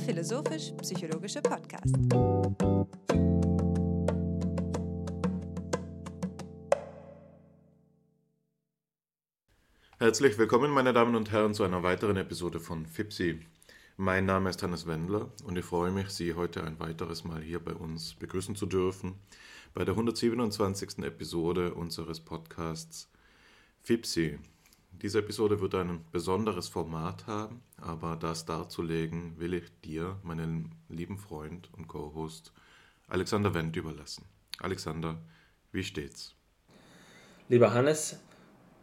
philosophisch-psychologische 0.00 1.42
Podcast. 1.42 1.94
Herzlich 9.98 10.38
willkommen, 10.38 10.70
meine 10.70 10.94
Damen 10.94 11.14
und 11.14 11.30
Herren, 11.30 11.52
zu 11.52 11.62
einer 11.62 11.82
weiteren 11.82 12.16
Episode 12.16 12.58
von 12.58 12.86
FIPSI. 12.86 13.40
Mein 13.98 14.24
Name 14.24 14.48
ist 14.48 14.62
Hannes 14.62 14.86
Wendler 14.86 15.30
und 15.44 15.58
ich 15.58 15.64
freue 15.66 15.90
mich, 15.90 16.08
Sie 16.08 16.32
heute 16.32 16.64
ein 16.64 16.80
weiteres 16.80 17.24
Mal 17.24 17.42
hier 17.42 17.60
bei 17.60 17.74
uns 17.74 18.14
begrüßen 18.14 18.56
zu 18.56 18.64
dürfen, 18.64 19.16
bei 19.74 19.84
der 19.84 19.92
127. 19.92 21.00
Episode 21.04 21.74
unseres 21.74 22.20
Podcasts 22.20 23.10
FIPSI, 23.82 24.38
diese 24.92 25.20
Episode 25.20 25.60
wird 25.60 25.74
ein 25.74 26.04
besonderes 26.12 26.68
Format 26.68 27.26
haben, 27.26 27.62
aber 27.78 28.16
das 28.16 28.44
darzulegen 28.44 29.38
will 29.38 29.54
ich 29.54 29.64
dir, 29.84 30.18
meinen 30.22 30.74
lieben 30.88 31.18
Freund 31.18 31.70
und 31.72 31.88
Co-Host 31.88 32.52
Alexander 33.08 33.54
Wendt 33.54 33.76
überlassen. 33.76 34.24
Alexander, 34.58 35.18
wie 35.72 35.82
steht's? 35.82 36.34
Lieber 37.48 37.72
Hannes, 37.72 38.20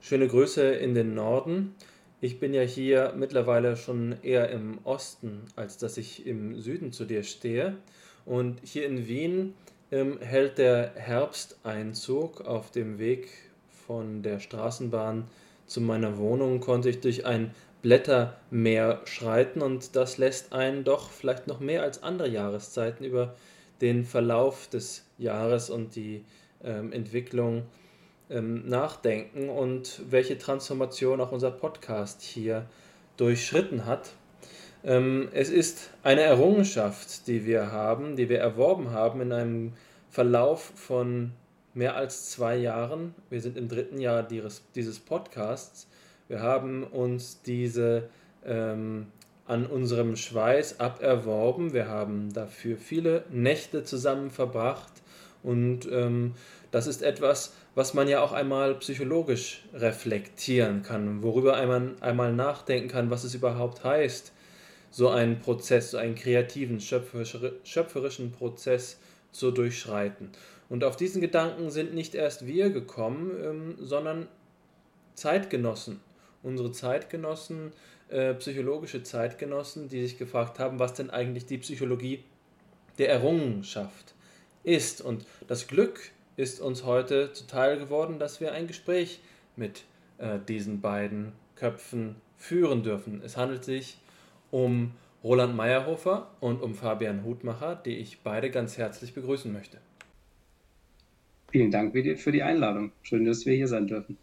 schöne 0.01 0.27
Grüße 0.27 0.61
in 0.61 0.93
den 0.93 1.13
Norden. 1.13 1.75
Ich 2.19 2.39
bin 2.39 2.53
ja 2.53 2.63
hier 2.63 3.13
mittlerweile 3.15 3.77
schon 3.77 4.15
eher 4.23 4.49
im 4.49 4.79
Osten, 4.83 5.43
als 5.55 5.77
dass 5.77 5.97
ich 5.97 6.25
im 6.25 6.59
Süden 6.59 6.91
zu 6.91 7.05
dir 7.05 7.23
stehe. 7.23 7.77
Und 8.25 8.59
hier 8.63 8.87
in 8.87 9.07
Wien 9.07 9.53
ähm, 9.91 10.19
hält 10.19 10.57
der 10.57 10.93
Herbsteinzug 10.95 12.41
auf 12.41 12.71
dem 12.71 12.97
Weg 12.97 13.29
von 13.69 14.23
der 14.23 14.39
Straßenbahn 14.39 15.29
zu 15.67 15.81
meiner 15.81 16.17
Wohnung 16.17 16.59
konnte 16.59 16.89
ich 16.89 17.01
durch 17.01 17.25
ein 17.25 17.53
Blättermeer 17.81 19.01
schreiten 19.05 19.61
und 19.61 19.95
das 19.95 20.17
lässt 20.17 20.53
einen 20.53 20.83
doch 20.83 21.11
vielleicht 21.11 21.47
noch 21.47 21.59
mehr 21.59 21.83
als 21.83 22.01
andere 22.01 22.27
Jahreszeiten 22.27 23.03
über 23.03 23.35
den 23.81 24.03
Verlauf 24.03 24.67
des 24.67 25.05
Jahres 25.17 25.69
und 25.69 25.95
die 25.95 26.25
ähm, 26.63 26.91
Entwicklung 26.91 27.63
ähm, 28.29 28.67
nachdenken 28.67 29.49
und 29.49 30.01
welche 30.09 30.37
Transformation 30.37 31.21
auch 31.21 31.31
unser 31.31 31.51
Podcast 31.51 32.21
hier 32.21 32.65
durchschritten 33.17 33.85
hat. 33.85 34.09
Ähm, 34.83 35.29
es 35.33 35.49
ist 35.49 35.91
eine 36.03 36.21
Errungenschaft, 36.21 37.27
die 37.27 37.45
wir 37.45 37.71
haben, 37.71 38.15
die 38.15 38.29
wir 38.29 38.39
erworben 38.39 38.91
haben 38.91 39.21
in 39.21 39.31
einem 39.31 39.73
Verlauf 40.09 40.71
von 40.75 41.31
mehr 41.77 41.95
als 41.95 42.31
zwei 42.31 42.57
Jahren. 42.57 43.13
Wir 43.29 43.39
sind 43.39 43.55
im 43.55 43.67
dritten 43.67 44.01
Jahr 44.01 44.23
dieses, 44.23 44.99
Podcasts. 44.99 45.87
Wir 46.27 46.41
haben 46.41 46.83
uns 46.83 47.41
diese 47.43 48.09
ähm, 48.43 49.07
an 49.45 49.67
unserem 49.67 50.15
Schweiß 50.15 50.79
aberworben. 50.79 51.73
Wir 51.73 51.87
haben 51.87 52.33
dafür 52.33 52.77
viele 52.77 53.23
Nächte 53.29 53.83
zusammen 53.83 54.31
verbracht. 54.31 54.91
Und 55.43 55.87
ähm, 55.91 56.33
das 56.71 56.87
ist 56.87 57.03
etwas, 57.03 57.53
was 57.75 57.93
man 57.93 58.07
ja 58.07 58.21
auch 58.21 58.31
einmal 58.31 58.73
psychologisch 58.75 59.63
reflektieren 59.73 60.81
kann, 60.81 61.21
worüber 61.21 61.55
einmal, 61.55 61.91
einmal 62.01 62.33
nachdenken 62.33 62.89
kann, 62.89 63.11
was 63.11 63.23
es 63.23 63.35
überhaupt 63.35 63.83
heißt, 63.83 64.33
so 64.89 65.09
einen 65.09 65.39
Prozess, 65.39 65.91
so 65.91 65.97
einen 65.97 66.15
kreativen, 66.15 66.81
schöpferischen 66.81 68.31
Prozess 68.31 68.97
zu 69.31 69.51
durchschreiten. 69.51 70.31
Und 70.69 70.83
auf 70.83 70.95
diesen 70.95 71.21
Gedanken 71.21 71.69
sind 71.69 71.93
nicht 71.93 72.15
erst 72.15 72.45
wir 72.45 72.69
gekommen, 72.69 73.31
ähm, 73.41 73.75
sondern 73.79 74.27
Zeitgenossen. 75.13 75.99
Unsere 76.43 76.71
Zeitgenossen, 76.71 77.71
äh, 78.09 78.33
psychologische 78.35 79.03
Zeitgenossen, 79.03 79.89
die 79.89 80.01
sich 80.01 80.17
gefragt 80.17 80.59
haben, 80.59 80.79
was 80.79 80.93
denn 80.93 81.09
eigentlich 81.09 81.45
die 81.45 81.57
Psychologie 81.57 82.23
der 82.97 83.09
Errungenschaft 83.09 84.13
ist. 84.63 85.01
Und 85.01 85.25
das 85.47 85.67
Glück 85.67 86.11
ist 86.35 86.61
uns 86.61 86.83
heute 86.83 87.33
zuteil 87.33 87.77
geworden, 87.79 88.19
dass 88.19 88.39
wir 88.39 88.51
ein 88.53 88.67
Gespräch 88.67 89.19
mit 89.55 89.83
äh, 90.17 90.39
diesen 90.47 90.81
beiden 90.81 91.33
Köpfen 91.55 92.15
führen 92.37 92.83
dürfen. 92.83 93.21
Es 93.23 93.37
handelt 93.37 93.63
sich 93.63 93.97
um 94.51 94.93
Roland 95.23 95.55
Meyerhofer 95.55 96.29
und 96.39 96.61
um 96.61 96.75
Fabian 96.75 97.23
Hutmacher, 97.23 97.75
die 97.75 97.97
ich 97.97 98.21
beide 98.21 98.51
ganz 98.51 98.77
herzlich 98.77 99.13
begrüßen 99.13 99.51
möchte. 99.51 99.79
Vielen 101.51 101.71
Dank 101.71 101.93
für 102.19 102.31
die 102.31 102.43
Einladung. 102.43 102.91
Schön, 103.03 103.25
dass 103.25 103.45
wir 103.45 103.55
hier 103.55 103.67
sein 103.67 103.87
dürfen. 103.87 104.17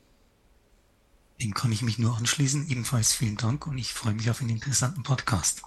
Dem 1.43 1.55
kann 1.55 1.73
ich 1.73 1.83
mich 1.83 1.99
nur 1.99 2.17
anschließen. 2.17 2.69
Ebenfalls 2.69 3.13
vielen 3.13 3.37
Dank 3.37 3.67
und 3.67 3.79
ich 3.79 3.93
freue 3.93 4.15
mich 4.15 4.31
auf 4.31 4.41
einen 4.41 4.51
interessanten 4.51 5.03
Podcast. 5.03 5.63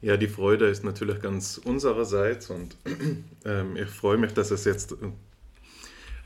Ja, 0.00 0.16
die 0.16 0.28
Freude 0.28 0.66
ist 0.68 0.84
natürlich 0.84 1.20
ganz 1.20 1.58
unsererseits 1.58 2.50
und 2.50 2.76
ähm, 3.44 3.76
ich 3.76 3.88
freue 3.88 4.16
mich, 4.16 4.32
dass 4.32 4.52
es 4.52 4.64
jetzt 4.64 4.92
äh, 4.92 4.96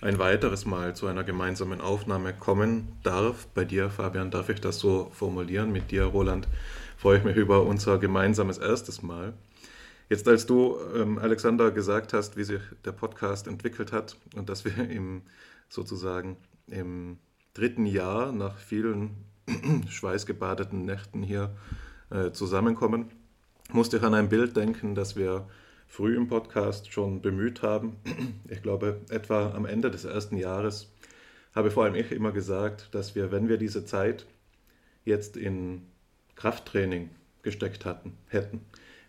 ein 0.02 0.18
weiteres 0.18 0.66
Mal 0.66 0.94
zu 0.94 1.06
einer 1.06 1.24
gemeinsamen 1.24 1.80
Aufnahme 1.80 2.34
kommen 2.34 2.88
darf. 3.02 3.46
Bei 3.54 3.64
dir, 3.64 3.88
Fabian, 3.88 4.30
darf 4.30 4.50
ich 4.50 4.60
das 4.60 4.78
so 4.78 5.10
formulieren. 5.14 5.72
Mit 5.72 5.90
dir, 5.90 6.04
Roland, 6.04 6.48
freue 6.98 7.18
ich 7.18 7.24
mich 7.24 7.36
über 7.36 7.62
unser 7.62 7.98
gemeinsames 7.98 8.58
erstes 8.58 9.02
Mal. 9.02 9.32
Jetzt, 10.12 10.28
als 10.28 10.44
du, 10.44 10.76
ähm, 10.94 11.16
Alexander, 11.16 11.70
gesagt 11.70 12.12
hast, 12.12 12.36
wie 12.36 12.44
sich 12.44 12.60
der 12.84 12.92
Podcast 12.92 13.46
entwickelt 13.46 13.92
hat 13.92 14.14
und 14.36 14.50
dass 14.50 14.66
wir 14.66 14.90
im 14.90 15.22
sozusagen 15.70 16.36
im 16.66 17.16
dritten 17.54 17.86
Jahr 17.86 18.30
nach 18.30 18.58
vielen 18.58 19.24
schweißgebadeten 19.88 20.84
Nächten 20.84 21.22
hier 21.22 21.56
äh, 22.10 22.30
zusammenkommen, 22.30 23.06
musste 23.70 23.96
ich 23.96 24.02
an 24.02 24.12
ein 24.12 24.28
Bild 24.28 24.54
denken, 24.54 24.94
das 24.94 25.16
wir 25.16 25.48
früh 25.86 26.14
im 26.14 26.28
Podcast 26.28 26.92
schon 26.92 27.22
bemüht 27.22 27.62
haben. 27.62 27.96
Ich 28.50 28.60
glaube, 28.60 29.00
etwa 29.08 29.52
am 29.52 29.64
Ende 29.64 29.90
des 29.90 30.04
ersten 30.04 30.36
Jahres 30.36 30.92
habe 31.54 31.70
vor 31.70 31.84
allem 31.84 31.94
ich 31.94 32.12
immer 32.12 32.32
gesagt, 32.32 32.94
dass 32.94 33.14
wir, 33.14 33.32
wenn 33.32 33.48
wir 33.48 33.56
diese 33.56 33.86
Zeit 33.86 34.26
jetzt 35.06 35.38
in 35.38 35.86
Krafttraining 36.36 37.08
gesteckt 37.40 37.86
hatten, 37.86 38.12
hätten, 38.28 38.60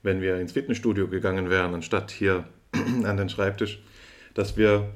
wenn 0.04 0.22
wir 0.22 0.40
ins 0.40 0.52
Fitnessstudio 0.52 1.08
gegangen 1.08 1.50
wären, 1.50 1.74
anstatt 1.74 2.12
hier 2.12 2.46
an 3.04 3.18
den 3.18 3.30
Schreibtisch, 3.30 3.82
dass 4.34 4.58
wir 4.58 4.94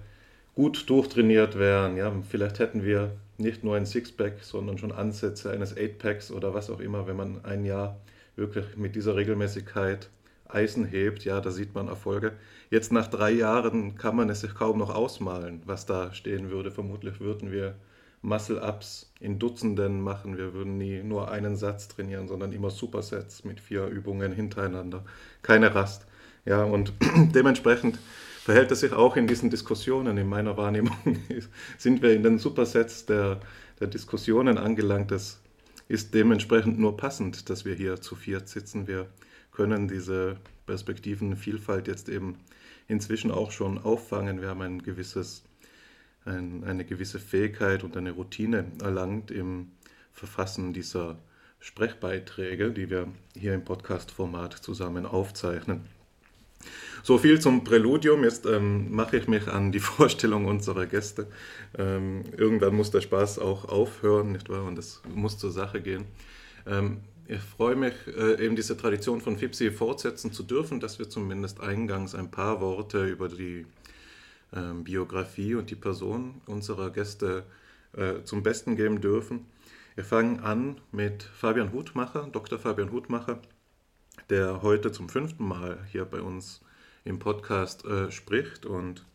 gut 0.53 0.89
durchtrainiert 0.89 1.57
wären. 1.57 1.97
Ja, 1.97 2.11
vielleicht 2.29 2.59
hätten 2.59 2.83
wir 2.83 3.11
nicht 3.37 3.63
nur 3.63 3.75
ein 3.75 3.85
Sixpack, 3.85 4.39
sondern 4.41 4.77
schon 4.77 4.91
Ansätze 4.91 5.51
eines 5.51 5.75
Eightpacks 5.75 6.31
oder 6.31 6.53
was 6.53 6.69
auch 6.69 6.79
immer, 6.79 7.07
wenn 7.07 7.15
man 7.15 7.45
ein 7.45 7.65
Jahr 7.65 7.99
wirklich 8.35 8.75
mit 8.75 8.95
dieser 8.95 9.15
Regelmäßigkeit 9.15 10.09
Eisen 10.49 10.85
hebt, 10.85 11.25
ja, 11.25 11.41
da 11.41 11.51
sieht 11.51 11.75
man 11.75 11.87
Erfolge. 11.87 12.33
Jetzt 12.69 12.91
nach 12.91 13.07
drei 13.07 13.31
Jahren 13.31 13.95
kann 13.95 14.15
man 14.15 14.29
es 14.29 14.41
sich 14.41 14.55
kaum 14.55 14.77
noch 14.77 14.93
ausmalen, 14.93 15.61
was 15.65 15.85
da 15.85 16.13
stehen 16.13 16.49
würde. 16.49 16.71
Vermutlich 16.71 17.19
würden 17.19 17.51
wir 17.51 17.75
Muscle-Ups 18.21 19.11
in 19.19 19.39
Dutzenden 19.39 20.01
machen. 20.01 20.37
Wir 20.37 20.53
würden 20.53 20.77
nie 20.77 21.03
nur 21.03 21.31
einen 21.31 21.55
Satz 21.55 21.87
trainieren, 21.87 22.27
sondern 22.27 22.51
immer 22.51 22.69
Supersets 22.69 23.43
mit 23.43 23.59
vier 23.59 23.85
Übungen 23.87 24.31
hintereinander. 24.31 25.03
Keine 25.41 25.73
Rast. 25.73 26.05
Ja, 26.45 26.63
und 26.63 26.93
dementsprechend 27.35 27.99
verhält 28.43 28.71
es 28.71 28.79
sich 28.79 28.93
auch 28.93 29.17
in 29.17 29.27
diesen 29.27 29.49
Diskussionen. 29.49 30.17
In 30.17 30.27
meiner 30.27 30.57
Wahrnehmung 30.57 30.95
sind 31.77 32.01
wir 32.01 32.13
in 32.13 32.23
den 32.23 32.39
Supersets 32.39 33.05
der, 33.05 33.41
der 33.79 33.87
Diskussionen 33.87 34.57
angelangt. 34.57 35.11
Das 35.11 35.39
ist 35.87 36.13
dementsprechend 36.13 36.79
nur 36.79 36.97
passend, 36.97 37.49
dass 37.49 37.65
wir 37.65 37.75
hier 37.75 38.01
zu 38.01 38.15
viert 38.15 38.49
sitzen. 38.49 38.87
Wir 38.87 39.07
können 39.51 39.87
diese 39.87 40.37
Perspektivenvielfalt 40.65 41.87
jetzt 41.87 42.09
eben 42.09 42.37
inzwischen 42.87 43.31
auch 43.31 43.51
schon 43.51 43.77
auffangen. 43.77 44.41
Wir 44.41 44.49
haben 44.49 44.61
ein 44.61 44.81
gewisses 44.81 45.43
ein, 46.27 46.63
eine 46.63 46.85
gewisse 46.85 47.19
Fähigkeit 47.19 47.83
und 47.83 47.97
eine 47.97 48.11
Routine 48.11 48.65
erlangt 48.81 49.31
im 49.31 49.71
Verfassen 50.13 50.73
dieser 50.73 51.17
Sprechbeiträge, 51.59 52.71
die 52.71 52.89
wir 52.89 53.07
hier 53.35 53.53
im 53.53 53.63
Podcast-Format 53.63 54.53
zusammen 54.53 55.05
aufzeichnen. 55.05 55.81
So 57.03 57.17
viel 57.17 57.39
zum 57.39 57.63
Präludium. 57.63 58.23
Jetzt 58.23 58.45
ähm, 58.45 58.93
mache 58.93 59.17
ich 59.17 59.27
mich 59.27 59.47
an 59.47 59.71
die 59.71 59.79
Vorstellung 59.95 60.45
unserer 60.45 60.85
Gäste. 60.85 61.27
Ähm, 61.77 62.23
irgendwann 62.35 62.75
muss 62.75 62.91
der 62.91 63.01
Spaß 63.01 63.39
auch 63.39 63.65
aufhören, 63.65 64.31
nicht 64.31 64.49
wahr? 64.49 64.65
Und 64.65 64.77
es 64.77 65.01
muss 65.13 65.37
zur 65.37 65.51
Sache 65.51 65.81
gehen. 65.81 66.05
Ähm, 66.65 67.01
ich 67.27 67.39
freue 67.39 67.75
mich, 67.75 67.93
äh, 68.07 68.43
eben 68.43 68.55
diese 68.55 68.77
Tradition 68.77 69.21
von 69.21 69.37
FIPSI 69.37 69.71
fortsetzen 69.71 70.31
zu 70.31 70.43
dürfen, 70.43 70.79
dass 70.79 70.97
wir 70.97 71.09
zumindest 71.09 71.59
eingangs 71.59 72.15
ein 72.15 72.31
paar 72.31 72.61
Worte 72.61 73.05
über 73.05 73.27
die 73.27 73.65
ähm, 74.53 74.83
Biografie 74.83 75.55
und 75.55 75.69
die 75.69 75.75
Person 75.75 76.41
unserer 76.45 76.91
Gäste 76.91 77.43
äh, 77.93 78.23
zum 78.23 78.43
Besten 78.43 78.75
geben 78.75 79.01
dürfen. 79.01 79.45
Wir 79.95 80.05
fangen 80.05 80.39
an 80.41 80.79
mit 80.91 81.23
Fabian 81.23 81.73
Hutmacher, 81.73 82.27
Dr. 82.31 82.59
Fabian 82.59 82.91
Hutmacher, 82.91 83.41
der 84.29 84.61
heute 84.61 84.91
zum 84.91 85.09
fünften 85.09 85.47
Mal 85.47 85.79
hier 85.91 86.05
bei 86.05 86.21
uns 86.21 86.61
im 87.03 87.19
Podcast 87.19 87.85
äh, 87.85 88.11
spricht 88.11 88.65
und 88.65 89.05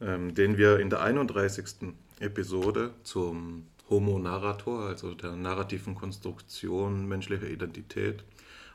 ähm, 0.00 0.34
den 0.34 0.58
wir 0.58 0.78
in 0.78 0.90
der 0.90 1.00
31. 1.00 1.94
Episode 2.18 2.92
zum 3.02 3.66
Homo 3.88 4.18
Narrator, 4.18 4.84
also 4.86 5.14
der 5.14 5.36
narrativen 5.36 5.94
Konstruktion 5.94 7.08
menschlicher 7.08 7.48
Identität, 7.48 8.24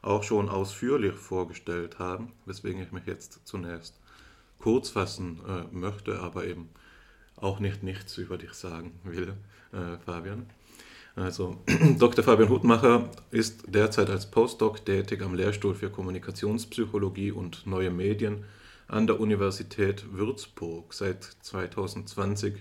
auch 0.01 0.23
schon 0.23 0.49
ausführlich 0.49 1.13
vorgestellt 1.13 1.99
haben, 1.99 2.31
weswegen 2.45 2.81
ich 2.81 2.91
mich 2.91 3.05
jetzt 3.05 3.45
zunächst 3.45 3.99
kurz 4.65 4.89
fassen 4.89 5.41
äh, 5.47 5.75
möchte, 5.75 6.21
aber 6.21 6.47
eben 6.47 6.69
auch 7.35 7.59
nicht 7.59 7.83
nichts 7.83 8.17
über 8.17 8.35
dich 8.35 8.53
sagen 8.53 8.99
will, 9.03 9.35
äh, 9.71 9.99
Fabian. 10.03 10.47
Also 11.15 11.57
Dr. 11.99 12.23
Fabian 12.23 12.49
Hutmacher 12.49 13.11
ist 13.29 13.65
derzeit 13.67 14.09
als 14.09 14.31
Postdoc 14.31 14.83
tätig 14.83 15.21
am 15.21 15.35
Lehrstuhl 15.35 15.75
für 15.75 15.91
Kommunikationspsychologie 15.91 17.31
und 17.31 17.67
neue 17.67 17.91
Medien 17.91 18.43
an 18.87 19.05
der 19.05 19.19
Universität 19.19 20.03
Würzburg. 20.11 20.95
Seit 20.95 21.23
2020 21.23 22.55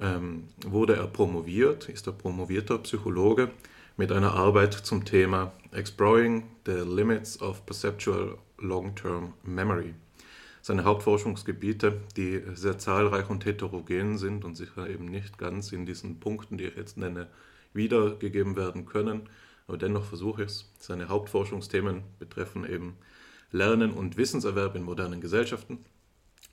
ähm, 0.00 0.48
wurde 0.66 0.96
er 0.96 1.08
promoviert, 1.08 1.90
ist 1.90 2.06
er 2.06 2.14
promovierter 2.14 2.78
Psychologe 2.78 3.50
mit 3.98 4.12
einer 4.12 4.32
Arbeit 4.32 4.72
zum 4.72 5.04
Thema 5.04 5.52
Exploring 5.72 6.44
the 6.64 6.84
Limits 6.86 7.42
of 7.42 7.66
Perceptual 7.66 8.38
Long-Term 8.56 9.34
Memory. 9.42 9.92
Seine 10.66 10.82
Hauptforschungsgebiete, 10.82 12.00
die 12.16 12.42
sehr 12.54 12.76
zahlreich 12.76 13.30
und 13.30 13.44
heterogen 13.44 14.18
sind 14.18 14.44
und 14.44 14.56
sicher 14.56 14.90
eben 14.90 15.04
nicht 15.04 15.38
ganz 15.38 15.70
in 15.70 15.86
diesen 15.86 16.18
Punkten, 16.18 16.58
die 16.58 16.64
ich 16.64 16.74
jetzt 16.74 16.96
nenne, 16.96 17.28
wiedergegeben 17.72 18.56
werden 18.56 18.84
können, 18.84 19.28
aber 19.68 19.78
dennoch 19.78 20.04
versuche 20.04 20.42
ich 20.42 20.48
es. 20.48 20.72
Seine 20.80 21.08
Hauptforschungsthemen 21.08 22.02
betreffen 22.18 22.68
eben 22.68 22.96
Lernen 23.52 23.92
und 23.92 24.16
Wissenserwerb 24.16 24.74
in 24.74 24.82
modernen 24.82 25.20
Gesellschaften, 25.20 25.84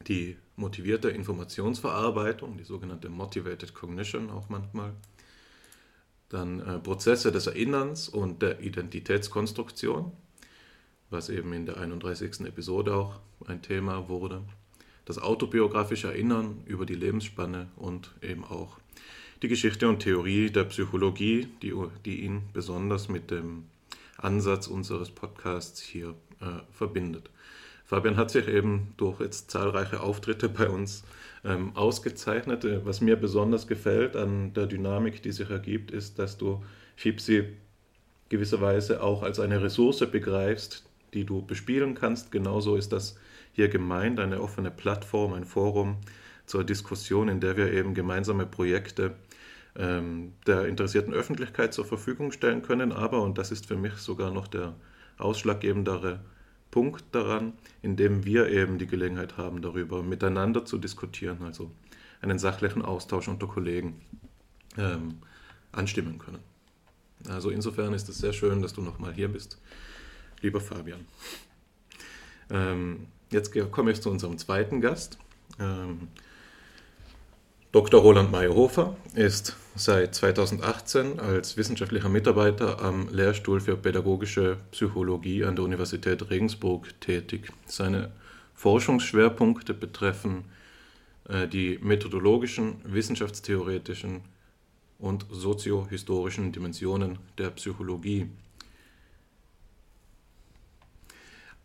die 0.07 0.37
motivierte 0.57 1.09
Informationsverarbeitung, 1.09 2.55
die 2.59 2.65
sogenannte 2.65 3.09
Motivated 3.09 3.73
Cognition 3.73 4.29
auch 4.29 4.47
manchmal, 4.47 4.93
dann 6.29 6.59
äh, 6.59 6.77
Prozesse 6.77 7.31
des 7.31 7.47
Erinnerns 7.47 8.09
und 8.09 8.43
der 8.43 8.59
Identitätskonstruktion, 8.59 10.11
was 11.13 11.29
eben 11.29 11.53
in 11.53 11.65
der 11.65 11.77
31. 11.77 12.41
Episode 12.41 12.95
auch 12.95 13.19
ein 13.47 13.61
Thema 13.61 14.09
wurde, 14.09 14.41
das 15.05 15.19
autobiografische 15.19 16.07
Erinnern 16.07 16.61
über 16.65 16.85
die 16.85 16.95
Lebensspanne 16.95 17.67
und 17.77 18.11
eben 18.21 18.43
auch 18.43 18.77
die 19.41 19.47
Geschichte 19.47 19.87
und 19.87 19.99
Theorie 19.99 20.49
der 20.49 20.63
Psychologie, 20.65 21.47
die, 21.61 21.73
die 22.03 22.21
ihn 22.21 22.43
besonders 22.53 23.09
mit 23.09 23.31
dem 23.31 23.65
Ansatz 24.17 24.67
unseres 24.67 25.11
Podcasts 25.11 25.81
hier 25.81 26.15
äh, 26.41 26.45
verbindet. 26.71 27.29
Fabian 27.85 28.15
hat 28.15 28.31
sich 28.31 28.47
eben 28.47 28.93
durch 28.97 29.19
jetzt 29.19 29.51
zahlreiche 29.51 29.99
Auftritte 29.99 30.49
bei 30.49 30.69
uns 30.69 31.03
ähm, 31.43 31.75
ausgezeichnet. 31.75 32.63
Äh, 32.63 32.85
was 32.85 33.01
mir 33.01 33.17
besonders 33.17 33.67
gefällt 33.67 34.15
an 34.15 34.53
der 34.53 34.65
Dynamik, 34.65 35.21
die 35.21 35.31
sich 35.31 35.49
ergibt, 35.49 35.91
ist, 35.91 36.17
dass 36.19 36.37
du 36.37 36.63
Chipsy 36.97 37.49
gewisserweise 38.29 39.03
auch 39.03 39.23
als 39.23 39.39
eine 39.39 39.61
Ressource 39.61 40.09
begreifst, 40.09 40.85
die 41.13 41.25
du 41.25 41.41
bespielen 41.41 41.95
kannst. 41.95 42.31
Genauso 42.31 42.75
ist 42.75 42.91
das 42.91 43.15
hier 43.51 43.69
gemeint, 43.69 44.19
eine 44.19 44.41
offene 44.41 44.71
Plattform, 44.71 45.33
ein 45.33 45.45
Forum 45.45 45.97
zur 46.45 46.63
Diskussion, 46.63 47.29
in 47.29 47.39
der 47.39 47.57
wir 47.57 47.71
eben 47.71 47.93
gemeinsame 47.93 48.45
Projekte 48.45 49.15
ähm, 49.75 50.33
der 50.45 50.67
interessierten 50.67 51.13
Öffentlichkeit 51.13 51.73
zur 51.73 51.85
Verfügung 51.85 52.31
stellen 52.31 52.61
können. 52.61 52.91
Aber, 52.91 53.21
und 53.21 53.37
das 53.37 53.51
ist 53.51 53.65
für 53.65 53.77
mich 53.77 53.93
sogar 53.93 54.31
noch 54.31 54.47
der 54.47 54.75
ausschlaggebendere 55.17 56.19
Punkt 56.71 57.03
daran, 57.11 57.53
in 57.81 57.95
dem 57.95 58.25
wir 58.25 58.49
eben 58.49 58.79
die 58.79 58.87
Gelegenheit 58.87 59.37
haben, 59.37 59.61
darüber 59.61 60.01
miteinander 60.01 60.65
zu 60.65 60.77
diskutieren, 60.77 61.43
also 61.43 61.71
einen 62.21 62.39
sachlichen 62.39 62.81
Austausch 62.81 63.27
unter 63.27 63.47
Kollegen 63.47 64.01
ähm, 64.77 65.19
anstimmen 65.71 66.17
können. 66.17 66.39
Also 67.29 67.51
insofern 67.51 67.93
ist 67.93 68.09
es 68.09 68.17
sehr 68.17 68.33
schön, 68.33 68.61
dass 68.61 68.73
du 68.73 68.81
nochmal 68.81 69.13
hier 69.13 69.27
bist, 69.27 69.61
lieber 70.43 70.61
Fabian. 70.61 71.05
Ähm, 72.49 73.07
jetzt 73.31 73.51
komme 73.71 73.91
ich 73.91 74.01
zu 74.01 74.09
unserem 74.09 74.37
zweiten 74.37 74.81
Gast. 74.81 75.17
Ähm, 75.59 76.09
Dr. 77.71 78.01
Roland 78.01 78.31
Meyerhofer 78.31 78.95
ist 79.15 79.55
seit 79.75 80.13
2018 80.13 81.19
als 81.19 81.57
wissenschaftlicher 81.57 82.09
Mitarbeiter 82.09 82.79
am 82.79 83.09
Lehrstuhl 83.09 83.59
für 83.59 83.75
pädagogische 83.75 84.57
Psychologie 84.69 85.43
an 85.43 85.55
der 85.55 85.65
Universität 85.65 86.29
Regensburg 86.29 86.93
tätig. 86.99 87.51
Seine 87.65 88.11
Forschungsschwerpunkte 88.53 89.73
betreffen 89.73 90.45
äh, 91.27 91.47
die 91.47 91.79
methodologischen, 91.81 92.75
wissenschaftstheoretischen 92.83 94.21
und 94.99 95.25
soziohistorischen 95.31 96.51
Dimensionen 96.51 97.17
der 97.39 97.49
Psychologie. 97.49 98.27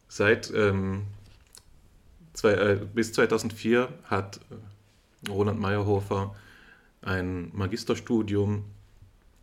Seit 0.08 0.52
ähm, 0.55 1.02
zwei, 2.32 2.52
äh, 2.52 2.81
bis 2.94 3.12
2004 3.12 3.88
hat 4.05 4.40
Roland 5.28 5.60
Meyerhofer 5.60 6.34
ein 7.02 7.50
Magisterstudium 7.55 8.64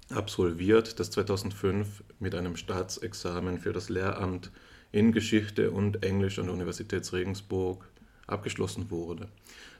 absolviert, 0.09 1.00
das 1.00 1.12
2005 1.12 2.03
mit 2.19 2.35
einem 2.35 2.56
Staatsexamen 2.56 3.59
für 3.59 3.73
das 3.73 3.89
Lehramt 3.89 4.51
in 4.91 5.12
Geschichte 5.12 5.71
und 5.71 6.03
Englisch 6.03 6.39
an 6.39 6.45
der 6.45 6.53
Universität 6.53 7.11
Regensburg 7.11 7.85
abgeschlossen 8.27 8.89
wurde. 8.89 9.27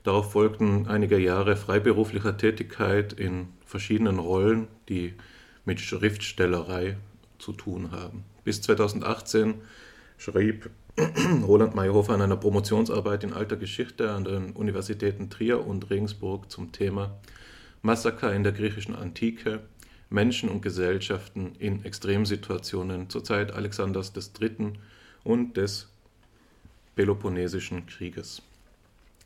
Darauf 0.04 0.32
folgten 0.34 0.88
einige 0.88 1.18
Jahre 1.18 1.56
freiberuflicher 1.56 2.38
Tätigkeit 2.38 3.14
in 3.14 3.48
verschiedenen 3.66 4.20
Rollen, 4.20 4.68
die 4.88 5.14
mit 5.64 5.80
Schriftstellerei 5.80 6.98
zu 7.40 7.54
tun 7.54 7.92
haben. 7.92 8.24
Bis 8.44 8.62
2018 8.62 9.56
schrieb 10.18 10.70
Roland 11.46 11.76
Meyerhofer 11.76 12.14
an 12.14 12.22
einer 12.22 12.38
Promotionsarbeit 12.38 13.24
in 13.24 13.34
alter 13.34 13.58
Geschichte 13.58 14.12
an 14.12 14.24
den 14.24 14.52
Universitäten 14.54 15.30
Trier 15.30 15.66
und 15.66 15.90
Regensburg 15.90 16.50
zum 16.50 16.72
Thema 16.72 17.18
Massaker 17.82 18.34
in 18.34 18.44
der 18.44 18.54
griechischen 18.54 18.96
Antike, 18.96 19.62
Menschen 20.10 20.50
und 20.50 20.62
Gesellschaften 20.62 21.54
in 21.60 21.84
Extremsituationen 21.84 23.10
zur 23.10 23.24
Zeit 23.24 23.52
Alexanders 23.54 24.14
III. 24.16 24.74
und 25.24 25.58
des 25.58 25.90
Peloponnesischen 26.96 27.86
Krieges. 27.88 28.42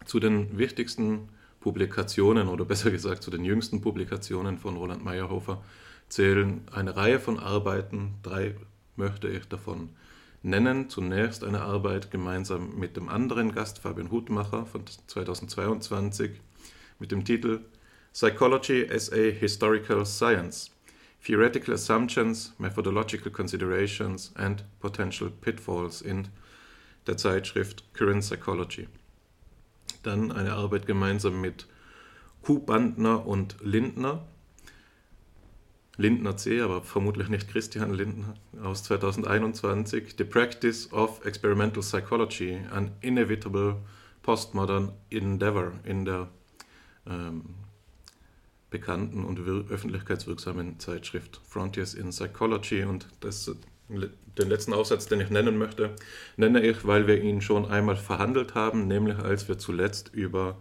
Zu 0.06 0.20
den 0.20 0.58
wichtigsten 0.58 1.30
Publikationen 1.60 2.48
oder 2.48 2.66
besser 2.66 2.90
gesagt 2.90 3.22
zu 3.22 3.32
den 3.32 3.46
jüngsten 3.46 3.82
Publikationen 3.82 4.58
von 4.58 4.76
Roland 4.76 5.04
Meyerhofer 5.04 5.62
zählen 6.08 6.62
eine 6.72 6.96
Reihe 6.96 7.20
von 7.20 7.38
Arbeiten, 7.38 8.16
drei 8.24 8.56
möchte 8.96 9.28
ich 9.28 9.48
davon 9.48 9.90
nennen. 10.42 10.90
Zunächst 10.90 11.44
eine 11.44 11.62
Arbeit 11.62 12.12
gemeinsam 12.12 12.78
mit 12.78 12.98
dem 12.98 13.10
anderen 13.10 13.54
Gast 13.54 13.80
Fabian 13.80 14.12
Hutmacher 14.12 14.66
von 14.66 14.86
2022 14.86 16.32
mit 17.00 17.12
dem 17.12 17.26
Titel 17.26 17.62
Psychology 18.14 18.88
as 18.92 19.12
a 19.12 19.32
Historical 19.32 20.06
Science 20.06 20.72
Theoretical 21.24 21.74
Assumptions, 21.74 22.54
Methodological 22.58 23.32
Considerations 23.32 24.32
and 24.36 24.64
Potential 24.80 25.30
Pitfalls 25.30 26.02
in 26.02 26.30
der 27.08 27.18
Zeitschrift 27.18 27.84
Current 27.94 28.22
Psychology. 28.22 28.88
Dann 30.04 30.32
eine 30.32 30.54
Arbeit 30.54 30.86
gemeinsam 30.86 31.42
mit 31.42 31.68
Kuh 32.42 32.60
Bandner 32.60 33.28
und 33.28 33.58
Lindner 33.62 34.26
Lindner 36.00 36.38
C., 36.38 36.62
aber 36.62 36.82
vermutlich 36.82 37.28
nicht 37.28 37.50
Christian 37.50 37.94
Lindner, 37.94 38.34
aus 38.64 38.84
2021, 38.84 40.16
The 40.18 40.24
Practice 40.24 40.94
of 40.94 41.26
Experimental 41.26 41.84
Psychology, 41.84 42.58
an 42.72 42.94
Inevitable 43.02 43.76
Postmodern 44.24 44.94
Endeavor 45.10 45.74
in 45.84 46.06
der 46.06 46.30
ähm, 47.06 47.44
bekannten 48.70 49.26
und 49.26 49.40
öffentlichkeitswirksamen 49.40 50.80
Zeitschrift 50.80 51.42
Frontiers 51.46 51.96
in 51.96 52.12
Psychology. 52.12 52.86
Und 52.86 53.08
das, 53.20 53.52
den 53.90 54.50
letzten 54.50 54.72
Aufsatz, 54.72 55.08
den 55.08 55.20
ich 55.20 55.30
nennen 55.30 55.58
möchte, 55.58 55.96
nenne 56.38 56.62
ich, 56.62 56.88
weil 56.88 57.08
wir 57.08 57.22
ihn 57.22 57.42
schon 57.42 57.66
einmal 57.66 57.98
verhandelt 57.98 58.56
haben, 58.56 58.88
nämlich 58.88 59.18
als 59.18 59.50
wir 59.50 59.58
zuletzt 59.58 60.14
über 60.14 60.58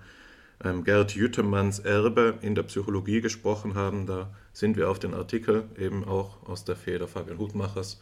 ähm, 0.65 0.85
Gerd 0.85 1.15
Jütemanns 1.15 1.79
Erbe 1.79 2.39
in 2.43 2.55
der 2.55 2.65
Psychologie 2.65 3.21
gesprochen 3.21 3.75
haben. 3.75 4.07
Da 4.07 4.31
sind 4.53 4.77
wir 4.77 4.91
auf 4.91 4.99
den 4.99 5.15
Artikel 5.15 5.65
eben 5.79 6.05
auch 6.05 6.43
aus 6.49 6.65
der 6.65 6.77
Feder 6.77 7.09
Fabian 7.09 7.39
Hutmachers 7.39 8.01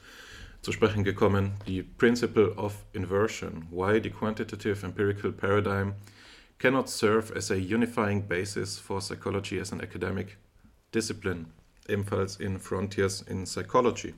zu 0.62 0.72
sprechen 0.72 1.04
gekommen. 1.04 1.52
Die 1.66 1.82
Principle 1.82 2.54
of 2.56 2.74
Inversion, 2.92 3.66
why 3.70 4.00
the 4.02 4.10
quantitative 4.10 4.84
empirical 4.84 5.32
paradigm 5.32 5.94
cannot 6.58 6.88
serve 6.88 7.34
as 7.36 7.50
a 7.50 7.56
unifying 7.56 8.26
basis 8.26 8.78
for 8.78 9.00
psychology 9.00 9.60
as 9.60 9.72
an 9.72 9.80
academic 9.80 10.38
discipline, 10.92 11.46
ebenfalls 11.88 12.40
in 12.40 12.58
Frontiers 12.58 13.22
in 13.22 13.44
Psychology. 13.44 14.14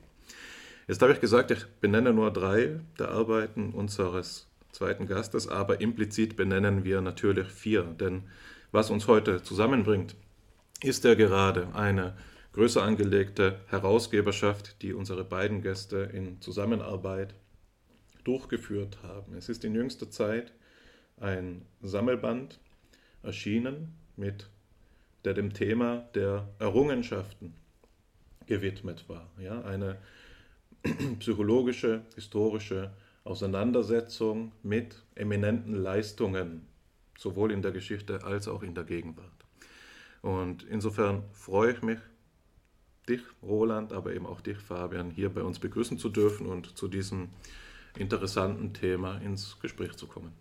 Jetzt 0.87 1.01
habe 1.01 1.13
ich 1.13 1.21
gesagt, 1.21 1.51
ich 1.51 1.67
benenne 1.81 2.13
nur 2.13 2.31
drei 2.31 2.79
der 2.97 3.09
Arbeiten 3.09 3.73
unseres 3.73 4.48
zweiten 4.71 5.07
Gastes, 5.07 5.47
aber 5.47 5.81
implizit 5.81 6.35
benennen 6.35 6.83
wir 6.83 7.01
natürlich 7.01 7.47
vier, 7.47 7.83
denn 7.83 8.23
was 8.71 8.89
uns 8.89 9.07
heute 9.07 9.41
zusammenbringt, 9.41 10.15
ist 10.81 11.03
er 11.05 11.15
gerade 11.15 11.73
eine 11.73 12.15
größer 12.53 12.81
angelegte 12.83 13.59
Herausgeberschaft, 13.67 14.81
die 14.81 14.93
unsere 14.93 15.23
beiden 15.23 15.61
Gäste 15.61 16.09
in 16.13 16.41
Zusammenarbeit 16.41 17.35
durchgeführt 18.23 18.99
haben. 19.03 19.33
Es 19.35 19.49
ist 19.49 19.63
in 19.63 19.75
jüngster 19.75 20.09
Zeit 20.09 20.51
ein 21.17 21.65
Sammelband 21.81 22.59
erschienen, 23.23 23.95
mit, 24.15 24.49
der 25.25 25.33
dem 25.33 25.53
Thema 25.53 26.09
der 26.15 26.47
Errungenschaften 26.59 27.53
gewidmet 28.45 29.05
war. 29.07 29.29
Ja, 29.39 29.61
eine 29.63 29.97
psychologische, 31.19 32.01
historische 32.15 32.91
Auseinandersetzung 33.23 34.51
mit 34.63 35.03
eminenten 35.15 35.73
Leistungen, 35.75 36.67
sowohl 37.17 37.51
in 37.51 37.61
der 37.61 37.71
Geschichte 37.71 38.23
als 38.23 38.47
auch 38.47 38.63
in 38.63 38.75
der 38.75 38.85
Gegenwart. 38.85 39.45
Und 40.21 40.63
insofern 40.63 41.23
freue 41.31 41.73
ich 41.73 41.81
mich, 41.81 41.99
dich, 43.07 43.21
Roland, 43.41 43.93
aber 43.93 44.13
eben 44.13 44.25
auch 44.25 44.41
dich, 44.41 44.57
Fabian, 44.57 45.11
hier 45.11 45.29
bei 45.29 45.41
uns 45.41 45.59
begrüßen 45.59 45.97
zu 45.97 46.09
dürfen 46.09 46.47
und 46.47 46.77
zu 46.77 46.87
diesem 46.87 47.29
interessanten 47.97 48.73
Thema 48.73 49.17
ins 49.17 49.59
Gespräch 49.59 49.93
zu 49.93 50.07
kommen. 50.07 50.33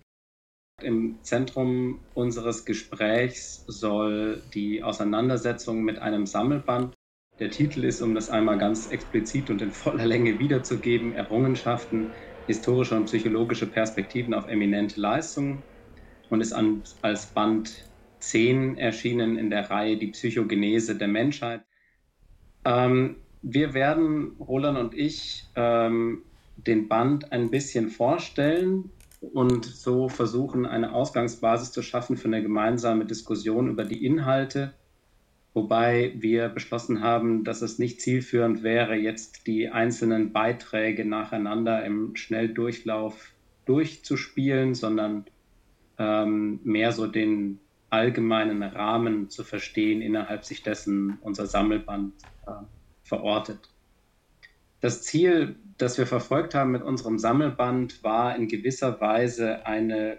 Im 0.81 1.19
Zentrum 1.23 1.99
unseres 2.15 2.65
Gesprächs 2.65 3.65
soll 3.67 4.41
die 4.55 4.83
Auseinandersetzung 4.85 5.83
mit 5.83 5.99
einem 5.99 6.27
Sammelband. 6.27 6.95
Der 7.41 7.51
Titel 7.51 7.85
ist, 7.85 8.01
um 8.01 8.15
das 8.15 8.31
einmal 8.31 8.59
ganz 8.59 8.91
explizit 8.91 9.51
und 9.51 9.61
in 9.61 9.73
voller 9.73 10.07
Länge 10.07 10.39
wiederzugeben, 10.39 11.15
Errungenschaften, 11.15 12.11
historische 12.49 12.97
und 12.97 13.05
psychologische 13.05 13.67
Perspektiven 13.67 14.33
auf 14.33 14.49
eminente 14.49 14.99
Leistungen 14.99 15.65
und 16.31 16.41
ist 16.41 16.55
an, 16.55 16.83
als 17.03 17.27
Band 17.27 17.91
10 18.21 18.79
erschienen 18.79 19.37
in 19.37 19.51
der 19.51 19.71
Reihe 19.71 19.99
Die 19.99 20.09
Psychogenese 20.09 20.97
der 20.97 21.09
Menschheit. 21.09 21.63
Ähm, 22.65 23.17
wir 23.43 23.75
werden, 23.75 24.37
Roland 24.41 24.79
und 24.79 24.95
ich, 24.95 25.51
ähm, 25.57 26.25
den 26.57 26.89
Band 26.89 27.33
ein 27.33 27.51
bisschen 27.51 27.91
vorstellen 27.91 28.93
und 29.21 29.67
so 29.67 30.09
versuchen, 30.09 30.65
eine 30.65 30.95
Ausgangsbasis 30.95 31.71
zu 31.71 31.83
schaffen 31.83 32.17
für 32.17 32.29
eine 32.29 32.43
gemeinsame 32.43 33.05
Diskussion 33.05 33.69
über 33.69 33.85
die 33.85 34.05
Inhalte, 34.07 34.75
wobei 35.55 36.13
wir 36.17 36.49
beschlossen 36.49 37.03
haben, 37.03 37.45
dass 37.45 37.63
es 37.63 37.79
nicht 37.79 38.01
zielführend 38.01 38.63
wäre, 38.63 38.95
jetzt 38.95 39.47
die 39.47 39.69
einzelnen 39.69 40.33
Beiträge 40.33 41.05
nacheinander 41.05 41.85
im 41.85 42.15
Schnelldurchlauf 42.17 43.33
durchzuspielen, 43.65 44.75
sondern 44.75 45.25
ähm, 45.99 46.61
mehr 46.65 46.93
so 46.93 47.07
den 47.07 47.61
allgemeinen 47.91 48.63
Rahmen 48.63 49.31
zu 49.31 49.45
verstehen, 49.45 50.03
innerhalb 50.03 50.45
sich 50.45 50.63
dessen 50.63 51.19
unser 51.23 51.47
Sammelband 51.47 52.13
äh, 52.47 52.53
verortet. 53.03 53.71
Das 54.81 55.03
Ziel, 55.03 55.57
das 55.77 55.99
wir 55.99 56.07
verfolgt 56.07 56.55
haben 56.55 56.71
mit 56.71 56.83
unserem 56.83 57.19
Sammelband, 57.19 58.03
war 58.05 58.37
in 58.37 58.47
gewisser 58.47 59.01
Weise 59.01 59.67
eine 59.67 60.19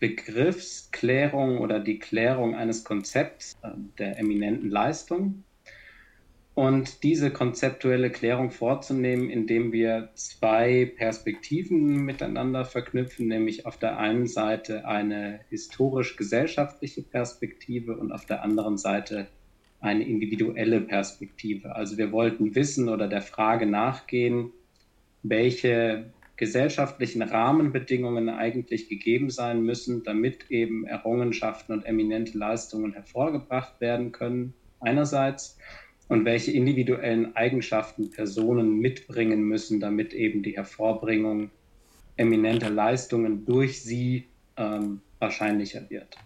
Begriffsklärung 0.00 1.58
oder 1.58 1.78
die 1.78 1.98
Klärung 1.98 2.54
eines 2.54 2.84
Konzepts 2.84 3.56
äh, 3.62 3.68
der 3.98 4.18
eminenten 4.18 4.70
Leistung 4.70 5.44
und 6.54 7.04
diese 7.04 7.30
konzeptuelle 7.30 8.10
Klärung 8.10 8.50
vorzunehmen, 8.50 9.30
indem 9.30 9.72
wir 9.72 10.10
zwei 10.14 10.92
Perspektiven 10.96 12.04
miteinander 12.04 12.64
verknüpfen, 12.64 13.28
nämlich 13.28 13.66
auf 13.66 13.78
der 13.78 13.98
einen 13.98 14.26
Seite 14.26 14.86
eine 14.86 15.40
historisch-gesellschaftliche 15.48 17.02
Perspektive 17.02 17.96
und 17.96 18.10
auf 18.10 18.26
der 18.26 18.42
anderen 18.42 18.78
Seite 18.78 19.28
eine 19.80 20.04
individuelle 20.04 20.80
Perspektive. 20.80 21.74
Also 21.76 21.96
wir 21.96 22.12
wollten 22.12 22.54
wissen 22.54 22.88
oder 22.88 23.08
der 23.08 23.22
Frage 23.22 23.66
nachgehen, 23.66 24.50
welche 25.22 26.12
gesellschaftlichen 26.40 27.20
Rahmenbedingungen 27.20 28.30
eigentlich 28.30 28.88
gegeben 28.88 29.28
sein 29.28 29.62
müssen, 29.62 30.04
damit 30.04 30.50
eben 30.50 30.86
Errungenschaften 30.86 31.74
und 31.74 31.84
eminente 31.84 32.38
Leistungen 32.38 32.94
hervorgebracht 32.94 33.78
werden 33.82 34.10
können, 34.10 34.54
einerseits 34.80 35.58
und 36.08 36.24
welche 36.24 36.50
individuellen 36.52 37.36
Eigenschaften 37.36 38.10
Personen 38.10 38.78
mitbringen 38.78 39.42
müssen, 39.42 39.80
damit 39.80 40.14
eben 40.14 40.42
die 40.42 40.56
Hervorbringung 40.56 41.50
eminenter 42.16 42.70
Leistungen 42.70 43.44
durch 43.44 43.82
sie 43.82 44.24
ähm, 44.56 45.02
wahrscheinlicher 45.18 45.90
wird. 45.90 46.16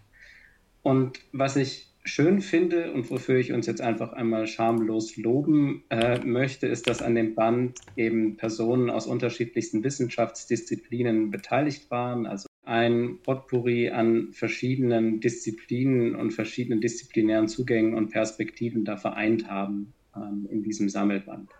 Und 0.84 1.18
was 1.32 1.56
ich 1.56 1.92
schön 2.04 2.40
finde 2.40 2.92
und 2.92 3.10
wofür 3.10 3.36
ich 3.36 3.52
uns 3.52 3.66
jetzt 3.66 3.80
einfach 3.80 4.12
einmal 4.12 4.46
schamlos 4.46 5.16
loben 5.16 5.84
äh, 5.88 6.18
möchte, 6.18 6.66
ist, 6.66 6.86
dass 6.86 7.02
an 7.02 7.14
dem 7.14 7.34
Band 7.34 7.80
eben 7.96 8.36
Personen 8.36 8.90
aus 8.90 9.06
unterschiedlichsten 9.06 9.82
Wissenschaftsdisziplinen 9.82 11.30
beteiligt 11.30 11.90
waren, 11.90 12.26
also 12.26 12.46
ein 12.64 13.18
Potpourri 13.22 13.90
an 13.90 14.32
verschiedenen 14.32 15.20
Disziplinen 15.20 16.14
und 16.14 16.32
verschiedenen 16.32 16.80
disziplinären 16.80 17.48
Zugängen 17.48 17.94
und 17.94 18.10
Perspektiven 18.10 18.84
da 18.84 18.96
vereint 18.96 19.48
haben 19.48 19.92
ähm, 20.14 20.46
in 20.50 20.62
diesem 20.62 20.88
Sammelband. 20.88 21.50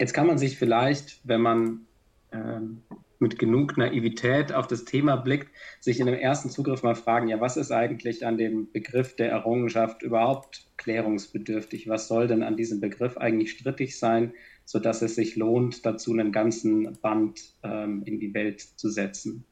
Jetzt 0.00 0.12
kann 0.12 0.26
man 0.26 0.38
sich 0.38 0.58
vielleicht, 0.58 1.20
wenn 1.24 1.40
man 1.40 1.86
ähm, 2.32 2.82
mit 3.24 3.40
genug 3.40 3.76
Naivität 3.76 4.52
auf 4.52 4.68
das 4.68 4.84
Thema 4.84 5.16
blickt, 5.16 5.48
sich 5.80 5.98
in 5.98 6.06
dem 6.06 6.14
ersten 6.14 6.50
Zugriff 6.50 6.84
mal 6.84 6.94
fragen, 6.94 7.26
ja, 7.26 7.40
was 7.40 7.56
ist 7.56 7.72
eigentlich 7.72 8.24
an 8.24 8.38
dem 8.38 8.70
Begriff 8.70 9.16
der 9.16 9.30
Errungenschaft 9.30 10.02
überhaupt 10.02 10.68
klärungsbedürftig? 10.76 11.88
Was 11.88 12.06
soll 12.06 12.28
denn 12.28 12.44
an 12.44 12.56
diesem 12.56 12.80
Begriff 12.80 13.16
eigentlich 13.16 13.50
strittig 13.50 13.98
sein? 13.98 14.32
sodass 14.64 15.02
es 15.02 15.14
sich 15.14 15.36
lohnt, 15.36 15.84
dazu 15.84 16.12
einen 16.12 16.32
ganzen 16.32 16.98
Band 17.00 17.40
ähm, 17.62 18.02
in 18.04 18.18
die 18.18 18.34
Welt 18.34 18.60
zu 18.60 18.88
setzen. 18.88 19.44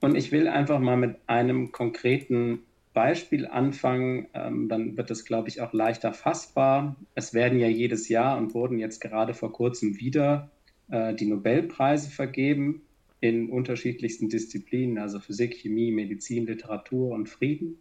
Und 0.00 0.16
ich 0.16 0.32
will 0.32 0.48
einfach 0.48 0.80
mal 0.80 0.96
mit 0.96 1.16
einem 1.26 1.72
konkreten 1.72 2.60
Beispiel 2.92 3.46
anfangen, 3.46 4.28
ähm, 4.34 4.68
dann 4.68 4.96
wird 4.96 5.10
es, 5.10 5.24
glaube 5.24 5.48
ich, 5.48 5.60
auch 5.60 5.72
leichter 5.72 6.12
fassbar. 6.12 6.96
Es 7.14 7.32
werden 7.34 7.58
ja 7.58 7.68
jedes 7.68 8.08
Jahr 8.08 8.36
und 8.36 8.54
wurden 8.54 8.78
jetzt 8.78 9.00
gerade 9.00 9.34
vor 9.34 9.52
kurzem 9.52 9.98
wieder 9.98 10.50
äh, 10.92 11.14
die 11.14 11.26
Nobelpreise 11.26 12.10
vergeben 12.10 12.82
in 13.20 13.50
unterschiedlichsten 13.50 14.28
Disziplinen, 14.28 14.98
also 14.98 15.20
Physik, 15.20 15.56
Chemie, 15.56 15.90
Medizin, 15.90 16.46
Literatur 16.46 17.10
und 17.12 17.28
Frieden. 17.28 17.78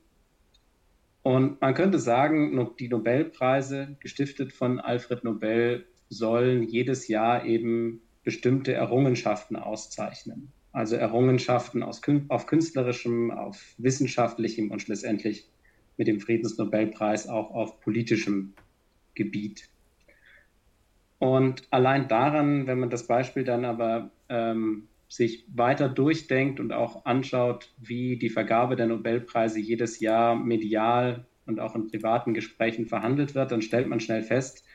Und 1.23 1.61
man 1.61 1.73
könnte 1.73 1.99
sagen, 1.99 2.69
die 2.79 2.87
Nobelpreise, 2.87 3.97
gestiftet 3.99 4.53
von 4.53 4.79
Alfred 4.79 5.23
Nobel, 5.23 5.85
sollen 6.09 6.63
jedes 6.63 7.07
Jahr 7.07 7.45
eben 7.45 8.01
bestimmte 8.23 8.73
Errungenschaften 8.73 9.55
auszeichnen. 9.55 10.51
Also 10.71 10.95
Errungenschaften 10.95 11.83
aus, 11.83 12.01
auf 12.29 12.45
künstlerischem, 12.45 13.29
auf 13.31 13.61
wissenschaftlichem 13.77 14.71
und 14.71 14.81
schlussendlich 14.81 15.49
mit 15.97 16.07
dem 16.07 16.19
Friedensnobelpreis 16.21 17.27
auch 17.27 17.51
auf 17.51 17.81
politischem 17.81 18.53
Gebiet. 19.15 19.70
Und 21.21 21.67
allein 21.69 22.07
daran, 22.07 22.65
wenn 22.65 22.79
man 22.79 22.89
das 22.89 23.05
Beispiel 23.05 23.43
dann 23.43 23.63
aber 23.63 24.09
ähm, 24.27 24.87
sich 25.07 25.45
weiter 25.53 25.87
durchdenkt 25.87 26.59
und 26.59 26.73
auch 26.73 27.05
anschaut, 27.05 27.75
wie 27.77 28.17
die 28.17 28.31
Vergabe 28.31 28.75
der 28.75 28.87
Nobelpreise 28.87 29.59
jedes 29.59 29.99
Jahr 29.99 30.35
medial 30.35 31.27
und 31.45 31.59
auch 31.59 31.75
in 31.75 31.89
privaten 31.89 32.33
Gesprächen 32.33 32.87
verhandelt 32.87 33.35
wird, 33.35 33.51
dann 33.51 33.61
stellt 33.61 33.87
man 33.87 33.99
schnell 33.99 34.23
fest, 34.23 34.65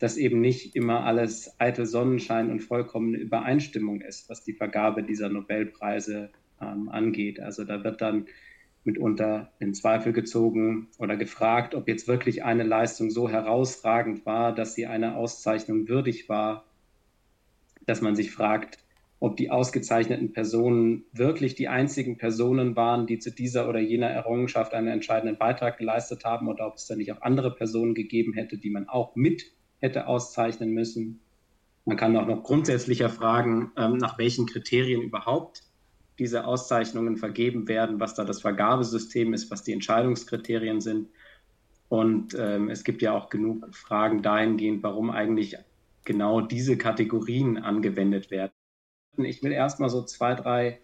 dass 0.00 0.16
eben 0.16 0.40
nicht 0.40 0.74
immer 0.74 1.04
alles 1.04 1.54
eitel 1.60 1.86
Sonnenschein 1.86 2.50
und 2.50 2.64
vollkommene 2.64 3.18
Übereinstimmung 3.18 4.00
ist, 4.00 4.28
was 4.28 4.42
die 4.42 4.54
Vergabe 4.54 5.04
dieser 5.04 5.28
Nobelpreise 5.28 6.30
ähm, 6.60 6.88
angeht. 6.88 7.38
Also 7.38 7.62
da 7.62 7.84
wird 7.84 8.00
dann 8.00 8.26
mitunter 8.84 9.52
in 9.58 9.74
Zweifel 9.74 10.12
gezogen 10.12 10.88
oder 10.98 11.16
gefragt, 11.16 11.74
ob 11.74 11.88
jetzt 11.88 12.08
wirklich 12.08 12.44
eine 12.44 12.64
Leistung 12.64 13.10
so 13.10 13.28
herausragend 13.28 14.26
war, 14.26 14.54
dass 14.54 14.74
sie 14.74 14.86
einer 14.86 15.16
Auszeichnung 15.16 15.88
würdig 15.88 16.28
war, 16.28 16.64
dass 17.86 18.00
man 18.00 18.16
sich 18.16 18.32
fragt, 18.32 18.78
ob 19.20 19.36
die 19.36 19.50
ausgezeichneten 19.50 20.32
Personen 20.32 21.04
wirklich 21.12 21.54
die 21.54 21.68
einzigen 21.68 22.18
Personen 22.18 22.74
waren, 22.74 23.06
die 23.06 23.20
zu 23.20 23.30
dieser 23.30 23.68
oder 23.68 23.78
jener 23.78 24.08
Errungenschaft 24.08 24.74
einen 24.74 24.88
entscheidenden 24.88 25.38
Beitrag 25.38 25.78
geleistet 25.78 26.24
haben 26.24 26.48
oder 26.48 26.66
ob 26.66 26.74
es 26.74 26.86
da 26.88 26.96
nicht 26.96 27.12
auch 27.12 27.22
andere 27.22 27.54
Personen 27.54 27.94
gegeben 27.94 28.32
hätte, 28.32 28.58
die 28.58 28.70
man 28.70 28.88
auch 28.88 29.14
mit 29.14 29.44
hätte 29.78 30.08
auszeichnen 30.08 30.70
müssen. 30.70 31.20
Man 31.84 31.96
kann 31.96 32.16
auch 32.16 32.26
noch 32.26 32.42
grundsätzlicher 32.42 33.10
fragen, 33.10 33.70
ähm, 33.76 33.96
nach 33.96 34.18
welchen 34.18 34.46
Kriterien 34.46 35.02
überhaupt 35.02 35.62
diese 36.18 36.44
Auszeichnungen 36.46 37.16
vergeben 37.16 37.68
werden, 37.68 38.00
was 38.00 38.14
da 38.14 38.24
das 38.24 38.40
Vergabesystem 38.40 39.32
ist, 39.32 39.50
was 39.50 39.62
die 39.62 39.72
Entscheidungskriterien 39.72 40.80
sind. 40.80 41.08
Und 41.88 42.34
ähm, 42.38 42.70
es 42.70 42.84
gibt 42.84 43.02
ja 43.02 43.12
auch 43.12 43.28
genug 43.28 43.74
Fragen 43.74 44.22
dahingehend, 44.22 44.82
warum 44.82 45.10
eigentlich 45.10 45.56
genau 46.04 46.40
diese 46.40 46.76
Kategorien 46.76 47.58
angewendet 47.58 48.30
werden. 48.30 48.52
Ich 49.18 49.42
will 49.42 49.52
erstmal 49.52 49.90
so 49.90 50.02
zwei, 50.02 50.34
drei 50.34 50.80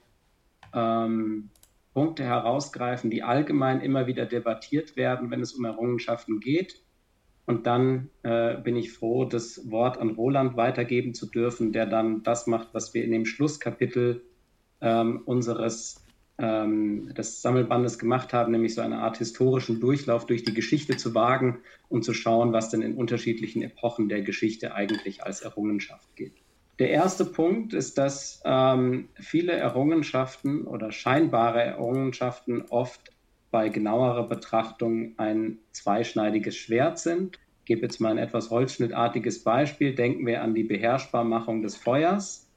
ähm, 0.74 1.50
Punkte 1.94 2.24
herausgreifen, 2.24 3.10
die 3.10 3.22
allgemein 3.22 3.80
immer 3.80 4.06
wieder 4.06 4.26
debattiert 4.26 4.96
werden, 4.96 5.30
wenn 5.30 5.40
es 5.40 5.54
um 5.54 5.64
Errungenschaften 5.64 6.40
geht. 6.40 6.82
Und 7.46 7.66
dann 7.66 8.10
äh, 8.22 8.58
bin 8.58 8.76
ich 8.76 8.92
froh, 8.92 9.24
das 9.24 9.70
Wort 9.70 9.98
an 9.98 10.10
Roland 10.10 10.56
weitergeben 10.56 11.14
zu 11.14 11.26
dürfen, 11.26 11.72
der 11.72 11.86
dann 11.86 12.22
das 12.22 12.46
macht, 12.46 12.74
was 12.74 12.92
wir 12.92 13.02
in 13.02 13.10
dem 13.10 13.24
Schlusskapitel 13.24 14.22
ähm, 14.80 15.22
unseres 15.24 16.04
ähm, 16.38 17.12
des 17.14 17.42
Sammelbandes 17.42 17.98
gemacht 17.98 18.32
haben, 18.32 18.52
nämlich 18.52 18.74
so 18.74 18.80
eine 18.80 18.98
Art 18.98 19.18
historischen 19.18 19.80
Durchlauf 19.80 20.26
durch 20.26 20.44
die 20.44 20.54
Geschichte 20.54 20.96
zu 20.96 21.14
wagen 21.14 21.58
und 21.88 22.04
zu 22.04 22.14
schauen, 22.14 22.52
was 22.52 22.70
denn 22.70 22.82
in 22.82 22.94
unterschiedlichen 22.94 23.62
Epochen 23.62 24.08
der 24.08 24.22
Geschichte 24.22 24.74
eigentlich 24.74 25.24
als 25.24 25.40
Errungenschaft 25.40 26.14
gilt. 26.14 26.34
Der 26.78 26.90
erste 26.90 27.24
Punkt 27.24 27.74
ist, 27.74 27.98
dass 27.98 28.40
ähm, 28.44 29.08
viele 29.14 29.52
Errungenschaften 29.52 30.64
oder 30.64 30.92
scheinbare 30.92 31.60
Errungenschaften 31.60 32.62
oft 32.70 33.12
bei 33.50 33.68
genauerer 33.68 34.28
Betrachtung 34.28 35.14
ein 35.16 35.58
zweischneidiges 35.72 36.56
Schwert 36.56 37.00
sind. 37.00 37.40
Ich 37.60 37.64
gebe 37.64 37.82
jetzt 37.82 38.00
mal 38.00 38.12
ein 38.12 38.18
etwas 38.18 38.50
holzschnittartiges 38.50 39.42
Beispiel. 39.42 39.94
Denken 39.94 40.24
wir 40.24 40.42
an 40.42 40.54
die 40.54 40.62
Beherrschbarmachung 40.62 41.62
des 41.62 41.76
Feuers. 41.76 42.47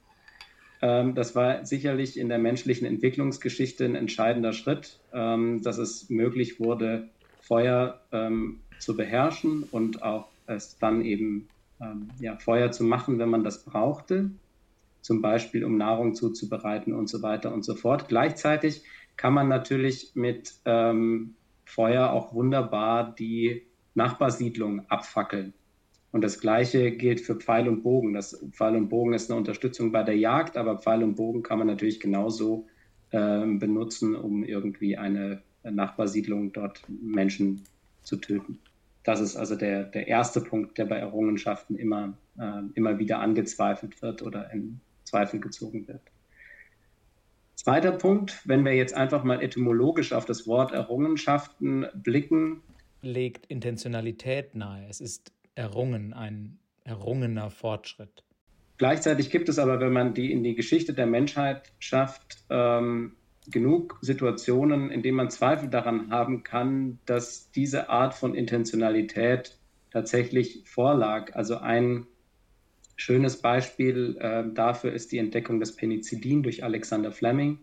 Ähm, 0.81 1.15
das 1.15 1.35
war 1.35 1.65
sicherlich 1.65 2.17
in 2.17 2.29
der 2.29 2.39
menschlichen 2.39 2.87
Entwicklungsgeschichte 2.87 3.85
ein 3.85 3.95
entscheidender 3.95 4.53
Schritt, 4.53 4.99
ähm, 5.13 5.61
dass 5.61 5.77
es 5.77 6.09
möglich 6.09 6.59
wurde, 6.59 7.09
Feuer 7.41 8.01
ähm, 8.11 8.61
zu 8.79 8.95
beherrschen 8.95 9.63
und 9.71 10.03
auch 10.03 10.27
es 10.47 10.77
dann 10.77 11.03
eben 11.03 11.47
ja, 12.19 12.37
Feuer 12.37 12.71
zu 12.71 12.83
machen, 12.83 13.17
wenn 13.17 13.29
man 13.29 13.43
das 13.43 13.65
brauchte, 13.65 14.29
zum 15.01 15.19
Beispiel 15.23 15.65
um 15.65 15.77
Nahrung 15.77 16.13
zuzubereiten 16.13 16.93
und 16.93 17.09
so 17.09 17.23
weiter 17.23 17.51
und 17.51 17.65
so 17.65 17.73
fort. 17.73 18.07
Gleichzeitig 18.07 18.83
kann 19.17 19.33
man 19.33 19.47
natürlich 19.47 20.11
mit 20.13 20.59
Feuer 20.63 22.11
auch 22.11 22.35
wunderbar 22.35 23.15
die 23.15 23.63
Nachbarsiedlung 23.95 24.87
abfackeln. 24.91 25.55
Und 26.11 26.21
das 26.23 26.39
Gleiche 26.39 26.91
gilt 26.91 27.21
für 27.21 27.35
Pfeil 27.35 27.67
und 27.67 27.83
Bogen. 27.83 28.13
Das 28.13 28.43
Pfeil 28.51 28.75
und 28.75 28.89
Bogen 28.89 29.13
ist 29.13 29.31
eine 29.31 29.37
Unterstützung 29.37 29.91
bei 29.91 30.03
der 30.03 30.17
Jagd, 30.17 30.57
aber 30.57 30.77
Pfeil 30.77 31.03
und 31.03 31.15
Bogen 31.15 31.41
kann 31.41 31.57
man 31.57 31.67
natürlich 31.67 31.99
genauso 31.99 32.67
äh, 33.11 33.45
benutzen, 33.45 34.15
um 34.15 34.43
irgendwie 34.43 34.97
eine 34.97 35.41
Nachbarsiedlung 35.63 36.51
dort 36.51 36.81
Menschen 36.89 37.63
zu 38.03 38.17
töten. 38.17 38.59
Das 39.03 39.19
ist 39.19 39.35
also 39.35 39.55
der, 39.55 39.83
der 39.83 40.07
erste 40.07 40.41
Punkt, 40.41 40.77
der 40.77 40.85
bei 40.85 40.97
Errungenschaften 40.97 41.75
immer, 41.75 42.17
äh, 42.37 42.61
immer 42.75 42.99
wieder 42.99 43.19
angezweifelt 43.19 44.01
wird 44.01 44.21
oder 44.21 44.51
in 44.51 44.79
Zweifel 45.03 45.39
gezogen 45.39 45.87
wird. 45.87 46.01
Zweiter 47.55 47.91
Punkt, 47.91 48.41
wenn 48.45 48.65
wir 48.65 48.73
jetzt 48.73 48.93
einfach 48.93 49.23
mal 49.23 49.41
etymologisch 49.41 50.13
auf 50.13 50.25
das 50.25 50.47
Wort 50.47 50.71
Errungenschaften 50.71 51.85
blicken. 51.93 52.61
Legt 53.01 53.45
Intentionalität 53.47 54.55
nahe. 54.55 54.87
Es 54.89 54.99
ist 54.99 55.31
errungen, 55.55 56.13
ein 56.13 56.59
errungener 56.83 57.49
Fortschritt. 57.49 58.23
Gleichzeitig 58.77 59.29
gibt 59.29 59.47
es 59.49 59.59
aber, 59.59 59.79
wenn 59.79 59.93
man 59.93 60.13
die 60.13 60.31
in 60.31 60.43
die 60.43 60.55
Geschichte 60.55 60.93
der 60.93 61.05
Menschheit 61.05 61.71
schafft, 61.79 62.37
ähm, 62.49 63.15
genug 63.49 63.99
Situationen, 64.01 64.89
in 64.89 65.01
denen 65.03 65.17
man 65.17 65.29
Zweifel 65.29 65.69
daran 65.69 66.11
haben 66.11 66.43
kann, 66.43 66.99
dass 67.05 67.51
diese 67.51 67.89
Art 67.89 68.13
von 68.13 68.33
Intentionalität 68.33 69.59
tatsächlich 69.91 70.63
vorlag. 70.65 71.35
Also 71.35 71.57
ein 71.57 72.07
schönes 72.95 73.41
Beispiel 73.41 74.17
äh, 74.19 74.43
dafür 74.53 74.93
ist 74.93 75.11
die 75.11 75.17
Entdeckung 75.17 75.59
des 75.59 75.75
Penicillin 75.75 76.43
durch 76.43 76.63
Alexander 76.63 77.11
Fleming 77.11 77.59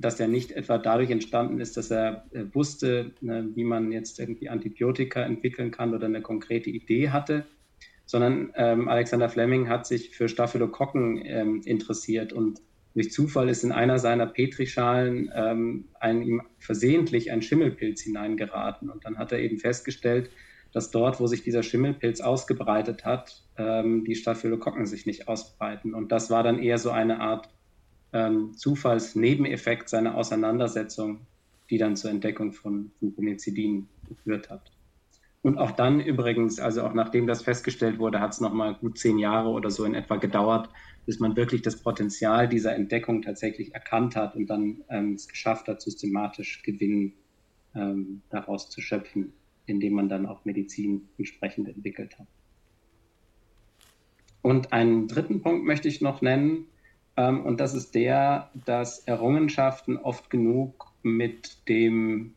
dass 0.00 0.20
er 0.20 0.28
nicht 0.28 0.52
etwa 0.52 0.78
dadurch 0.78 1.10
entstanden 1.10 1.60
ist, 1.60 1.76
dass 1.76 1.90
er 1.90 2.26
äh, 2.32 2.44
wusste, 2.52 3.12
ne, 3.20 3.48
wie 3.54 3.64
man 3.64 3.92
jetzt 3.92 4.18
irgendwie 4.20 4.48
Antibiotika 4.48 5.22
entwickeln 5.22 5.70
kann 5.70 5.94
oder 5.94 6.06
eine 6.06 6.22
konkrete 6.22 6.70
Idee 6.70 7.10
hatte, 7.10 7.46
sondern 8.04 8.52
ähm, 8.54 8.88
Alexander 8.88 9.28
Fleming 9.28 9.68
hat 9.68 9.86
sich 9.86 10.16
für 10.16 10.28
Staphylokokken 10.28 11.20
ähm, 11.24 11.62
interessiert 11.64 12.32
und 12.32 12.60
durch 12.94 13.12
Zufall 13.12 13.50
ist 13.50 13.62
in 13.62 13.72
einer 13.72 13.98
seiner 13.98 14.26
Petrischalen 14.26 15.30
ähm, 15.34 15.84
ein, 16.00 16.22
ihm 16.22 16.42
versehentlich 16.58 17.30
ein 17.30 17.42
Schimmelpilz 17.42 18.00
hineingeraten. 18.00 18.88
Und 18.88 19.04
dann 19.04 19.18
hat 19.18 19.32
er 19.32 19.40
eben 19.40 19.58
festgestellt, 19.58 20.30
dass 20.72 20.90
dort, 20.90 21.20
wo 21.20 21.26
sich 21.26 21.42
dieser 21.42 21.62
Schimmelpilz 21.62 22.22
ausgebreitet 22.22 23.04
hat, 23.04 23.42
ähm, 23.58 24.04
die 24.06 24.14
Staphylokokken 24.14 24.86
sich 24.86 25.04
nicht 25.04 25.28
ausbreiten. 25.28 25.92
Und 25.92 26.10
das 26.10 26.30
war 26.30 26.42
dann 26.42 26.58
eher 26.58 26.78
so 26.78 26.90
eine 26.90 27.20
Art 27.20 27.50
ähm, 28.12 28.54
Zufallsnebeneffekt 28.54 29.88
seiner 29.88 30.16
Auseinandersetzung, 30.16 31.26
die 31.70 31.78
dann 31.78 31.96
zur 31.96 32.10
Entdeckung 32.10 32.52
von, 32.52 32.92
von 32.98 33.14
Penicillin 33.14 33.88
geführt 34.08 34.50
hat. 34.50 34.70
Und 35.42 35.58
auch 35.58 35.70
dann 35.70 36.00
übrigens, 36.00 36.58
also 36.58 36.82
auch 36.82 36.92
nachdem 36.92 37.26
das 37.26 37.42
festgestellt 37.42 37.98
wurde, 37.98 38.20
hat 38.20 38.32
es 38.32 38.40
nochmal 38.40 38.74
gut 38.74 38.98
zehn 38.98 39.18
Jahre 39.18 39.50
oder 39.50 39.70
so 39.70 39.84
in 39.84 39.94
etwa 39.94 40.16
gedauert, 40.16 40.68
bis 41.04 41.20
man 41.20 41.36
wirklich 41.36 41.62
das 41.62 41.80
Potenzial 41.82 42.48
dieser 42.48 42.74
Entdeckung 42.74 43.22
tatsächlich 43.22 43.72
erkannt 43.72 44.16
hat 44.16 44.34
und 44.34 44.50
dann 44.50 44.82
ähm, 44.88 45.12
es 45.12 45.28
geschafft 45.28 45.68
hat, 45.68 45.80
systematisch 45.80 46.62
Gewinn 46.62 47.12
ähm, 47.76 48.22
daraus 48.28 48.70
zu 48.70 48.80
schöpfen, 48.80 49.32
indem 49.66 49.94
man 49.94 50.08
dann 50.08 50.26
auch 50.26 50.44
Medizin 50.44 51.08
entsprechend 51.16 51.68
entwickelt 51.68 52.18
hat. 52.18 52.26
Und 54.42 54.72
einen 54.72 55.06
dritten 55.06 55.42
Punkt 55.42 55.64
möchte 55.64 55.86
ich 55.86 56.00
noch 56.00 56.22
nennen, 56.22 56.66
ähm, 57.16 57.44
und 57.44 57.60
das 57.60 57.74
ist 57.74 57.94
der, 57.94 58.50
dass 58.64 59.00
Errungenschaften 59.00 59.96
oft 59.96 60.30
genug 60.30 60.92
mit 61.02 61.68
dem 61.68 62.34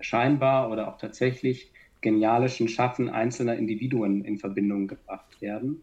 scheinbar 0.00 0.70
oder 0.70 0.88
auch 0.88 0.98
tatsächlich 0.98 1.72
genialischen 2.00 2.68
Schaffen 2.68 3.08
einzelner 3.08 3.56
Individuen 3.56 4.24
in 4.24 4.38
Verbindung 4.38 4.88
gebracht 4.88 5.40
werden. 5.40 5.82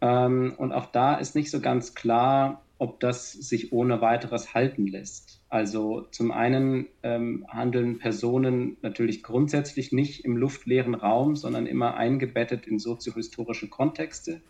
Ähm, 0.00 0.54
und 0.56 0.72
auch 0.72 0.86
da 0.86 1.14
ist 1.16 1.34
nicht 1.34 1.50
so 1.50 1.60
ganz 1.60 1.94
klar, 1.94 2.62
ob 2.78 3.00
das 3.00 3.32
sich 3.32 3.72
ohne 3.72 4.02
weiteres 4.02 4.52
halten 4.52 4.86
lässt. 4.86 5.40
Also 5.48 6.02
zum 6.10 6.30
einen 6.30 6.86
ähm, 7.02 7.46
handeln 7.48 7.98
Personen 7.98 8.76
natürlich 8.82 9.22
grundsätzlich 9.22 9.92
nicht 9.92 10.24
im 10.26 10.36
luftleeren 10.36 10.94
Raum, 10.94 11.36
sondern 11.36 11.66
immer 11.66 11.96
eingebettet 11.96 12.66
in 12.66 12.78
soziohistorische 12.78 13.68
Kontexte. 13.68 14.42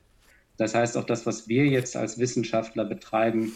Das 0.56 0.74
heißt, 0.74 0.96
auch 0.96 1.04
das, 1.04 1.26
was 1.26 1.48
wir 1.48 1.66
jetzt 1.66 1.96
als 1.96 2.18
Wissenschaftler 2.18 2.84
betreiben, 2.84 3.52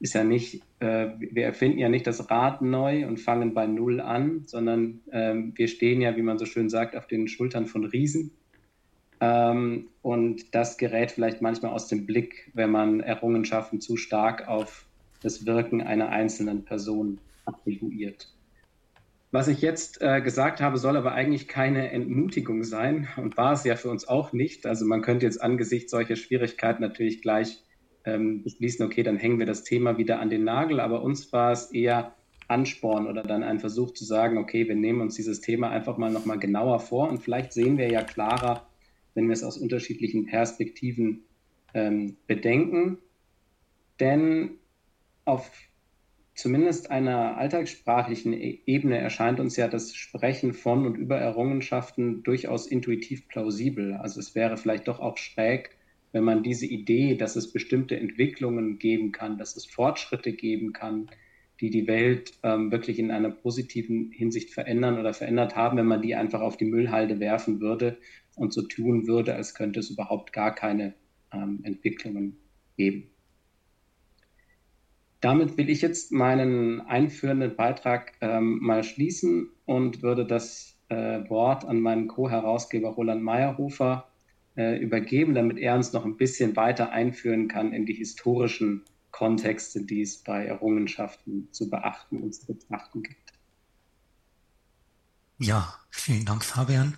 ist 0.00 0.14
ja 0.14 0.24
nicht, 0.24 0.62
äh, 0.80 1.08
wir 1.18 1.44
erfinden 1.44 1.78
ja 1.78 1.88
nicht 1.88 2.06
das 2.06 2.30
Rad 2.30 2.62
neu 2.62 3.06
und 3.06 3.18
fangen 3.18 3.52
bei 3.52 3.66
Null 3.66 4.00
an, 4.00 4.44
sondern 4.46 5.00
ähm, 5.12 5.52
wir 5.56 5.68
stehen 5.68 6.00
ja, 6.00 6.16
wie 6.16 6.22
man 6.22 6.38
so 6.38 6.46
schön 6.46 6.70
sagt, 6.70 6.96
auf 6.96 7.06
den 7.06 7.28
Schultern 7.28 7.66
von 7.66 7.84
Riesen. 7.84 8.32
Ähm, 9.20 9.88
und 10.00 10.54
das 10.54 10.78
gerät 10.78 11.12
vielleicht 11.12 11.42
manchmal 11.42 11.72
aus 11.72 11.88
dem 11.88 12.06
Blick, 12.06 12.50
wenn 12.54 12.70
man 12.70 13.00
Errungenschaften 13.00 13.80
zu 13.80 13.98
stark 13.98 14.48
auf 14.48 14.86
das 15.22 15.44
Wirken 15.44 15.82
einer 15.82 16.08
einzelnen 16.08 16.64
Person 16.64 17.18
attribuiert. 17.44 18.32
Was 19.32 19.46
ich 19.46 19.60
jetzt 19.60 20.02
äh, 20.02 20.20
gesagt 20.20 20.60
habe, 20.60 20.78
soll 20.78 20.96
aber 20.96 21.12
eigentlich 21.12 21.46
keine 21.46 21.92
Entmutigung 21.92 22.64
sein 22.64 23.08
und 23.16 23.36
war 23.36 23.52
es 23.52 23.62
ja 23.62 23.76
für 23.76 23.88
uns 23.88 24.08
auch 24.08 24.32
nicht. 24.32 24.66
Also 24.66 24.84
man 24.84 25.02
könnte 25.02 25.24
jetzt 25.24 25.40
angesichts 25.40 25.92
solcher 25.92 26.16
Schwierigkeiten 26.16 26.82
natürlich 26.82 27.22
gleich 27.22 27.62
ähm, 28.04 28.42
beschließen, 28.42 28.84
okay, 28.84 29.04
dann 29.04 29.18
hängen 29.18 29.38
wir 29.38 29.46
das 29.46 29.62
Thema 29.62 29.98
wieder 29.98 30.18
an 30.18 30.30
den 30.30 30.42
Nagel, 30.42 30.80
aber 30.80 31.02
uns 31.02 31.32
war 31.32 31.52
es 31.52 31.70
eher 31.70 32.14
Ansporn 32.48 33.06
oder 33.06 33.22
dann 33.22 33.44
ein 33.44 33.60
Versuch 33.60 33.92
zu 33.92 34.04
sagen, 34.04 34.36
okay, 34.36 34.66
wir 34.66 34.74
nehmen 34.74 35.00
uns 35.00 35.14
dieses 35.14 35.40
Thema 35.40 35.70
einfach 35.70 35.96
mal 35.96 36.10
nochmal 36.10 36.40
genauer 36.40 36.80
vor 36.80 37.08
und 37.08 37.22
vielleicht 37.22 37.52
sehen 37.52 37.78
wir 37.78 37.88
ja 37.88 38.02
klarer, 38.02 38.66
wenn 39.14 39.28
wir 39.28 39.32
es 39.32 39.44
aus 39.44 39.58
unterschiedlichen 39.58 40.26
Perspektiven 40.26 41.22
ähm, 41.74 42.16
bedenken. 42.26 42.98
Denn 44.00 44.58
auf 45.24 45.50
zumindest 46.40 46.90
einer 46.90 47.36
alltagssprachlichen 47.36 48.32
e-, 48.32 48.60
Ebene 48.66 48.98
erscheint 48.98 49.40
uns 49.40 49.56
ja 49.56 49.68
das 49.68 49.94
Sprechen 49.94 50.54
von 50.54 50.86
und 50.86 50.96
über 50.96 51.18
Errungenschaften 51.18 52.22
durchaus 52.22 52.66
intuitiv 52.66 53.28
plausibel. 53.28 53.94
Also 53.94 54.20
es 54.20 54.34
wäre 54.34 54.56
vielleicht 54.56 54.88
doch 54.88 55.00
auch 55.00 55.18
schräg, 55.18 55.76
wenn 56.12 56.24
man 56.24 56.42
diese 56.42 56.66
Idee, 56.66 57.14
dass 57.14 57.36
es 57.36 57.52
bestimmte 57.52 57.96
Entwicklungen 57.96 58.78
geben 58.78 59.12
kann, 59.12 59.38
dass 59.38 59.56
es 59.56 59.66
Fortschritte 59.66 60.32
geben 60.32 60.72
kann, 60.72 61.10
die 61.60 61.70
die 61.70 61.86
Welt 61.86 62.32
ähm, 62.42 62.72
wirklich 62.72 62.98
in 62.98 63.10
einer 63.10 63.30
positiven 63.30 64.10
Hinsicht 64.10 64.50
verändern 64.50 64.98
oder 64.98 65.12
verändert 65.12 65.56
haben, 65.56 65.76
wenn 65.76 65.86
man 65.86 66.00
die 66.00 66.14
einfach 66.14 66.40
auf 66.40 66.56
die 66.56 66.64
Müllhalde 66.64 67.20
werfen 67.20 67.60
würde 67.60 67.98
und 68.34 68.54
so 68.54 68.62
tun 68.62 69.06
würde, 69.06 69.34
als 69.34 69.54
könnte 69.54 69.80
es 69.80 69.90
überhaupt 69.90 70.32
gar 70.32 70.54
keine 70.54 70.94
ähm, 71.32 71.60
Entwicklungen 71.64 72.38
geben. 72.78 73.10
Damit 75.20 75.58
will 75.58 75.68
ich 75.68 75.82
jetzt 75.82 76.12
meinen 76.12 76.80
einführenden 76.80 77.54
Beitrag 77.54 78.14
ähm, 78.20 78.58
mal 78.60 78.82
schließen 78.82 79.50
und 79.66 80.02
würde 80.02 80.26
das 80.26 80.76
äh, 80.88 81.28
Wort 81.28 81.64
an 81.64 81.80
meinen 81.80 82.08
Co-Herausgeber 82.08 82.90
Roland 82.90 83.22
Meyerhofer 83.22 84.08
äh, 84.56 84.78
übergeben, 84.78 85.34
damit 85.34 85.58
er 85.58 85.74
uns 85.74 85.92
noch 85.92 86.04
ein 86.04 86.16
bisschen 86.16 86.56
weiter 86.56 86.90
einführen 86.90 87.48
kann 87.48 87.72
in 87.72 87.84
die 87.84 87.94
historischen 87.94 88.84
Kontexte, 89.10 89.82
die 89.82 90.02
es 90.02 90.18
bei 90.18 90.46
Errungenschaften 90.46 91.48
zu 91.52 91.68
beachten 91.68 92.22
und 92.22 92.34
zu 92.34 92.46
betrachten 92.46 93.02
gibt. 93.02 93.32
Ja, 95.38 95.74
vielen 95.90 96.24
Dank, 96.24 96.44
Fabian. 96.44 96.96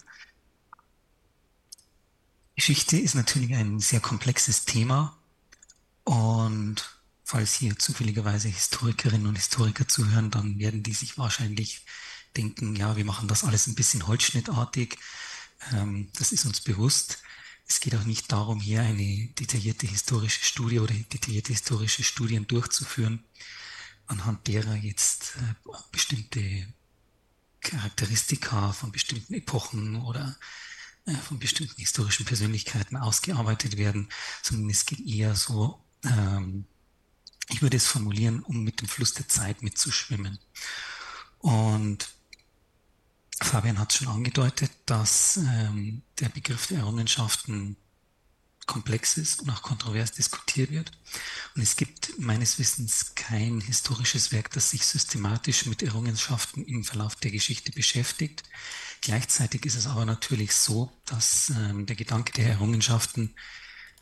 Geschichte 2.54 2.96
ist 2.98 3.14
natürlich 3.14 3.54
ein 3.54 3.78
sehr 3.78 4.00
komplexes 4.00 4.64
Thema 4.64 5.16
und 6.04 7.01
falls 7.32 7.54
hier 7.54 7.78
zufälligerweise 7.78 8.48
Historikerinnen 8.48 9.26
und 9.26 9.36
Historiker 9.36 9.88
zuhören, 9.88 10.30
dann 10.30 10.58
werden 10.58 10.82
die 10.82 10.92
sich 10.92 11.16
wahrscheinlich 11.16 11.82
denken, 12.36 12.76
ja, 12.76 12.94
wir 12.98 13.06
machen 13.06 13.26
das 13.26 13.42
alles 13.42 13.66
ein 13.66 13.74
bisschen 13.74 14.06
holzschnittartig. 14.06 14.98
Ähm, 15.72 16.10
das 16.18 16.32
ist 16.32 16.44
uns 16.44 16.60
bewusst. 16.60 17.22
Es 17.66 17.80
geht 17.80 17.94
auch 17.94 18.04
nicht 18.04 18.30
darum, 18.30 18.60
hier 18.60 18.82
eine 18.82 19.28
detaillierte 19.28 19.86
historische 19.86 20.44
Studie 20.44 20.78
oder 20.78 20.92
detaillierte 20.92 21.54
historische 21.54 22.02
Studien 22.02 22.46
durchzuführen, 22.46 23.24
anhand 24.08 24.46
derer 24.46 24.76
jetzt 24.76 25.36
äh, 25.38 25.72
bestimmte 25.90 26.66
Charakteristika 27.62 28.74
von 28.74 28.92
bestimmten 28.92 29.32
Epochen 29.32 29.96
oder 30.02 30.36
äh, 31.06 31.14
von 31.14 31.38
bestimmten 31.38 31.80
historischen 31.80 32.26
Persönlichkeiten 32.26 32.98
ausgearbeitet 32.98 33.78
werden, 33.78 34.10
sondern 34.42 34.68
es 34.68 34.84
geht 34.84 35.00
eher 35.00 35.34
so, 35.34 35.82
ähm, 36.04 36.66
würde 37.62 37.76
es 37.76 37.86
formulieren, 37.86 38.40
um 38.40 38.62
mit 38.64 38.80
dem 38.80 38.88
Fluss 38.88 39.14
der 39.14 39.28
Zeit 39.28 39.62
mitzuschwimmen. 39.62 40.38
Und 41.38 42.08
Fabian 43.40 43.78
hat 43.78 43.92
schon 43.92 44.08
angedeutet, 44.08 44.70
dass 44.86 45.36
ähm, 45.38 46.02
der 46.20 46.28
Begriff 46.28 46.68
der 46.68 46.78
Errungenschaften 46.78 47.76
komplex 48.66 49.16
ist 49.16 49.40
und 49.40 49.50
auch 49.50 49.62
kontrovers 49.62 50.12
diskutiert 50.12 50.70
wird. 50.70 50.92
Und 51.56 51.62
es 51.62 51.76
gibt 51.76 52.18
meines 52.18 52.58
Wissens 52.58 53.14
kein 53.14 53.60
historisches 53.60 54.32
Werk, 54.32 54.50
das 54.52 54.70
sich 54.70 54.86
systematisch 54.86 55.66
mit 55.66 55.82
Errungenschaften 55.82 56.64
im 56.64 56.84
Verlauf 56.84 57.16
der 57.16 57.32
Geschichte 57.32 57.72
beschäftigt. 57.72 58.44
Gleichzeitig 59.00 59.66
ist 59.66 59.74
es 59.74 59.86
aber 59.86 60.04
natürlich 60.04 60.52
so, 60.52 60.92
dass 61.06 61.50
ähm, 61.50 61.86
der 61.86 61.96
Gedanke 61.96 62.32
der 62.32 62.50
Errungenschaften 62.50 63.34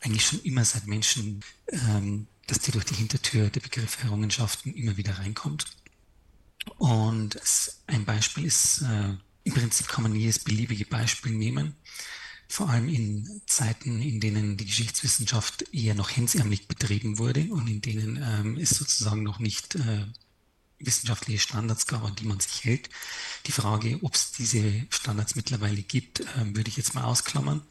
eigentlich 0.01 0.25
schon 0.25 0.41
immer 0.43 0.65
seit 0.65 0.87
Menschen, 0.87 1.43
ähm, 1.69 2.27
dass 2.51 2.59
der 2.59 2.73
durch 2.73 2.83
die 2.83 2.95
Hintertür 2.95 3.49
der 3.49 3.61
Begriff 3.61 4.03
Errungenschaften 4.03 4.73
immer 4.73 4.97
wieder 4.97 5.17
reinkommt. 5.17 5.67
Und 6.77 7.39
ein 7.87 8.03
Beispiel 8.03 8.43
ist 8.43 8.81
äh, 8.81 9.13
im 9.45 9.53
Prinzip 9.53 9.87
kann 9.87 10.03
man 10.03 10.13
jedes 10.13 10.39
beliebige 10.39 10.85
Beispiel 10.85 11.31
nehmen, 11.31 11.75
vor 12.49 12.69
allem 12.69 12.89
in 12.89 13.41
Zeiten, 13.45 14.01
in 14.01 14.19
denen 14.19 14.57
die 14.57 14.65
Geschichtswissenschaft 14.65 15.73
eher 15.73 15.95
noch 15.95 16.09
hemsärmlich 16.09 16.67
betrieben 16.67 17.19
wurde 17.19 17.47
und 17.51 17.69
in 17.69 17.79
denen 17.79 18.17
ähm, 18.21 18.57
es 18.57 18.71
sozusagen 18.71 19.23
noch 19.23 19.39
nicht 19.39 19.75
äh, 19.75 20.05
wissenschaftliche 20.85 21.39
Standards 21.39 21.87
gab, 21.87 22.03
an 22.03 22.15
die 22.15 22.25
man 22.25 22.39
sich 22.39 22.63
hält. 22.63 22.89
Die 23.45 23.51
Frage, 23.51 23.99
ob 24.01 24.15
es 24.15 24.31
diese 24.31 24.85
Standards 24.89 25.35
mittlerweile 25.35 25.81
gibt, 25.81 26.21
äh, 26.21 26.25
würde 26.55 26.69
ich 26.69 26.77
jetzt 26.77 26.93
mal 26.93 27.03
ausklammern. 27.03 27.63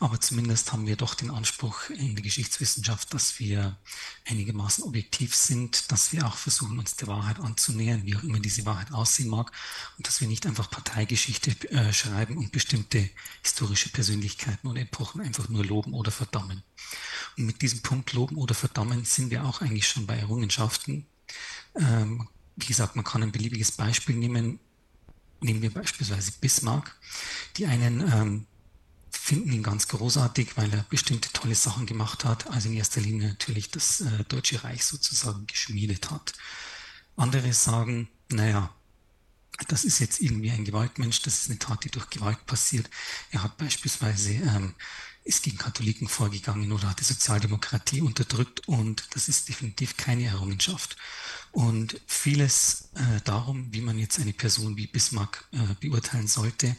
Aber 0.00 0.20
zumindest 0.20 0.72
haben 0.72 0.86
wir 0.86 0.96
doch 0.96 1.14
den 1.14 1.30
Anspruch 1.30 1.88
in 1.90 2.14
der 2.14 2.22
Geschichtswissenschaft, 2.22 3.14
dass 3.14 3.38
wir 3.38 3.78
einigermaßen 4.26 4.84
objektiv 4.84 5.34
sind, 5.34 5.92
dass 5.92 6.12
wir 6.12 6.26
auch 6.26 6.36
versuchen, 6.36 6.78
uns 6.78 6.96
der 6.96 7.08
Wahrheit 7.08 7.38
anzunähern, 7.38 8.04
wie 8.04 8.16
auch 8.16 8.22
immer 8.22 8.40
diese 8.40 8.66
Wahrheit 8.66 8.92
aussehen 8.92 9.28
mag, 9.28 9.52
und 9.96 10.06
dass 10.06 10.20
wir 10.20 10.28
nicht 10.28 10.46
einfach 10.46 10.70
Parteigeschichte 10.70 11.70
äh, 11.70 11.92
schreiben 11.92 12.36
und 12.36 12.52
bestimmte 12.52 13.08
historische 13.42 13.90
Persönlichkeiten 13.90 14.66
oder 14.66 14.80
Epochen 14.80 15.20
einfach 15.20 15.48
nur 15.48 15.64
loben 15.64 15.94
oder 15.94 16.10
verdammen. 16.10 16.62
Und 17.36 17.46
mit 17.46 17.62
diesem 17.62 17.82
Punkt 17.82 18.12
loben 18.12 18.36
oder 18.36 18.54
verdammen 18.54 19.04
sind 19.04 19.30
wir 19.30 19.44
auch 19.44 19.60
eigentlich 19.60 19.88
schon 19.88 20.06
bei 20.06 20.16
Errungenschaften. 20.16 21.06
Ähm, 21.74 22.28
wie 22.56 22.66
gesagt, 22.66 22.96
man 22.96 23.04
kann 23.04 23.22
ein 23.22 23.32
beliebiges 23.32 23.72
Beispiel 23.72 24.16
nehmen. 24.16 24.58
Nehmen 25.40 25.62
wir 25.62 25.70
beispielsweise 25.70 26.32
Bismarck. 26.40 26.96
Die 27.56 27.66
einen 27.66 28.00
ähm, 28.00 28.46
finden 29.10 29.52
ihn 29.52 29.62
ganz 29.62 29.88
großartig, 29.88 30.56
weil 30.56 30.72
er 30.72 30.84
bestimmte 30.88 31.32
tolle 31.32 31.54
Sachen 31.54 31.86
gemacht 31.86 32.24
hat. 32.24 32.48
Also 32.48 32.68
in 32.68 32.76
erster 32.76 33.00
Linie 33.00 33.28
natürlich 33.28 33.70
das 33.70 34.00
äh, 34.00 34.24
Deutsche 34.28 34.62
Reich 34.64 34.84
sozusagen 34.84 35.46
geschmiedet 35.46 36.10
hat. 36.10 36.32
Andere 37.16 37.52
sagen, 37.52 38.08
naja, 38.30 38.74
das 39.68 39.84
ist 39.84 39.98
jetzt 39.98 40.20
irgendwie 40.20 40.50
ein 40.50 40.64
Gewaltmensch, 40.64 41.22
das 41.22 41.40
ist 41.40 41.50
eine 41.50 41.58
Tat, 41.58 41.84
die 41.84 41.90
durch 41.90 42.08
Gewalt 42.10 42.44
passiert. 42.46 42.88
Er 43.30 43.42
hat 43.42 43.56
beispielsweise 43.58 44.32
ähm, 44.32 44.74
ist 45.24 45.44
gegen 45.44 45.58
Katholiken 45.58 46.08
vorgegangen 46.08 46.72
oder 46.72 46.90
hat 46.90 47.00
die 47.00 47.04
Sozialdemokratie 47.04 48.00
unterdrückt 48.00 48.66
und 48.66 49.06
das 49.14 49.28
ist 49.28 49.48
definitiv 49.48 49.96
keine 49.96 50.24
Errungenschaft. 50.26 50.96
Und 51.52 52.00
vieles 52.06 52.88
äh, 52.94 53.20
darum, 53.24 53.72
wie 53.72 53.82
man 53.82 53.98
jetzt 53.98 54.18
eine 54.18 54.32
Person 54.32 54.76
wie 54.76 54.86
Bismarck 54.86 55.48
äh, 55.52 55.74
beurteilen 55.80 56.26
sollte, 56.26 56.76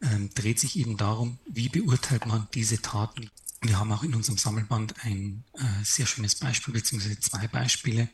äh, 0.00 0.28
dreht 0.34 0.58
sich 0.58 0.76
eben 0.76 0.96
darum, 0.96 1.38
wie 1.46 1.68
beurteilt 1.68 2.26
man 2.26 2.48
diese 2.52 2.82
Taten. 2.82 3.30
Wir 3.60 3.78
haben 3.78 3.92
auch 3.92 4.02
in 4.02 4.14
unserem 4.16 4.38
Sammelband 4.38 5.04
ein 5.04 5.44
äh, 5.54 5.84
sehr 5.84 6.06
schönes 6.06 6.34
Beispiel, 6.34 6.74
beziehungsweise 6.74 7.20
zwei 7.20 7.46
Beispiele. 7.46 8.08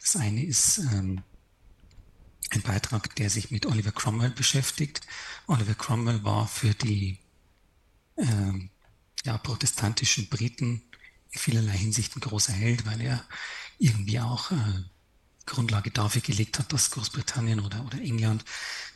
Das 0.00 0.14
eine 0.14 0.44
ist 0.44 0.78
ähm, 0.78 1.22
ein 2.50 2.62
Beitrag, 2.62 3.16
der 3.16 3.28
sich 3.28 3.50
mit 3.50 3.66
Oliver 3.66 3.90
Cromwell 3.90 4.30
beschäftigt. 4.30 5.00
Oliver 5.48 5.74
Cromwell 5.74 6.22
war 6.22 6.46
für 6.46 6.74
die 6.74 7.18
ähm, 8.16 8.70
ja, 9.24 9.36
protestantischen 9.38 10.28
Briten 10.28 10.82
in 11.30 11.40
vielerlei 11.40 11.76
Hinsicht 11.76 12.14
ein 12.16 12.20
großer 12.20 12.52
Held, 12.52 12.86
weil 12.86 13.00
er 13.00 13.24
irgendwie 13.78 14.20
auch 14.20 14.52
äh, 14.52 14.84
Grundlage 15.46 15.90
dafür 15.90 16.22
gelegt 16.22 16.58
hat, 16.58 16.72
dass 16.72 16.90
Großbritannien 16.90 17.60
oder, 17.60 17.84
oder 17.84 18.00
England 18.00 18.44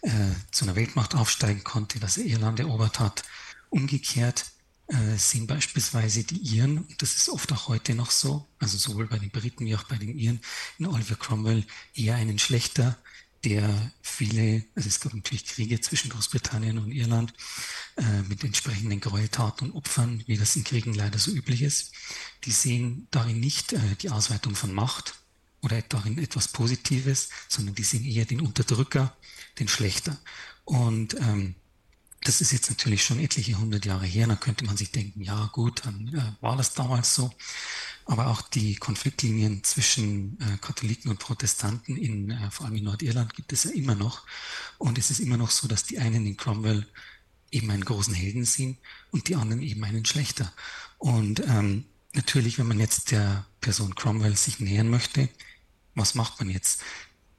äh, 0.03 0.11
zu 0.51 0.65
einer 0.65 0.77
Weltmacht 0.77 1.15
aufsteigen 1.15 1.65
konnte, 1.65 2.01
dass 2.01 2.17
er 2.17 2.25
Irland 2.25 2.61
erobert 2.61 3.01
hat. 3.01 3.23
Umgekehrt 3.71 4.47
äh, 4.89 5.17
sind 5.17 5.47
beispielsweise 5.47 6.25
die 6.25 6.39
Iren, 6.39 6.79
und 6.79 7.03
das 7.03 7.15
ist 7.15 7.29
oft 7.29 7.53
auch 7.53 7.69
heute 7.69 7.95
noch 7.95 8.11
so, 8.11 8.49
also 8.59 8.79
sowohl 8.79 9.07
bei 9.07 9.19
den 9.19 9.31
Briten 9.31 9.67
wie 9.67 9.77
auch 9.77 9.85
bei 9.85 9.97
den 9.97 10.17
Iren, 10.17 10.41
in 10.79 10.87
Oliver 10.87 11.17
Cromwell 11.17 11.65
eher 11.95 12.15
einen 12.15 12.39
Schlechter, 12.39 12.97
der 13.45 13.93
viele, 14.03 14.65
also 14.75 14.89
es 14.89 15.01
gab 15.01 15.15
natürlich 15.15 15.45
Kriege 15.45 15.81
zwischen 15.81 16.11
Großbritannien 16.11 16.79
und 16.79 16.91
Irland 16.91 17.33
äh, 17.97 18.23
mit 18.29 18.43
entsprechenden 18.43 19.01
Gräueltaten 19.01 19.71
und 19.71 19.77
Opfern, 19.77 20.25
wie 20.27 20.37
das 20.37 20.57
in 20.57 20.65
Kriegen 20.65 20.95
leider 20.95 21.19
so 21.19 21.31
üblich 21.31 21.63
ist. 21.63 21.93
Die 22.45 22.51
sehen 22.51 23.07
darin 23.11 23.39
nicht 23.39 23.75
äh, 23.75 23.79
die 24.01 24.11
Ausweitung 24.11 24.57
von 24.57 24.73
Macht, 24.73 25.15
oder 25.63 25.83
darin 25.83 26.19
etwas 26.19 26.49
Positives, 26.49 27.31
sondern 27.49 27.75
die 27.75 27.83
sehen 27.83 28.05
eher 28.05 28.25
den 28.25 28.41
Unterdrücker, 28.41 29.17
den 29.59 29.69
Schlechter. 29.69 30.17
Und 30.65 31.15
ähm, 31.15 31.55
das 32.23 32.41
ist 32.41 32.53
jetzt 32.53 32.69
natürlich 32.69 33.05
schon 33.05 33.21
etliche 33.21 33.59
hundert 33.59 33.87
Jahre 33.87 34.07
her. 34.07 34.27
Da 34.27 34.37
könnte 34.37 34.65
man 34.65 34.77
sich 34.77 34.91
denken, 34.91 35.23
ja 35.23 35.47
gut, 35.53 35.85
dann 35.85 36.09
äh, 36.15 36.43
war 36.43 36.57
das 36.57 36.75
damals 36.75 37.15
so. 37.15 37.33
Aber 38.05 38.29
auch 38.29 38.43
die 38.43 38.77
Konfliktlinien 38.77 39.63
zwischen 39.65 40.41
äh, 40.41 40.59
Katholiken 40.61 41.11
und 41.11 41.19
Protestanten, 41.19 41.97
in, 41.97 42.31
äh, 42.31 42.51
vor 42.51 42.67
allem 42.67 42.77
in 42.77 42.85
Nordirland, 42.85 43.35
gibt 43.35 43.53
es 43.53 43.65
ja 43.65 43.71
immer 43.71 43.95
noch. 43.95 44.27
Und 44.79 44.99
es 44.99 45.11
ist 45.11 45.21
immer 45.21 45.37
noch 45.37 45.51
so, 45.51 45.69
dass 45.69 45.85
die 45.85 45.99
einen 45.99 46.27
in 46.27 46.37
Cromwell 46.37 46.87
eben 47.51 47.71
einen 47.71 47.85
großen 47.85 48.15
Helden 48.15 48.45
sehen 48.45 48.79
und 49.11 49.29
die 49.29 49.37
anderen 49.37 49.63
eben 49.63 49.85
einen 49.85 50.05
schlechter. 50.05 50.53
Und 50.99 51.41
ähm, 51.41 51.85
natürlich, 52.15 52.59
wenn 52.59 52.67
man 52.67 52.81
jetzt 52.81 53.11
der 53.11 53.47
Person 53.61 53.95
Cromwell 53.95 54.37
sich 54.37 54.61
nähern 54.61 54.89
möchte, 54.89 55.29
was 55.99 56.15
macht 56.15 56.39
man 56.39 56.51
jetzt? 56.51 56.83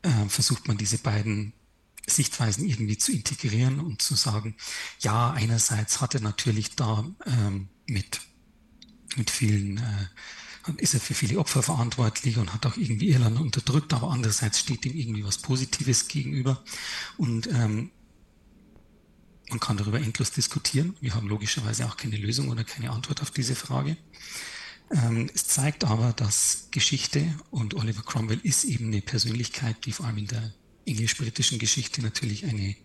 Äh, 0.01 0.29
versucht 0.29 0.67
man 0.67 0.77
diese 0.77 0.97
beiden 0.97 1.53
Sichtweisen 2.07 2.67
irgendwie 2.67 2.97
zu 2.97 3.11
integrieren 3.11 3.79
und 3.79 4.01
zu 4.01 4.15
sagen, 4.15 4.55
ja, 4.99 5.31
einerseits 5.31 6.01
hat 6.01 6.15
er 6.15 6.21
natürlich 6.21 6.75
da 6.75 7.05
ähm, 7.25 7.69
mit, 7.87 8.21
mit 9.15 9.29
vielen, 9.29 9.77
äh, 9.77 10.71
ist 10.77 10.93
er 10.93 10.99
für 10.99 11.13
viele 11.13 11.39
Opfer 11.39 11.63
verantwortlich 11.63 12.37
und 12.37 12.53
hat 12.53 12.65
auch 12.65 12.77
irgendwie 12.77 13.09
Irland 13.09 13.39
unterdrückt, 13.39 13.93
aber 13.93 14.11
andererseits 14.11 14.59
steht 14.59 14.85
ihm 14.85 14.95
irgendwie 14.95 15.23
was 15.23 15.37
Positives 15.37 16.07
gegenüber. 16.07 16.63
Und 17.17 17.47
ähm, 17.47 17.91
man 19.49 19.59
kann 19.59 19.77
darüber 19.77 19.99
endlos 19.99 20.31
diskutieren. 20.31 20.95
Wir 21.01 21.15
haben 21.15 21.27
logischerweise 21.27 21.85
auch 21.85 21.97
keine 21.97 22.17
Lösung 22.17 22.49
oder 22.49 22.63
keine 22.63 22.91
Antwort 22.91 23.21
auf 23.21 23.31
diese 23.31 23.55
Frage. 23.55 23.97
Ähm, 24.91 25.29
es 25.33 25.47
zeigt 25.47 25.83
aber, 25.83 26.13
dass 26.13 26.67
Geschichte 26.71 27.35
und 27.51 27.75
Oliver 27.75 28.01
Cromwell 28.01 28.39
ist 28.43 28.63
eben 28.63 28.87
eine 28.87 29.01
Persönlichkeit, 29.01 29.85
die 29.85 29.91
vor 29.91 30.07
allem 30.07 30.17
in 30.17 30.27
der 30.27 30.53
englisch-britischen 30.85 31.59
Geschichte 31.59 32.01
natürlich 32.01 32.45
eine 32.45 32.75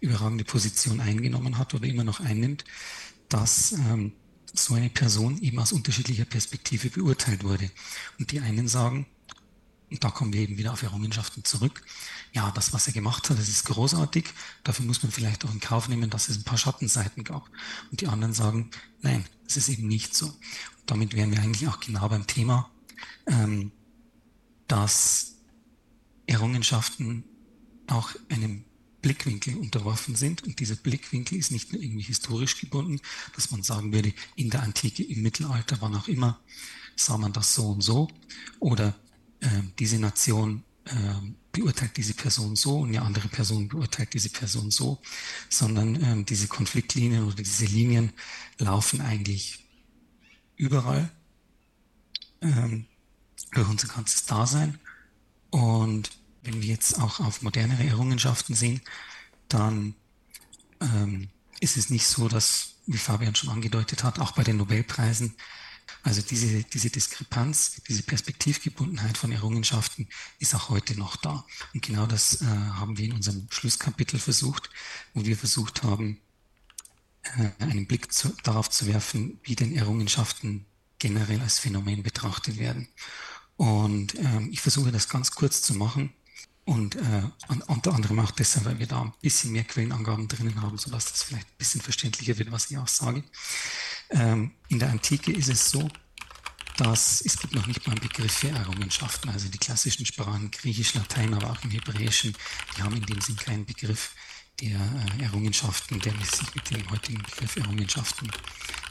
überragende 0.00 0.44
Position 0.44 1.00
eingenommen 1.00 1.58
hat 1.58 1.74
oder 1.74 1.86
immer 1.86 2.04
noch 2.04 2.20
einnimmt, 2.20 2.64
dass 3.28 3.72
ähm, 3.72 4.12
so 4.52 4.74
eine 4.74 4.90
Person 4.90 5.40
eben 5.40 5.58
aus 5.58 5.72
unterschiedlicher 5.72 6.24
Perspektive 6.24 6.90
beurteilt 6.90 7.44
wurde. 7.44 7.70
Und 8.18 8.32
die 8.32 8.40
einen 8.40 8.68
sagen, 8.68 9.06
und 9.90 10.02
da 10.02 10.10
kommen 10.10 10.32
wir 10.32 10.40
eben 10.40 10.58
wieder 10.58 10.72
auf 10.72 10.82
Errungenschaften 10.82 11.44
zurück. 11.44 11.82
Ja, 12.32 12.50
das, 12.50 12.72
was 12.72 12.88
er 12.88 12.92
gemacht 12.92 13.30
hat, 13.30 13.38
das 13.38 13.48
ist 13.48 13.64
großartig. 13.66 14.26
Dafür 14.64 14.84
muss 14.84 15.02
man 15.02 15.12
vielleicht 15.12 15.44
auch 15.44 15.52
in 15.52 15.60
Kauf 15.60 15.88
nehmen, 15.88 16.10
dass 16.10 16.28
es 16.28 16.36
ein 16.38 16.44
paar 16.44 16.58
Schattenseiten 16.58 17.22
gab. 17.22 17.48
Und 17.90 18.00
die 18.00 18.08
anderen 18.08 18.34
sagen, 18.34 18.70
nein, 19.00 19.24
es 19.46 19.56
ist 19.56 19.68
eben 19.68 19.86
nicht 19.86 20.14
so. 20.14 20.26
Und 20.26 20.36
damit 20.86 21.14
wären 21.14 21.32
wir 21.32 21.40
eigentlich 21.40 21.68
auch 21.68 21.80
genau 21.80 22.08
beim 22.08 22.26
Thema. 22.26 22.70
Ähm, 23.26 23.72
dass 24.68 25.36
Errungenschaften 26.26 27.24
auch 27.86 28.10
einem 28.28 28.64
Blickwinkel 29.02 29.56
unterworfen 29.56 30.16
sind. 30.16 30.42
Und 30.42 30.58
dieser 30.58 30.74
Blickwinkel 30.74 31.38
ist 31.38 31.52
nicht 31.52 31.72
nur 31.72 31.80
irgendwie 31.80 32.02
historisch 32.02 32.60
gebunden, 32.60 33.00
dass 33.34 33.50
man 33.50 33.62
sagen 33.62 33.92
würde, 33.92 34.12
in 34.34 34.50
der 34.50 34.62
Antike, 34.62 35.04
im 35.04 35.22
Mittelalter, 35.22 35.76
wann 35.80 35.94
auch 35.94 36.08
immer, 36.08 36.40
sah 36.96 37.16
man 37.16 37.32
das 37.32 37.54
so 37.54 37.68
und 37.68 37.82
so. 37.82 38.08
Oder 38.58 38.98
äh, 39.40 39.62
diese 39.78 39.98
Nation 39.98 40.64
äh, 40.86 40.92
beurteilt 41.60 41.96
diese 41.96 42.14
Person 42.14 42.54
so 42.56 42.80
und 42.80 42.88
eine 42.88 43.02
andere 43.02 43.28
Person 43.28 43.68
beurteilt 43.68 44.12
diese 44.14 44.28
Person 44.30 44.70
so, 44.70 45.00
sondern 45.48 45.96
äh, 45.96 46.24
diese 46.24 46.48
Konfliktlinien 46.48 47.24
oder 47.24 47.36
diese 47.36 47.64
Linien 47.64 48.12
laufen 48.58 49.00
eigentlich 49.00 49.64
überall 50.56 51.10
ähm, 52.42 52.86
durch 53.52 53.68
unser 53.68 53.88
ganzes 53.88 54.26
Dasein. 54.26 54.78
Und 55.50 56.10
wenn 56.42 56.60
wir 56.60 56.68
jetzt 56.68 57.00
auch 57.00 57.20
auf 57.20 57.42
modernere 57.42 57.84
Errungenschaften 57.84 58.54
sehen, 58.54 58.80
dann 59.48 59.94
ähm, 60.80 61.28
ist 61.60 61.76
es 61.76 61.90
nicht 61.90 62.06
so, 62.06 62.28
dass, 62.28 62.74
wie 62.86 62.98
Fabian 62.98 63.34
schon 63.34 63.50
angedeutet 63.50 64.04
hat, 64.04 64.18
auch 64.18 64.32
bei 64.32 64.44
den 64.44 64.58
Nobelpreisen, 64.58 65.34
also 66.06 66.22
diese, 66.22 66.62
diese 66.62 66.88
Diskrepanz, 66.88 67.82
diese 67.88 68.04
Perspektivgebundenheit 68.04 69.18
von 69.18 69.32
Errungenschaften 69.32 70.06
ist 70.38 70.54
auch 70.54 70.68
heute 70.68 70.96
noch 70.96 71.16
da. 71.16 71.44
Und 71.74 71.82
genau 71.82 72.06
das 72.06 72.42
äh, 72.42 72.44
haben 72.44 72.96
wir 72.96 73.06
in 73.06 73.14
unserem 73.14 73.48
Schlusskapitel 73.50 74.20
versucht, 74.20 74.70
wo 75.14 75.24
wir 75.24 75.36
versucht 75.36 75.82
haben, 75.82 76.20
äh, 77.24 77.50
einen 77.60 77.88
Blick 77.88 78.12
zu, 78.12 78.32
darauf 78.44 78.70
zu 78.70 78.86
werfen, 78.86 79.40
wie 79.42 79.56
denn 79.56 79.74
Errungenschaften 79.74 80.64
generell 81.00 81.40
als 81.40 81.58
Phänomen 81.58 82.04
betrachtet 82.04 82.58
werden. 82.58 82.86
Und 83.56 84.14
ähm, 84.14 84.50
ich 84.52 84.60
versuche 84.60 84.92
das 84.92 85.08
ganz 85.08 85.32
kurz 85.32 85.60
zu 85.60 85.74
machen. 85.74 86.12
Und 86.64 86.94
äh, 86.94 87.22
unter 87.66 87.94
anderem 87.94 88.20
auch 88.20 88.30
deshalb, 88.30 88.66
weil 88.66 88.78
wir 88.78 88.86
da 88.86 89.02
ein 89.02 89.12
bisschen 89.22 89.50
mehr 89.52 89.64
Quellenangaben 89.64 90.28
drinnen 90.28 90.62
haben, 90.62 90.78
sodass 90.78 91.10
das 91.10 91.24
vielleicht 91.24 91.48
ein 91.48 91.58
bisschen 91.58 91.80
verständlicher 91.80 92.38
wird, 92.38 92.52
was 92.52 92.70
ich 92.70 92.78
auch 92.78 92.88
sage. 92.88 93.24
Ähm, 94.10 94.52
in 94.68 94.78
der 94.78 94.90
Antike 94.90 95.32
ist 95.32 95.48
es 95.48 95.70
so, 95.70 95.88
dass 96.76 97.22
es 97.22 97.38
gibt 97.38 97.54
noch 97.54 97.66
nicht 97.66 97.86
mal 97.86 97.92
einen 97.94 98.06
Begriff 98.06 98.32
für 98.32 98.48
Errungenschaften. 98.48 99.30
Also 99.30 99.48
die 99.48 99.58
klassischen 99.58 100.06
Sprachen, 100.06 100.50
Griechisch, 100.50 100.94
Latein, 100.94 101.34
aber 101.34 101.50
auch 101.50 101.64
im 101.64 101.70
Hebräischen, 101.70 102.34
die 102.76 102.82
haben 102.82 102.96
in 102.96 103.06
dem 103.06 103.20
Sinn 103.20 103.36
keinen 103.36 103.64
Begriff 103.64 104.12
der 104.60 104.78
äh, 105.18 105.22
Errungenschaften, 105.24 106.00
der 106.00 106.12
sich 106.12 106.54
mit 106.54 106.70
dem 106.70 106.90
heutigen 106.90 107.22
Begriff 107.22 107.56
Errungenschaften 107.56 108.30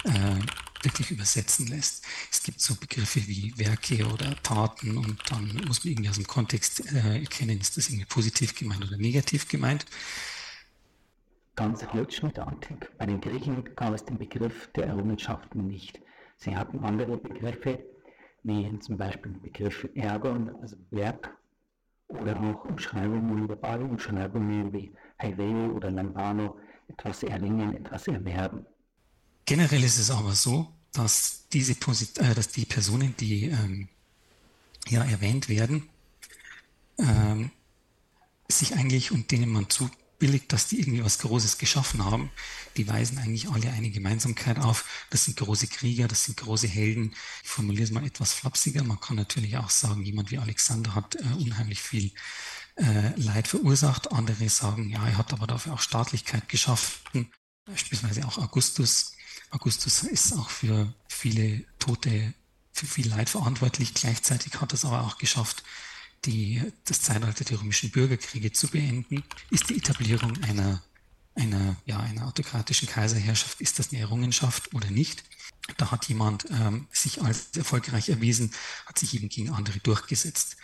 äh, 0.04 0.40
wirklich 0.84 1.12
übersetzen 1.12 1.68
lässt. 1.68 2.04
Es 2.32 2.44
gibt 2.44 2.62
so 2.62 2.76
Begriffe 2.76 3.26
wie 3.28 3.54
Werke 3.58 4.06
oder 4.08 4.42
Taten 4.44 4.98
und 4.98 5.20
dann 5.30 5.62
muss 5.68 5.84
man 5.84 5.94
irgendwie 5.94 6.10
aus 6.10 6.18
dem 6.18 6.28
Kontext 6.28 6.92
äh, 6.92 7.22
erkennen, 7.22 7.60
ist 7.60 7.78
das 7.78 7.90
irgendwie 7.90 8.06
positiv 8.06 8.56
gemeint 8.56 8.86
oder 8.86 8.98
negativ 8.98 9.48
gemeint. 9.48 9.86
Ganz 11.56 11.86
holzschnittartig. 11.94 12.78
Bei 12.98 13.06
den 13.06 13.22
Griechen 13.22 13.64
gab 13.76 13.94
es 13.94 14.04
den 14.04 14.18
Begriff 14.18 14.70
der 14.74 14.88
Errungenschaften 14.88 15.68
nicht. 15.68 16.02
Sie 16.38 16.56
hatten 16.56 16.80
andere 16.80 17.18
Begriffe, 17.18 17.80
wie 18.44 18.78
zum 18.80 18.98
Beispiel 18.98 19.32
den 19.32 19.42
Begriff 19.42 19.88
Ergon, 19.96 20.54
also 20.62 20.76
Werk, 20.92 21.36
oder 22.08 22.40
auch 22.40 22.66
Umschreibungen, 22.66 23.48
verbale 23.48 23.84
Umschreibungen 23.84 24.72
wie 24.74 24.92
Heireo 25.22 25.72
oder 25.76 25.92
Lambano, 25.92 26.58
etwas 26.88 27.24
erringen, 27.24 27.76
etwas 27.76 28.08
erwerben. 28.08 28.66
Generell 29.46 29.84
ist 29.84 29.98
es 29.98 30.12
aber 30.12 30.34
so, 30.34 30.74
dass 30.92 31.48
diese 31.50 31.76
Posit 31.76 32.18
äh, 32.20 32.34
dass 32.36 32.50
die 32.50 32.66
Personen, 32.66 33.16
die 33.20 33.46
ähm, 33.46 33.88
ja 34.88 35.04
erwähnt 35.04 35.50
werden, 35.50 35.90
ähm, 36.98 37.52
sich 38.48 38.76
eigentlich 38.76 39.12
und 39.12 39.32
denen 39.32 39.50
man 39.50 39.70
zubilligt, 40.26 40.52
dass 40.52 40.68
die 40.68 40.80
irgendwie 40.80 41.04
was 41.04 41.20
Großes 41.20 41.58
geschaffen 41.58 42.04
haben, 42.04 42.32
die 42.78 42.88
weisen 42.88 43.18
eigentlich 43.20 43.50
alle 43.50 43.70
eine 43.72 43.90
Gemeinsamkeit 43.90 44.58
auf. 44.60 45.06
Das 45.10 45.26
sind 45.26 45.38
große 45.38 45.68
Krieger, 45.68 46.08
das 46.08 46.26
sind 46.26 46.38
große 46.38 46.68
Helden. 46.68 47.14
Ich 47.44 47.50
formuliere 47.50 47.84
es 47.84 47.92
mal 47.92 48.06
etwas 48.06 48.34
flapsiger. 48.34 48.84
Man 48.84 49.00
kann 49.00 49.16
natürlich 49.16 49.58
auch 49.58 49.70
sagen, 49.70 50.04
jemand 50.04 50.32
wie 50.32 50.40
Alexander 50.40 50.96
hat 50.96 51.16
äh, 51.16 51.24
unheimlich 51.40 51.82
viel 51.82 52.12
äh, 52.76 53.14
Leid 53.16 53.48
verursacht. 53.48 54.12
Andere 54.12 54.50
sagen, 54.50 54.90
ja, 54.90 55.06
er 55.08 55.18
hat 55.18 55.32
aber 55.34 55.48
dafür 55.48 55.74
auch 55.74 55.82
Staatlichkeit 55.82 56.50
geschaffen. 56.50 57.32
Beispielsweise 57.66 58.26
auch 58.28 58.38
Augustus 58.38 59.12
Augustus 59.52 60.04
ist 60.04 60.34
auch 60.34 60.50
für 60.50 60.92
viele 61.08 61.64
Tote, 61.80 62.34
für 62.74 62.88
viel 62.88 63.08
Leid 63.08 63.30
verantwortlich. 63.30 63.94
Gleichzeitig 63.94 64.60
hat 64.60 64.74
es 64.74 64.84
aber 64.84 65.02
auch 65.02 65.18
geschafft, 65.18 65.64
die, 66.26 66.62
das 66.86 67.02
Zeitalter 67.02 67.44
der 67.44 67.60
römischen 67.60 67.92
Bürgerkriege 67.92 68.52
zu 68.52 68.68
beenden. 68.68 69.24
Ist 69.52 69.70
die 69.70 69.78
Etablierung 69.78 70.42
einer, 70.44 70.84
einer, 71.36 71.76
ja, 71.86 72.00
einer 72.00 72.28
autokratischen 72.28 72.88
Kaiserherrschaft, 72.88 73.62
ist 73.62 73.80
das 73.80 73.92
eine 73.92 74.02
Errungenschaft 74.02 74.74
oder 74.74 74.90
nicht? 74.90 75.24
Da 75.78 75.92
hat 75.92 76.08
jemand 76.08 76.46
ähm, 76.52 76.88
sich 76.92 77.22
als 77.22 77.56
erfolgreich 77.56 78.10
erwiesen, 78.10 78.52
hat 78.86 79.00
sich 79.00 79.14
eben 79.16 79.30
gegen 79.30 79.50
andere 79.50 79.80
durchgesetzt. 79.80 80.58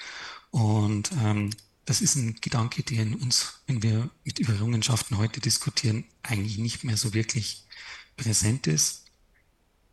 Und 0.52 1.12
ähm, 1.14 1.52
das 1.86 2.02
ist 2.02 2.16
ein 2.16 2.36
Gedanke, 2.40 2.84
der 2.84 3.04
in 3.04 3.16
uns, 3.16 3.62
wenn 3.68 3.82
wir 3.82 4.10
mit 4.24 4.40
Errungenschaften 4.40 5.18
heute 5.18 5.40
diskutieren, 5.40 6.06
eigentlich 6.24 6.58
nicht 6.58 6.84
mehr 6.84 6.98
so 6.98 7.14
wirklich 7.14 7.66
präsent 8.16 8.68
ist. 8.68 9.06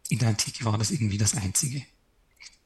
In 0.09 0.18
der 0.18 0.28
Antike 0.28 0.64
war 0.64 0.76
das 0.76 0.90
irgendwie 0.90 1.18
das 1.18 1.35
Einzige. 1.35 1.85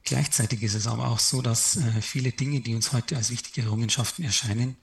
Gleichzeitig 0.03 0.61
ist 0.63 0.73
es 0.73 0.87
aber 0.87 1.07
auch 1.07 1.19
so, 1.19 1.41
dass 1.41 1.77
äh, 1.77 2.01
viele 2.01 2.31
Dinge, 2.31 2.59
die 2.61 2.75
uns 2.75 2.91
heute 2.91 3.15
als 3.15 3.29
wichtige 3.29 3.61
Errungenschaften 3.61 4.23
erscheinen, 4.23 4.75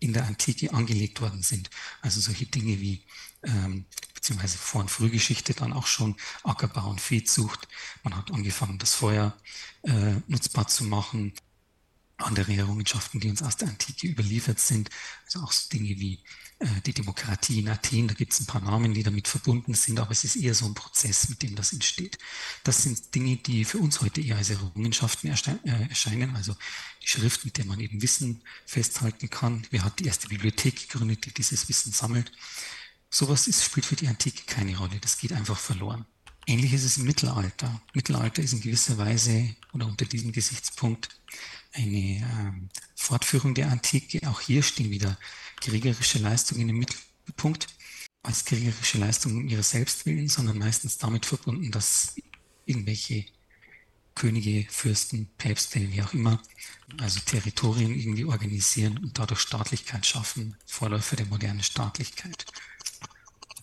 in 0.00 0.12
der 0.12 0.26
Antike 0.26 0.72
angelegt 0.72 1.20
worden 1.20 1.42
sind. 1.42 1.70
Also 2.02 2.20
solche 2.20 2.46
Dinge 2.46 2.80
wie, 2.80 3.02
ähm, 3.44 3.86
beziehungsweise 4.14 4.58
Vor- 4.58 4.82
und 4.82 4.90
Frühgeschichte 4.90 5.54
dann 5.54 5.72
auch 5.72 5.86
schon 5.86 6.16
Ackerbau 6.42 6.90
und 6.90 7.00
Viehzucht. 7.00 7.68
Man 8.02 8.16
hat 8.16 8.32
angefangen, 8.32 8.78
das 8.78 8.94
Feuer 8.94 9.36
äh, 9.82 10.14
nutzbar 10.26 10.66
zu 10.66 10.84
machen. 10.84 11.32
Andere 12.16 12.54
Errungenschaften, 12.54 13.20
die 13.20 13.30
uns 13.30 13.42
aus 13.42 13.56
der 13.56 13.68
Antike 13.68 14.06
überliefert 14.08 14.60
sind, 14.60 14.88
also 15.24 15.40
auch 15.40 15.52
so 15.52 15.68
Dinge 15.68 15.98
wie 16.00 16.20
die 16.86 16.92
Demokratie 16.92 17.60
in 17.60 17.68
Athen, 17.68 18.08
da 18.08 18.14
gibt 18.14 18.32
es 18.32 18.40
ein 18.40 18.46
paar 18.46 18.60
Namen, 18.60 18.94
die 18.94 19.02
damit 19.02 19.28
verbunden 19.28 19.74
sind, 19.74 20.00
aber 20.00 20.12
es 20.12 20.24
ist 20.24 20.36
eher 20.36 20.54
so 20.54 20.66
ein 20.66 20.74
Prozess, 20.74 21.28
mit 21.28 21.42
dem 21.42 21.54
das 21.54 21.72
entsteht. 21.72 22.18
Das 22.62 22.82
sind 22.82 23.14
Dinge, 23.14 23.36
die 23.36 23.64
für 23.64 23.78
uns 23.78 24.00
heute 24.00 24.20
eher 24.20 24.36
als 24.36 24.50
Errungenschaften 24.50 25.28
äh, 25.28 25.88
erscheinen, 25.88 26.34
also 26.36 26.54
die 27.02 27.08
Schrift, 27.08 27.44
mit 27.44 27.58
der 27.58 27.66
man 27.66 27.80
eben 27.80 28.00
Wissen 28.02 28.42
festhalten 28.66 29.30
kann. 29.30 29.66
Wer 29.70 29.84
hat 29.84 29.98
die 29.98 30.06
erste 30.06 30.28
Bibliothek 30.28 30.88
gegründet, 30.88 31.26
die 31.26 31.34
dieses 31.34 31.68
Wissen 31.68 31.92
sammelt? 31.92 32.32
Sowas 33.10 33.46
ist, 33.46 33.62
spielt 33.62 33.86
für 33.86 33.96
die 33.96 34.08
Antike 34.08 34.44
keine 34.46 34.76
Rolle, 34.76 34.98
das 35.00 35.18
geht 35.18 35.32
einfach 35.32 35.58
verloren. 35.58 36.06
Ähnlich 36.46 36.74
ist 36.74 36.84
es 36.84 36.98
im 36.98 37.04
Mittelalter. 37.04 37.80
Mittelalter 37.94 38.42
ist 38.42 38.52
in 38.52 38.60
gewisser 38.60 38.98
Weise 38.98 39.54
oder 39.72 39.86
unter 39.86 40.04
diesem 40.04 40.32
Gesichtspunkt 40.32 41.08
eine 41.72 42.18
äh, 42.18 42.78
Fortführung 42.94 43.54
der 43.54 43.70
Antike. 43.70 44.26
Auch 44.28 44.40
hier 44.40 44.62
stehen 44.62 44.90
wieder 44.90 45.18
kriegerische 45.64 46.18
Leistungen 46.18 46.68
im 46.68 46.78
Mittelpunkt, 46.78 47.68
als 48.22 48.44
kriegerische 48.44 48.98
Leistungen 48.98 49.48
ihrer 49.48 49.62
Selbstwillen, 49.62 50.28
sondern 50.28 50.58
meistens 50.58 50.98
damit 50.98 51.24
verbunden, 51.24 51.70
dass 51.70 52.16
irgendwelche 52.66 53.24
Könige, 54.14 54.66
Fürsten, 54.70 55.26
Päpste, 55.38 55.80
wie 55.90 56.02
auch 56.02 56.12
immer, 56.12 56.40
also 57.00 57.18
Territorien 57.20 57.98
irgendwie 57.98 58.26
organisieren 58.26 58.98
und 58.98 59.18
dadurch 59.18 59.40
Staatlichkeit 59.40 60.06
schaffen, 60.06 60.56
Vorläufer 60.66 61.16
der 61.16 61.26
modernen 61.26 61.62
Staatlichkeit. 61.62 62.44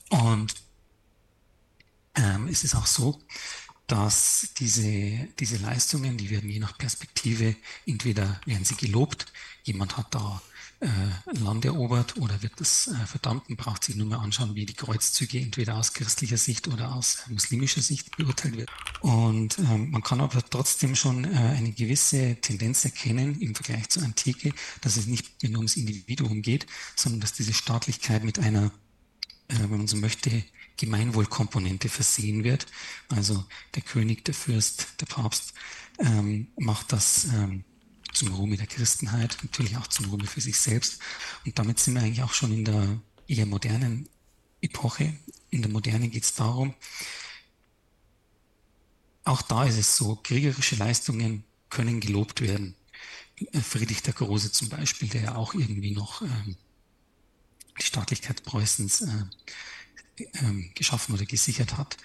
Und 0.09 0.55
ähm, 2.15 2.47
es 2.47 2.63
ist 2.63 2.75
auch 2.75 2.87
so, 2.87 3.21
dass 3.87 4.49
diese, 4.57 5.27
diese 5.39 5.57
Leistungen, 5.57 6.17
die 6.17 6.29
werden 6.31 6.49
je 6.49 6.59
nach 6.59 6.77
Perspektive, 6.77 7.55
entweder 7.85 8.41
werden 8.45 8.65
sie 8.65 8.75
gelobt, 8.75 9.31
jemand 9.63 9.97
hat 9.97 10.13
da 10.13 10.41
äh, 10.82 11.39
Land 11.39 11.63
erobert 11.63 12.17
oder 12.17 12.41
wird 12.41 12.60
das 12.60 12.88
äh, 12.88 13.06
verdammt 13.06 13.50
und 13.50 13.56
braucht 13.56 13.84
sich 13.84 13.96
nur 13.96 14.08
mal 14.08 14.17
anschauen, 14.17 14.56
wie 14.56 14.65
die 14.65 14.74
Kreuzzüge 14.74 15.39
entweder 15.39 15.76
aus 15.78 15.94
christlicher 15.94 16.38
Sicht 16.38 16.67
oder 16.67 16.96
aus 16.96 17.20
muslimischer 17.30 17.82
Sicht 17.82 18.17
beurteilt 18.17 18.58
wird. 18.58 18.70
Und 19.02 19.60
ähm, 19.60 19.91
man 19.91 20.02
kann 20.02 20.22
aber 20.22 20.41
trotzdem 20.50 20.96
schon 20.96 21.26
äh, 21.26 21.38
eine 21.38 21.72
gewisse 21.72 22.36
Tendenz 22.41 22.84
erkennen 22.84 23.39
im 23.39 23.54
Vergleich 23.54 23.89
zur 23.89 24.04
Antike, 24.04 24.54
dass 24.82 24.98
es 24.98 25.06
nicht 25.06 25.44
nur 25.44 25.58
ums 25.58 25.78
Individuum 25.78 26.41
geht, 26.41 26.65
sondern 26.96 27.22
dass 27.22 27.34
diese 27.34 27.54
Staatlichkeit 27.54 28.24
mit 28.24 28.39
einer, 28.39 28.72
äh, 29.50 29.60
wenn 29.60 29.78
man 29.78 29.88
so 29.88 29.98
möchte, 29.98 30.44
Gemeinwohlkomponente 30.78 31.89
versehen 31.89 32.44
wird. 32.44 32.65
Also 33.10 33.46
der 33.76 33.84
König, 33.84 34.26
der 34.26 34.34
Fürst, 34.34 35.00
der 35.00 35.06
Papst 35.06 35.54
ähm, 36.00 36.48
macht 36.58 36.91
das 36.91 37.26
ähm, 37.26 37.63
zum 38.13 38.34
Ruhme 38.34 38.58
der 38.58 38.67
Christenheit, 38.67 39.38
natürlich 39.43 39.78
auch 39.78 39.88
zum 39.88 40.06
Ruhme 40.06 40.26
für 40.26 40.41
sich 40.41 40.58
selbst. 40.58 41.00
Und 41.45 41.58
damit 41.58 41.80
sind 41.80 41.95
wir 41.95 42.02
eigentlich 42.02 42.24
auch 42.24 42.34
schon 42.34 42.52
in 42.52 42.65
der 42.65 43.00
eher 43.28 43.45
modernen 43.45 44.10
Epoche. 44.62 45.13
In 45.50 45.62
der 45.62 45.71
Moderne 45.71 46.10
geht 46.10 46.24
es 46.24 46.34
darum, 46.34 46.76
auch 49.24 49.41
da 49.41 49.65
ist 49.65 49.78
es 49.78 49.97
so, 49.97 50.15
kriegerische 50.15 50.76
Leistungen 50.76 51.43
können 51.69 52.00
gelobt 52.00 52.41
werden. 52.41 52.76
Friedrich 53.63 54.02
der 54.04 54.13
Große 54.13 54.52
zum 54.52 54.69
Beispiel, 54.69 55.10
der 55.10 55.21
ja 55.21 55.36
auch 55.36 55.54
irgendwie 55.54 55.91
noch 55.91 56.21
ähm, 56.21 56.56
die 57.80 57.84
Staatlichkeit 57.84 58.43
Preußens 58.43 59.02
äh, 59.02 60.26
ähm, 60.34 60.71
geschaffen 60.76 61.13
oder 61.15 61.26
gesichert 61.26 61.78
hat. 61.78 61.97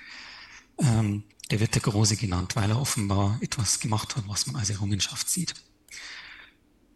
Ähm, 0.79 1.25
der 1.51 1.61
wird 1.61 1.75
der 1.75 1.83
Große 1.83 2.17
genannt, 2.17 2.57
weil 2.57 2.71
er 2.71 2.81
offenbar 2.81 3.39
etwas 3.41 3.81
gemacht 3.81 4.17
hat, 4.17 4.27
was 4.29 4.47
man 4.47 4.57
als 4.57 4.71
Errungenschaft 4.71 5.29
sieht. 5.29 5.55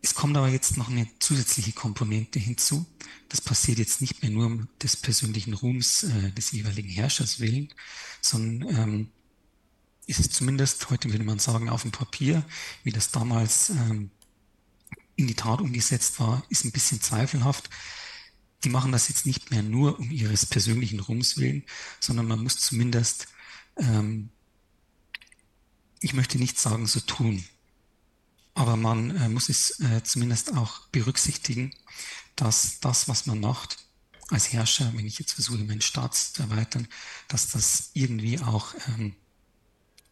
Es 0.02 0.14
kommt 0.14 0.36
aber 0.36 0.48
jetzt 0.48 0.76
noch 0.76 0.88
eine 0.88 1.06
zusätzliche 1.18 1.72
Komponente 1.72 2.38
hinzu. 2.38 2.86
Das 3.28 3.40
passiert 3.40 3.78
jetzt 3.78 4.00
nicht 4.00 4.22
mehr 4.22 4.30
nur 4.30 4.46
um 4.46 4.68
des 4.82 4.96
persönlichen 4.96 5.52
Ruhms 5.52 6.04
äh, 6.04 6.32
des 6.32 6.52
jeweiligen 6.52 6.88
Herrschers 6.88 7.40
willen, 7.40 7.72
sondern 8.22 8.76
ähm, 8.76 9.08
ist 10.06 10.20
es 10.20 10.30
zumindest, 10.30 10.90
heute 10.90 11.10
würde 11.10 11.24
man 11.24 11.38
sagen, 11.38 11.68
auf 11.68 11.82
dem 11.82 11.92
Papier, 11.92 12.44
wie 12.82 12.92
das 12.92 13.10
damals 13.10 13.70
ähm, 13.70 14.10
in 15.16 15.26
die 15.26 15.34
Tat 15.34 15.60
umgesetzt 15.60 16.18
war, 16.18 16.42
ist 16.48 16.64
ein 16.64 16.72
bisschen 16.72 17.00
zweifelhaft. 17.00 17.68
Die 18.64 18.70
machen 18.70 18.92
das 18.92 19.08
jetzt 19.08 19.26
nicht 19.26 19.50
mehr 19.50 19.62
nur 19.62 19.98
um 19.98 20.10
ihres 20.10 20.46
persönlichen 20.46 21.00
Ruhms 21.00 21.36
willen, 21.36 21.62
sondern 22.00 22.26
man 22.26 22.42
muss 22.42 22.58
zumindest, 22.58 23.28
ähm, 23.76 24.30
ich 26.00 26.14
möchte 26.14 26.38
nicht 26.38 26.58
sagen, 26.58 26.86
so 26.86 27.00
tun. 27.00 27.44
Aber 28.54 28.76
man 28.76 29.16
äh, 29.16 29.28
muss 29.28 29.48
es 29.48 29.80
äh, 29.80 30.02
zumindest 30.02 30.56
auch 30.56 30.86
berücksichtigen, 30.88 31.72
dass 32.36 32.80
das, 32.80 33.08
was 33.08 33.26
man 33.26 33.40
macht 33.40 33.78
als 34.28 34.52
Herrscher, 34.52 34.92
wenn 34.94 35.06
ich 35.06 35.18
jetzt 35.18 35.32
versuche, 35.32 35.58
meinen 35.58 35.80
Staat 35.80 36.14
zu 36.14 36.42
erweitern, 36.42 36.88
dass 37.28 37.48
das 37.50 37.90
irgendwie 37.94 38.38
auch 38.38 38.74
ähm, 38.88 39.14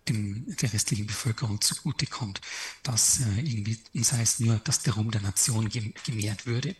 dem, 0.08 0.56
der 0.56 0.72
restlichen 0.72 1.06
Bevölkerung 1.06 1.60
zugutekommt, 1.60 2.40
dass 2.82 3.20
äh, 3.20 3.40
irgendwie, 3.40 3.78
sei 3.94 4.22
es 4.22 4.40
nur, 4.40 4.58
dass 4.60 4.82
der 4.82 4.94
Ruhm 4.94 5.10
der 5.10 5.20
Nation 5.20 5.68
gemehrt 6.04 6.46
würde. 6.46 6.74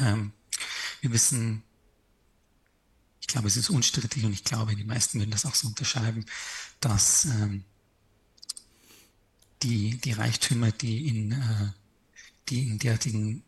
Ähm, 0.00 0.32
wir 1.00 1.12
wissen, 1.12 1.62
ich 3.20 3.26
glaube, 3.26 3.48
es 3.48 3.56
ist 3.56 3.70
unstrittig 3.70 4.24
und 4.24 4.32
ich 4.32 4.44
glaube, 4.44 4.76
die 4.76 4.84
meisten 4.84 5.18
würden 5.18 5.30
das 5.30 5.46
auch 5.46 5.54
so 5.54 5.68
unterschreiben, 5.68 6.26
dass 6.80 7.24
ähm, 7.24 7.64
die, 9.64 9.96
die 9.98 10.12
Reichtümer, 10.12 10.70
die 10.70 11.08
in, 11.08 11.32
äh, 11.32 11.72
die 12.48 12.68
in 12.68 12.78
derartigen 12.78 13.42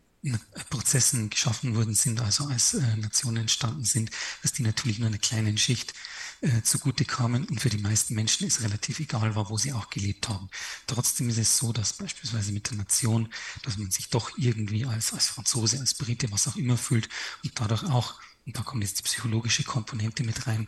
Prozessen 0.69 1.29
geschaffen 1.29 1.75
worden 1.75 1.93
sind, 1.93 2.19
also 2.19 2.45
als 2.45 2.73
äh, 2.73 2.97
Nationen 2.97 3.43
entstanden 3.43 3.85
sind, 3.85 4.09
dass 4.41 4.51
die 4.51 4.63
natürlich 4.63 4.99
nur 4.99 5.07
einer 5.07 5.19
kleinen 5.19 5.57
Schicht 5.57 5.93
äh, 6.41 6.61
zugute 6.63 7.05
kamen 7.05 7.45
und 7.45 7.61
für 7.61 7.69
die 7.69 7.77
meisten 7.77 8.15
Menschen 8.15 8.47
ist 8.47 8.61
relativ 8.61 8.99
egal 8.99 9.35
war, 9.35 9.49
wo 9.49 9.57
sie 9.57 9.73
auch 9.73 9.89
gelebt 9.89 10.27
haben. 10.27 10.49
Trotzdem 10.87 11.29
ist 11.29 11.37
es 11.37 11.57
so, 11.57 11.71
dass 11.71 11.93
beispielsweise 11.93 12.51
mit 12.51 12.69
der 12.69 12.77
Nation, 12.77 13.31
dass 13.63 13.77
man 13.77 13.91
sich 13.91 14.09
doch 14.09 14.37
irgendwie 14.37 14.85
als, 14.85 15.13
als 15.13 15.27
Franzose, 15.27 15.79
als 15.79 15.93
Brite, 15.93 16.31
was 16.31 16.47
auch 16.47 16.55
immer 16.55 16.77
fühlt 16.77 17.09
und 17.43 17.59
dadurch 17.59 17.83
auch, 17.83 18.19
und 18.45 18.57
da 18.57 18.63
kommt 18.63 18.83
jetzt 18.83 18.99
die 18.99 19.03
psychologische 19.03 19.63
Komponente 19.63 20.23
mit 20.23 20.47
rein, 20.47 20.67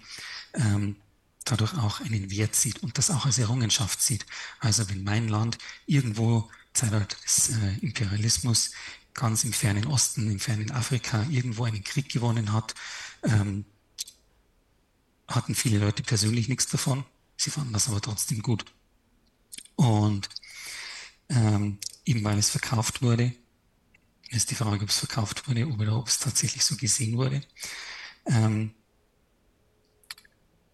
ähm, 0.53 0.95
dadurch 1.45 1.73
auch 1.77 2.01
einen 2.01 2.29
Wert 2.31 2.55
sieht 2.55 2.83
und 2.83 2.97
das 2.97 3.09
auch 3.09 3.25
als 3.25 3.39
Errungenschaft 3.39 4.01
sieht. 4.01 4.25
Also 4.59 4.89
wenn 4.89 5.03
mein 5.03 5.27
Land 5.27 5.57
irgendwo 5.85 6.49
Zeitalter 6.73 7.15
des 7.23 7.49
äh, 7.49 7.75
Imperialismus 7.81 8.71
ganz 9.13 9.43
im 9.43 9.53
fernen 9.53 9.85
Osten, 9.85 10.31
im 10.31 10.39
fernen 10.39 10.71
Afrika 10.71 11.25
irgendwo 11.29 11.65
einen 11.65 11.83
Krieg 11.83 12.09
gewonnen 12.09 12.53
hat, 12.53 12.75
ähm, 13.23 13.65
hatten 15.27 15.55
viele 15.55 15.79
Leute 15.79 16.03
persönlich 16.03 16.47
nichts 16.47 16.67
davon. 16.67 17.05
Sie 17.37 17.49
fanden 17.49 17.73
das 17.73 17.87
aber 17.87 18.01
trotzdem 18.01 18.41
gut. 18.41 18.65
Und 19.75 20.29
ähm, 21.29 21.79
eben 22.05 22.23
weil 22.23 22.37
es 22.37 22.49
verkauft 22.49 23.01
wurde, 23.01 23.33
ist 24.29 24.51
die 24.51 24.55
Frage, 24.55 24.83
ob 24.83 24.89
es 24.89 24.99
verkauft 24.99 25.47
wurde 25.47 25.67
oder 25.67 25.97
ob 25.97 26.07
es 26.07 26.19
tatsächlich 26.19 26.63
so 26.63 26.75
gesehen 26.75 27.17
wurde. 27.17 27.41
Ähm, 28.25 28.73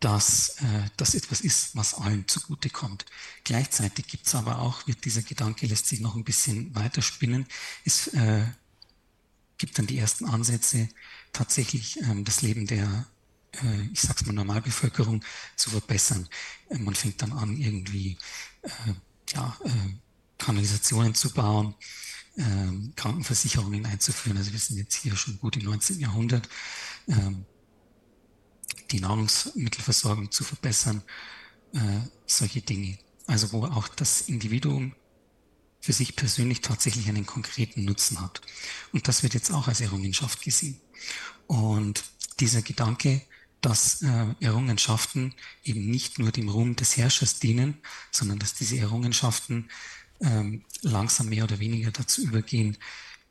dass 0.06 0.50
äh, 0.60 0.90
das 0.98 1.16
etwas 1.16 1.42
ist, 1.42 1.76
was 1.76 1.96
allen 1.96 2.28
zugutekommt. 2.28 3.06
Gleichzeitig 3.44 4.06
gibt 4.06 4.28
es 4.28 4.36
aber 4.36 4.60
auch, 4.60 4.86
wird 4.86 5.04
dieser 5.04 5.24
Gedanke 5.24 5.66
lässt 5.66 5.88
sich 5.88 6.00
noch 6.00 6.16
ein 6.16 6.24
bisschen 6.24 6.76
weiterspinnen. 6.76 7.48
Es 7.86 8.10
äh, 8.10 8.46
gibt 9.58 9.80
dann 9.80 9.88
die 9.88 9.98
ersten 9.98 10.26
Ansätze, 10.26 10.90
tatsächlich 11.34 12.00
ähm, 12.04 12.24
das 12.24 12.44
Leben 12.44 12.68
der, 12.68 13.08
äh, 13.54 13.82
ich 13.94 14.02
sag's 14.02 14.24
mal, 14.28 14.34
Normalbevölkerung 14.34 15.24
zu 15.56 15.72
verbessern. 15.72 16.30
Äh, 16.70 16.78
man 16.78 16.94
fängt 16.94 17.24
dann 17.24 17.32
an, 17.32 17.58
irgendwie 17.58 18.16
äh, 18.62 18.94
ja, 19.34 19.58
äh, 19.64 19.70
Kanalisationen 20.38 21.16
zu 21.16 21.34
bauen, 21.34 21.74
äh, 22.36 22.44
Krankenversicherungen 22.96 23.88
einzuführen. 23.88 24.38
Also 24.38 24.52
wir 24.52 24.60
sind 24.60 24.78
jetzt 24.78 24.98
hier 24.98 25.16
schon 25.16 25.40
gut 25.40 25.58
im 25.58 25.64
19. 25.64 26.00
Jahrhundert. 26.00 26.48
Ähm, 27.08 27.48
die 28.92 29.00
Nahrungsmittelversorgung 29.00 30.32
zu 30.32 30.44
verbessern, 30.44 31.02
äh, 31.74 31.80
solche 32.26 32.62
Dinge. 32.62 32.98
Also 33.28 33.52
wo 33.52 33.66
auch 33.66 33.88
das 33.88 34.22
Individuum 34.22 34.94
für 35.82 35.94
sich 35.94 36.16
persönlich 36.16 36.62
tatsächlich 36.62 37.08
einen 37.10 37.26
konkreten 37.26 37.86
Nutzen 37.86 38.20
hat. 38.22 38.42
Und 38.92 39.08
das 39.08 39.24
wird 39.24 39.34
jetzt 39.34 39.52
auch 39.52 39.68
als 39.68 39.82
Errungenschaft 39.82 40.42
gesehen. 40.42 40.80
Und 41.48 42.04
dieser 42.40 42.62
Gedanke, 42.62 43.22
dass 43.62 44.02
äh, 44.02 44.28
Errungenschaften 44.40 45.34
eben 45.64 45.90
nicht 45.90 46.20
nur 46.20 46.32
dem 46.32 46.50
Ruhm 46.50 46.76
des 46.76 46.98
Herrschers 46.98 47.40
dienen, 47.40 47.78
sondern 48.12 48.40
dass 48.40 48.54
diese 48.54 48.78
Errungenschaften 48.78 49.70
ähm, 50.22 50.64
langsam 50.82 51.30
mehr 51.30 51.44
oder 51.44 51.60
weniger 51.60 51.92
dazu 51.92 52.22
übergehen, 52.24 52.78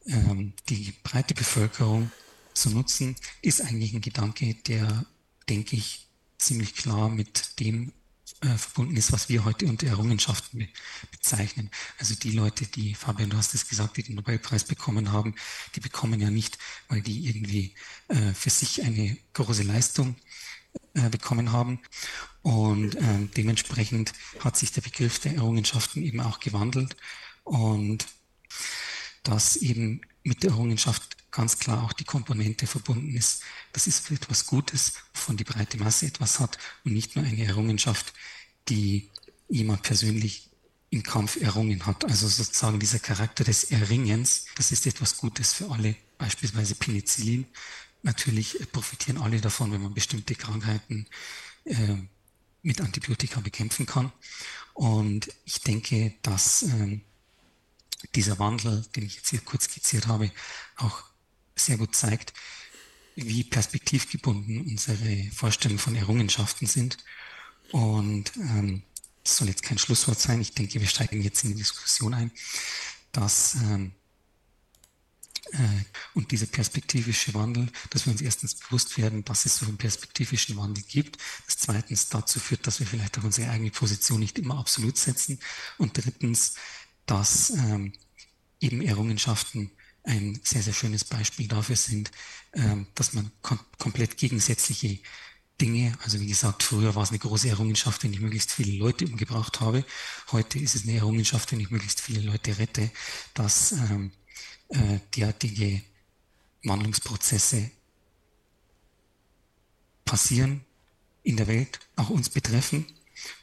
ähm, 0.07 0.53
die 0.69 0.93
breite 1.03 1.35
Bevölkerung 1.35 2.11
zu 2.53 2.71
nutzen, 2.71 3.17
ist 3.43 3.63
eigentlich 3.63 3.95
ein 3.95 4.01
Gedanke, 4.01 4.55
der 4.55 5.07
denke 5.49 5.77
ich, 5.77 6.09
ziemlich 6.39 6.75
klar 6.75 7.09
mit 7.09 7.61
dem 7.61 7.93
äh, 8.41 8.57
verbunden 8.57 8.97
ist, 8.97 9.13
was 9.13 9.29
wir 9.29 9.45
heute 9.45 9.67
unter 9.67 9.87
Errungenschaften 9.87 10.59
be 10.59 10.69
bezeichnen. 11.11 11.71
Also 11.99 12.15
die 12.15 12.33
Leute, 12.33 12.67
die, 12.67 12.95
Fabian, 12.95 13.31
du 13.31 13.37
hast 13.37 13.55
es 13.55 13.69
gesagt, 13.69 13.97
die 13.97 14.03
den 14.03 14.17
Nobelpreis 14.17 14.65
bekommen 14.65 15.13
haben, 15.13 15.35
die 15.75 15.81
bekommen 15.81 16.21
ja 16.21 16.31
nicht, 16.31 16.59
weil 16.89 17.01
die 17.01 17.27
irgendwie 17.27 17.75
äh, 18.09 18.35
für 18.35 18.51
sich 18.51 18.83
eine 18.83 19.17
große 19.33 19.63
Leistung 19.63 20.17
äh, 20.95 21.09
bekommen 21.09 21.53
haben. 21.53 21.81
Und 22.43 22.97
äh, 22.97 23.27
dementsprechend 23.37 24.13
hat 24.41 24.57
sich 24.57 24.73
der 24.73 24.83
Begriff 24.83 25.19
der 25.19 25.35
Errungenschaften 25.35 26.03
eben 26.03 26.21
auch 26.21 26.41
gewandelt 26.41 26.97
und 27.45 28.07
dass 29.23 29.57
eben 29.57 30.03
mit 30.23 30.43
der 30.43 30.51
Errungenschaft 30.51 31.17
ganz 31.35 31.59
klar 31.59 31.83
auch 31.83 31.93
die 31.93 32.05
Komponente 32.05 32.67
verbunden 32.67 33.15
ist. 33.15 33.43
Das 33.73 33.87
ist 33.89 34.11
etwas 34.11 34.47
Gutes, 34.47 34.95
wovon 35.13 35.37
die 35.37 35.45
breite 35.45 35.79
Masse 35.79 36.07
etwas 36.07 36.39
hat 36.39 36.59
und 36.85 36.93
nicht 36.93 37.17
nur 37.17 37.25
eine 37.25 37.45
Errungenschaft, 37.45 38.15
die 38.69 39.11
jemand 39.49 39.83
persönlich 39.83 40.51
im 40.91 41.03
Kampf 41.03 41.37
errungen 41.37 41.87
hat. 41.87 42.05
Also 42.05 42.29
sozusagen 42.29 42.79
dieser 42.79 43.01
Charakter 43.01 43.43
des 43.43 43.65
Erringens, 43.65 44.47
das 44.55 44.71
ist 44.71 44.87
etwas 44.87 45.17
Gutes 45.17 45.53
für 45.53 45.71
alle, 45.73 45.97
beispielsweise 46.19 46.77
Penicillin. 46.77 47.47
Natürlich 48.03 48.57
profitieren 48.71 49.19
alle 49.19 49.41
davon, 49.41 49.73
wenn 49.73 49.83
man 49.83 49.93
bestimmte 49.93 50.37
Krankheiten 50.37 51.07
äh, 51.65 51.97
mit 52.63 52.81
Antibiotika 52.81 53.41
bekämpfen 53.41 53.87
kann. 53.87 54.13
Und 54.73 55.33
ich 55.45 55.61
denke, 55.63 56.15
dass 56.23 56.63
äh, 56.63 57.01
dieser 58.15 58.39
Wandel, 58.39 58.87
den 58.95 59.05
ich 59.05 59.17
jetzt 59.17 59.31
hier 59.31 59.41
kurz 59.41 59.65
skizziert 59.65 60.07
habe, 60.07 60.31
auch 60.77 61.03
sehr 61.57 61.77
gut 61.77 61.95
zeigt, 61.95 62.33
wie 63.17 63.45
perspektivgebunden 63.45 64.63
unsere 64.63 65.31
Vorstellungen 65.33 65.79
von 65.79 65.95
Errungenschaften 65.95 66.67
sind. 66.67 66.99
Und 67.71 68.37
ähm, 68.37 68.83
das 69.23 69.39
soll 69.39 69.49
jetzt 69.49 69.63
kein 69.63 69.79
Schlusswort 69.79 70.19
sein. 70.21 70.41
Ich 70.41 70.53
denke, 70.53 70.81
wir 70.81 70.89
steigen 70.89 71.23
jetzt 71.23 71.45
in 71.45 71.51
die 71.51 71.57
Diskussion 71.57 72.15
ein, 72.15 72.31
dass 73.13 73.55
ähm, 73.55 73.93
äh, 75.53 75.59
und 76.15 76.31
dieser 76.31 76.47
perspektivische 76.47 77.35
Wandel, 77.35 77.71
dass 77.91 78.07
wir 78.07 78.13
uns 78.13 78.23
erstens 78.23 78.55
bewusst 78.55 78.99
werden, 78.99 79.25
dass 79.25 79.47
es 79.47 79.57
so 79.57 79.67
einen 79.67 79.77
perspektivischen 79.77 80.57
Wandel 80.57 80.83
gibt, 80.85 81.19
das 81.47 81.59
zweitens 81.59 82.09
dazu 82.09 82.41
führt, 82.41 82.67
dass 82.67 82.81
wir 82.81 82.87
vielleicht 82.87 83.19
auch 83.19 83.25
unsere 83.25 83.51
eigene 83.51 83.71
Position 83.71 84.21
nicht 84.21 84.39
immer 84.39 84.59
absolut 84.59 84.97
setzen 84.97 85.39
und 85.79 85.97
drittens, 85.97 86.55
dass 87.07 87.51
ähm, 87.51 87.93
eben 88.61 88.83
Errungenschaften 88.83 89.71
ein 90.05 90.41
sehr, 90.45 90.63
sehr 90.63 90.73
schönes 90.75 91.05
Beispiel 91.05 91.49
dafür 91.49 91.77
sind, 91.77 92.11
ähm, 92.53 92.87
dass 92.95 93.15
man 93.15 93.31
kom 93.43 93.59
komplett 93.79 94.17
gegensätzliche 94.17 94.99
Dinge, 95.61 95.97
also 96.03 96.21
wie 96.21 96.27
gesagt, 96.27 96.63
früher 96.63 96.95
war 96.95 97.05
es 97.05 97.11
eine 97.11 97.19
große 97.21 97.49
Errungenschaft, 97.49 98.03
wenn 98.03 98.13
ich 98.13 98.21
möglichst 98.21 98.53
viele 98.53 98.77
Leute 98.77 99.07
umgebracht 99.07 99.61
habe. 99.61 99.85
Heute 100.33 100.59
ist 100.59 100.75
es 100.75 100.83
eine 100.83 100.97
Errungenschaft, 100.97 101.53
wenn 101.53 101.61
ich 101.61 101.71
möglichst 101.71 102.01
viele 102.01 102.21
Leute 102.21 102.59
rette, 102.59 102.91
dass 103.35 103.73
ähm, 103.73 104.11
äh, 104.69 104.99
derartige 105.17 105.83
Wandlungsprozesse 106.65 107.71
passieren 110.05 110.65
in 111.23 111.37
der 111.37 111.47
Welt, 111.47 111.81
auch 111.97 112.11
uns 112.11 112.31
betreffen. 112.31 112.87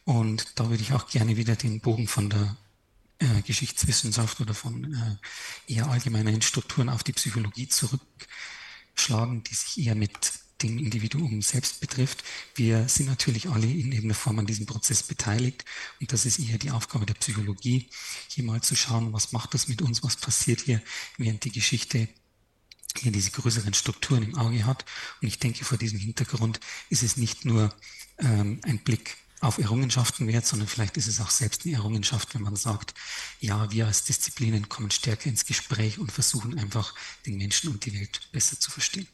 Und 0.03 0.59
da 0.59 0.70
würde 0.70 0.84
ich 0.84 0.93
auch 0.93 1.07
gerne 1.07 1.38
wieder 1.38 1.55
den 1.55 1.80
Bogen 1.80 2.07
von 2.07 2.30
der 2.30 2.57
äh, 3.22 3.41
Geschichtswissenschaft 3.43 4.41
oder 4.41 4.53
von 4.53 4.93
äh, 4.93 5.74
eher 5.74 5.88
allgemeinen 5.88 6.41
Strukturen 6.41 6.89
auf 6.89 7.03
die 7.03 7.13
Psychologie 7.13 7.67
zurückschlagen, 7.67 9.43
die 9.43 9.53
sich 9.53 9.86
eher 9.86 9.95
mit 9.95 10.34
dem 10.63 10.78
Individuum 10.78 11.41
selbst 11.41 11.80
betrifft. 11.82 12.24
Wir 12.55 12.88
sind 12.88 13.07
natürlich 13.07 13.47
alle 13.47 13.65
in 13.67 13.91
irgendeiner 13.91 14.15
Form 14.15 14.39
an 14.39 14.45
diesem 14.45 14.65
Prozess 14.65 15.03
beteiligt 15.03 15.65
und 15.99 16.11
das 16.11 16.26
ist 16.26 16.39
eher 16.39 16.57
die 16.57 16.72
Aufgabe 16.72 17.05
der 17.05 17.13
Psychologie, 17.15 17.89
hier 18.28 18.43
mal 18.43 18.61
zu 18.61 18.76
schauen, 18.76 19.13
was 19.13 19.32
macht 19.32 19.53
das 19.53 19.67
mit 19.67 19.82
uns, 19.82 20.03
was 20.03 20.17
passiert 20.17 20.61
hier, 20.61 20.82
während 21.17 21.43
die 21.43 21.51
Geschichte 21.51 22.07
hier 22.97 23.11
diese 23.11 23.32
größeren 23.32 23.74
Strukturen 23.74 24.24
im 24.24 24.38
Auge 24.38 24.65
hat. 24.65 24.86
Und 25.22 25.28
ich 25.28 25.39
denke, 25.39 25.63
vor 25.63 25.78
diesem 25.78 25.99
Hintergrund 25.99 26.59
ist 26.89 27.03
es 27.03 27.17
nicht 27.17 27.45
nur 27.45 27.74
ähm, 28.17 28.59
ein 28.63 28.80
Blick 28.80 29.17
auf 29.42 29.58
Errungenschaften 29.58 30.28
wert, 30.28 30.46
sondern 30.46 30.68
vielleicht 30.68 30.98
ist 30.98 31.08
es 31.08 31.20
auch 31.20 31.32
selbst 31.32 31.66
eine 31.66 31.76
Errungenschaft, 31.76 32.34
wenn 32.36 32.44
man 32.44 32.56
sagt, 32.56 32.94
ja, 33.39 33.72
wir 33.72 33.88
als 33.88 34.04
Disziplinen 34.04 34.70
kommen 34.70 34.92
stärker 34.92 35.30
ins 35.30 35.46
Gespräch 35.46 36.00
und 36.00 36.12
versuchen 36.12 36.58
einfach 36.60 36.94
den 37.26 37.38
Menschen 37.38 37.72
und 37.72 37.86
die 37.86 38.00
Welt 38.00 38.22
besser 38.32 38.60
zu 38.60 38.70
verstehen. 38.70 39.08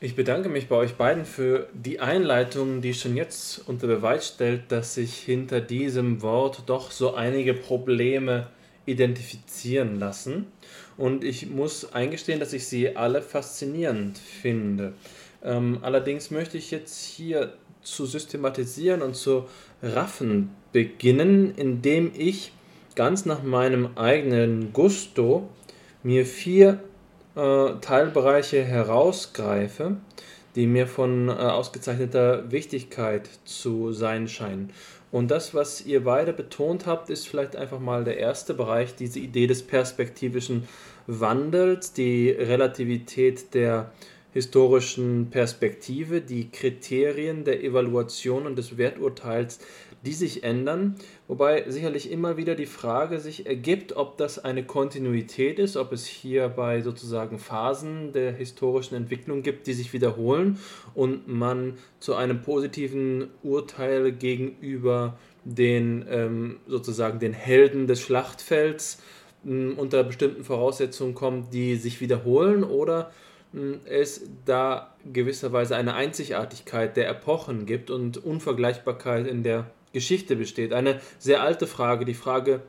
Ich 0.00 0.14
bedanke 0.14 0.48
mich 0.48 0.68
bei 0.68 0.76
euch 0.76 0.94
beiden 0.94 1.24
für 1.24 1.68
die 1.72 1.98
Einleitung, 1.98 2.82
die 2.82 2.94
schon 2.94 3.16
jetzt 3.16 3.66
unter 3.66 3.86
Beweis 3.86 4.28
stellt, 4.28 4.70
dass 4.70 4.94
sich 4.94 5.16
hinter 5.16 5.60
diesem 5.60 6.22
Wort 6.22 6.64
doch 6.66 6.90
so 6.90 7.14
einige 7.14 7.54
Probleme 7.54 8.50
identifizieren 8.86 9.98
lassen. 9.98 10.46
Und 10.96 11.24
ich 11.24 11.48
muss 11.48 11.92
eingestehen, 11.92 12.38
dass 12.38 12.52
ich 12.52 12.66
sie 12.66 12.96
alle 12.96 13.22
faszinierend 13.22 14.18
finde. 14.18 14.92
Ähm, 15.42 15.78
allerdings 15.82 16.30
möchte 16.30 16.58
ich 16.58 16.70
jetzt 16.70 17.04
hier 17.04 17.56
zu 17.84 18.06
systematisieren 18.06 19.02
und 19.02 19.14
zu 19.14 19.44
raffen 19.82 20.50
beginnen, 20.72 21.54
indem 21.54 22.10
ich 22.16 22.52
ganz 22.96 23.26
nach 23.26 23.42
meinem 23.42 23.96
eigenen 23.96 24.72
Gusto 24.72 25.48
mir 26.02 26.26
vier 26.26 26.80
äh, 27.36 27.74
Teilbereiche 27.80 28.62
herausgreife, 28.62 29.96
die 30.54 30.66
mir 30.66 30.86
von 30.86 31.28
äh, 31.28 31.32
ausgezeichneter 31.32 32.50
Wichtigkeit 32.50 33.28
zu 33.44 33.92
sein 33.92 34.28
scheinen. 34.28 34.70
Und 35.10 35.30
das, 35.30 35.54
was 35.54 35.86
ihr 35.86 36.02
beide 36.04 36.32
betont 36.32 36.86
habt, 36.86 37.08
ist 37.08 37.28
vielleicht 37.28 37.54
einfach 37.54 37.78
mal 37.78 38.02
der 38.02 38.18
erste 38.18 38.52
Bereich, 38.52 38.96
diese 38.96 39.20
Idee 39.20 39.46
des 39.46 39.62
perspektivischen 39.62 40.66
Wandels, 41.06 41.92
die 41.92 42.30
Relativität 42.30 43.54
der 43.54 43.92
historischen 44.34 45.30
Perspektive, 45.30 46.20
die 46.20 46.50
Kriterien 46.50 47.44
der 47.44 47.62
Evaluation 47.62 48.46
und 48.46 48.58
des 48.58 48.76
Werturteils, 48.76 49.60
die 50.04 50.12
sich 50.12 50.42
ändern, 50.42 50.96
wobei 51.28 51.64
sicherlich 51.70 52.10
immer 52.10 52.36
wieder 52.36 52.56
die 52.56 52.66
Frage 52.66 53.20
sich 53.20 53.46
ergibt, 53.46 53.96
ob 53.96 54.18
das 54.18 54.44
eine 54.44 54.64
Kontinuität 54.64 55.58
ist, 55.58 55.76
ob 55.76 55.92
es 55.92 56.04
hierbei 56.04 56.82
sozusagen 56.82 57.38
Phasen 57.38 58.12
der 58.12 58.32
historischen 58.32 58.96
Entwicklung 58.96 59.42
gibt, 59.42 59.66
die 59.66 59.72
sich 59.72 59.92
wiederholen 59.92 60.58
und 60.94 61.26
man 61.28 61.78
zu 62.00 62.14
einem 62.16 62.42
positiven 62.42 63.28
Urteil 63.42 64.12
gegenüber 64.12 65.16
den 65.44 66.04
ähm, 66.10 66.56
sozusagen 66.66 67.20
den 67.20 67.32
Helden 67.32 67.86
des 67.86 68.00
Schlachtfelds 68.00 69.00
unter 69.44 70.04
bestimmten 70.04 70.42
Voraussetzungen 70.42 71.14
kommt, 71.14 71.52
die 71.52 71.76
sich 71.76 72.00
wiederholen 72.00 72.64
oder 72.64 73.10
es 73.84 74.22
da 74.44 74.94
gewisserweise 75.12 75.76
eine 75.76 75.94
Einzigartigkeit 75.94 76.96
der 76.96 77.08
Epochen 77.08 77.66
gibt 77.66 77.90
und 77.90 78.16
Unvergleichbarkeit 78.24 79.26
in 79.26 79.42
der 79.42 79.70
Geschichte 79.92 80.36
besteht. 80.36 80.72
Eine 80.72 81.00
sehr 81.18 81.42
alte 81.42 81.66
Frage, 81.66 82.04
die 82.04 82.14
Frage 82.14 82.62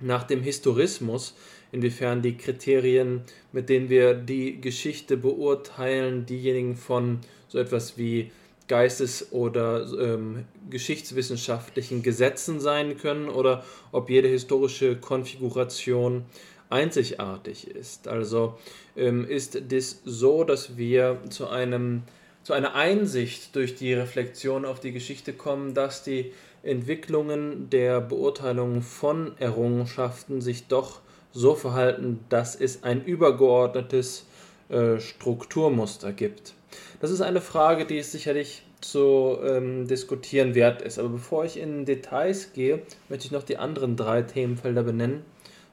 nach 0.00 0.24
dem 0.24 0.42
Historismus, 0.42 1.34
inwiefern 1.72 2.22
die 2.22 2.36
Kriterien, 2.36 3.22
mit 3.52 3.68
denen 3.68 3.90
wir 3.90 4.14
die 4.14 4.60
Geschichte 4.60 5.16
beurteilen, 5.16 6.26
diejenigen 6.26 6.76
von 6.76 7.20
so 7.48 7.58
etwas 7.58 7.98
wie 7.98 8.30
Geistes- 8.68 9.32
oder 9.32 9.86
ähm, 9.98 10.44
geschichtswissenschaftlichen 10.70 12.02
Gesetzen 12.02 12.58
sein 12.58 12.98
können 12.98 13.28
oder 13.28 13.64
ob 13.92 14.10
jede 14.10 14.28
historische 14.28 14.96
Konfiguration 14.96 16.24
einzigartig 16.70 17.68
ist. 17.68 18.08
Also 18.08 18.58
ähm, 18.96 19.26
ist 19.28 19.54
es 19.54 20.02
so, 20.04 20.44
dass 20.44 20.76
wir 20.76 21.20
zu, 21.30 21.48
einem, 21.48 22.02
zu 22.42 22.52
einer 22.52 22.74
Einsicht 22.74 23.54
durch 23.54 23.76
die 23.76 23.94
Reflexion 23.94 24.64
auf 24.64 24.80
die 24.80 24.92
Geschichte 24.92 25.32
kommen, 25.32 25.74
dass 25.74 26.02
die 26.02 26.32
Entwicklungen 26.62 27.70
der 27.70 28.00
Beurteilung 28.00 28.82
von 28.82 29.38
Errungenschaften 29.38 30.40
sich 30.40 30.66
doch 30.66 31.00
so 31.32 31.54
verhalten, 31.54 32.20
dass 32.28 32.56
es 32.56 32.82
ein 32.82 33.04
übergeordnetes 33.04 34.26
äh, 34.68 34.98
Strukturmuster 34.98 36.12
gibt. 36.12 36.54
Das 37.00 37.10
ist 37.10 37.20
eine 37.20 37.40
Frage, 37.40 37.84
die 37.84 37.98
es 37.98 38.10
sicherlich 38.10 38.62
zu 38.80 39.38
ähm, 39.42 39.86
diskutieren 39.86 40.54
wert 40.54 40.82
ist. 40.82 40.98
Aber 40.98 41.10
bevor 41.10 41.44
ich 41.44 41.58
in 41.58 41.84
Details 41.84 42.52
gehe, 42.52 42.82
möchte 43.08 43.26
ich 43.26 43.32
noch 43.32 43.42
die 43.42 43.58
anderen 43.58 43.96
drei 43.96 44.22
Themenfelder 44.22 44.82
benennen 44.82 45.22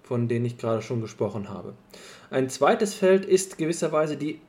von 0.04 0.28
denen 0.28 0.46
ich 0.46 0.58
gerade 0.58 0.82
schon 0.82 1.02
gesprochen 1.02 1.50
habe. 1.50 1.74
Ein 2.30 2.50
zweites 2.50 2.94
Feld 2.94 3.26
ist 3.26 3.58
gewisserweise 3.58 4.18
die 4.18 4.40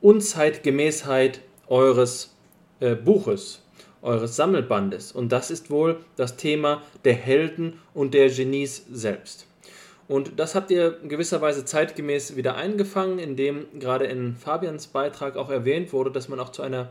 Unzeitgemäßheit 0.00 1.40
eures 1.66 2.34
äh, 2.80 2.94
Buches, 2.94 3.62
eures 4.02 4.36
Sammelbandes. 4.36 5.12
Und 5.12 5.30
das 5.32 5.50
ist 5.50 5.70
wohl 5.70 6.00
das 6.16 6.36
Thema 6.36 6.82
der 7.04 7.14
Helden 7.14 7.80
und 7.94 8.14
der 8.14 8.28
Genies 8.28 8.84
selbst. 8.90 9.46
Und 10.06 10.38
das 10.38 10.54
habt 10.54 10.70
ihr 10.70 10.98
gewisserweise 11.08 11.64
zeitgemäß 11.64 12.36
wieder 12.36 12.56
eingefangen, 12.56 13.18
indem 13.18 13.66
gerade 13.78 14.04
in 14.04 14.36
Fabians 14.36 14.86
Beitrag 14.88 15.36
auch 15.36 15.48
erwähnt 15.48 15.92
wurde, 15.92 16.10
dass 16.10 16.28
man 16.28 16.38
auch 16.40 16.50
zu 16.50 16.62
einer 16.62 16.90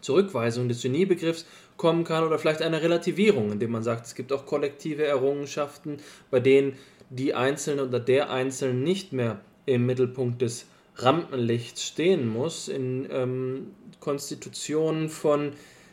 Zurückweisung 0.00 0.68
des 0.68 0.82
Geniebegriffs 0.82 1.46
kommen 1.76 2.04
kann 2.04 2.24
oder 2.24 2.38
vielleicht 2.38 2.62
einer 2.62 2.82
Relativierung, 2.82 3.50
indem 3.50 3.72
man 3.72 3.82
sagt, 3.82 4.06
es 4.06 4.14
gibt 4.14 4.32
auch 4.32 4.46
kollektive 4.46 5.04
Errungenschaften, 5.04 5.98
bei 6.30 6.38
denen 6.38 6.76
die 7.12 7.34
Einzelne 7.34 7.84
oder 7.84 8.00
der 8.00 8.30
Einzelne 8.30 8.74
nicht 8.74 9.12
mehr 9.12 9.40
im 9.66 9.86
Mittelpunkt 9.86 10.42
des 10.42 10.66
Rampenlichts 10.96 11.86
stehen 11.86 12.26
muss, 12.28 12.68
in 12.68 13.06
ähm, 13.10 13.68
Konstitutionen 14.00 15.08
von 15.08 15.52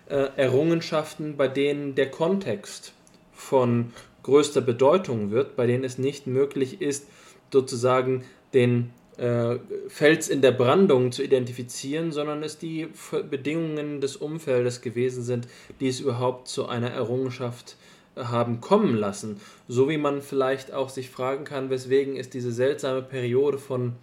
äh, 0.09 0.29
Errungenschaften, 0.35 1.37
bei 1.37 1.47
denen 1.47 1.95
der 1.95 2.09
Kontext 2.09 2.93
von 3.33 3.93
größter 4.23 4.61
Bedeutung 4.61 5.31
wird, 5.31 5.55
bei 5.55 5.67
denen 5.67 5.83
es 5.83 5.97
nicht 5.97 6.27
möglich 6.27 6.81
ist, 6.81 7.07
sozusagen 7.51 8.23
den 8.53 8.91
äh, 9.17 9.57
Fels 9.87 10.29
in 10.29 10.41
der 10.41 10.51
Brandung 10.51 11.11
zu 11.11 11.23
identifizieren, 11.23 12.11
sondern 12.11 12.43
es 12.43 12.57
die 12.57 12.87
Bedingungen 13.29 14.01
des 14.01 14.15
Umfeldes 14.15 14.81
gewesen 14.81 15.23
sind, 15.23 15.47
die 15.79 15.87
es 15.87 15.99
überhaupt 15.99 16.47
zu 16.47 16.67
einer 16.67 16.89
Errungenschaft 16.89 17.75
haben 18.15 18.61
kommen 18.61 18.95
lassen. 18.95 19.39
So 19.67 19.89
wie 19.89 19.97
man 19.97 20.21
vielleicht 20.21 20.73
auch 20.73 20.89
sich 20.89 21.09
fragen 21.09 21.43
kann, 21.43 21.69
weswegen 21.69 22.17
es 22.17 22.29
diese 22.29 22.51
seltsame 22.51 23.01
Periode 23.01 23.57
von 23.57 23.93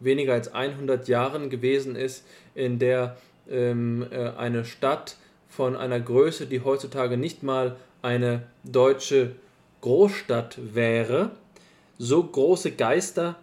weniger 0.00 0.34
als 0.34 0.52
100 0.52 1.08
Jahren 1.08 1.50
gewesen 1.50 1.96
ist, 1.96 2.24
in 2.54 2.78
der 2.78 3.16
ähm, 3.50 4.06
äh, 4.10 4.30
eine 4.30 4.64
Stadt 4.64 5.16
von 5.48 5.76
einer 5.76 6.00
Größe, 6.00 6.46
die 6.46 6.60
heutzutage 6.60 7.16
nicht 7.16 7.42
mal 7.42 7.76
eine 8.02 8.42
deutsche 8.64 9.36
Großstadt 9.80 10.58
wäre, 10.74 11.30
so 11.98 12.22
große 12.22 12.72
Geister 12.72 13.36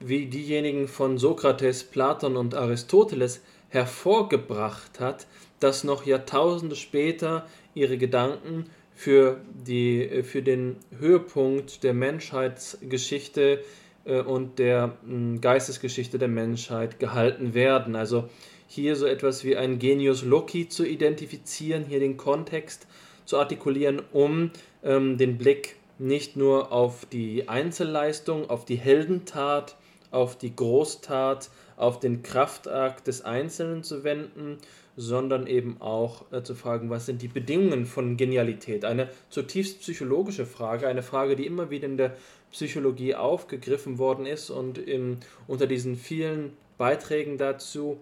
wie 0.00 0.26
diejenigen 0.26 0.88
von 0.88 1.18
Sokrates, 1.18 1.84
Platon 1.84 2.36
und 2.36 2.54
Aristoteles 2.54 3.42
hervorgebracht 3.68 5.00
hat, 5.00 5.26
dass 5.60 5.84
noch 5.84 6.06
Jahrtausende 6.06 6.76
später 6.76 7.46
ihre 7.74 7.98
Gedanken 7.98 8.66
für, 8.98 9.40
die, 9.64 10.02
äh, 10.02 10.22
für 10.24 10.42
den 10.42 10.74
Höhepunkt 10.98 11.84
der 11.84 11.94
Menschheitsgeschichte 11.94 13.60
äh, 14.04 14.20
und 14.20 14.58
der 14.58 14.98
hm, 15.06 15.40
Geistesgeschichte 15.40 16.18
der 16.18 16.26
Menschheit 16.26 16.98
gehalten 16.98 17.54
werden. 17.54 17.94
Also 17.94 18.28
hier 18.66 18.96
so 18.96 19.06
etwas 19.06 19.44
wie 19.44 19.56
ein 19.56 19.78
Genius 19.78 20.24
Loci 20.24 20.68
zu 20.68 20.84
identifizieren, 20.84 21.84
hier 21.84 22.00
den 22.00 22.16
Kontext 22.16 22.88
zu 23.24 23.38
artikulieren, 23.38 24.02
um 24.12 24.50
ähm, 24.82 25.16
den 25.16 25.38
Blick 25.38 25.76
nicht 26.00 26.36
nur 26.36 26.72
auf 26.72 27.06
die 27.06 27.48
Einzelleistung, 27.48 28.50
auf 28.50 28.64
die 28.64 28.78
Heldentat, 28.78 29.76
auf 30.10 30.36
die 30.36 30.56
Großtat, 30.56 31.50
auf 31.76 32.00
den 32.00 32.24
Kraftakt 32.24 33.06
des 33.06 33.24
Einzelnen 33.24 33.84
zu 33.84 34.02
wenden, 34.02 34.58
sondern 35.00 35.46
eben 35.46 35.80
auch 35.80 36.30
äh, 36.32 36.42
zu 36.42 36.56
fragen, 36.56 36.90
was 36.90 37.06
sind 37.06 37.22
die 37.22 37.28
Bedingungen 37.28 37.86
von 37.86 38.16
Genialität? 38.16 38.84
Eine 38.84 39.08
zutiefst 39.30 39.80
psychologische 39.80 40.44
Frage, 40.44 40.88
eine 40.88 41.04
Frage, 41.04 41.36
die 41.36 41.46
immer 41.46 41.70
wieder 41.70 41.86
in 41.86 41.96
der 41.96 42.16
Psychologie 42.50 43.14
aufgegriffen 43.14 43.98
worden 43.98 44.26
ist 44.26 44.50
und 44.50 44.76
im, 44.76 45.18
unter 45.46 45.68
diesen 45.68 45.94
vielen 45.94 46.52
Beiträgen 46.78 47.38
dazu 47.38 48.00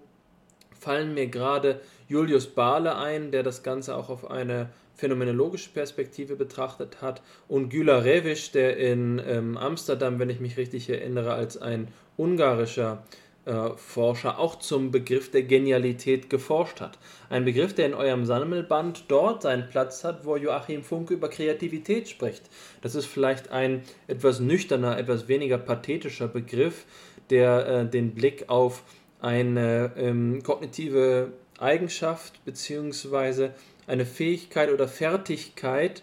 fallen 0.78 1.12
mir 1.12 1.26
gerade 1.26 1.82
Julius 2.08 2.46
Bahle 2.46 2.96
ein, 2.96 3.30
der 3.30 3.42
das 3.42 3.62
Ganze 3.62 3.94
auch 3.94 4.08
auf 4.08 4.30
eine 4.30 4.70
phänomenologische 4.94 5.70
Perspektive 5.70 6.34
betrachtet 6.34 7.02
hat 7.02 7.20
und 7.46 7.68
Güler 7.68 8.04
Revisch, 8.04 8.52
der 8.52 8.78
in 8.78 9.20
ähm, 9.26 9.58
Amsterdam, 9.58 10.18
wenn 10.18 10.30
ich 10.30 10.40
mich 10.40 10.56
richtig 10.56 10.88
erinnere, 10.88 11.34
als 11.34 11.60
ein 11.60 11.88
ungarischer 12.16 13.02
äh, 13.02 13.25
Forscher 13.76 14.40
auch 14.40 14.56
zum 14.56 14.90
Begriff 14.90 15.30
der 15.30 15.42
Genialität 15.42 16.28
geforscht 16.28 16.80
hat. 16.80 16.98
Ein 17.30 17.44
Begriff, 17.44 17.74
der 17.74 17.86
in 17.86 17.94
eurem 17.94 18.24
Sammelband 18.26 19.04
dort 19.06 19.42
seinen 19.42 19.68
Platz 19.68 20.02
hat, 20.02 20.24
wo 20.24 20.36
Joachim 20.36 20.82
Funke 20.82 21.14
über 21.14 21.28
Kreativität 21.28 22.08
spricht. 22.08 22.42
Das 22.82 22.96
ist 22.96 23.06
vielleicht 23.06 23.52
ein 23.52 23.82
etwas 24.08 24.40
nüchterner, 24.40 24.98
etwas 24.98 25.28
weniger 25.28 25.58
pathetischer 25.58 26.26
Begriff, 26.26 26.86
der 27.30 27.68
äh, 27.68 27.86
den 27.86 28.14
Blick 28.14 28.48
auf 28.48 28.82
eine 29.20 29.92
ähm, 29.96 30.42
kognitive 30.42 31.32
Eigenschaft 31.58 32.44
bzw. 32.44 33.50
eine 33.86 34.06
Fähigkeit 34.06 34.70
oder 34.70 34.88
Fertigkeit 34.88 36.02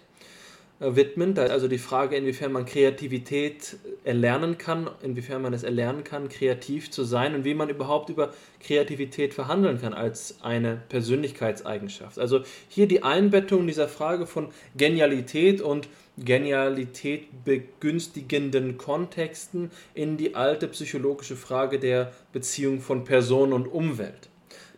äh, 0.83 0.95
widmen. 0.95 1.37
Also 1.37 1.67
die 1.67 1.77
Frage, 1.77 2.17
inwiefern 2.17 2.51
man 2.51 2.65
Kreativität 2.65 3.77
erlernen 4.03 4.57
kann, 4.57 4.89
inwiefern 5.01 5.41
man 5.41 5.53
es 5.53 5.63
erlernen 5.63 6.03
kann, 6.03 6.27
kreativ 6.27 6.91
zu 6.91 7.05
sein 7.05 7.35
und 7.35 7.45
wie 7.45 7.53
man 7.53 7.69
überhaupt 7.69 8.09
über 8.09 8.33
Kreativität 8.59 9.33
verhandeln 9.33 9.79
kann 9.79 9.93
als 9.93 10.41
eine 10.41 10.81
Persönlichkeitseigenschaft. 10.89 12.19
Also 12.19 12.41
hier 12.67 12.87
die 12.87 13.01
Einbettung 13.01 13.65
dieser 13.65 13.87
Frage 13.87 14.27
von 14.27 14.49
Genialität 14.75 15.61
und 15.61 15.87
Genialität 16.17 17.27
begünstigenden 17.45 18.77
Kontexten 18.77 19.71
in 19.93 20.17
die 20.17 20.35
alte 20.35 20.67
psychologische 20.67 21.35
Frage 21.35 21.79
der 21.79 22.11
Beziehung 22.33 22.81
von 22.81 23.03
Person 23.05 23.53
und 23.53 23.67
Umwelt. 23.67 24.29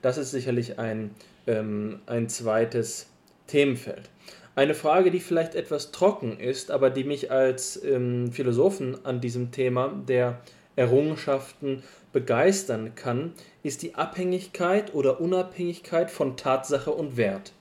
Das 0.02 0.18
ist 0.18 0.32
sicherlich 0.32 0.78
ein, 0.78 1.12
ähm, 1.48 2.00
ein 2.06 2.30
zweites 2.30 3.08
Themenfeld. 3.48 4.10
Eine 4.56 4.74
Frage, 4.74 5.12
die 5.12 5.20
vielleicht 5.20 5.54
etwas 5.54 5.92
trocken 5.92 6.40
ist, 6.40 6.72
aber 6.72 6.90
die 6.90 7.04
mich 7.04 7.30
als 7.30 7.84
ähm, 7.84 8.32
Philosophen 8.32 8.98
an 9.04 9.20
diesem 9.20 9.52
Thema 9.52 9.90
der 10.08 10.40
Errungenschaften 10.78 11.84
begeistern 12.14 12.96
kann, 12.96 13.34
ist 13.64 13.82
die 13.82 13.96
Abhängigkeit 13.96 14.94
oder 14.94 15.20
Unabhängigkeit 15.20 16.10
von 16.10 16.38
Tatsache 16.38 16.92
und 16.92 17.18
Wert. 17.18 17.52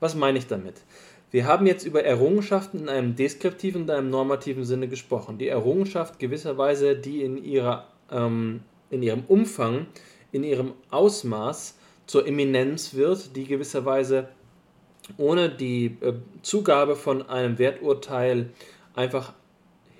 Was 0.00 0.14
meine 0.14 0.36
ich 0.36 0.46
damit? 0.46 0.82
Wir 1.30 1.46
haben 1.46 1.66
jetzt 1.66 1.86
über 1.86 2.04
Errungenschaften 2.04 2.80
in 2.80 2.88
einem 2.90 3.16
deskriptiven 3.16 3.82
und 3.82 3.90
einem 3.90 4.10
normativen 4.10 4.64
Sinne 4.64 4.86
gesprochen. 4.86 5.38
Die 5.38 5.48
Errungenschaft 5.48 6.18
gewisserweise, 6.18 6.94
die 6.94 7.22
in, 7.22 7.42
ihrer, 7.42 7.88
ähm, 8.10 8.60
in 8.90 9.02
ihrem 9.02 9.24
Umfang, 9.28 9.86
in 10.30 10.44
ihrem 10.44 10.74
Ausmaß 10.90 11.78
zur 12.06 12.26
Eminenz 12.26 12.92
wird, 12.92 13.34
die 13.34 13.46
gewisserweise 13.46 14.28
ohne 15.16 15.48
die 15.48 15.96
äh, 16.00 16.14
Zugabe 16.42 16.96
von 16.96 17.28
einem 17.28 17.58
Werturteil 17.58 18.50
einfach 18.94 19.32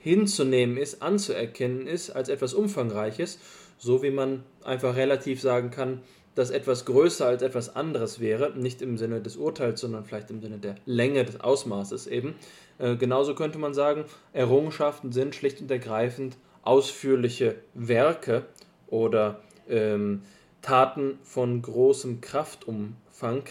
hinzunehmen 0.00 0.76
ist, 0.76 1.02
anzuerkennen 1.02 1.86
ist 1.86 2.10
als 2.10 2.28
etwas 2.28 2.54
Umfangreiches, 2.54 3.38
so 3.78 4.02
wie 4.02 4.10
man 4.10 4.42
einfach 4.62 4.96
relativ 4.96 5.40
sagen 5.40 5.70
kann, 5.70 6.00
das 6.34 6.50
etwas 6.50 6.84
größer 6.84 7.26
als 7.26 7.42
etwas 7.42 7.76
anderes 7.76 8.20
wäre, 8.20 8.52
nicht 8.56 8.82
im 8.82 8.98
Sinne 8.98 9.20
des 9.20 9.36
Urteils, 9.36 9.80
sondern 9.80 10.04
vielleicht 10.04 10.30
im 10.30 10.42
Sinne 10.42 10.58
der 10.58 10.74
Länge 10.84 11.24
des 11.24 11.40
Ausmaßes 11.40 12.06
eben. 12.06 12.34
Äh, 12.78 12.96
genauso 12.96 13.34
könnte 13.34 13.58
man 13.58 13.72
sagen, 13.72 14.04
Errungenschaften 14.32 15.12
sind 15.12 15.34
schlicht 15.34 15.60
und 15.60 15.70
ergreifend 15.70 16.36
ausführliche 16.62 17.56
Werke 17.74 18.46
oder 18.88 19.40
ähm, 19.68 20.22
Taten 20.60 21.18
von 21.22 21.62
großem 21.62 22.20
Kraftumfang, 22.20 23.44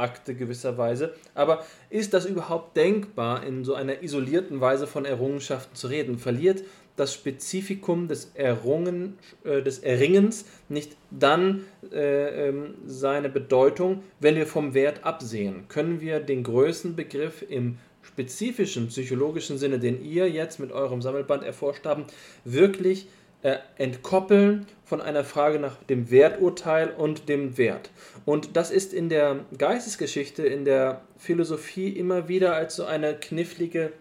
Kraftakte 0.00 0.34
gewisserweise. 0.34 1.12
Aber 1.34 1.64
ist 1.90 2.14
das 2.14 2.24
überhaupt 2.24 2.76
denkbar, 2.76 3.44
in 3.44 3.64
so 3.64 3.74
einer 3.74 4.02
isolierten 4.02 4.60
Weise 4.60 4.86
von 4.86 5.04
Errungenschaften 5.04 5.74
zu 5.74 5.88
reden? 5.88 6.18
Verliert 6.18 6.64
das 6.96 7.14
Spezifikum 7.14 8.08
des, 8.08 8.32
Errungen, 8.34 9.18
äh, 9.44 9.62
des 9.62 9.80
Erringens 9.80 10.46
nicht 10.68 10.96
dann 11.10 11.64
äh, 11.92 12.48
ähm, 12.48 12.74
seine 12.86 13.28
Bedeutung, 13.28 14.02
wenn 14.20 14.36
wir 14.36 14.46
vom 14.46 14.74
Wert 14.74 15.04
absehen? 15.04 15.68
Können 15.68 16.00
wir 16.00 16.20
den 16.20 16.42
Größenbegriff 16.42 17.44
im 17.48 17.78
spezifischen 18.02 18.88
psychologischen 18.88 19.58
Sinne, 19.58 19.78
den 19.78 20.02
ihr 20.02 20.30
jetzt 20.30 20.58
mit 20.58 20.72
eurem 20.72 21.02
Sammelband 21.02 21.44
erforscht 21.44 21.84
habt, 21.84 22.12
wirklich 22.44 23.06
äh, 23.42 23.56
entkoppeln 23.78 24.66
von 24.84 25.00
einer 25.00 25.24
Frage 25.24 25.58
nach 25.58 25.76
dem 25.84 26.10
Werturteil 26.10 26.90
und 26.90 27.28
dem 27.28 27.56
Wert. 27.56 27.90
Und 28.24 28.56
das 28.56 28.70
ist 28.70 28.92
in 28.92 29.08
der 29.08 29.44
Geistesgeschichte, 29.56 30.44
in 30.44 30.64
der 30.64 31.02
Philosophie 31.16 31.88
immer 31.88 32.28
wieder 32.28 32.54
als 32.54 32.76
so 32.76 32.84
eine 32.84 33.14
knifflige 33.14 33.92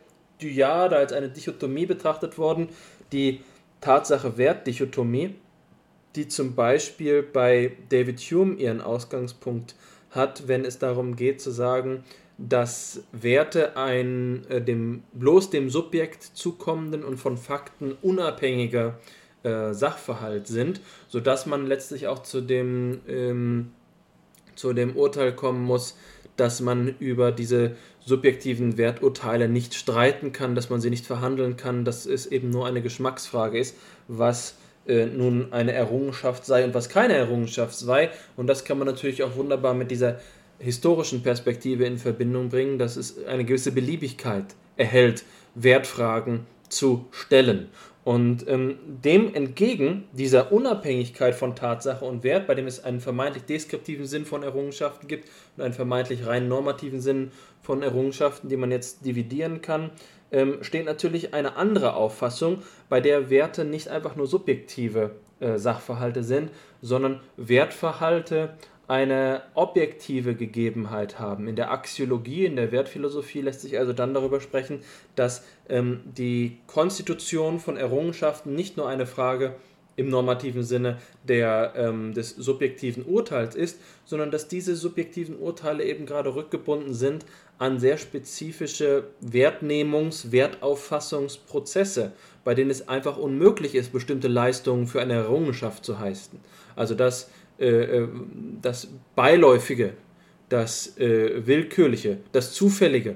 Dyade, 0.41 0.97
als 0.97 1.13
eine 1.13 1.29
Dichotomie 1.29 1.85
betrachtet 1.85 2.37
worden, 2.37 2.69
die 3.11 3.41
Tatsache-Wert-Dichotomie, 3.81 5.35
die 6.15 6.27
zum 6.27 6.55
Beispiel 6.55 7.23
bei 7.23 7.73
David 7.89 8.19
Hume 8.19 8.55
ihren 8.55 8.81
Ausgangspunkt 8.81 9.75
hat, 10.11 10.47
wenn 10.47 10.65
es 10.65 10.79
darum 10.79 11.15
geht 11.15 11.39
zu 11.39 11.51
sagen, 11.51 12.03
dass 12.37 13.03
Werte 13.11 13.75
ein 13.75 14.45
äh, 14.49 14.61
dem, 14.61 15.03
bloß 15.13 15.49
dem 15.49 15.69
Subjekt 15.69 16.23
zukommenden 16.23 17.03
und 17.03 17.17
von 17.17 17.37
Fakten 17.37 17.97
unabhängiger 18.01 18.97
äh, 19.43 19.73
Sachverhalt 19.73 20.47
sind, 20.47 20.81
sodass 21.07 21.45
man 21.45 21.67
letztlich 21.67 22.07
auch 22.07 22.23
zu 22.23 22.41
dem, 22.41 23.01
ähm, 23.07 23.71
zu 24.55 24.73
dem 24.73 24.95
Urteil 24.95 25.33
kommen 25.33 25.63
muss, 25.63 25.97
dass 26.35 26.61
man 26.61 26.95
über 26.99 27.31
diese 27.31 27.75
subjektiven 27.99 28.77
Werturteile 28.77 29.49
nicht 29.49 29.75
streiten 29.75 30.31
kann, 30.31 30.55
dass 30.55 30.69
man 30.69 30.81
sie 30.81 30.89
nicht 30.89 31.05
verhandeln 31.05 31.57
kann, 31.57 31.85
dass 31.85 32.05
es 32.05 32.25
eben 32.25 32.49
nur 32.49 32.65
eine 32.65 32.81
Geschmacksfrage 32.81 33.59
ist, 33.59 33.75
was 34.07 34.55
äh, 34.87 35.05
nun 35.05 35.51
eine 35.51 35.73
Errungenschaft 35.73 36.45
sei 36.45 36.63
und 36.63 36.73
was 36.73 36.89
keine 36.89 37.13
Errungenschaft 37.13 37.75
sei. 37.75 38.09
Und 38.35 38.47
das 38.47 38.65
kann 38.65 38.77
man 38.77 38.87
natürlich 38.87 39.23
auch 39.23 39.35
wunderbar 39.35 39.73
mit 39.73 39.91
dieser 39.91 40.19
historischen 40.59 41.23
Perspektive 41.23 41.85
in 41.85 41.97
Verbindung 41.97 42.49
bringen, 42.49 42.79
dass 42.79 42.97
es 42.97 43.23
eine 43.25 43.45
gewisse 43.45 43.71
Beliebigkeit 43.71 44.45
erhält, 44.77 45.23
Wertfragen 45.55 46.45
zu 46.69 47.05
stellen. 47.11 47.69
Und 48.09 48.47
ähm, 48.47 48.79
dem 48.87 49.35
entgegen, 49.35 50.05
dieser 50.13 50.51
Unabhängigkeit 50.51 51.35
von 51.35 51.55
Tatsache 51.55 52.03
und 52.03 52.23
Wert, 52.23 52.47
bei 52.47 52.55
dem 52.55 52.65
es 52.65 52.83
einen 52.83 53.01
vermeintlich 53.01 53.43
deskriptiven 53.43 54.07
Sinn 54.07 54.25
von 54.25 54.41
Errungenschaften 54.41 55.07
gibt 55.07 55.29
und 55.55 55.63
einen 55.63 55.75
vermeintlich 55.75 56.25
rein 56.25 56.47
normativen 56.47 57.01
Sinn 57.01 57.29
von 57.61 57.83
Errungenschaften, 57.83 58.49
die 58.49 58.57
man 58.57 58.71
jetzt 58.71 59.05
dividieren 59.05 59.61
kann, 59.61 59.91
ähm, 60.31 60.63
steht 60.63 60.87
natürlich 60.87 61.35
eine 61.35 61.55
andere 61.55 61.93
Auffassung, 61.93 62.63
bei 62.89 62.99
der 62.99 63.29
Werte 63.29 63.63
nicht 63.63 63.89
einfach 63.89 64.15
nur 64.15 64.25
subjektive 64.25 65.11
äh, 65.39 65.59
Sachverhalte 65.59 66.23
sind, 66.23 66.49
sondern 66.81 67.19
Wertverhalte 67.37 68.55
eine 68.89 69.43
objektive 69.53 70.33
Gegebenheit 70.33 71.19
haben. 71.19 71.47
In 71.47 71.55
der 71.55 71.71
Axiologie, 71.71 72.45
in 72.45 72.55
der 72.55 72.71
Wertphilosophie 72.71 73.41
lässt 73.41 73.61
sich 73.61 73.77
also 73.77 73.93
dann 73.93 74.15
darüber 74.15 74.41
sprechen, 74.41 74.81
dass 75.15 75.45
ähm, 75.69 76.01
die 76.05 76.57
Konstitution 76.65 77.59
von 77.59 77.77
Errungenschaften 77.77 78.55
nicht 78.55 78.77
nur 78.77 78.89
eine 78.89 79.05
Frage 79.05 79.53
im 79.95 80.09
normativen 80.09 80.63
Sinne 80.63 80.97
der, 81.23 81.73
ähm, 81.75 82.15
des 82.15 82.31
subjektiven 82.31 83.05
Urteils 83.05 83.53
ist, 83.53 83.79
sondern 84.05 84.31
dass 84.31 84.47
diese 84.47 84.75
subjektiven 84.75 85.37
Urteile 85.37 85.83
eben 85.83 86.07
gerade 86.07 86.33
rückgebunden 86.33 86.95
sind 86.95 87.25
an 87.59 87.79
sehr 87.79 87.97
spezifische 87.97 89.03
Wertnehmungs-, 89.21 90.31
Wertauffassungsprozesse, 90.31 92.13
bei 92.43 92.55
denen 92.55 92.71
es 92.71 92.87
einfach 92.87 93.17
unmöglich 93.17 93.75
ist, 93.75 93.91
bestimmte 93.91 94.29
Leistungen 94.29 94.87
für 94.87 95.01
eine 95.01 95.13
Errungenschaft 95.13 95.85
zu 95.85 95.99
heißen. 95.99 96.39
Also 96.75 96.95
dass 96.95 97.29
äh, 97.59 97.67
äh, 97.67 98.07
das 98.61 98.87
Beiläufige, 99.15 99.93
das 100.49 100.97
äh, 100.97 101.45
Willkürliche, 101.45 102.17
das 102.31 102.53
Zufällige. 102.53 103.15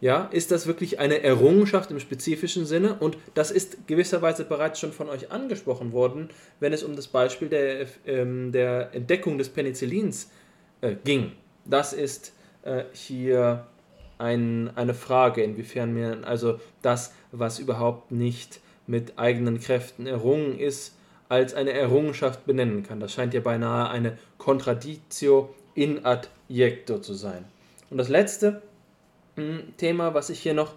Ja, 0.00 0.28
ist 0.30 0.50
das 0.50 0.66
wirklich 0.66 0.98
eine 0.98 1.22
Errungenschaft 1.22 1.90
im 1.90 2.00
spezifischen 2.00 2.66
Sinne? 2.66 2.96
Und 3.00 3.16
das 3.34 3.50
ist 3.50 3.86
gewisserweise 3.86 4.44
bereits 4.44 4.78
schon 4.78 4.92
von 4.92 5.08
euch 5.08 5.32
angesprochen 5.32 5.92
worden, 5.92 6.28
wenn 6.60 6.72
es 6.72 6.82
um 6.82 6.96
das 6.96 7.06
Beispiel 7.06 7.48
der, 7.48 7.86
ähm, 8.06 8.52
der 8.52 8.94
Entdeckung 8.94 9.38
des 9.38 9.48
Penicillins 9.48 10.30
äh, 10.82 10.96
ging. 11.04 11.32
Das 11.64 11.94
ist 11.94 12.34
äh, 12.62 12.84
hier 12.92 13.66
ein, 14.18 14.70
eine 14.76 14.94
Frage, 14.94 15.42
inwiefern 15.42 15.94
mir 15.94 16.18
also 16.24 16.60
das, 16.82 17.14
was 17.32 17.58
überhaupt 17.58 18.12
nicht 18.12 18.60
mit 18.86 19.18
eigenen 19.18 19.60
Kräften 19.60 20.06
errungen 20.06 20.58
ist, 20.58 20.95
als 21.28 21.54
eine 21.54 21.72
Errungenschaft 21.72 22.46
benennen 22.46 22.82
kann. 22.82 23.00
Das 23.00 23.12
scheint 23.12 23.34
ja 23.34 23.40
beinahe 23.40 23.90
eine 23.90 24.18
Contradictio 24.38 25.54
in 25.74 26.04
adjecto 26.04 26.98
zu 26.98 27.14
sein. 27.14 27.44
Und 27.90 27.98
das 27.98 28.08
letzte 28.08 28.62
hm, 29.36 29.76
Thema, 29.76 30.14
was 30.14 30.30
ich 30.30 30.40
hier 30.40 30.54
noch 30.54 30.74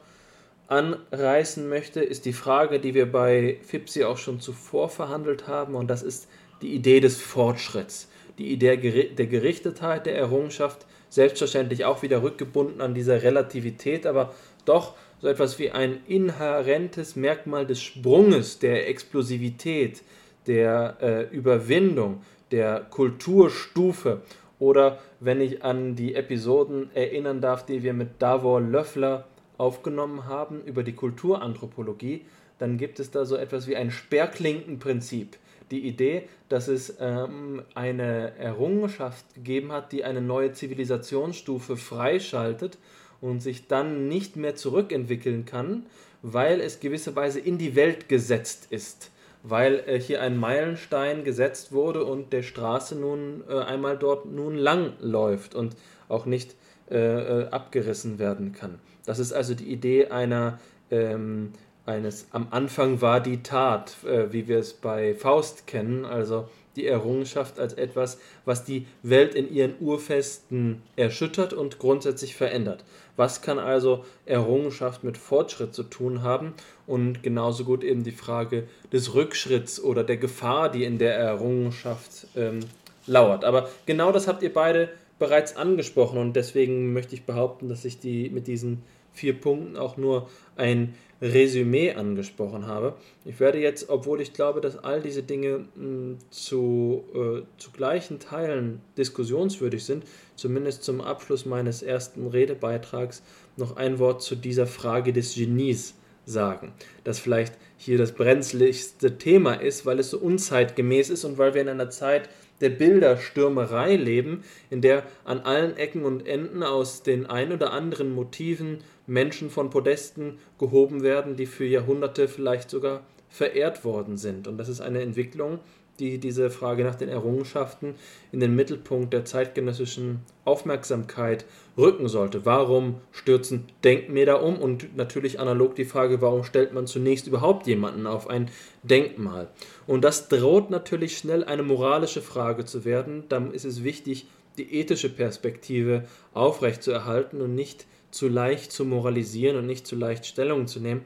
anreißen 0.68 1.68
möchte, 1.68 2.02
ist 2.02 2.26
die 2.26 2.34
Frage, 2.34 2.80
die 2.80 2.94
wir 2.94 3.12
bei 3.12 3.58
FIPSI 3.64 4.04
auch 4.04 4.18
schon 4.18 4.40
zuvor 4.40 4.90
verhandelt 4.90 5.48
haben, 5.48 5.74
und 5.76 5.88
das 5.88 6.04
ist 6.04 6.28
die 6.62 6.76
Idee 6.76 7.00
des 7.00 7.20
Fortschritts, 7.20 8.08
die 8.38 8.52
Idee 8.52 8.78
der 9.08 9.28
Gerichtetheit 9.28 10.06
der 10.06 10.16
Errungenschaft 10.16 10.86
selbstverständlich 11.10 11.86
auch 11.86 12.04
wieder 12.04 12.22
rückgebunden 12.22 12.82
an 12.82 12.94
dieser 12.94 13.24
Relativität, 13.24 14.06
aber 14.06 14.34
doch 14.66 14.94
so 15.22 15.28
etwas 15.28 15.58
wie 15.58 15.72
ein 15.72 16.00
inhärentes 16.08 17.16
Merkmal 17.16 17.66
des 17.66 17.82
Sprunges, 17.82 18.60
der 18.60 18.88
Explosivität, 18.88 20.04
der 20.50 20.98
äh, 21.00 21.24
Überwindung, 21.36 22.24
der 22.50 22.80
Kulturstufe 22.90 24.22
oder 24.58 24.98
wenn 25.20 25.42
ich 25.42 25.64
an 25.64 25.96
die 25.96 26.16
Episoden 26.16 26.90
erinnern 26.96 27.40
darf, 27.40 27.68
die 27.68 27.84
wir 27.84 27.94
mit 27.94 28.20
Davor 28.20 28.60
Löffler 28.60 29.28
aufgenommen 29.60 30.26
haben 30.26 30.64
über 30.66 30.82
die 30.82 30.94
Kulturanthropologie, 30.94 32.26
dann 32.58 32.80
gibt 32.80 33.00
es 33.00 33.12
da 33.12 33.26
so 33.26 33.36
etwas 33.36 33.68
wie 33.68 33.76
ein 33.76 33.92
Sperrklinkenprinzip. 33.92 35.38
Die 35.70 35.88
Idee, 35.88 36.24
dass 36.50 36.68
es 36.68 36.98
ähm, 37.00 37.62
eine 37.76 38.36
Errungenschaft 38.38 39.36
gegeben 39.36 39.72
hat, 39.72 39.92
die 39.92 40.04
eine 40.04 40.22
neue 40.22 40.52
Zivilisationsstufe 40.54 41.78
freischaltet 41.78 42.80
und 43.22 43.42
sich 43.42 43.68
dann 43.68 44.08
nicht 44.08 44.36
mehr 44.36 44.56
zurückentwickeln 44.56 45.46
kann, 45.46 45.86
weil 46.24 46.60
es 46.60 46.80
gewisserweise 46.80 47.40
in 47.40 47.60
die 47.60 47.76
Welt 47.76 48.10
gesetzt 48.10 48.66
ist 48.72 49.12
weil 49.44 49.84
äh, 49.86 50.00
hier 50.00 50.22
ein 50.22 50.38
Meilenstein 50.38 51.24
gesetzt 51.24 51.72
wurde 51.72 52.04
und 52.04 52.34
der 52.34 52.44
Straße 52.44 52.96
nun 52.96 53.44
äh, 53.50 53.60
einmal 53.60 53.98
dort 53.98 54.26
nun 54.26 54.56
lang 54.56 54.94
läuft 55.00 55.56
und 55.56 55.76
auch 56.08 56.26
nicht 56.26 56.56
äh, 56.92 56.98
äh, 56.98 57.50
abgerissen 57.50 58.20
werden 58.20 58.52
kann. 58.52 58.80
Das 59.06 59.20
ist 59.20 59.32
also 59.32 59.54
die 59.54 59.72
Idee 59.72 60.08
einer 60.08 60.60
ähm, 60.92 61.54
eines 61.86 62.28
am 62.32 62.48
Anfang 62.52 63.02
war 63.02 63.20
die 63.20 63.42
Tat, 63.42 63.98
äh, 64.06 64.32
wie 64.32 64.48
wir 64.48 64.60
es 64.60 64.74
bei 64.74 65.16
Faust 65.16 65.68
kennen, 65.68 66.06
also 66.06 66.48
die 66.76 66.86
Errungenschaft 66.86 67.60
als 67.60 67.74
etwas, 67.74 68.20
was 68.46 68.64
die 68.64 68.88
Welt 69.04 69.36
in 69.36 69.52
ihren 69.52 69.76
Urfesten 69.80 70.82
erschüttert 70.96 71.54
und 71.54 71.80
grundsätzlich 71.80 72.36
verändert. 72.36 72.86
Was 73.20 73.42
kann 73.42 73.60
also 73.60 74.06
Errungenschaft 74.26 75.04
mit 75.04 75.18
Fortschritt 75.18 75.76
zu 75.76 75.84
tun 75.84 76.24
haben? 76.24 76.54
Und 76.88 77.22
genauso 77.22 77.66
gut 77.66 77.84
eben 77.84 78.06
die 78.06 78.14
Frage 78.14 78.64
des 78.94 79.14
Rückschritts 79.14 79.84
oder 79.84 80.06
der 80.06 80.16
Gefahr, 80.16 80.72
die 80.72 80.86
in 80.86 81.00
der 81.00 81.18
Errungenschaft 81.18 82.28
ähm, 82.38 82.62
lauert. 83.08 83.44
Aber 83.44 83.68
genau 83.86 84.14
das 84.14 84.30
habt 84.30 84.42
ihr 84.42 84.54
beide 84.54 84.88
bereits 85.20 85.58
angesprochen 85.58 86.18
und 86.18 86.38
deswegen 86.38 86.94
möchte 86.94 87.14
ich 87.14 87.26
behaupten, 87.26 87.68
dass 87.68 87.84
ich 87.84 88.00
die 88.00 88.30
mit 88.30 88.48
diesen 88.48 88.84
vier 89.14 89.40
Punkten 89.40 89.78
auch 89.78 89.98
nur 89.98 90.30
ein 90.56 90.96
Resümee 91.22 91.94
angesprochen 91.94 92.68
habe. 92.68 92.96
Ich 93.26 93.40
werde 93.40 93.60
jetzt, 93.60 93.90
obwohl 93.90 94.22
ich 94.22 94.34
glaube, 94.34 94.62
dass 94.62 94.78
all 94.78 95.02
diese 95.02 95.24
Dinge 95.24 95.66
mh, 95.76 95.84
hm, 95.84 96.18
zu, 96.30 97.04
äh, 97.14 97.42
zu 97.58 97.72
gleichen 97.72 98.20
Teilen 98.20 98.82
diskussionswürdig 98.98 99.84
sind, 99.84 100.06
zumindest 100.36 100.84
zum 100.84 101.02
Abschluss 101.02 101.46
meines 101.46 101.82
ersten 101.82 102.28
Redebeitrags 102.28 103.22
noch 103.58 103.76
ein 103.76 104.00
Wort 104.00 104.22
zu 104.22 104.36
dieser 104.36 104.68
Frage 104.68 105.12
des 105.12 105.36
Genies 105.36 105.96
sagen, 106.26 106.74
das 107.04 107.20
vielleicht 107.20 107.56
hier 107.78 107.98
das 107.98 108.14
brenzligste 108.14 109.18
Thema 109.18 109.54
ist, 109.54 109.86
weil 109.86 110.00
es 110.00 110.12
so 110.12 110.20
unzeitgemäß 110.20 111.10
ist 111.10 111.26
und 111.26 111.38
weil 111.38 111.54
wir 111.54 111.62
in 111.62 111.70
einer 111.70 111.90
Zeit 111.90 112.30
der 112.62 112.70
Bilderstürmerei 112.70 113.96
leben, 113.96 114.44
in 114.70 114.82
der 114.82 115.04
an 115.26 115.40
allen 115.40 115.78
Ecken 115.78 116.06
und 116.06 116.28
Enden 116.28 116.64
aus 116.64 117.04
den 117.04 117.26
ein 117.26 117.52
oder 117.52 117.72
anderen 117.74 118.14
Motiven 118.14 118.80
Menschen 119.08 119.50
von 119.50 119.70
Podesten 119.70 120.38
gehoben 120.58 121.04
werden, 121.04 121.36
die 121.36 121.46
für 121.46 121.66
Jahrhunderte 121.66 122.28
vielleicht 122.28 122.70
sogar 122.70 123.04
verehrt 123.30 123.84
worden 123.86 124.18
sind. 124.18 124.48
Und 124.48 124.58
das 124.58 124.70
ist 124.70 124.82
eine 124.82 125.02
Entwicklung, 125.02 125.60
die 126.00 126.18
diese 126.18 126.50
Frage 126.50 126.84
nach 126.84 126.96
den 126.96 127.10
Errungenschaften 127.10 127.96
in 128.32 128.40
den 128.40 128.56
Mittelpunkt 128.56 129.14
der 129.14 129.26
zeitgenössischen 129.26 130.20
Aufmerksamkeit 130.46 131.46
rücken 131.80 132.08
sollte. 132.08 132.46
Warum 132.46 132.96
stürzen 133.12 133.66
Denkmäler 133.84 134.44
um? 134.44 134.58
Und 134.58 134.96
natürlich 134.96 135.40
analog 135.40 135.76
die 135.76 135.86
Frage, 135.86 136.22
warum 136.22 136.44
stellt 136.44 136.74
man 136.74 136.88
zunächst 136.88 137.28
überhaupt 137.28 137.68
jemanden 137.68 138.08
auf 138.08 138.30
ein 138.30 138.50
Denkmal? 138.84 139.50
Und 139.88 140.04
das 140.04 140.28
droht 140.28 140.70
natürlich 140.70 141.18
schnell 141.18 141.44
eine 141.44 141.64
moralische 141.64 142.22
Frage 142.22 142.66
zu 142.66 142.86
werden. 142.86 143.24
Dann 143.30 143.54
ist 143.54 143.66
es 143.66 143.84
wichtig, 143.84 144.28
die 144.58 144.76
ethische 144.76 145.10
Perspektive 145.10 146.06
aufrechtzuerhalten 146.34 147.42
und 147.42 147.56
nicht 147.56 147.88
zu 148.12 148.28
leicht 148.28 148.72
zu 148.72 148.86
moralisieren 148.86 149.58
und 149.58 149.66
nicht 149.66 149.88
zu 149.88 149.96
leicht 149.96 150.26
Stellung 150.26 150.68
zu 150.68 150.80
nehmen. 150.80 151.06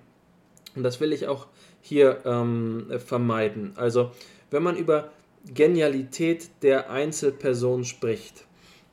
Und 0.75 0.83
das 0.83 0.99
will 0.99 1.13
ich 1.13 1.27
auch 1.27 1.47
hier 1.81 2.21
ähm, 2.25 2.87
vermeiden. 3.05 3.73
Also, 3.75 4.11
wenn 4.49 4.63
man 4.63 4.77
über 4.77 5.11
Genialität 5.53 6.49
der 6.61 6.89
Einzelperson 6.89 7.83
spricht, 7.83 8.45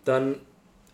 dann 0.04 0.36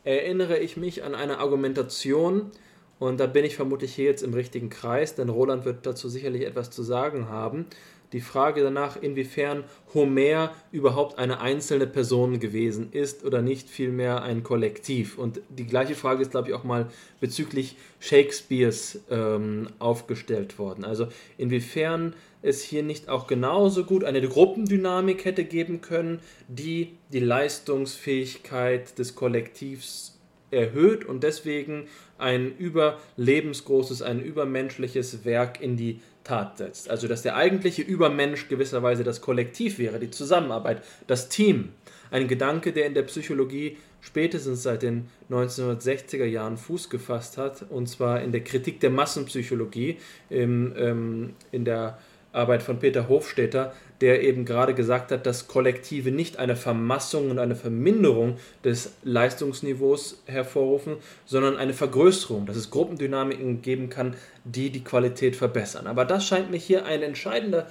erinnere 0.07 0.59
ich 0.59 0.77
mich 0.77 1.05
an 1.05 1.15
eine 1.15 1.39
Argumentation, 1.39 2.51
und 2.99 3.21
da 3.21 3.27
bin 3.27 3.45
ich 3.45 3.57
vermutlich 3.57 3.95
hier 3.95 4.07
jetzt 4.07 4.23
im 4.23 4.33
richtigen 4.33 4.71
Kreis, 4.71 5.15
denn 5.15 5.29
Roland 5.29 5.67
wird 5.67 5.85
dazu 5.85 6.09
sicherlich 6.09 6.47
etwas 6.47 6.71
zu 6.71 6.83
sagen 6.83 7.29
haben, 7.29 7.67
die 8.13 8.21
Frage 8.21 8.63
danach, 8.63 8.97
inwiefern 9.01 9.65
Homer 9.95 10.53
überhaupt 10.73 11.19
eine 11.19 11.41
einzelne 11.41 11.87
Person 11.87 12.39
gewesen 12.39 12.93
ist 12.93 13.25
oder 13.25 13.43
nicht 13.43 13.69
vielmehr 13.69 14.23
ein 14.23 14.43
Kollektiv. 14.43 15.19
Und 15.19 15.41
die 15.49 15.67
gleiche 15.67 15.95
Frage 15.95 16.23
ist, 16.23 16.31
glaube 16.31 16.49
ich, 16.49 16.55
auch 16.55 16.65
mal 16.65 16.89
bezüglich 17.21 17.77
Shakespeares 17.99 19.01
ähm, 19.11 19.69
aufgestellt 19.79 20.59
worden. 20.59 20.85
Also 20.85 21.09
inwiefern 21.39 22.15
es 22.43 22.63
hier 22.63 22.83
nicht 22.83 23.09
auch 23.09 23.27
genauso 23.27 23.85
gut 23.85 24.05
eine 24.05 24.27
Gruppendynamik 24.27 25.25
hätte 25.25 25.45
geben 25.45 25.81
können, 25.81 26.21
die 26.49 26.93
die 27.13 27.21
Leistungsfähigkeit 27.21 28.99
des 28.99 29.17
Kollektivs 29.17 30.17
erhöht 30.51 31.05
und 31.05 31.23
deswegen 31.23 31.89
ein 32.19 32.57
überlebensgroßes, 32.57 34.03
ein 34.03 34.21
übermenschliches 34.21 35.25
Werk 35.25 35.61
in 35.61 35.77
die 35.77 36.01
Tat 36.27 36.59
setzt. 36.59 36.91
Also 36.91 37.07
dass 37.07 37.23
der 37.23 37.37
eigentliche 37.37 37.83
Übermensch 37.83 38.49
gewisserweise 38.49 39.05
das 39.05 39.21
Kollektiv 39.21 39.79
wäre, 39.79 40.01
die 40.01 40.11
Zusammenarbeit, 40.11 40.83
das 41.07 41.29
Team. 41.29 41.71
Ein 42.11 42.29
Gedanke, 42.29 42.73
der 42.73 42.87
in 42.87 42.95
der 42.95 43.03
Psychologie 43.03 43.77
spätestens 44.01 44.63
seit 44.63 44.83
den 44.83 45.09
1960er 45.31 46.25
Jahren 46.25 46.57
Fuß 46.57 46.91
gefasst 46.91 47.39
hat, 47.39 47.65
und 47.71 47.89
zwar 47.89 48.23
in 48.23 48.33
der 48.33 48.43
Kritik 48.43 48.81
der 48.81 48.91
Massenpsychologie, 48.91 49.99
im, 50.29 50.75
ähm, 50.77 51.35
in 51.53 51.65
der 51.65 51.99
Arbeit 52.33 52.63
von 52.63 52.79
Peter 52.79 53.09
Hofstetter, 53.09 53.73
der 54.01 54.23
eben 54.23 54.45
gerade 54.45 54.75
gesagt 54.75 55.11
hat, 55.11 55.27
dass 55.27 55.49
Kollektive 55.49 56.11
nicht 56.11 56.39
eine 56.39 56.57
Vermassung 56.57 57.31
und 57.31 57.39
eine 57.39 57.57
Verminderung 57.57 58.37
des 58.65 58.93
Leistungsniveaus 59.03 60.23
hervorrufen, 60.27 60.97
sondern 61.25 61.57
eine 61.57 61.73
Vergrößerung, 61.73 62.47
dass 62.47 62.57
es 62.57 62.71
Gruppendynamiken 62.71 63.63
geben 63.63 63.89
kann, 63.89 64.15
die 64.45 64.71
die 64.71 64.85
Qualität 64.85 65.37
verbessern. 65.37 65.87
Aber 65.87 66.05
das 66.05 66.27
scheint 66.27 66.51
mir 66.51 66.59
hier 66.59 66.85
ein 66.85 67.03
entscheidender 67.03 67.67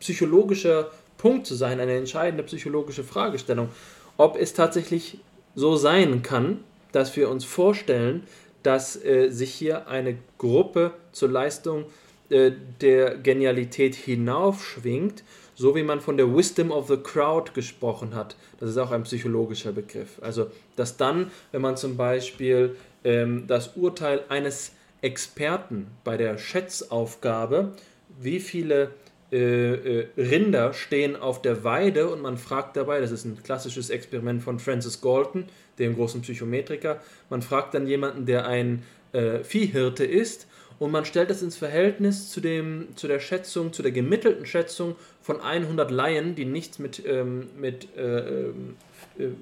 psychologischer 0.00 0.90
Punkt 1.16 1.46
zu 1.46 1.54
sein, 1.54 1.80
eine 1.80 1.96
entscheidende 1.96 2.44
psychologische 2.44 3.04
Fragestellung, 3.04 3.68
ob 4.16 4.36
es 4.36 4.54
tatsächlich 4.54 5.18
so 5.54 5.76
sein 5.76 6.22
kann, 6.22 6.60
dass 6.92 7.16
wir 7.16 7.28
uns 7.28 7.44
vorstellen, 7.44 8.24
dass 8.62 9.02
äh, 9.04 9.28
sich 9.30 9.52
hier 9.52 9.88
eine 9.88 10.16
Gruppe 10.38 10.92
zur 11.12 11.30
Leistung 11.30 11.86
äh, 12.30 12.52
der 12.80 13.16
Genialität 13.16 13.94
hinaufschwingt, 13.94 15.22
so 15.54 15.74
wie 15.74 15.82
man 15.82 16.00
von 16.00 16.16
der 16.16 16.34
Wisdom 16.34 16.70
of 16.70 16.88
the 16.88 16.96
Crowd 16.96 17.52
gesprochen 17.54 18.14
hat. 18.14 18.36
Das 18.60 18.70
ist 18.70 18.78
auch 18.78 18.90
ein 18.90 19.04
psychologischer 19.04 19.72
Begriff. 19.72 20.18
Also, 20.20 20.50
dass 20.76 20.96
dann, 20.96 21.30
wenn 21.52 21.62
man 21.62 21.76
zum 21.76 21.96
Beispiel 21.96 22.76
ähm, 23.04 23.46
das 23.46 23.76
Urteil 23.76 24.22
eines 24.28 24.72
Experten 25.02 25.88
bei 26.02 26.16
der 26.16 26.38
Schätzaufgabe, 26.38 27.72
wie 28.20 28.40
viele 28.40 28.90
äh, 29.32 29.72
äh, 30.00 30.08
Rinder 30.16 30.72
stehen 30.72 31.16
auf 31.16 31.42
der 31.42 31.64
Weide 31.64 32.08
und 32.08 32.22
man 32.22 32.38
fragt 32.38 32.76
dabei, 32.76 33.00
das 33.00 33.10
ist 33.10 33.24
ein 33.24 33.42
klassisches 33.42 33.90
Experiment 33.90 34.42
von 34.42 34.58
Francis 34.58 35.00
Galton, 35.00 35.46
dem 35.78 35.96
großen 35.96 36.22
Psychometriker, 36.22 37.00
man 37.30 37.42
fragt 37.42 37.74
dann 37.74 37.86
jemanden, 37.86 38.26
der 38.26 38.46
ein 38.46 38.82
äh, 39.12 39.42
Viehhirte 39.42 40.04
ist 40.04 40.46
und 40.78 40.90
man 40.90 41.04
stellt 41.04 41.30
das 41.30 41.42
ins 41.42 41.56
Verhältnis 41.56 42.30
zu, 42.30 42.40
dem, 42.40 42.88
zu 42.96 43.06
der 43.06 43.20
Schätzung, 43.20 43.72
zu 43.72 43.82
der 43.82 43.92
gemittelten 43.92 44.46
Schätzung 44.46 44.96
von 45.22 45.40
100 45.40 45.90
Laien, 45.90 46.34
die 46.34 46.44
nichts 46.44 46.78
mit, 46.78 47.02
ähm, 47.06 47.48
mit, 47.58 47.96
äh, 47.96 48.48
äh, 48.48 48.52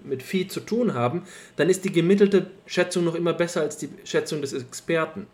mit 0.04 0.22
Vieh 0.22 0.46
zu 0.46 0.60
tun 0.60 0.94
haben, 0.94 1.22
dann 1.56 1.70
ist 1.70 1.84
die 1.84 1.92
gemittelte 1.92 2.50
Schätzung 2.66 3.04
noch 3.04 3.14
immer 3.14 3.32
besser 3.32 3.62
als 3.62 3.78
die 3.78 3.88
Schätzung 4.04 4.42
des 4.42 4.52
Experten. 4.52 5.26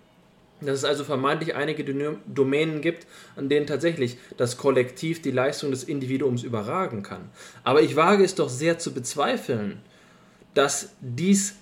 Dass 0.61 0.78
es 0.78 0.84
also 0.84 1.05
vermeintlich 1.05 1.55
einige 1.55 1.84
Domänen 2.26 2.80
gibt, 2.80 3.07
an 3.36 3.49
denen 3.49 3.66
tatsächlich 3.66 4.18
das 4.36 4.57
Kollektiv 4.57 5.22
die 5.22 5.30
Leistung 5.30 5.70
des 5.70 5.84
Individuums 5.84 6.42
überragen 6.42 7.05
kann. 7.05 7.30
Aber 7.62 7.80
ich 7.80 7.94
wage 7.94 8.24
es 8.24 8.34
doch 8.34 8.49
sehr 8.49 8.78
zu 8.78 8.92
bezweifeln, 8.92 9.80
dass 10.55 10.90
dies 11.01 11.55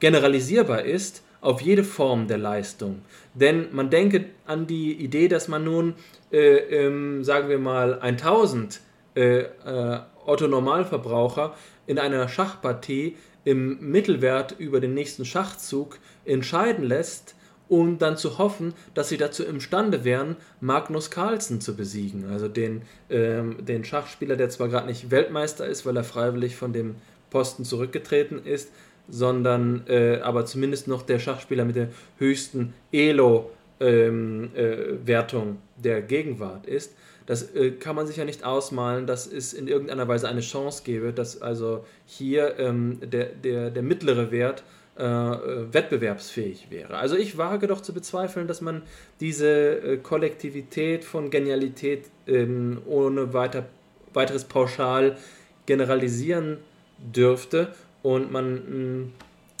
generalisierbar 0.00 0.84
ist 0.84 1.22
auf 1.44 1.60
jede 1.60 1.84
Form 1.84 2.26
der 2.26 2.38
Leistung. 2.38 3.02
Denn 3.34 3.68
man 3.72 3.90
denke 3.90 4.24
an 4.46 4.66
die 4.66 4.92
Idee, 4.94 5.28
dass 5.28 5.46
man 5.46 5.62
nun, 5.64 5.94
äh, 6.32 6.56
ähm, 6.56 7.22
sagen 7.22 7.48
wir 7.48 7.58
mal, 7.58 8.00
1000 8.00 8.80
äh, 9.14 9.40
äh, 9.40 10.00
Otto-Normalverbraucher 10.24 11.54
in 11.86 11.98
einer 11.98 12.28
Schachpartie 12.28 13.16
im 13.44 13.78
Mittelwert 13.90 14.56
über 14.58 14.80
den 14.80 14.94
nächsten 14.94 15.26
Schachzug 15.26 15.98
entscheiden 16.24 16.84
lässt, 16.84 17.34
um 17.68 17.98
dann 17.98 18.16
zu 18.16 18.38
hoffen, 18.38 18.72
dass 18.94 19.10
sie 19.10 19.18
dazu 19.18 19.44
imstande 19.44 20.02
wären, 20.04 20.36
Magnus 20.60 21.10
Carlsen 21.10 21.60
zu 21.60 21.76
besiegen. 21.76 22.24
Also 22.30 22.48
den, 22.48 22.82
ähm, 23.10 23.66
den 23.66 23.84
Schachspieler, 23.84 24.36
der 24.36 24.48
zwar 24.48 24.68
gerade 24.68 24.86
nicht 24.86 25.10
Weltmeister 25.10 25.66
ist, 25.66 25.84
weil 25.84 25.96
er 25.96 26.04
freiwillig 26.04 26.56
von 26.56 26.72
dem 26.72 26.96
Posten 27.28 27.64
zurückgetreten 27.64 28.46
ist, 28.46 28.70
sondern 29.08 29.86
äh, 29.88 30.20
aber 30.20 30.46
zumindest 30.46 30.88
noch 30.88 31.02
der 31.02 31.18
Schachspieler 31.18 31.64
mit 31.64 31.76
der 31.76 31.88
höchsten 32.18 32.74
Elo-Wertung 32.92 33.48
ähm, 33.80 35.56
äh, 35.56 35.82
der 35.82 36.02
Gegenwart 36.02 36.66
ist. 36.66 36.94
Das 37.26 37.54
äh, 37.54 37.70
kann 37.72 37.96
man 37.96 38.06
sich 38.06 38.16
ja 38.16 38.24
nicht 38.24 38.44
ausmalen, 38.44 39.06
dass 39.06 39.26
es 39.26 39.54
in 39.54 39.66
irgendeiner 39.66 40.06
Weise 40.08 40.28
eine 40.28 40.40
Chance 40.40 40.82
gäbe, 40.84 41.12
dass 41.12 41.40
also 41.40 41.84
hier 42.06 42.58
ähm, 42.58 42.98
der, 43.02 43.26
der, 43.26 43.70
der 43.70 43.82
mittlere 43.82 44.30
Wert 44.30 44.62
äh, 44.96 45.02
wettbewerbsfähig 45.02 46.70
wäre. 46.70 46.96
Also 46.96 47.16
ich 47.16 47.38
wage 47.38 47.66
doch 47.66 47.80
zu 47.80 47.92
bezweifeln, 47.92 48.46
dass 48.46 48.60
man 48.60 48.82
diese 49.20 49.48
äh, 49.48 49.96
Kollektivität 49.96 51.04
von 51.04 51.30
Genialität 51.30 52.04
ähm, 52.26 52.82
ohne 52.86 53.32
weiter, 53.32 53.66
weiteres 54.12 54.44
pauschal 54.44 55.16
generalisieren 55.66 56.58
dürfte 56.98 57.74
und 58.04 58.30
man 58.30 58.54
mh, 58.54 59.06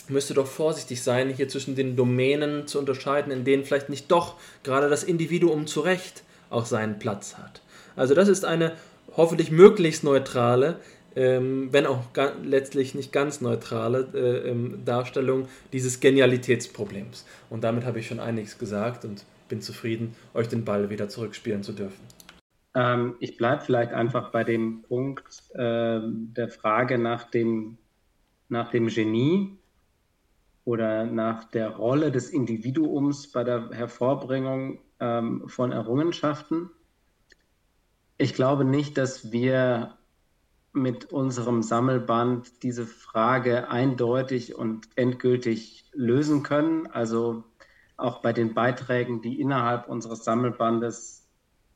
müsste 0.08 0.34
doch 0.34 0.46
vorsichtig 0.46 1.02
sein, 1.02 1.30
hier 1.30 1.48
zwischen 1.48 1.74
den 1.74 1.96
Domänen 1.96 2.66
zu 2.66 2.78
unterscheiden, 2.78 3.32
in 3.32 3.42
denen 3.42 3.64
vielleicht 3.64 3.88
nicht 3.88 4.10
doch 4.10 4.36
gerade 4.62 4.90
das 4.90 5.02
Individuum 5.02 5.66
zu 5.66 5.80
Recht 5.80 6.22
auch 6.50 6.66
seinen 6.66 6.98
Platz 6.98 7.36
hat. 7.38 7.62
Also 7.96 8.14
das 8.14 8.28
ist 8.28 8.44
eine 8.44 8.72
hoffentlich 9.16 9.50
möglichst 9.50 10.04
neutrale, 10.04 10.78
ähm, 11.16 11.68
wenn 11.72 11.86
auch 11.86 12.02
letztlich 12.42 12.94
nicht 12.94 13.12
ganz 13.12 13.40
neutrale 13.40 14.08
äh, 14.14 14.50
ähm, 14.50 14.82
Darstellung 14.84 15.48
dieses 15.72 16.00
Genialitätsproblems. 16.00 17.24
Und 17.48 17.64
damit 17.64 17.86
habe 17.86 18.00
ich 18.00 18.06
schon 18.06 18.20
einiges 18.20 18.58
gesagt 18.58 19.06
und 19.06 19.24
bin 19.48 19.62
zufrieden, 19.62 20.14
euch 20.34 20.48
den 20.48 20.66
Ball 20.66 20.90
wieder 20.90 21.08
zurückspielen 21.08 21.62
zu 21.62 21.72
dürfen. 21.72 22.00
Ähm, 22.74 23.14
ich 23.20 23.38
bleibe 23.38 23.62
vielleicht 23.64 23.92
einfach 23.92 24.32
bei 24.32 24.44
dem 24.44 24.82
Punkt 24.82 25.24
äh, 25.54 26.00
der 26.02 26.48
Frage 26.50 26.98
nach 26.98 27.30
dem, 27.30 27.78
nach 28.48 28.70
dem 28.70 28.88
Genie 28.88 29.58
oder 30.64 31.04
nach 31.04 31.44
der 31.44 31.70
Rolle 31.70 32.10
des 32.10 32.30
Individuums 32.30 33.30
bei 33.30 33.44
der 33.44 33.70
Hervorbringung 33.70 34.80
ähm, 35.00 35.48
von 35.48 35.72
Errungenschaften. 35.72 36.70
Ich 38.16 38.34
glaube 38.34 38.64
nicht, 38.64 38.96
dass 38.96 39.32
wir 39.32 39.98
mit 40.72 41.12
unserem 41.12 41.62
Sammelband 41.62 42.62
diese 42.62 42.86
Frage 42.86 43.68
eindeutig 43.68 44.54
und 44.56 44.88
endgültig 44.96 45.84
lösen 45.92 46.42
können. 46.42 46.86
Also 46.86 47.44
auch 47.96 48.22
bei 48.22 48.32
den 48.32 48.54
Beiträgen, 48.54 49.22
die 49.22 49.40
innerhalb 49.40 49.88
unseres 49.88 50.24
Sammelbandes 50.24 51.28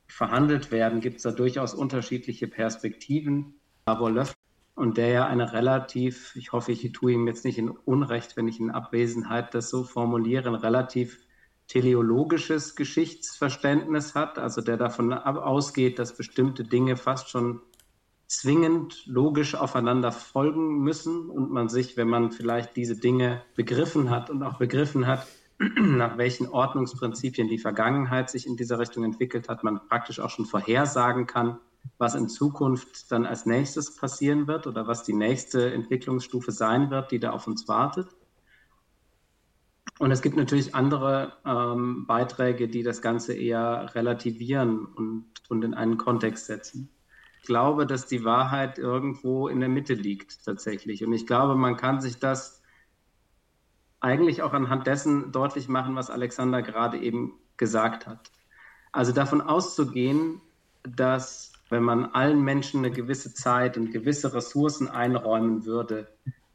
verhandelt 0.07 0.71
werden, 0.71 0.99
gibt 0.99 1.17
es 1.17 1.23
da 1.23 1.31
durchaus 1.31 1.73
unterschiedliche 1.73 2.47
Perspektiven. 2.47 3.53
Aber 3.85 4.09
Löffel 4.11 4.38
und 4.79 4.95
der 4.95 5.09
ja 5.09 5.27
eine 5.27 5.51
relativ, 5.51 6.33
ich 6.37 6.53
hoffe, 6.53 6.71
ich 6.71 6.89
tue 6.93 7.11
ihm 7.11 7.27
jetzt 7.27 7.43
nicht 7.43 7.57
in 7.57 7.69
Unrecht, 7.69 8.37
wenn 8.37 8.47
ich 8.47 8.61
in 8.61 8.71
Abwesenheit 8.71 9.53
das 9.53 9.69
so 9.69 9.83
formuliere, 9.83 10.47
ein 10.47 10.55
relativ 10.55 11.19
teleologisches 11.67 12.77
Geschichtsverständnis 12.77 14.15
hat, 14.15 14.39
also 14.39 14.61
der 14.61 14.77
davon 14.77 15.11
ausgeht, 15.11 15.99
dass 15.99 16.15
bestimmte 16.15 16.63
Dinge 16.63 16.95
fast 16.95 17.29
schon 17.29 17.61
zwingend 18.27 19.05
logisch 19.05 19.53
aufeinander 19.53 20.13
folgen 20.13 20.79
müssen. 20.79 21.29
Und 21.29 21.51
man 21.51 21.67
sich, 21.67 21.97
wenn 21.97 22.07
man 22.07 22.31
vielleicht 22.31 22.77
diese 22.77 22.95
Dinge 22.95 23.41
begriffen 23.55 24.09
hat 24.09 24.29
und 24.29 24.41
auch 24.43 24.59
begriffen 24.59 25.07
hat, 25.07 25.27
nach 25.59 26.17
welchen 26.17 26.47
Ordnungsprinzipien 26.47 27.49
die 27.49 27.59
Vergangenheit 27.59 28.29
sich 28.29 28.47
in 28.47 28.55
dieser 28.55 28.79
Richtung 28.79 29.03
entwickelt 29.03 29.49
hat, 29.49 29.61
man 29.65 29.81
praktisch 29.89 30.21
auch 30.21 30.29
schon 30.29 30.45
vorhersagen 30.45 31.27
kann, 31.27 31.59
was 31.97 32.15
in 32.15 32.29
Zukunft 32.29 33.11
dann 33.11 33.25
als 33.25 33.45
nächstes 33.45 33.95
passieren 33.95 34.47
wird 34.47 34.67
oder 34.67 34.87
was 34.87 35.03
die 35.03 35.13
nächste 35.13 35.73
Entwicklungsstufe 35.73 36.51
sein 36.51 36.89
wird, 36.89 37.11
die 37.11 37.19
da 37.19 37.31
auf 37.31 37.47
uns 37.47 37.67
wartet. 37.67 38.07
Und 39.99 40.11
es 40.11 40.21
gibt 40.21 40.37
natürlich 40.37 40.75
andere 40.75 41.33
ähm, 41.45 42.05
Beiträge, 42.07 42.69
die 42.69 42.83
das 42.83 43.01
Ganze 43.01 43.33
eher 43.33 43.93
relativieren 43.95 44.85
und, 44.85 45.25
und 45.49 45.63
in 45.65 45.73
einen 45.73 45.97
Kontext 45.97 46.45
setzen. 46.45 46.89
Ich 47.41 47.47
glaube, 47.47 47.85
dass 47.85 48.07
die 48.07 48.23
Wahrheit 48.23 48.77
irgendwo 48.77 49.49
in 49.49 49.59
der 49.59 49.69
Mitte 49.69 49.93
liegt 49.93 50.45
tatsächlich. 50.45 51.03
Und 51.03 51.11
ich 51.11 51.27
glaube, 51.27 51.55
man 51.55 51.75
kann 51.75 51.99
sich 51.99 52.17
das 52.17 52.61
eigentlich 53.99 54.41
auch 54.41 54.53
anhand 54.53 54.87
dessen 54.87 55.33
deutlich 55.33 55.67
machen, 55.67 55.95
was 55.95 56.09
Alexander 56.09 56.61
gerade 56.61 56.97
eben 56.97 57.33
gesagt 57.57 58.07
hat. 58.07 58.31
Also 58.91 59.11
davon 59.11 59.41
auszugehen, 59.41 60.41
dass 60.83 61.48
wenn 61.69 61.83
man 61.83 62.05
allen 62.05 62.41
Menschen 62.41 62.79
eine 62.79 62.91
gewisse 62.91 63.33
Zeit 63.33 63.77
und 63.77 63.91
gewisse 63.91 64.33
Ressourcen 64.33 64.87
einräumen 64.87 65.65
würde, 65.65 66.07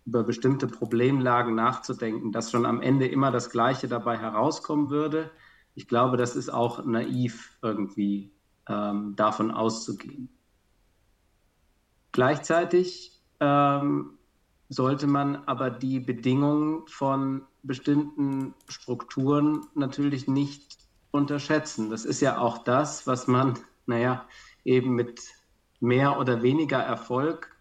über 0.06 0.22
bestimmte 0.22 0.66
Problemlagen 0.66 1.54
nachzudenken, 1.54 2.32
dass 2.32 2.50
schon 2.50 2.66
am 2.66 2.82
Ende 2.82 3.06
immer 3.06 3.30
das 3.30 3.50
Gleiche 3.50 3.88
dabei 3.88 4.18
herauskommen 4.18 4.90
würde. 4.90 5.30
Ich 5.74 5.88
glaube, 5.88 6.16
das 6.16 6.36
ist 6.36 6.50
auch 6.50 6.84
naiv 6.84 7.56
irgendwie 7.62 8.32
ähm, 8.68 9.14
davon 9.16 9.50
auszugehen. 9.50 10.28
Gleichzeitig 12.12 13.22
ähm, 13.40 14.18
sollte 14.68 15.06
man 15.06 15.36
aber 15.46 15.70
die 15.70 16.00
Bedingungen 16.00 16.86
von 16.86 17.42
bestimmten 17.62 18.54
Strukturen 18.68 19.66
natürlich 19.74 20.28
nicht 20.28 20.76
unterschätzen. 21.10 21.90
Das 21.90 22.04
ist 22.04 22.20
ja 22.20 22.38
auch 22.38 22.58
das, 22.58 23.06
was 23.06 23.26
man, 23.26 23.58
naja, 23.86 24.26
eben 24.64 24.94
mit 24.94 25.20
mehr 25.80 26.18
oder 26.18 26.42
weniger 26.42 26.78
Erfolg 26.78 27.54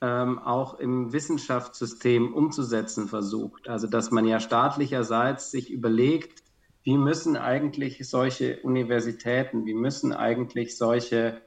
ähm, 0.00 0.38
auch 0.38 0.78
im 0.78 1.12
Wissenschaftssystem 1.12 2.34
umzusetzen 2.34 3.08
versucht. 3.08 3.68
Also 3.68 3.86
dass 3.86 4.10
man 4.10 4.26
ja 4.26 4.40
staatlicherseits 4.40 5.50
sich 5.50 5.70
überlegt, 5.70 6.42
wie 6.82 6.98
müssen 6.98 7.36
eigentlich 7.36 8.06
solche 8.06 8.60
Universitäten, 8.60 9.64
wie 9.64 9.72
müssen 9.72 10.12
eigentlich 10.12 10.76
solche 10.76 11.40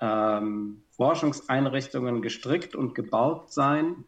ähm, 0.00 0.82
Forschungseinrichtungen 0.90 2.22
gestrickt 2.22 2.76
und 2.76 2.94
gebaut 2.94 3.52
sein, 3.52 4.04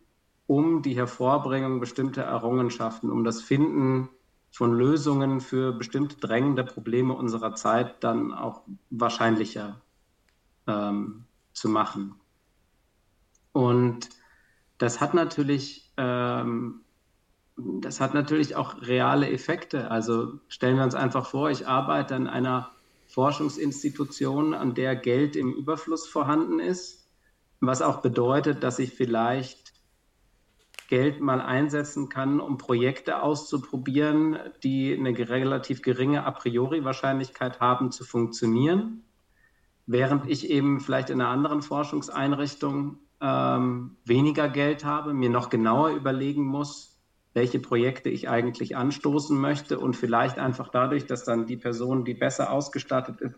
um 0.47 0.83
die 0.83 0.95
Hervorbringung 0.95 1.81
bestimmter 1.81 2.23
Errungenschaften, 2.23 3.11
um 3.11 3.25
das 3.25 3.43
Finden 3.43 4.09
von 4.53 4.73
Lösungen 4.73 5.41
für 5.41 5.73
bestimmte 5.73 6.17
drängende 6.17 6.63
Probleme 6.63 7.15
unserer 7.15 7.57
Zeit 7.57 8.05
dann 8.05 8.33
auch 8.33 8.63
wahrscheinlicher 8.91 9.81
ähm, 10.67 11.25
zu 11.53 11.69
machen. 11.69 12.15
Und 13.53 14.09
das 14.79 15.01
hat 15.01 15.15
natürlich, 15.15 15.93
ähm, 15.97 16.81
das 17.57 18.01
hat 18.01 18.15
natürlich 18.15 18.57
auch 18.57 18.83
reale 18.83 19.31
Effekte. 19.31 19.91
Also 19.91 20.41
stellen 20.49 20.77
wir 20.77 20.85
uns 20.85 20.95
einfach 20.95 21.27
vor, 21.27 21.51
ich 21.51 21.69
arbeite 21.69 22.17
an 22.17 22.27
einer 22.27 22.73
Forschungsinstitution, 23.07 24.55
an 24.55 24.75
der 24.75 24.97
Geld 24.97 25.37
im 25.37 25.53
Überfluss 25.53 26.07
vorhanden 26.09 26.59
ist, 26.59 27.09
was 27.61 27.81
auch 27.81 28.03
bedeutet, 28.03 28.63
dass 28.65 28.79
ich 28.79 28.95
vielleicht 28.95 29.73
Geld 30.89 31.21
mal 31.21 31.41
einsetzen 31.41 32.09
kann, 32.09 32.41
um 32.41 32.59
Projekte 32.59 33.23
auszuprobieren, 33.23 34.39
die 34.63 34.95
eine 34.95 35.17
relativ 35.17 35.81
geringe 35.81 36.27
A 36.27 36.31
priori 36.31 36.85
Wahrscheinlichkeit 36.85 37.61
haben 37.61 37.91
zu 37.91 38.05
funktionieren, 38.05 39.05
während 39.87 40.29
ich 40.29 40.51
eben 40.51 40.81
vielleicht 40.81 41.11
in 41.11 41.21
einer 41.21 41.31
anderen 41.31 41.63
Forschungseinrichtung 41.63 42.99
ähm, 43.21 43.97
weniger 44.05 44.49
Geld 44.49 44.85
habe, 44.85 45.15
mir 45.15 45.31
noch 45.31 45.51
genauer 45.51 45.91
überlegen 45.91 46.45
muss, 46.45 46.99
welche 47.35 47.59
Projekte 47.59 48.09
ich 48.09 48.29
eigentlich 48.29 48.77
anstoßen 48.77 49.39
möchte 49.39 49.79
und 49.79 49.97
vielleicht 49.97 50.39
einfach 50.39 50.69
dadurch, 50.69 51.07
dass 51.07 51.25
dann 51.25 51.47
die 51.47 51.57
Person, 51.57 52.05
die 52.05 52.15
besser 52.15 52.51
ausgestattet 52.53 53.21
ist, 53.21 53.35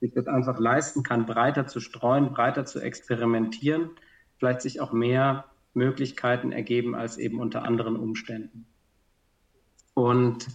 sich 0.00 0.12
das 0.12 0.26
einfach 0.26 0.58
leisten 0.58 1.02
kann, 1.02 1.26
breiter 1.26 1.66
zu 1.66 1.80
streuen, 1.80 2.32
breiter 2.32 2.66
zu 2.66 2.80
experimentieren, 2.80 3.90
vielleicht 4.38 4.60
sich 4.60 4.80
auch 4.80 4.92
mehr 4.92 5.46
Möglichkeiten 5.74 6.52
ergeben 6.52 6.94
als 6.94 7.18
eben 7.18 7.40
unter 7.40 7.62
anderen 7.62 7.96
Umständen. 7.96 8.66
Und 9.94 10.48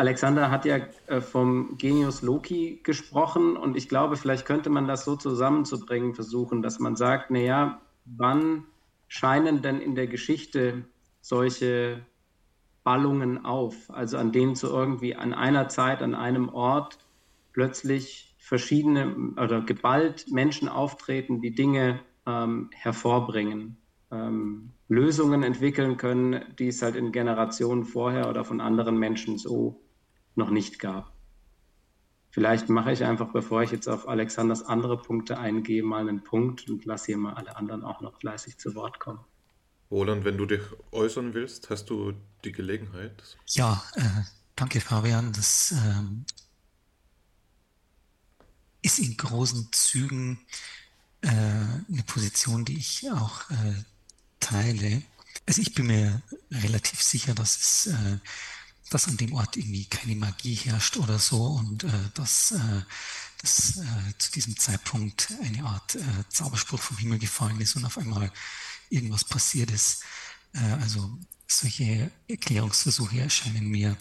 Alexander 0.00 0.50
hat 0.50 0.64
ja 0.64 0.78
äh, 1.08 1.20
vom 1.20 1.76
Genius 1.76 2.22
Loki 2.22 2.80
gesprochen 2.82 3.58
und 3.58 3.76
ich 3.76 3.86
glaube, 3.86 4.16
vielleicht 4.16 4.46
könnte 4.46 4.70
man 4.70 4.88
das 4.88 5.04
so 5.04 5.14
zusammenzubringen 5.14 6.14
versuchen, 6.14 6.62
dass 6.62 6.78
man 6.78 6.96
sagt, 6.96 7.30
naja, 7.30 7.82
wann 8.06 8.64
scheinen 9.08 9.60
denn 9.60 9.78
in 9.78 9.94
der 9.94 10.06
Geschichte 10.06 10.86
solche 11.20 12.00
Ballungen 12.82 13.44
auf, 13.44 13.90
also 13.90 14.16
an 14.16 14.32
denen 14.32 14.56
zu 14.56 14.68
irgendwie 14.68 15.16
an 15.16 15.34
einer 15.34 15.68
Zeit, 15.68 16.00
an 16.00 16.14
einem 16.14 16.48
Ort 16.48 16.96
plötzlich 17.52 18.34
verschiedene 18.38 19.34
oder 19.36 19.60
geballt 19.60 20.32
Menschen 20.32 20.70
auftreten, 20.70 21.42
die 21.42 21.54
Dinge 21.54 22.00
ähm, 22.26 22.70
hervorbringen. 22.72 23.76
Ähm, 24.10 24.72
Lösungen 24.88 25.42
entwickeln 25.42 25.98
können, 25.98 26.42
die 26.58 26.68
es 26.68 26.80
halt 26.80 26.96
in 26.96 27.12
Generationen 27.12 27.84
vorher 27.84 28.30
oder 28.30 28.46
von 28.46 28.62
anderen 28.62 28.96
Menschen 28.98 29.36
so 29.36 29.82
noch 30.34 30.50
nicht 30.50 30.78
gab. 30.78 31.12
Vielleicht 32.30 32.68
mache 32.68 32.92
ich 32.92 33.04
einfach, 33.04 33.32
bevor 33.32 33.62
ich 33.62 33.72
jetzt 33.72 33.88
auf 33.88 34.08
Alexanders 34.08 34.62
andere 34.62 34.96
Punkte 34.96 35.38
eingehe, 35.38 35.82
mal 35.82 36.08
einen 36.08 36.22
Punkt 36.22 36.70
und 36.70 36.84
lasse 36.84 37.06
hier 37.06 37.18
mal 37.18 37.34
alle 37.34 37.56
anderen 37.56 37.82
auch 37.82 38.00
noch 38.00 38.18
fleißig 38.20 38.58
zu 38.58 38.74
Wort 38.76 39.00
kommen. 39.00 39.20
Roland, 39.90 40.24
wenn 40.24 40.38
du 40.38 40.46
dich 40.46 40.62
äußern 40.92 41.34
willst, 41.34 41.70
hast 41.70 41.90
du 41.90 42.12
die 42.44 42.52
Gelegenheit. 42.52 43.36
Ja, 43.48 43.82
äh, 43.96 44.22
danke 44.54 44.80
Fabian. 44.80 45.32
Das 45.32 45.72
ähm, 45.72 46.24
ist 48.82 49.00
in 49.00 49.16
großen 49.16 49.68
Zügen 49.72 50.38
äh, 51.22 51.28
eine 51.28 52.02
Position, 52.06 52.64
die 52.64 52.78
ich 52.78 53.10
auch 53.10 53.50
äh, 53.50 53.74
teile. 54.38 55.02
Also 55.46 55.62
ich 55.62 55.74
bin 55.74 55.88
mir 55.88 56.22
relativ 56.52 57.02
sicher, 57.02 57.34
dass 57.34 57.56
es 57.56 57.86
äh, 57.88 58.18
dass 58.90 59.06
an 59.06 59.16
dem 59.16 59.32
Ort 59.32 59.56
irgendwie 59.56 59.86
keine 59.86 60.16
Magie 60.16 60.54
herrscht 60.56 60.96
oder 60.96 61.18
so 61.18 61.46
und 61.46 61.84
äh, 61.84 62.10
dass, 62.14 62.50
äh, 62.50 62.82
dass 63.40 63.78
äh, 63.78 64.18
zu 64.18 64.32
diesem 64.32 64.58
Zeitpunkt 64.58 65.32
eine 65.42 65.64
Art 65.64 65.94
äh, 65.94 66.02
Zauberspruch 66.28 66.80
vom 66.80 66.98
Himmel 66.98 67.20
gefallen 67.20 67.60
ist 67.60 67.76
und 67.76 67.84
auf 67.84 67.96
einmal 67.98 68.30
irgendwas 68.90 69.24
passiert 69.24 69.70
ist. 69.70 70.02
Äh, 70.52 70.72
also 70.82 71.16
solche 71.46 72.10
Erklärungsversuche 72.28 73.20
erscheinen 73.20 73.68
mir, 73.68 73.96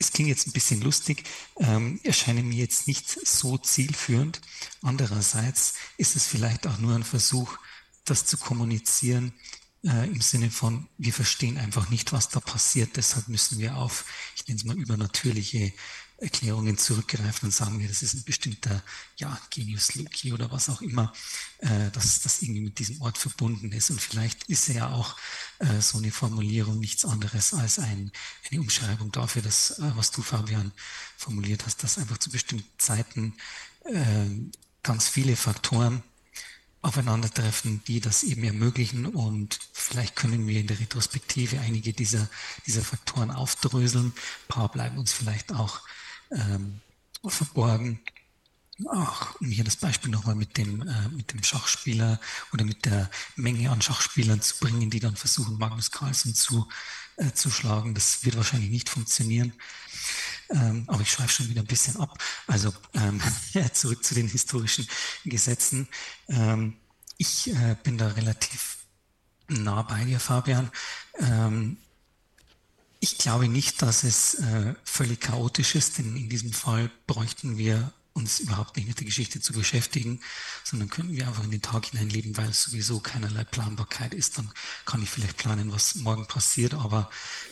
es 0.00 0.12
klingt 0.12 0.28
jetzt 0.28 0.46
ein 0.46 0.52
bisschen 0.52 0.80
lustig, 0.80 1.24
ähm, 1.58 2.00
erscheinen 2.04 2.48
mir 2.48 2.58
jetzt 2.58 2.86
nicht 2.86 3.08
so 3.08 3.56
zielführend. 3.58 4.40
Andererseits 4.82 5.74
ist 5.96 6.16
es 6.16 6.26
vielleicht 6.26 6.66
auch 6.66 6.78
nur 6.78 6.94
ein 6.94 7.04
Versuch, 7.04 7.58
das 8.04 8.26
zu 8.26 8.36
kommunizieren, 8.36 9.32
äh, 9.84 10.06
im 10.06 10.20
Sinne 10.20 10.50
von, 10.50 10.88
wir 10.98 11.12
verstehen 11.12 11.58
einfach 11.58 11.90
nicht, 11.90 12.12
was 12.12 12.28
da 12.28 12.40
passiert, 12.40 12.96
deshalb 12.96 13.28
müssen 13.28 13.58
wir 13.58 13.76
auf, 13.76 14.04
ich 14.36 14.46
nenne 14.46 14.58
es 14.58 14.64
mal, 14.64 14.76
übernatürliche 14.76 15.72
Erklärungen 16.20 16.76
zurückgreifen 16.76 17.46
und 17.46 17.52
sagen 17.52 17.78
wir, 17.78 17.86
das 17.86 18.02
ist 18.02 18.14
ein 18.14 18.24
bestimmter 18.24 18.82
ja, 19.18 19.40
Genius 19.50 19.94
Loki 19.94 20.32
oder 20.32 20.50
was 20.50 20.68
auch 20.68 20.82
immer, 20.82 21.12
äh, 21.58 21.90
dass 21.92 22.20
das 22.22 22.42
irgendwie 22.42 22.62
mit 22.62 22.78
diesem 22.80 23.00
Ort 23.02 23.18
verbunden 23.18 23.70
ist. 23.70 23.90
Und 23.90 24.00
vielleicht 24.00 24.44
ist 24.44 24.66
ja 24.66 24.90
auch 24.90 25.16
äh, 25.60 25.80
so 25.80 25.98
eine 25.98 26.10
Formulierung 26.10 26.80
nichts 26.80 27.04
anderes 27.04 27.54
als 27.54 27.78
ein, 27.78 28.10
eine 28.50 28.60
Umschreibung 28.60 29.12
dafür, 29.12 29.42
dass, 29.42 29.78
äh, 29.78 29.92
was 29.94 30.10
du, 30.10 30.22
Fabian, 30.22 30.72
formuliert 31.16 31.64
hast, 31.66 31.84
dass 31.84 31.98
einfach 31.98 32.18
zu 32.18 32.30
bestimmten 32.30 32.68
Zeiten 32.78 33.34
äh, 33.84 34.26
ganz 34.82 35.08
viele 35.08 35.36
Faktoren 35.36 36.02
aufeinandertreffen, 36.82 37.82
die 37.86 38.00
das 38.00 38.22
eben 38.22 38.44
ermöglichen. 38.44 39.06
Und 39.06 39.58
vielleicht 39.72 40.16
können 40.16 40.46
wir 40.46 40.60
in 40.60 40.66
der 40.66 40.78
Retrospektive 40.78 41.60
einige 41.60 41.92
dieser, 41.92 42.28
dieser 42.66 42.82
Faktoren 42.82 43.30
aufdröseln. 43.30 44.06
Ein 44.06 44.48
paar 44.48 44.70
bleiben 44.70 44.98
uns 44.98 45.12
vielleicht 45.12 45.52
auch 45.52 45.80
ähm, 46.30 46.80
verborgen. 47.26 48.00
Ach, 48.92 49.34
um 49.40 49.48
hier 49.48 49.64
das 49.64 49.76
Beispiel 49.76 50.10
nochmal 50.10 50.36
mit 50.36 50.56
dem, 50.56 50.86
äh, 50.86 51.08
mit 51.08 51.32
dem 51.32 51.42
Schachspieler 51.42 52.20
oder 52.52 52.64
mit 52.64 52.84
der 52.84 53.10
Menge 53.34 53.70
an 53.70 53.82
Schachspielern 53.82 54.40
zu 54.40 54.56
bringen, 54.60 54.88
die 54.88 55.00
dann 55.00 55.16
versuchen, 55.16 55.58
Magnus 55.58 55.90
Carlsen 55.90 56.32
zu, 56.32 56.68
äh, 57.16 57.32
zu 57.32 57.50
schlagen. 57.50 57.94
Das 57.94 58.24
wird 58.24 58.36
wahrscheinlich 58.36 58.70
nicht 58.70 58.88
funktionieren. 58.88 59.52
Ähm, 60.50 60.84
aber 60.86 61.02
ich 61.02 61.10
schweife 61.10 61.32
schon 61.32 61.48
wieder 61.48 61.62
ein 61.62 61.66
bisschen 61.66 61.96
ab. 61.96 62.16
Also 62.46 62.72
ähm, 62.94 63.20
zurück 63.72 64.04
zu 64.04 64.14
den 64.14 64.28
historischen 64.28 64.86
Gesetzen. 65.24 65.88
Ähm, 66.28 66.76
ich 67.16 67.50
äh, 67.50 67.76
bin 67.82 67.98
da 67.98 68.08
relativ 68.08 68.78
nah 69.48 69.82
bei 69.82 70.04
dir, 70.04 70.20
Fabian. 70.20 70.70
Ähm, 71.18 71.76
ich 73.00 73.18
glaube 73.18 73.48
nicht, 73.48 73.82
dass 73.82 74.04
es 74.04 74.34
äh, 74.34 74.74
völlig 74.84 75.20
chaotisch 75.20 75.74
ist, 75.74 75.98
denn 75.98 76.16
in 76.16 76.28
diesem 76.28 76.52
Fall 76.52 76.90
bräuchten 77.06 77.56
wir 77.56 77.92
uns 78.18 78.40
überhaupt 78.40 78.76
nicht 78.76 78.88
mit 78.88 78.98
der 78.98 79.06
Geschichte 79.06 79.40
zu 79.40 79.52
beschäftigen, 79.52 80.20
sondern 80.64 80.90
können 80.90 81.12
wir 81.12 81.26
einfach 81.26 81.44
in 81.44 81.50
den 81.50 81.62
Tag 81.62 81.86
hineinleben, 81.86 82.36
weil 82.36 82.50
es 82.50 82.64
sowieso 82.64 83.00
keinerlei 83.00 83.44
Planbarkeit 83.44 84.12
ist. 84.12 84.36
Dann 84.36 84.50
kann 84.84 85.02
ich 85.02 85.08
vielleicht 85.08 85.36
planen, 85.36 85.72
was 85.72 85.94
morgen 85.94 86.26
passiert, 86.26 86.74
aber 86.74 87.10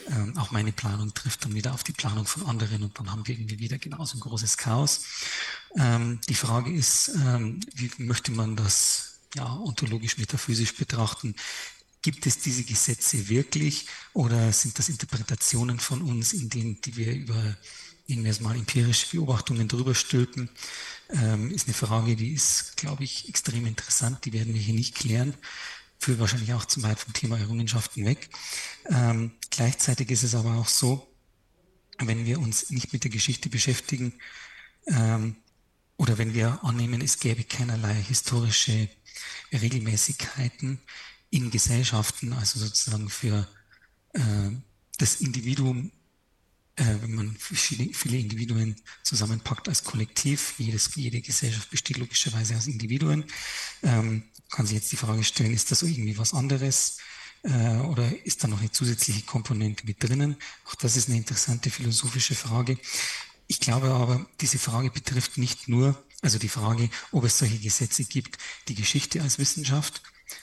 ähm, 0.08 0.36
auch 0.36 0.50
meine 0.50 0.72
Planung 0.72 1.14
trifft 1.14 1.44
dann 1.44 1.54
wieder 1.54 1.72
auf 1.72 1.84
die 1.84 1.92
Planung 1.92 2.26
von 2.26 2.46
anderen 2.46 2.82
und 2.82 2.98
dann 2.98 3.10
haben 3.10 3.26
wir 3.26 3.34
irgendwie 3.34 3.60
wieder 3.60 3.78
genauso 3.78 4.16
ein 4.16 4.20
großes 4.20 4.56
Chaos. 4.56 5.04
Ähm, 5.76 6.20
die 6.28 6.34
Frage 6.34 6.72
ist, 6.72 7.12
ähm, 7.14 7.60
wie 7.74 7.90
möchte 7.98 8.32
man 8.32 8.56
das 8.56 9.20
ja, 9.34 9.56
ontologisch, 9.58 10.18
metaphysisch 10.18 10.74
betrachten? 10.74 11.34
Gibt 12.02 12.26
es 12.26 12.38
diese 12.38 12.64
Gesetze 12.64 13.28
wirklich 13.28 13.86
oder 14.12 14.52
sind 14.52 14.78
das 14.78 14.88
Interpretationen 14.88 15.80
von 15.80 16.02
uns, 16.02 16.32
in 16.32 16.48
denen, 16.50 16.80
die 16.80 16.96
wir 16.96 17.12
über 17.12 17.56
nehmen 18.06 18.24
wir 18.24 18.30
es 18.30 18.40
mal 18.40 18.56
empirische 18.56 19.08
Beobachtungen 19.16 19.68
drüber 19.68 19.94
stülpen, 19.94 20.48
ähm, 21.10 21.50
ist 21.50 21.66
eine 21.66 21.74
Frage, 21.74 22.16
die 22.16 22.32
ist, 22.32 22.76
glaube 22.76 23.04
ich, 23.04 23.28
extrem 23.28 23.66
interessant. 23.66 24.24
Die 24.24 24.32
werden 24.32 24.54
wir 24.54 24.60
hier 24.60 24.74
nicht 24.74 24.94
klären. 24.94 25.34
Führt 25.98 26.18
wahrscheinlich 26.18 26.52
auch 26.52 26.64
zu 26.64 26.82
weit 26.82 26.98
vom 26.98 27.12
Thema 27.12 27.38
Errungenschaften 27.38 28.04
weg. 28.04 28.28
Ähm, 28.88 29.32
gleichzeitig 29.50 30.10
ist 30.10 30.24
es 30.24 30.34
aber 30.34 30.54
auch 30.56 30.68
so, 30.68 31.06
wenn 31.98 32.26
wir 32.26 32.40
uns 32.40 32.70
nicht 32.70 32.92
mit 32.92 33.04
der 33.04 33.10
Geschichte 33.10 33.48
beschäftigen 33.48 34.12
ähm, 34.86 35.36
oder 35.96 36.18
wenn 36.18 36.34
wir 36.34 36.62
annehmen, 36.62 37.00
es 37.00 37.18
gäbe 37.18 37.44
keinerlei 37.44 37.94
historische 37.94 38.88
Regelmäßigkeiten 39.52 40.80
in 41.30 41.50
Gesellschaften, 41.50 42.34
also 42.34 42.58
sozusagen 42.58 43.08
für 43.08 43.48
äh, 44.12 44.20
das 44.98 45.20
Individuum 45.20 45.90
wenn 46.76 47.14
man 47.14 47.36
viele, 47.38 47.92
viele 47.94 48.18
Individuen 48.18 48.76
zusammenpackt 49.02 49.68
als 49.68 49.84
Kollektiv, 49.84 50.54
jedes, 50.58 50.94
jede 50.94 51.20
Gesellschaft 51.20 51.70
besteht 51.70 51.96
logischerweise 51.96 52.56
aus 52.56 52.66
Individuen, 52.66 53.24
ähm, 53.82 54.24
kann 54.50 54.66
sich 54.66 54.76
jetzt 54.76 54.92
die 54.92 54.96
Frage 54.96 55.24
stellen, 55.24 55.52
ist 55.52 55.70
das 55.70 55.82
irgendwie 55.82 56.18
was 56.18 56.34
anderes? 56.34 56.98
Äh, 57.42 57.78
oder 57.78 58.10
ist 58.24 58.42
da 58.42 58.48
noch 58.48 58.60
eine 58.60 58.70
zusätzliche 58.70 59.22
Komponente 59.22 59.86
mit 59.86 60.02
drinnen? 60.02 60.36
Auch 60.66 60.74
das 60.74 60.96
ist 60.96 61.08
eine 61.08 61.18
interessante 61.18 61.70
philosophische 61.70 62.34
Frage. 62.34 62.78
Ich 63.46 63.60
glaube 63.60 63.90
aber, 63.90 64.26
diese 64.40 64.58
Frage 64.58 64.90
betrifft 64.90 65.38
nicht 65.38 65.68
nur, 65.68 66.02
also 66.22 66.38
die 66.38 66.48
Frage, 66.48 66.90
ob 67.12 67.24
es 67.24 67.38
solche 67.38 67.58
Gesetze 67.58 68.04
gibt, 68.04 68.38
die 68.68 68.74
Geschichte 68.74 69.22
als 69.22 69.38
Wissenschaft, 69.38 70.02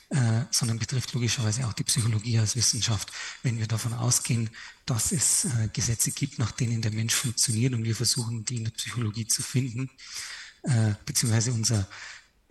äh, 0.10 0.46
sondern 0.52 0.80
betrifft 0.80 1.14
logischerweise 1.14 1.68
auch 1.68 1.74
die 1.74 1.84
Psychologie 1.84 2.40
als 2.40 2.56
Wissenschaft. 2.56 3.12
Wenn 3.42 3.60
wir 3.60 3.68
davon 3.68 3.94
ausgehen, 3.94 4.50
dass 4.86 5.12
es 5.12 5.46
äh, 5.46 5.70
Gesetze 5.74 6.12
gibt, 6.12 6.40
nach 6.40 6.52
denen 6.52 6.82
der 6.82 6.92
Mensch 6.92 7.14
funktioniert 7.14 7.74
und 7.74 7.84
wir 7.84 7.96
versuchen, 7.96 8.46
die 8.46 8.58
in 8.58 8.64
der 8.66 8.72
Psychologie 8.72 9.28
zu 9.28 9.42
finden, 9.42 9.90
äh, 10.64 10.94
beziehungsweise 11.06 11.52
unser 11.52 11.88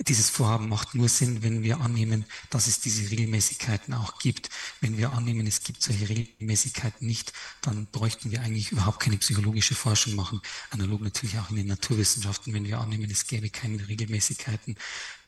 dieses 0.01 0.31
Vorhaben 0.31 0.69
macht 0.69 0.95
nur 0.95 1.09
Sinn, 1.09 1.43
wenn 1.43 1.63
wir 1.63 1.81
annehmen, 1.81 2.25
dass 2.51 2.67
es 2.67 2.81
diese 2.81 3.11
Regelmäßigkeiten 3.11 3.95
auch 3.95 4.19
gibt. 4.19 4.51
Wenn 4.81 4.97
wir 4.97 5.13
annehmen, 5.13 5.47
es 5.47 5.63
gibt 5.63 5.83
solche 5.83 6.09
Regelmäßigkeiten 6.09 7.07
nicht, 7.07 7.33
dann 7.61 7.87
bräuchten 7.87 8.31
wir 8.31 8.43
eigentlich 8.43 8.73
überhaupt 8.73 9.01
keine 9.01 9.19
psychologische 9.19 9.75
Forschung 9.75 10.15
machen. 10.15 10.41
Analog 10.71 11.03
natürlich 11.03 11.39
auch 11.39 11.51
in 11.51 11.57
den 11.57 11.67
Naturwissenschaften. 11.67 12.53
Wenn 12.53 12.65
wir 12.65 12.81
annehmen, 12.81 13.11
es 13.11 13.27
gäbe 13.27 13.51
keine 13.51 13.87
Regelmäßigkeiten, 13.87 14.77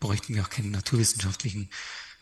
bräuchten 0.00 0.34
wir 0.34 0.42
auch 0.42 0.50
keine 0.50 0.68
naturwissenschaftlichen 0.68 1.70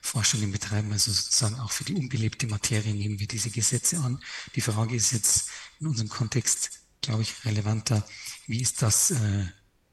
Forschungen 0.03 0.53
betreiben. 0.53 0.93
Also 0.93 1.13
sozusagen 1.13 1.59
auch 1.61 1.71
für 1.71 1.85
die 1.85 1.95
unbelebte 1.95 2.49
Materie 2.49 2.93
nehmen 2.93 3.19
wir 3.19 3.29
diese 3.29 3.51
Gesetze 3.51 3.99
an. 3.99 4.23
Die 4.57 4.61
Frage 4.61 4.95
ist 4.95 5.13
jetzt 5.13 5.49
in 5.81 5.87
unserem 5.87 6.11
Kontext, 6.11 6.71
glaube 7.01 7.23
ich, 7.23 7.45
relevanter. 7.45 8.07
Wie 8.47 8.61
ist 8.61 8.83
das 8.83 9.13
äh, 9.13 9.47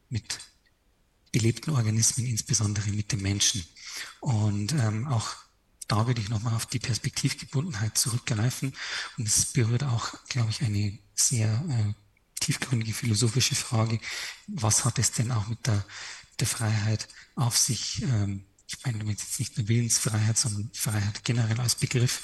mit 0.09 0.39
belebten 1.31 1.73
Organismen, 1.75 2.27
insbesondere 2.27 2.89
mit 2.91 3.11
dem 3.11 3.21
Menschen. 3.21 3.63
Und 4.19 4.73
ähm, 4.73 5.07
auch 5.07 5.35
da 5.87 6.05
würde 6.05 6.21
ich 6.21 6.29
nochmal 6.29 6.53
auf 6.53 6.67
die 6.67 6.79
Perspektivgebundenheit 6.79 7.97
zurückgreifen. 7.97 8.73
Und 9.17 9.27
es 9.27 9.45
berührt 9.45 9.83
auch, 9.83 10.13
glaube 10.27 10.51
ich, 10.51 10.61
eine 10.61 10.97
sehr 11.15 11.47
äh, 11.69 11.93
tiefgründige 12.39 12.93
philosophische 12.93 13.55
Frage. 13.55 13.99
Was 14.47 14.85
hat 14.85 14.99
es 14.99 15.11
denn 15.11 15.31
auch 15.31 15.47
mit 15.47 15.65
der, 15.65 15.83
der 16.39 16.47
Freiheit 16.47 17.07
auf 17.35 17.57
sich? 17.57 18.03
Ähm, 18.03 18.45
ich 18.67 18.77
meine 18.85 18.99
damit 18.99 19.19
jetzt 19.19 19.39
nicht 19.39 19.57
nur 19.57 19.67
Willensfreiheit, 19.67 20.37
sondern 20.37 20.69
Freiheit 20.73 21.23
generell 21.23 21.59
als 21.59 21.75
Begriff. 21.75 22.21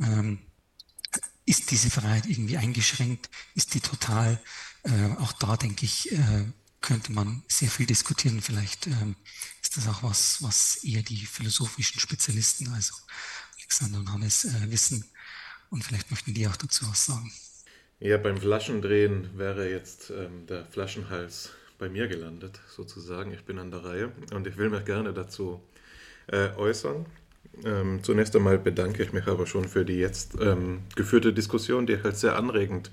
Ähm, 0.00 0.40
ist 1.44 1.70
diese 1.70 1.90
Freiheit 1.90 2.26
irgendwie 2.26 2.56
eingeschränkt? 2.56 3.30
Ist 3.54 3.74
die 3.74 3.80
total? 3.80 4.42
Äh, 4.82 5.12
auch 5.18 5.32
da 5.32 5.56
denke 5.56 5.84
ich, 5.86 6.10
äh, 6.10 6.44
könnte 6.86 7.12
man 7.12 7.42
sehr 7.48 7.68
viel 7.68 7.86
diskutieren. 7.86 8.40
Vielleicht 8.40 8.86
ähm, 8.86 9.16
ist 9.60 9.76
das 9.76 9.88
auch 9.88 10.02
was, 10.02 10.42
was 10.42 10.84
eher 10.84 11.02
die 11.02 11.26
philosophischen 11.26 12.00
Spezialisten, 12.00 12.68
also 12.68 12.94
Alexander 13.58 13.98
und 13.98 14.12
Hannes, 14.12 14.44
äh, 14.44 14.70
wissen. 14.70 15.04
Und 15.70 15.82
vielleicht 15.84 16.10
möchten 16.10 16.32
die 16.32 16.46
auch 16.46 16.56
dazu 16.56 16.88
was 16.88 17.06
sagen. 17.06 17.32
Ja, 17.98 18.18
beim 18.18 18.38
Flaschendrehen 18.38 19.36
wäre 19.36 19.68
jetzt 19.68 20.10
ähm, 20.10 20.46
der 20.46 20.64
Flaschenhals 20.66 21.50
bei 21.78 21.88
mir 21.88 22.06
gelandet, 22.06 22.60
sozusagen. 22.68 23.32
Ich 23.32 23.44
bin 23.44 23.58
an 23.58 23.70
der 23.70 23.84
Reihe 23.84 24.12
und 24.32 24.46
ich 24.46 24.56
will 24.56 24.70
mich 24.70 24.84
gerne 24.84 25.12
dazu 25.12 25.60
äh, 26.28 26.50
äußern. 26.56 27.06
Ähm, 27.64 28.02
zunächst 28.04 28.36
einmal 28.36 28.58
bedanke 28.58 29.02
ich 29.02 29.12
mich 29.12 29.26
aber 29.26 29.46
schon 29.46 29.66
für 29.66 29.84
die 29.84 29.96
jetzt 29.96 30.36
ähm, 30.40 30.82
geführte 30.94 31.32
Diskussion, 31.32 31.86
die 31.86 31.94
ich 31.94 32.04
als 32.04 32.20
sehr 32.20 32.36
anregend 32.36 32.90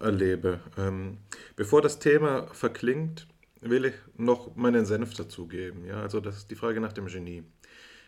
erlebe. 0.00 0.60
Ähm, 0.78 1.18
bevor 1.56 1.82
das 1.82 1.98
Thema 1.98 2.48
verklingt, 2.52 3.26
will 3.60 3.86
ich 3.86 3.94
noch 4.16 4.54
meinen 4.56 4.84
Senf 4.84 5.14
dazugeben. 5.14 5.84
Ja? 5.86 6.00
Also 6.02 6.20
das 6.20 6.38
ist 6.38 6.50
die 6.50 6.56
Frage 6.56 6.80
nach 6.80 6.92
dem 6.92 7.06
Genie. 7.06 7.42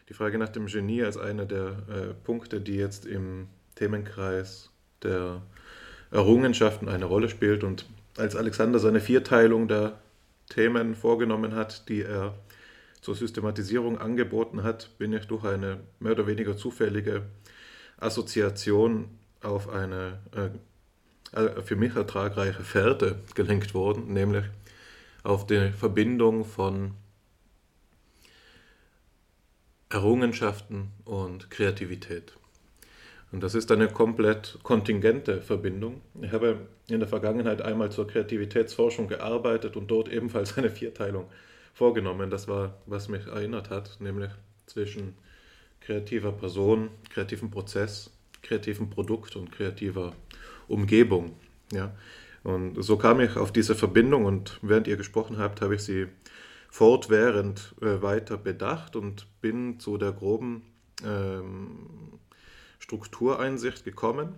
Die 0.08 0.14
Frage 0.14 0.38
nach 0.38 0.48
dem 0.48 0.66
Genie 0.66 1.02
als 1.02 1.16
einer 1.16 1.44
der 1.44 1.66
äh, 1.88 2.14
Punkte, 2.24 2.60
die 2.60 2.76
jetzt 2.76 3.06
im 3.06 3.48
Themenkreis 3.74 4.70
der 5.02 5.42
Errungenschaften 6.10 6.88
eine 6.88 7.04
Rolle 7.04 7.28
spielt. 7.28 7.64
Und 7.64 7.86
als 8.16 8.34
Alexander 8.36 8.78
seine 8.78 9.00
Vierteilung 9.00 9.68
der 9.68 9.98
Themen 10.48 10.94
vorgenommen 10.94 11.54
hat, 11.54 11.88
die 11.88 12.02
er 12.02 12.34
zur 13.00 13.14
Systematisierung 13.14 13.98
angeboten 13.98 14.62
hat, 14.62 14.90
bin 14.98 15.12
ich 15.12 15.26
durch 15.26 15.44
eine 15.44 15.80
mehr 16.00 16.12
oder 16.12 16.26
weniger 16.26 16.56
zufällige 16.56 17.22
Assoziation 17.98 19.08
auf 19.42 19.68
eine 19.68 20.18
äh, 20.34 20.48
für 21.64 21.76
mich 21.76 21.94
ertragreiche 21.94 22.62
Fährte 22.62 23.16
gelenkt 23.34 23.74
worden, 23.74 24.12
nämlich 24.12 24.44
auf 25.22 25.46
die 25.46 25.70
Verbindung 25.72 26.44
von 26.44 26.94
Errungenschaften 29.90 30.92
und 31.04 31.50
Kreativität. 31.50 32.34
Und 33.30 33.42
das 33.42 33.54
ist 33.54 33.70
eine 33.70 33.88
komplett 33.88 34.58
kontingente 34.62 35.42
Verbindung. 35.42 36.00
Ich 36.22 36.32
habe 36.32 36.66
in 36.88 37.00
der 37.00 37.08
Vergangenheit 37.08 37.60
einmal 37.60 37.92
zur 37.92 38.06
Kreativitätsforschung 38.06 39.08
gearbeitet 39.08 39.76
und 39.76 39.88
dort 39.88 40.08
ebenfalls 40.08 40.56
eine 40.56 40.70
Vierteilung 40.70 41.26
vorgenommen. 41.74 42.30
Das 42.30 42.48
war, 42.48 42.78
was 42.86 43.08
mich 43.08 43.26
erinnert 43.26 43.68
hat, 43.70 43.98
nämlich 44.00 44.30
zwischen 44.66 45.14
kreativer 45.80 46.32
Person, 46.32 46.90
kreativem 47.10 47.50
Prozess, 47.50 48.10
kreativem 48.42 48.88
Produkt 48.88 49.36
und 49.36 49.52
kreativer 49.52 50.14
Umgebung. 50.68 51.32
Ja. 51.72 51.92
Und 52.44 52.82
so 52.82 52.96
kam 52.96 53.20
ich 53.20 53.36
auf 53.36 53.52
diese 53.52 53.74
Verbindung 53.74 54.24
und 54.24 54.58
während 54.62 54.86
ihr 54.86 54.96
gesprochen 54.96 55.38
habt, 55.38 55.60
habe 55.60 55.74
ich 55.74 55.82
sie 55.82 56.06
fortwährend 56.70 57.74
äh, 57.80 58.00
weiter 58.02 58.36
bedacht 58.36 58.96
und 58.96 59.26
bin 59.40 59.80
zu 59.80 59.98
der 59.98 60.12
groben 60.12 60.62
ähm, 61.04 62.18
Struktureinsicht 62.78 63.84
gekommen. 63.84 64.34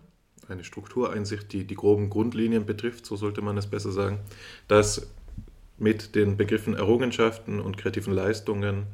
Eine 0.49 0.65
Struktureinsicht, 0.65 1.53
die 1.53 1.65
die 1.65 1.75
groben 1.75 2.11
Grundlinien 2.11 2.67
betrifft, 2.67 3.07
so 3.07 3.17
sollte 3.17 3.43
man 3.43 3.57
es 3.57 3.67
besser 3.67 3.93
sagen, 3.93 4.21
dass 4.69 5.09
mit 5.79 6.15
den 6.15 6.37
Begriffen 6.37 6.75
Errungenschaften 6.75 7.61
und 7.61 7.79
kreativen 7.79 8.13
Leistungen 8.13 8.87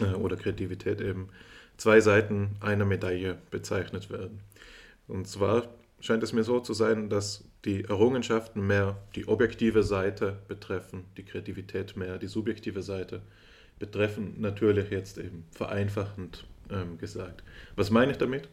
äh, 0.00 0.14
oder 0.14 0.36
Kreativität 0.36 1.00
eben 1.00 1.28
zwei 1.76 2.00
Seiten 2.00 2.56
einer 2.60 2.84
Medaille 2.84 3.38
bezeichnet 3.50 4.10
werden. 4.10 4.40
Und 5.08 5.28
zwar 5.28 5.68
scheint 6.04 6.22
es 6.22 6.34
mir 6.34 6.44
so 6.44 6.60
zu 6.60 6.74
sein, 6.74 7.08
dass 7.08 7.44
die 7.64 7.84
Errungenschaften 7.84 8.66
mehr 8.66 8.98
die 9.16 9.26
objektive 9.26 9.82
Seite 9.82 10.36
betreffen, 10.48 11.04
die 11.16 11.22
Kreativität 11.22 11.96
mehr 11.96 12.18
die 12.18 12.26
subjektive 12.26 12.82
Seite 12.82 13.22
betreffen, 13.78 14.34
natürlich 14.38 14.90
jetzt 14.90 15.16
eben 15.16 15.44
vereinfachend 15.50 16.44
ähm, 16.70 16.98
gesagt. 16.98 17.42
Was 17.74 17.90
meine 17.90 18.12
ich 18.12 18.18
damit? 18.18 18.50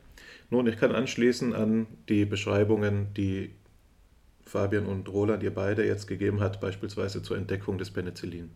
Nun, 0.50 0.66
ich 0.66 0.78
kann 0.78 0.94
anschließen 0.94 1.54
an 1.54 1.88
die 2.08 2.24
Beschreibungen, 2.24 3.14
die 3.16 3.52
Fabian 4.46 4.86
und 4.86 5.10
Roland 5.10 5.44
ihr 5.44 5.54
beide 5.54 5.86
jetzt 5.86 6.08
gegeben 6.08 6.40
hat, 6.40 6.62
beispielsweise 6.62 7.22
zur 7.22 7.36
Entdeckung 7.36 7.78
des 7.78 7.92
Penicillin. 7.92 8.50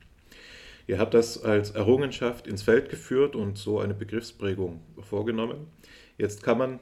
Ihr 0.88 1.00
habt 1.00 1.14
das 1.14 1.44
als 1.44 1.72
Errungenschaft 1.72 2.48
ins 2.48 2.62
Feld 2.62 2.90
geführt 2.90 3.36
und 3.36 3.58
so 3.58 3.80
eine 3.80 3.94
Begriffsprägung 3.94 4.80
vorgenommen. 5.02 5.68
Jetzt 6.18 6.44
kann 6.44 6.58
man 6.58 6.80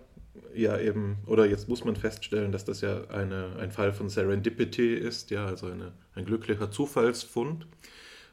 ja 0.54 0.80
eben, 0.80 1.18
oder 1.26 1.46
jetzt 1.46 1.70
muss 1.70 1.84
man 1.84 1.96
feststellen, 1.96 2.52
dass 2.52 2.66
das 2.66 2.82
ja 2.82 3.06
eine, 3.10 3.56
ein 3.60 3.72
Fall 3.72 3.94
von 3.94 4.10
Serendipity 4.10 4.96
ist, 4.96 5.32
ja, 5.32 5.46
also 5.46 5.68
eine, 5.68 5.94
ein 6.16 6.26
glücklicher 6.26 6.72
Zufallsfund. 6.72 7.68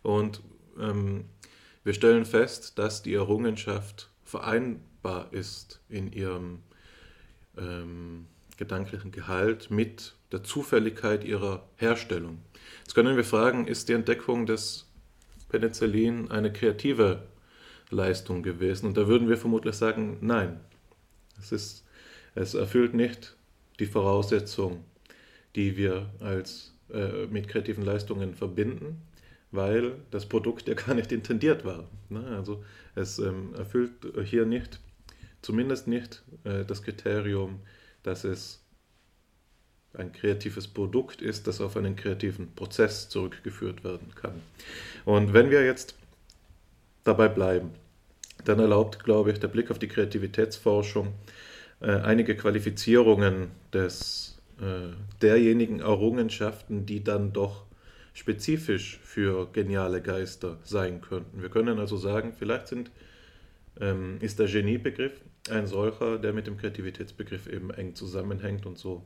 Und 0.03 0.42
ähm, 0.78 1.26
wir 1.84 1.94
stellen 1.94 2.24
fest, 2.24 2.78
dass 2.78 3.03
die 3.03 3.14
Errungenschaft 3.14 4.11
vereinbar 4.24 5.32
ist 5.32 5.80
in 5.88 6.12
ihrem 6.12 6.61
ähm, 7.57 8.26
gedanklichen 8.57 9.11
Gehalt 9.11 9.70
mit 9.70 10.14
der 10.32 10.44
Zufälligkeit 10.44 11.24
ihrer 11.24 11.66
Herstellung. 11.76 12.38
Jetzt 12.80 12.94
können 12.94 13.16
wir 13.16 13.24
fragen, 13.24 13.66
ist 13.66 13.88
die 13.88 13.94
Entdeckung 13.94 14.46
des 14.46 14.86
Penicillin 15.48 16.30
eine 16.30 16.53
kreative 16.53 17.26
Leistung 17.90 18.42
gewesen? 18.42 18.86
Und 18.86 18.96
da 18.96 19.09
würden 19.09 19.28
wir 19.28 19.36
vermutlich 19.36 19.74
sagen, 19.74 20.18
nein. 20.20 20.61
Es, 21.38 21.53
ist, 21.53 21.84
es 22.35 22.55
erfüllt 22.55 22.95
nicht 22.95 23.37
die 23.78 23.87
Voraussetzung, 23.87 24.85
die 25.57 25.76
wir 25.76 26.11
als, 26.20 26.72
äh, 26.93 27.26
mit 27.26 27.49
kreativen 27.49 27.85
Leistungen 27.85 28.35
verbinden, 28.35 29.03
weil 29.51 29.95
das 30.11 30.26
Produkt 30.26 30.68
ja 30.68 30.74
gar 30.74 30.95
nicht 30.95 31.12
intendiert 31.12 31.64
war. 31.64 31.89
Ne? 32.09 32.24
Also 32.37 32.64
es 32.95 33.18
ähm, 33.18 33.55
erfüllt 33.55 33.93
hier 34.24 34.47
nicht, 34.47 34.81
zumindest 35.43 35.89
nicht 35.89 36.22
äh, 36.45 36.64
das 36.64 36.83
Kriterium, 36.83 37.61
dass 38.03 38.24
es 38.24 38.64
ein 39.95 40.12
kreatives 40.12 40.68
Produkt 40.68 41.20
ist, 41.20 41.47
das 41.47 41.61
auf 41.61 41.76
einen 41.76 41.97
kreativen 41.97 42.55
Prozess 42.55 43.09
zurückgeführt 43.09 43.83
werden 43.83 44.14
kann. 44.14 44.41
Und 45.05 45.33
wenn 45.33 45.51
wir 45.51 45.64
jetzt 45.64 45.97
dabei 47.03 47.28
bleiben, 47.28 47.70
dann 48.45 48.61
erlaubt, 48.61 49.03
glaube 49.05 49.33
ich, 49.33 49.41
der 49.41 49.49
Blick 49.49 49.70
auf 49.70 49.78
die 49.78 49.89
Kreativitätsforschung 49.89 51.12
äh, 51.81 51.93
einige 51.93 52.37
Qualifizierungen 52.37 53.51
des, 53.72 54.39
äh, 54.61 54.95
derjenigen 55.22 55.81
Errungenschaften, 55.81 56.87
die 56.87 57.03
dann 57.03 57.33
doch 57.33 57.64
spezifisch 58.12 59.01
für 59.03 59.49
geniale 59.53 60.03
Geister 60.03 60.59
sein 60.64 61.01
könnten. 61.01 61.41
Wir 61.41 61.49
können 61.49 61.78
also 61.78 61.97
sagen, 61.97 62.35
vielleicht 62.39 62.68
sind, 62.68 62.91
ähm, 63.81 64.18
ist 64.20 64.39
der 64.39 64.47
Geniebegriff 64.47 65.12
ein 65.49 65.66
solcher, 65.66 66.18
der 66.18 66.33
mit 66.33 66.47
dem 66.47 66.59
Kreativitätsbegriff 66.59 67.47
eben 67.47 67.70
eng 67.70 67.95
zusammenhängt 67.95 68.66
und 68.66 68.76
so 68.76 69.05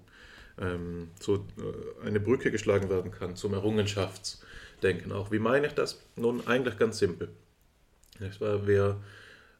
ähm, 0.60 1.08
so 1.20 1.36
äh, 1.36 2.06
eine 2.06 2.20
Brücke 2.20 2.50
geschlagen 2.50 2.88
werden 2.90 3.10
kann 3.10 3.36
zum 3.36 3.54
Errungenschaftsdenken 3.54 5.12
auch. 5.12 5.30
Wie 5.30 5.38
meine 5.38 5.66
ich 5.66 5.74
das? 5.74 6.02
Nun, 6.16 6.46
eigentlich 6.46 6.78
ganz 6.78 6.98
simpel. 6.98 7.28
Wir 8.18 9.00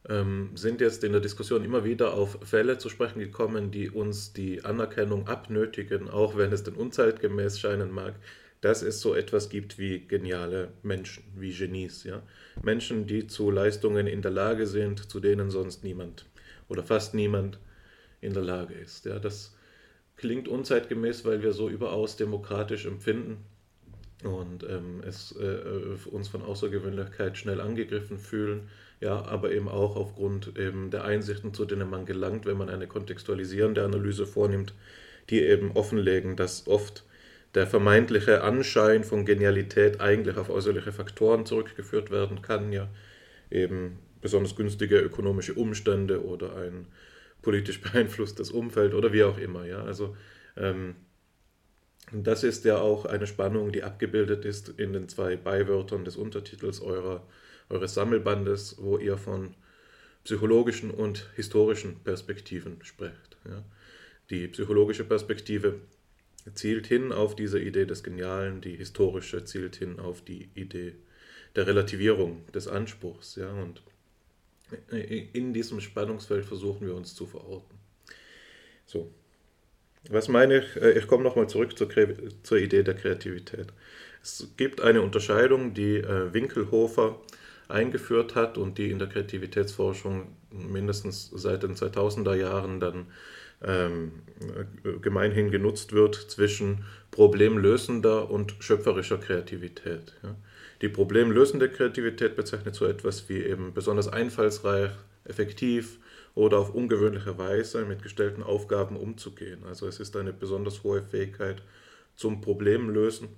ähm, 0.09 0.51
sind 0.55 0.81
jetzt 0.81 1.03
in 1.03 1.11
der 1.11 1.21
Diskussion 1.21 1.63
immer 1.63 1.83
wieder 1.83 2.13
auf 2.13 2.37
Fälle 2.43 2.77
zu 2.77 2.89
sprechen 2.89 3.19
gekommen, 3.19 3.71
die 3.71 3.89
uns 3.89 4.33
die 4.33 4.63
Anerkennung 4.63 5.27
abnötigen, 5.27 6.09
auch 6.09 6.37
wenn 6.37 6.51
es 6.51 6.63
denn 6.63 6.75
unzeitgemäß 6.75 7.59
scheinen 7.59 7.91
mag, 7.91 8.15
dass 8.61 8.81
es 8.81 9.01
so 9.01 9.15
etwas 9.15 9.49
gibt 9.49 9.77
wie 9.77 9.99
geniale 9.99 10.69
Menschen, 10.83 11.23
wie 11.35 11.53
Genies. 11.53 12.03
Ja? 12.03 12.21
Menschen, 12.61 13.07
die 13.07 13.27
zu 13.27 13.51
Leistungen 13.51 14.07
in 14.07 14.21
der 14.21 14.31
Lage 14.31 14.67
sind, 14.67 15.09
zu 15.09 15.19
denen 15.19 15.49
sonst 15.49 15.83
niemand 15.83 16.25
oder 16.67 16.83
fast 16.83 17.13
niemand 17.13 17.59
in 18.21 18.33
der 18.33 18.43
Lage 18.43 18.73
ist. 18.73 19.05
Ja? 19.05 19.19
Das 19.19 19.55
klingt 20.17 20.47
unzeitgemäß, 20.47 21.25
weil 21.25 21.41
wir 21.43 21.51
so 21.51 21.69
überaus 21.69 22.15
demokratisch 22.15 22.85
empfinden 22.85 23.37
und 24.23 24.63
ähm, 24.63 25.01
es 25.05 25.35
äh, 25.37 26.09
uns 26.09 26.27
von 26.27 26.41
Außergewöhnlichkeit 26.41 27.37
schnell 27.37 27.59
angegriffen 27.59 28.17
fühlen, 28.17 28.69
ja, 29.01 29.23
aber 29.25 29.51
eben 29.51 29.67
auch 29.67 29.95
aufgrund 29.95 30.57
eben 30.57 30.89
der 30.91 31.03
Einsichten, 31.03 31.53
zu 31.53 31.65
denen 31.65 31.89
man 31.89 32.05
gelangt, 32.05 32.45
wenn 32.45 32.57
man 32.57 32.69
eine 32.69 32.87
kontextualisierende 32.87 33.83
Analyse 33.83 34.25
vornimmt, 34.25 34.73
die 35.29 35.41
eben 35.41 35.71
offenlegen, 35.71 36.35
dass 36.35 36.67
oft 36.67 37.03
der 37.53 37.67
vermeintliche 37.67 38.43
Anschein 38.43 39.03
von 39.03 39.25
Genialität 39.25 40.01
eigentlich 40.01 40.37
auf 40.37 40.49
äußerliche 40.49 40.91
Faktoren 40.91 41.45
zurückgeführt 41.45 42.11
werden 42.11 42.41
kann, 42.41 42.71
ja, 42.71 42.89
eben 43.49 43.99
besonders 44.21 44.55
günstige 44.55 44.99
ökonomische 44.99 45.53
Umstände 45.53 46.25
oder 46.25 46.55
ein 46.55 46.87
politisch 47.41 47.81
beeinflusstes 47.85 48.51
Umfeld 48.51 48.93
oder 48.93 49.13
wie 49.13 49.23
auch 49.23 49.37
immer. 49.37 49.65
Ja? 49.65 49.83
Also 49.83 50.17
ähm, 50.57 50.95
das 52.11 52.43
ist 52.43 52.65
ja 52.65 52.77
auch 52.77 53.05
eine 53.05 53.27
Spannung, 53.27 53.71
die 53.71 53.83
abgebildet 53.83 54.45
ist 54.45 54.69
in 54.69 54.93
den 54.93 55.07
zwei 55.09 55.37
Beiwörtern 55.37 56.05
des 56.05 56.17
Untertitels 56.17 56.81
eurer, 56.81 57.25
eures 57.69 57.93
Sammelbandes, 57.93 58.77
wo 58.79 58.97
ihr 58.97 59.17
von 59.17 59.55
psychologischen 60.23 60.91
und 60.91 61.29
historischen 61.35 61.99
Perspektiven 62.03 62.83
sprecht. 62.83 63.37
Ja? 63.47 63.63
Die 64.29 64.47
psychologische 64.47 65.03
Perspektive 65.03 65.79
zielt 66.53 66.87
hin 66.87 67.11
auf 67.11 67.35
diese 67.35 67.59
Idee 67.59 67.85
des 67.85 68.03
Genialen, 68.03 68.61
die 68.61 68.75
historische 68.75 69.45
zielt 69.45 69.75
hin 69.75 69.99
auf 69.99 70.23
die 70.23 70.49
Idee 70.55 70.95
der 71.55 71.67
Relativierung 71.67 72.45
des 72.51 72.67
Anspruchs. 72.67 73.35
Ja? 73.35 73.51
Und 73.51 73.81
in 74.91 75.53
diesem 75.53 75.79
Spannungsfeld 75.79 76.45
versuchen 76.45 76.87
wir 76.87 76.95
uns 76.95 77.13
zu 77.13 77.25
verorten. 77.25 77.77
So, 78.87 79.11
was 80.09 80.27
meine 80.27 80.59
ich? 80.59 80.75
Äh, 80.75 80.97
ich 80.97 81.07
komme 81.07 81.23
nochmal 81.23 81.47
zurück 81.47 81.77
zur, 81.77 81.89
zur, 82.43 82.57
Idee 82.57 82.83
der 82.83 82.95
Kreativität. 82.95 83.67
Es 84.21 84.47
gibt 84.57 84.81
eine 84.81 85.01
Unterscheidung, 85.01 85.73
die 85.73 85.97
äh, 85.97 86.33
Winkelhofer 86.33 87.19
eingeführt 87.67 88.35
hat 88.35 88.57
und 88.57 88.77
die 88.77 88.91
in 88.91 88.99
der 88.99 89.07
Kreativitätsforschung 89.07 90.27
mindestens 90.51 91.31
seit 91.33 91.63
den 91.63 91.75
2000er 91.75 92.35
Jahren 92.35 92.79
dann 92.79 93.07
ähm, 93.63 94.11
gemeinhin 95.01 95.51
genutzt 95.51 95.93
wird 95.93 96.15
zwischen 96.15 96.85
problemlösender 97.11 98.29
und 98.29 98.55
schöpferischer 98.59 99.17
Kreativität. 99.17 100.13
Ja. 100.23 100.35
Die 100.81 100.89
problemlösende 100.89 101.69
Kreativität 101.69 102.35
bezeichnet 102.35 102.75
so 102.75 102.85
etwas 102.85 103.29
wie 103.29 103.43
eben 103.43 103.73
besonders 103.73 104.07
einfallsreich, 104.07 104.91
effektiv 105.23 105.99
oder 106.35 106.59
auf 106.59 106.75
ungewöhnliche 106.75 107.37
Weise 107.37 107.85
mit 107.85 108.03
gestellten 108.03 108.43
Aufgaben 108.43 108.97
umzugehen. 108.97 109.63
Also 109.65 109.87
es 109.87 109.99
ist 109.99 110.15
eine 110.17 110.33
besonders 110.33 110.83
hohe 110.83 111.01
Fähigkeit 111.01 111.61
zum 112.15 112.41
Problemlösen. 112.41 113.29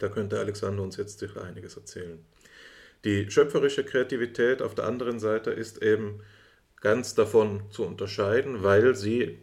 Da 0.00 0.08
könnte 0.08 0.38
Alexander 0.38 0.82
uns 0.82 0.96
jetzt 0.96 1.20
sicher 1.20 1.42
einiges 1.42 1.76
erzählen. 1.76 2.18
Die 3.04 3.30
schöpferische 3.30 3.84
Kreativität 3.84 4.62
auf 4.62 4.74
der 4.74 4.86
anderen 4.86 5.18
Seite 5.18 5.50
ist 5.50 5.82
eben 5.82 6.20
ganz 6.80 7.14
davon 7.14 7.62
zu 7.70 7.84
unterscheiden, 7.84 8.62
weil 8.62 8.94
sie 8.94 9.38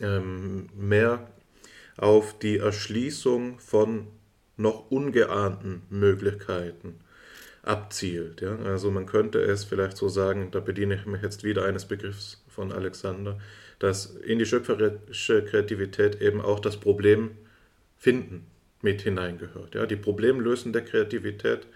ähm, 0.00 0.68
mehr 0.74 1.28
auf 1.96 2.38
die 2.38 2.58
Erschließung 2.58 3.58
von 3.58 4.08
noch 4.56 4.90
ungeahnten 4.90 5.82
Möglichkeiten 5.90 7.00
abzielt. 7.62 8.40
Ja? 8.40 8.56
Also 8.58 8.90
man 8.90 9.06
könnte 9.06 9.40
es 9.40 9.64
vielleicht 9.64 9.96
so 9.96 10.08
sagen, 10.08 10.50
da 10.50 10.60
bediene 10.60 10.94
ich 10.94 11.06
mich 11.06 11.22
jetzt 11.22 11.44
wieder 11.44 11.64
eines 11.64 11.86
Begriffs 11.86 12.42
von 12.48 12.72
Alexander, 12.72 13.38
dass 13.78 14.06
in 14.06 14.38
die 14.38 14.46
schöpferische 14.46 15.44
Kreativität 15.44 16.20
eben 16.20 16.40
auch 16.40 16.60
das 16.60 16.76
Problem 16.78 17.32
finden 17.96 18.46
mit 18.82 19.02
hineingehört. 19.02 19.74
Ja? 19.74 19.86
Die 19.86 19.96
problemlösende 19.96 20.82
Kreativität 20.82 21.66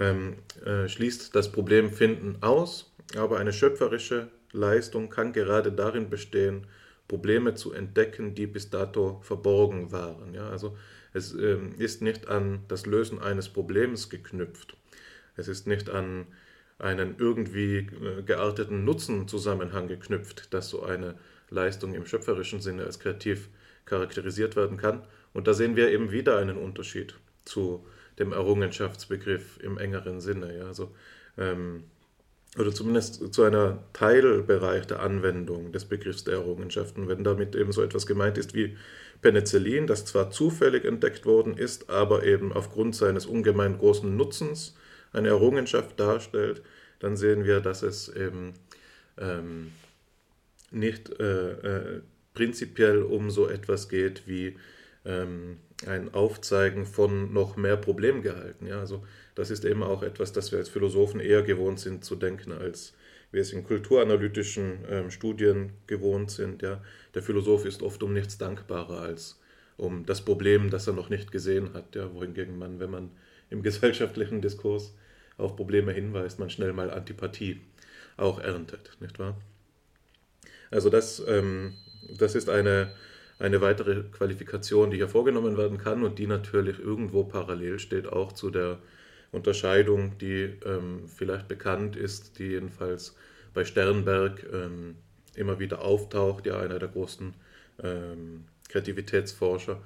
ähm, 0.00 0.36
äh, 0.64 0.88
schließt 0.88 1.34
das 1.34 1.52
Problem 1.52 1.90
finden 1.90 2.42
aus, 2.42 2.92
aber 3.16 3.38
eine 3.38 3.52
schöpferische 3.52 4.28
Leistung 4.52 5.10
kann 5.10 5.32
gerade 5.32 5.72
darin 5.72 6.10
bestehen, 6.10 6.66
Probleme 7.08 7.54
zu 7.54 7.72
entdecken, 7.72 8.34
die 8.34 8.46
bis 8.46 8.70
dato 8.70 9.20
verborgen 9.22 9.92
waren. 9.92 10.34
Ja? 10.34 10.48
Also 10.48 10.76
es 11.12 11.32
ähm, 11.34 11.74
ist 11.78 12.02
nicht 12.02 12.28
an 12.28 12.60
das 12.68 12.86
Lösen 12.86 13.20
eines 13.20 13.48
Problems 13.48 14.10
geknüpft. 14.10 14.76
Es 15.36 15.48
ist 15.48 15.66
nicht 15.66 15.88
an 15.88 16.26
einen 16.78 17.16
irgendwie 17.18 17.78
äh, 17.78 18.22
gearteten 18.24 18.84
Nutzenzusammenhang 18.84 19.88
geknüpft, 19.88 20.52
dass 20.52 20.68
so 20.68 20.82
eine 20.82 21.14
Leistung 21.48 21.94
im 21.94 22.06
schöpferischen 22.06 22.60
Sinne 22.60 22.84
als 22.84 22.98
kreativ 22.98 23.48
charakterisiert 23.84 24.56
werden 24.56 24.76
kann. 24.76 25.06
Und 25.32 25.46
da 25.46 25.54
sehen 25.54 25.76
wir 25.76 25.90
eben 25.90 26.10
wieder 26.10 26.38
einen 26.38 26.56
Unterschied 26.56 27.14
zu 27.44 27.86
dem 28.18 28.32
Errungenschaftsbegriff 28.32 29.58
im 29.62 29.78
engeren 29.78 30.20
Sinne. 30.20 30.58
Ja? 30.58 30.66
Also, 30.66 30.94
ähm, 31.38 31.84
oder 32.58 32.72
zumindest 32.72 33.34
zu 33.34 33.42
einer 33.42 33.84
Teilbereich 33.92 34.86
der 34.86 35.00
Anwendung 35.00 35.72
des 35.72 35.84
Begriffs 35.84 36.24
der 36.24 36.34
Errungenschaften, 36.34 37.08
wenn 37.08 37.22
damit 37.22 37.54
eben 37.54 37.72
so 37.72 37.82
etwas 37.82 38.06
gemeint 38.06 38.38
ist 38.38 38.54
wie 38.54 38.76
Penicillin, 39.20 39.86
das 39.86 40.04
zwar 40.06 40.30
zufällig 40.30 40.84
entdeckt 40.84 41.26
worden 41.26 41.56
ist, 41.56 41.90
aber 41.90 42.24
eben 42.24 42.52
aufgrund 42.52 42.94
seines 42.96 43.26
ungemein 43.26 43.78
großen 43.78 44.16
Nutzens 44.16 44.74
eine 45.12 45.28
Errungenschaft 45.28 45.98
darstellt, 45.98 46.62
dann 46.98 47.16
sehen 47.16 47.44
wir, 47.44 47.60
dass 47.60 47.82
es 47.82 48.08
eben 48.08 48.54
ähm, 49.18 49.72
nicht 50.70 51.18
äh, 51.20 51.50
äh, 51.52 52.00
prinzipiell 52.34 53.02
um 53.02 53.30
so 53.30 53.48
etwas 53.48 53.88
geht 53.88 54.26
wie 54.26 54.56
ähm, 55.04 55.58
ein 55.84 56.14
Aufzeigen 56.14 56.86
von 56.86 57.32
noch 57.32 57.56
mehr 57.56 57.76
Problemgehalten. 57.76 58.66
Ja? 58.66 58.80
Also 58.80 59.04
das 59.34 59.50
ist 59.50 59.64
eben 59.64 59.82
auch 59.82 60.02
etwas, 60.02 60.32
das 60.32 60.52
wir 60.52 60.58
als 60.58 60.68
Philosophen 60.68 61.20
eher 61.20 61.42
gewohnt 61.42 61.80
sind 61.80 62.04
zu 62.04 62.16
denken, 62.16 62.52
als 62.52 62.94
wir 63.30 63.42
es 63.42 63.52
in 63.52 63.64
kulturanalytischen 63.64 64.78
ähm, 64.88 65.10
Studien 65.10 65.72
gewohnt 65.86 66.30
sind. 66.30 66.62
Ja? 66.62 66.82
Der 67.14 67.22
Philosoph 67.22 67.66
ist 67.66 67.82
oft 67.82 68.02
um 68.02 68.14
nichts 68.14 68.38
dankbarer 68.38 69.00
als 69.02 69.38
um 69.76 70.06
das 70.06 70.24
Problem, 70.24 70.70
das 70.70 70.86
er 70.86 70.94
noch 70.94 71.10
nicht 71.10 71.32
gesehen 71.32 71.74
hat. 71.74 71.94
Ja? 71.94 72.12
Wohingegen 72.14 72.58
man, 72.58 72.80
wenn 72.80 72.90
man 72.90 73.10
im 73.50 73.62
gesellschaftlichen 73.64 74.40
Diskurs 74.40 74.94
auf 75.36 75.56
Probleme 75.56 75.92
hinweist, 75.92 76.38
man 76.38 76.48
schnell 76.48 76.72
mal 76.72 76.90
Antipathie 76.90 77.60
auch 78.16 78.38
erntet, 78.38 78.96
nicht 79.00 79.18
wahr? 79.18 79.36
Also 80.70 80.90
das, 80.90 81.22
ähm, 81.26 81.74
das 82.16 82.34
ist 82.34 82.48
eine, 82.48 82.92
eine 83.38 83.60
weitere 83.60 84.02
Qualifikation, 84.04 84.90
die 84.90 84.96
hier 84.96 85.08
vorgenommen 85.08 85.56
werden 85.56 85.78
kann 85.78 86.02
und 86.02 86.18
die 86.18 86.26
natürlich 86.26 86.78
irgendwo 86.78 87.24
parallel 87.24 87.78
steht 87.78 88.06
auch 88.06 88.32
zu 88.32 88.50
der 88.50 88.78
Unterscheidung, 89.32 90.16
die 90.18 90.54
ähm, 90.64 91.06
vielleicht 91.06 91.48
bekannt 91.48 91.96
ist, 91.96 92.38
die 92.38 92.48
jedenfalls 92.48 93.16
bei 93.52 93.64
Sternberg 93.64 94.46
ähm, 94.52 94.96
immer 95.34 95.58
wieder 95.58 95.82
auftaucht, 95.82 96.46
ja 96.46 96.58
einer 96.60 96.78
der 96.78 96.88
großen 96.88 97.34
ähm, 97.82 98.44
Kreativitätsforscher, 98.68 99.82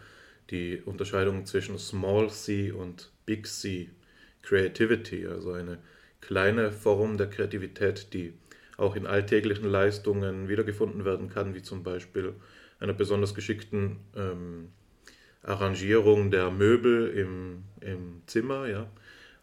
die 0.51 0.81
Unterscheidung 0.85 1.47
zwischen 1.47 1.79
Small 1.79 2.31
C 2.31 2.71
und 2.71 3.11
Big 3.27 3.47
C 3.47 3.91
Creativity, 4.43 5.27
also 5.27 5.53
eine 5.53 5.79
kleine 6.21 6.73
Form 6.73 7.19
der 7.19 7.29
Kreativität, 7.29 8.13
die 8.13 8.33
auch 8.77 8.97
in 8.97 9.07
alltäglichen 9.07 9.69
Leistungen 9.69 10.49
wiedergefunden 10.49 11.05
werden 11.05 11.29
kann, 11.29 11.55
wie 11.55 11.63
zum 11.63 11.83
Beispiel 11.83 12.35
einer 12.81 12.93
besonders 12.93 13.35
geschickten 13.35 13.99
ähm, 14.17 14.69
Arrangierung 15.43 16.31
der 16.31 16.51
Möbel 16.51 17.09
im, 17.09 17.65
im 17.81 18.23
Zimmer, 18.27 18.67
ja, 18.67 18.91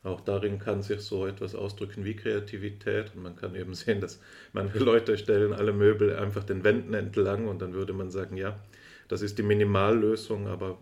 auch 0.03 0.21
darin 0.21 0.59
kann 0.59 0.81
sich 0.81 1.01
so 1.01 1.27
etwas 1.27 1.53
ausdrücken 1.55 2.05
wie 2.05 2.15
Kreativität. 2.15 3.11
Und 3.15 3.23
man 3.23 3.35
kann 3.35 3.55
eben 3.55 3.73
sehen, 3.75 4.01
dass 4.01 4.19
manche 4.53 4.79
Leute 4.79 5.17
stellen 5.17 5.53
alle 5.53 5.73
Möbel 5.73 6.15
einfach 6.15 6.43
den 6.43 6.63
Wänden 6.63 6.93
entlang 6.93 7.47
und 7.47 7.61
dann 7.61 7.73
würde 7.73 7.93
man 7.93 8.09
sagen, 8.09 8.38
ja, 8.38 8.59
das 9.07 9.21
ist 9.21 9.38
die 9.38 9.43
Minimallösung, 9.43 10.47
aber 10.47 10.77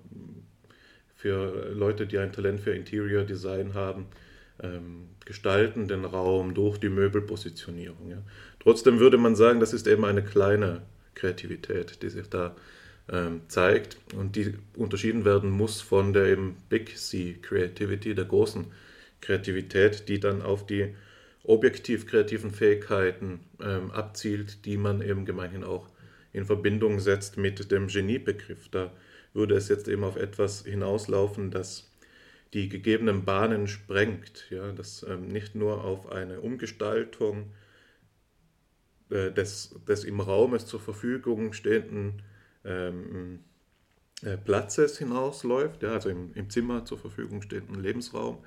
für 1.16 1.72
Leute, 1.74 2.08
die 2.08 2.18
ein 2.18 2.32
Talent 2.32 2.60
für 2.60 2.72
Interior 2.72 3.24
Design 3.24 3.74
haben, 3.74 4.08
ähm, 4.62 5.10
gestalten 5.26 5.88
den 5.88 6.06
Raum 6.06 6.54
durch 6.54 6.78
die 6.78 6.90
Möbelpositionierung. 6.90 8.10
Ja. 8.10 8.18
Trotzdem 8.60 9.00
würde 9.00 9.18
man 9.18 9.36
sagen, 9.36 9.60
das 9.60 9.74
ist 9.74 9.88
eben 9.88 10.06
eine 10.06 10.24
kleine 10.24 10.82
Kreativität, 11.16 12.02
die 12.02 12.10
sich 12.10 12.30
da 12.30 12.56
ähm, 13.10 13.42
zeigt 13.48 13.98
und 14.16 14.36
die 14.36 14.54
unterschieden 14.76 15.26
werden 15.26 15.50
muss 15.50 15.82
von 15.82 16.14
der 16.14 16.26
eben 16.26 16.58
Big 16.70 16.98
C 16.98 17.38
Creativity, 17.42 18.16
der 18.16 18.26
großen 18.26 18.66
Kreativität 19.22 20.08
die 20.08 20.20
dann 20.20 20.42
auf 20.42 20.66
die 20.66 20.94
objektiv 21.44 22.08
kreativen 22.08 22.52
Fähigkeiten 22.52 23.40
ähm, 23.62 23.92
abzielt, 23.92 24.66
die 24.66 24.78
man 24.78 25.02
eben 25.02 25.26
gemeinhin 25.26 25.64
auch 25.64 25.88
in 26.34 26.46
Verbindung 26.46 27.00
setzt 27.00 27.38
mit 27.38 27.72
dem 27.72 27.88
Geniebegriff. 27.88 28.70
Da 28.70 28.92
würde 29.34 29.56
es 29.56 29.70
jetzt 29.70 29.88
eben 29.88 30.04
auf 30.04 30.16
etwas 30.16 30.66
hinauslaufen, 30.66 31.52
das 31.52 31.90
die 32.54 32.70
gegebenen 32.70 33.26
Bahnen 33.26 33.68
sprengt, 33.68 34.48
ja, 34.50 34.72
das 34.72 35.06
ähm, 35.08 35.28
nicht 35.28 35.56
nur 35.56 35.84
auf 35.84 36.12
eine 36.12 36.40
Umgestaltung 36.40 37.52
äh, 39.10 39.32
des, 39.32 39.76
des 39.88 40.04
im 40.04 40.20
Raum 40.20 40.58
zur 40.60 40.80
Verfügung 40.80 41.54
stehenden 41.54 42.22
ähm, 42.64 43.40
äh, 44.24 44.38
Platzes 44.38 44.98
hinausläuft, 44.98 45.84
ja, 45.84 45.94
also 45.94 46.10
im, 46.10 46.34
im 46.34 46.50
Zimmer 46.50 46.86
zur 46.86 46.98
Verfügung 46.98 47.42
stehenden 47.42 47.82
Lebensraum, 47.82 48.40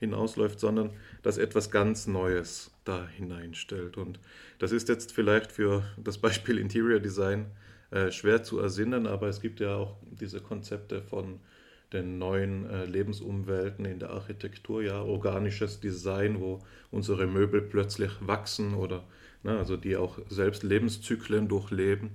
hinausläuft, 0.00 0.60
sondern 0.60 0.90
dass 1.22 1.38
etwas 1.38 1.70
ganz 1.70 2.06
Neues 2.06 2.70
da 2.84 3.06
hineinstellt. 3.08 3.96
Und 3.96 4.20
das 4.58 4.72
ist 4.72 4.88
jetzt 4.88 5.12
vielleicht 5.12 5.50
für 5.52 5.84
das 5.96 6.18
Beispiel 6.18 6.58
Interior 6.58 7.00
Design 7.00 7.46
äh, 7.90 8.10
schwer 8.10 8.42
zu 8.42 8.58
ersinnen, 8.58 9.06
aber 9.06 9.28
es 9.28 9.40
gibt 9.40 9.60
ja 9.60 9.76
auch 9.76 9.96
diese 10.10 10.40
Konzepte 10.40 11.02
von 11.02 11.40
den 11.92 12.18
neuen 12.18 12.68
äh, 12.68 12.84
Lebensumwelten 12.86 13.84
in 13.84 13.98
der 14.00 14.10
Architektur, 14.10 14.82
ja, 14.82 15.00
organisches 15.02 15.80
Design, 15.80 16.40
wo 16.40 16.60
unsere 16.90 17.26
Möbel 17.26 17.62
plötzlich 17.62 18.10
wachsen 18.20 18.74
oder 18.74 19.04
ne, 19.44 19.56
also 19.56 19.76
die 19.76 19.96
auch 19.96 20.18
selbst 20.28 20.62
Lebenszyklen 20.62 21.48
durchleben 21.48 22.10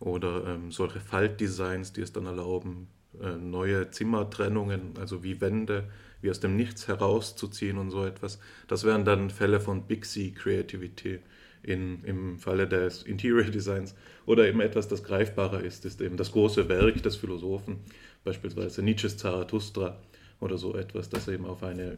oder 0.00 0.44
ähm, 0.46 0.70
solche 0.70 1.00
Faltdesigns, 1.00 1.92
die 1.92 2.02
es 2.02 2.12
dann 2.12 2.26
erlauben, 2.26 2.88
äh, 3.22 3.36
neue 3.36 3.90
Zimmertrennungen, 3.90 4.98
also 4.98 5.24
wie 5.24 5.40
Wände 5.40 5.88
wie 6.24 6.30
aus 6.30 6.40
dem 6.40 6.56
Nichts 6.56 6.88
herauszuziehen 6.88 7.76
und 7.76 7.90
so 7.90 8.04
etwas. 8.04 8.38
Das 8.66 8.84
wären 8.84 9.04
dann 9.04 9.28
Fälle 9.28 9.60
von 9.60 9.86
Big 9.86 10.06
C 10.06 10.30
Creativity 10.30 11.20
in, 11.62 12.02
im 12.04 12.38
Falle 12.38 12.66
des 12.66 13.02
Interior 13.02 13.44
Designs 13.44 13.94
oder 14.24 14.48
eben 14.48 14.60
etwas, 14.60 14.88
das 14.88 15.04
greifbarer 15.04 15.62
ist, 15.62 15.84
ist 15.84 16.00
eben 16.00 16.16
das 16.16 16.32
große 16.32 16.68
Werk 16.70 17.02
des 17.02 17.16
Philosophen, 17.16 17.80
beispielsweise 18.24 18.82
Nietzsches 18.82 19.18
Zarathustra 19.18 19.98
oder 20.40 20.56
so 20.56 20.74
etwas, 20.74 21.10
das 21.10 21.28
eben 21.28 21.44
auf 21.44 21.62
eine 21.62 21.96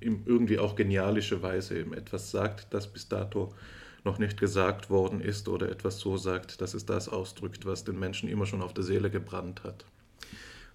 irgendwie 0.00 0.58
auch 0.58 0.74
genialische 0.74 1.42
Weise 1.42 1.78
eben 1.78 1.92
etwas 1.92 2.30
sagt, 2.30 2.72
das 2.72 2.90
bis 2.90 3.08
dato 3.08 3.52
noch 4.06 4.18
nicht 4.18 4.40
gesagt 4.40 4.88
worden 4.88 5.20
ist 5.20 5.48
oder 5.48 5.68
etwas 5.68 5.98
so 5.98 6.16
sagt, 6.16 6.62
dass 6.62 6.72
es 6.72 6.86
das 6.86 7.10
ausdrückt, 7.10 7.66
was 7.66 7.84
den 7.84 7.98
Menschen 7.98 8.28
immer 8.30 8.46
schon 8.46 8.62
auf 8.62 8.72
der 8.72 8.84
Seele 8.84 9.10
gebrannt 9.10 9.64
hat. 9.64 9.84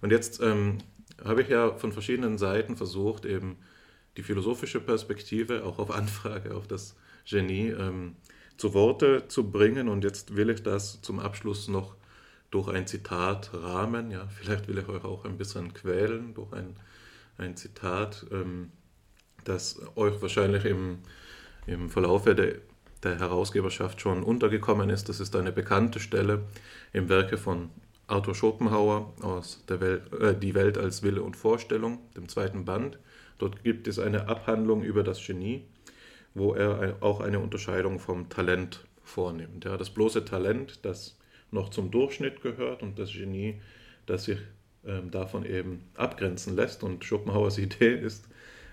Und 0.00 0.12
jetzt 0.12 0.40
ähm, 0.40 0.78
habe 1.24 1.42
ich 1.42 1.48
ja 1.48 1.74
von 1.74 1.92
verschiedenen 1.92 2.38
Seiten 2.38 2.76
versucht, 2.76 3.24
eben 3.24 3.56
die 4.16 4.22
philosophische 4.22 4.80
Perspektive 4.80 5.64
auch 5.64 5.78
auf 5.78 5.90
Anfrage 5.90 6.54
auf 6.54 6.68
das 6.68 6.94
Genie 7.24 7.68
ähm, 7.68 8.16
zu 8.56 8.74
Worte 8.74 9.26
zu 9.28 9.50
bringen. 9.50 9.88
Und 9.88 10.04
jetzt 10.04 10.36
will 10.36 10.50
ich 10.50 10.62
das 10.62 11.00
zum 11.02 11.18
Abschluss 11.18 11.68
noch 11.68 11.96
durch 12.50 12.68
ein 12.68 12.86
Zitat 12.86 13.50
rahmen. 13.54 14.10
Ja, 14.10 14.28
vielleicht 14.28 14.68
will 14.68 14.78
ich 14.78 14.88
euch 14.88 15.04
auch 15.04 15.24
ein 15.24 15.38
bisschen 15.38 15.72
quälen 15.72 16.34
durch 16.34 16.52
ein, 16.52 16.76
ein 17.38 17.56
Zitat, 17.56 18.26
ähm, 18.30 18.70
das 19.44 19.80
euch 19.96 20.20
wahrscheinlich 20.20 20.64
im, 20.64 20.98
im 21.66 21.88
Verlauf 21.88 22.24
der, 22.24 22.56
der 23.02 23.18
Herausgeberschaft 23.18 24.00
schon 24.00 24.22
untergekommen 24.22 24.90
ist. 24.90 25.08
Das 25.08 25.20
ist 25.20 25.34
eine 25.36 25.52
bekannte 25.52 26.00
Stelle 26.00 26.42
im 26.92 27.08
Werke 27.08 27.36
von 27.36 27.70
Arthur 28.06 28.34
Schopenhauer 28.34 29.12
aus 29.22 29.64
der 29.68 29.80
Welt, 29.80 30.12
äh, 30.12 30.34
Die 30.34 30.54
Welt 30.54 30.78
als 30.78 31.02
Wille 31.02 31.22
und 31.22 31.36
Vorstellung, 31.36 31.98
dem 32.16 32.28
zweiten 32.28 32.64
Band. 32.64 32.98
Dort 33.38 33.64
gibt 33.64 33.88
es 33.88 33.98
eine 33.98 34.28
Abhandlung 34.28 34.82
über 34.82 35.02
das 35.02 35.24
Genie, 35.24 35.64
wo 36.34 36.54
er 36.54 36.96
auch 37.00 37.20
eine 37.20 37.40
Unterscheidung 37.40 37.98
vom 37.98 38.28
Talent 38.28 38.84
vornimmt. 39.02 39.64
Ja, 39.64 39.76
das 39.76 39.90
bloße 39.90 40.24
Talent, 40.24 40.84
das 40.84 41.18
noch 41.50 41.70
zum 41.70 41.90
Durchschnitt 41.90 42.42
gehört 42.42 42.82
und 42.82 42.98
das 42.98 43.12
Genie, 43.12 43.60
das 44.06 44.24
sich 44.24 44.38
ähm, 44.86 45.10
davon 45.10 45.44
eben 45.44 45.82
abgrenzen 45.94 46.56
lässt. 46.56 46.82
Und 46.82 47.04
Schopenhauers 47.04 47.58
Idee 47.66 47.94
ist 47.94 48.28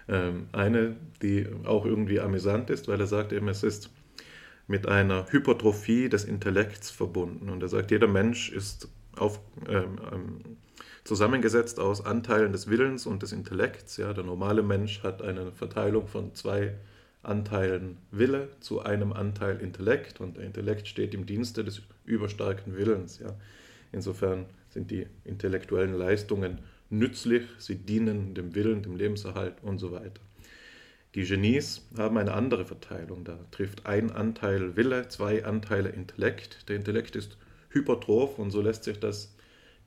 ähm, 0.07 0.47
eine, 0.51 0.95
die 1.21 1.47
auch 1.65 1.85
irgendwie 1.85 2.19
amüsant 2.19 2.69
ist, 2.69 2.87
weil 2.87 2.99
er 2.99 3.07
sagt 3.07 3.31
eben, 3.33 3.47
es 3.47 3.63
ist 3.63 3.89
mit 4.69 4.87
einer 4.87 5.25
Hypertrophie 5.31 6.09
des 6.09 6.25
Intellekts 6.25 6.91
verbunden. 6.91 7.49
Und 7.49 7.63
er 7.63 7.69
sagt, 7.69 7.89
jeder 7.89 8.07
Mensch 8.07 8.51
ist 8.51 8.87
auf, 9.17 9.41
ähm, 9.67 9.99
ähm, 10.13 10.57
zusammengesetzt 11.03 11.79
aus 11.79 12.05
Anteilen 12.05 12.51
des 12.51 12.69
Willens 12.69 13.07
und 13.07 13.23
des 13.23 13.31
Intellekts. 13.31 13.97
Ja, 13.97 14.13
der 14.13 14.23
normale 14.23 14.61
Mensch 14.61 15.01
hat 15.01 15.23
eine 15.23 15.51
Verteilung 15.51 16.07
von 16.07 16.35
zwei 16.35 16.75
Anteilen 17.23 17.97
Wille 18.11 18.49
zu 18.59 18.81
einem 18.81 19.11
Anteil 19.11 19.59
Intellekt 19.59 20.21
und 20.21 20.37
der 20.37 20.43
Intellekt 20.43 20.87
steht 20.87 21.15
im 21.15 21.25
Dienste 21.25 21.63
des 21.63 21.81
überstarken 22.05 22.77
Willens. 22.77 23.17
Ja. 23.17 23.35
Insofern 23.91 24.45
sind 24.69 24.91
die 24.91 25.07
intellektuellen 25.25 25.95
Leistungen 25.95 26.59
nützlich, 26.91 27.47
sie 27.57 27.75
dienen 27.75 28.35
dem 28.35 28.53
Willen, 28.53 28.83
dem 28.83 28.95
Lebenserhalt 28.95 29.55
und 29.63 29.79
so 29.79 29.91
weiter. 29.91 30.21
Die 31.15 31.23
Genies 31.23 31.87
haben 31.97 32.17
eine 32.17 32.33
andere 32.33 32.65
Verteilung. 32.65 33.23
Da 33.23 33.39
trifft 33.51 33.87
ein 33.87 34.11
Anteil 34.11 34.75
Wille, 34.75 35.07
zwei 35.07 35.43
Anteile 35.43 35.89
Intellekt. 35.89 36.69
Der 36.69 36.75
Intellekt 36.75 37.15
ist 37.15 37.37
hypertroph 37.69 38.37
und 38.37 38.51
so 38.51 38.61
lässt 38.61 38.83
sich 38.83 38.99
das 38.99 39.33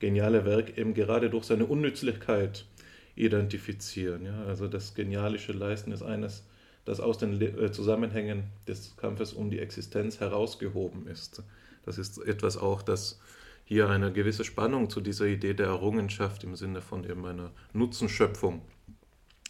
geniale 0.00 0.44
Werk 0.44 0.76
eben 0.76 0.94
gerade 0.94 1.30
durch 1.30 1.44
seine 1.44 1.66
Unnützlichkeit 1.66 2.66
identifizieren. 3.14 4.26
Ja, 4.26 4.44
also 4.46 4.66
das 4.66 4.94
genialische 4.94 5.52
Leisten 5.52 5.92
ist 5.92 6.02
eines, 6.02 6.44
das 6.84 6.98
aus 6.98 7.18
den 7.18 7.40
äh, 7.40 7.70
Zusammenhängen 7.70 8.44
des 8.66 8.96
Kampfes 8.96 9.32
um 9.32 9.50
die 9.50 9.60
Existenz 9.60 10.18
herausgehoben 10.18 11.06
ist. 11.06 11.42
Das 11.84 11.98
ist 11.98 12.18
etwas 12.18 12.56
auch, 12.56 12.82
das 12.82 13.20
hier 13.64 13.88
eine 13.88 14.12
gewisse 14.12 14.44
Spannung 14.44 14.90
zu 14.90 15.00
dieser 15.00 15.26
Idee 15.26 15.54
der 15.54 15.66
Errungenschaft 15.66 16.42
im 16.42 16.56
Sinne 16.56 16.80
von 16.80 17.04
eben 17.04 17.24
einer 17.24 17.52
Nutzenschöpfung 17.72 18.62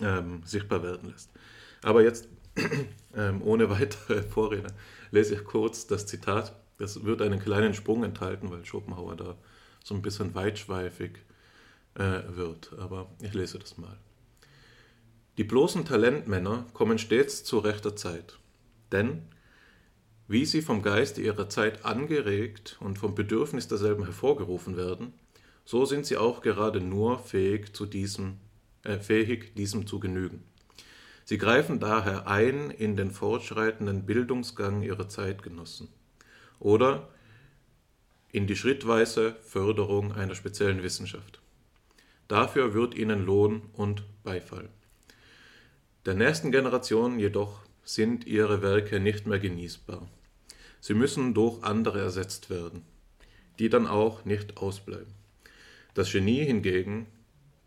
ähm, 0.00 0.42
sichtbar 0.44 0.82
werden 0.82 1.10
lässt. 1.10 1.30
Aber 1.82 2.02
jetzt, 2.02 2.28
ähm, 3.16 3.42
ohne 3.42 3.70
weitere 3.70 4.22
Vorrede, 4.28 4.72
lese 5.10 5.34
ich 5.34 5.44
kurz 5.44 5.86
das 5.86 6.06
Zitat. 6.06 6.56
Das 6.78 7.04
wird 7.04 7.22
einen 7.22 7.38
kleinen 7.38 7.74
Sprung 7.74 8.02
enthalten, 8.02 8.50
weil 8.50 8.64
Schopenhauer 8.64 9.16
da 9.16 9.36
so 9.84 9.94
ein 9.94 10.02
bisschen 10.02 10.34
weitschweifig 10.34 11.18
äh, 11.94 12.20
wird. 12.28 12.72
Aber 12.78 13.10
ich 13.20 13.34
lese 13.34 13.58
das 13.58 13.78
mal. 13.78 13.96
Die 15.38 15.44
bloßen 15.44 15.84
Talentmänner 15.84 16.66
kommen 16.74 16.98
stets 16.98 17.42
zu 17.42 17.58
rechter 17.58 17.96
Zeit, 17.96 18.38
denn 18.90 19.22
wie 20.28 20.44
sie 20.44 20.62
vom 20.62 20.82
Geiste 20.82 21.22
ihrer 21.22 21.48
Zeit 21.48 21.84
angeregt 21.84 22.76
und 22.80 22.98
vom 22.98 23.14
Bedürfnis 23.14 23.66
derselben 23.66 24.04
hervorgerufen 24.04 24.76
werden, 24.76 25.14
so 25.64 25.84
sind 25.84 26.06
sie 26.06 26.16
auch 26.16 26.42
gerade 26.42 26.80
nur 26.80 27.18
fähig, 27.18 27.74
zu 27.74 27.86
diesem, 27.86 28.38
äh, 28.84 28.98
fähig, 28.98 29.54
diesem 29.54 29.86
zu 29.86 30.00
genügen. 30.00 30.44
Sie 31.24 31.38
greifen 31.38 31.78
daher 31.80 32.26
ein 32.26 32.70
in 32.70 32.96
den 32.96 33.10
fortschreitenden 33.10 34.04
Bildungsgang 34.06 34.82
ihrer 34.82 35.08
Zeitgenossen 35.08 35.88
oder 36.58 37.08
in 38.30 38.46
die 38.46 38.56
schrittweise 38.56 39.36
Förderung 39.42 40.12
einer 40.12 40.34
speziellen 40.34 40.82
Wissenschaft. 40.82 41.40
Dafür 42.28 42.74
wird 42.74 42.94
ihnen 42.94 43.24
Lohn 43.24 43.62
und 43.74 44.04
Beifall. 44.24 44.68
Der 46.06 46.14
nächsten 46.14 46.50
Generation 46.50 47.18
jedoch 47.18 47.60
sind 47.84 48.26
ihre 48.26 48.62
Werke 48.62 49.00
nicht 49.00 49.26
mehr 49.26 49.38
genießbar. 49.38 50.08
Sie 50.80 50.94
müssen 50.94 51.34
durch 51.34 51.62
andere 51.62 52.00
ersetzt 52.00 52.50
werden, 52.50 52.84
die 53.58 53.68
dann 53.68 53.86
auch 53.86 54.24
nicht 54.24 54.56
ausbleiben. 54.56 55.14
Das 55.94 56.10
Genie 56.10 56.44
hingegen 56.44 57.06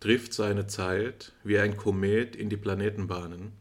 trifft 0.06 0.34
seine 0.34 0.68
Zeit 0.68 1.34
wie 1.44 1.58
ein 1.58 1.78
Komet 1.78 2.36
in 2.36 2.48
die 2.48 2.58
Planetenbahnen, 2.58 3.54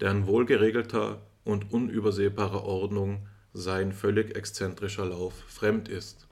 deren 0.00 0.28
wohlgeregelter 0.28 1.20
und 1.42 1.72
unübersehbarer 1.72 2.62
Ordnung 2.62 3.26
sein 3.54 3.92
völlig 3.92 4.36
exzentrischer 4.36 5.04
Lauf 5.04 5.34
fremd 5.48 5.88
ist. 5.88 6.28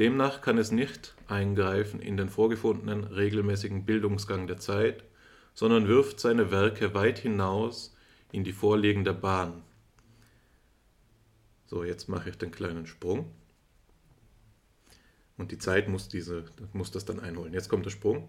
Demnach 0.00 0.40
kann 0.40 0.58
es 0.58 0.72
nicht 0.72 1.14
eingreifen 1.28 2.00
in 2.00 2.16
den 2.16 2.28
vorgefundenen 2.28 3.04
regelmäßigen 3.04 3.86
Bildungsgang 3.86 4.48
der 4.48 4.58
Zeit, 4.58 5.04
sondern 5.54 5.86
wirft 5.86 6.18
seine 6.18 6.50
Werke 6.50 6.92
weit 6.92 7.20
hinaus 7.20 7.94
in 8.32 8.42
die 8.42 8.52
vorliegende 8.52 9.14
Bahn. 9.14 9.62
So, 11.66 11.84
jetzt 11.84 12.08
mache 12.08 12.30
ich 12.30 12.38
den 12.38 12.50
kleinen 12.50 12.88
Sprung. 12.88 13.30
Und 15.36 15.52
die 15.52 15.58
Zeit 15.58 15.88
muss, 15.88 16.08
diese, 16.08 16.46
muss 16.72 16.90
das 16.90 17.04
dann 17.04 17.20
einholen. 17.20 17.52
Jetzt 17.52 17.68
kommt 17.68 17.84
der 17.84 17.90
Sprung. 17.90 18.28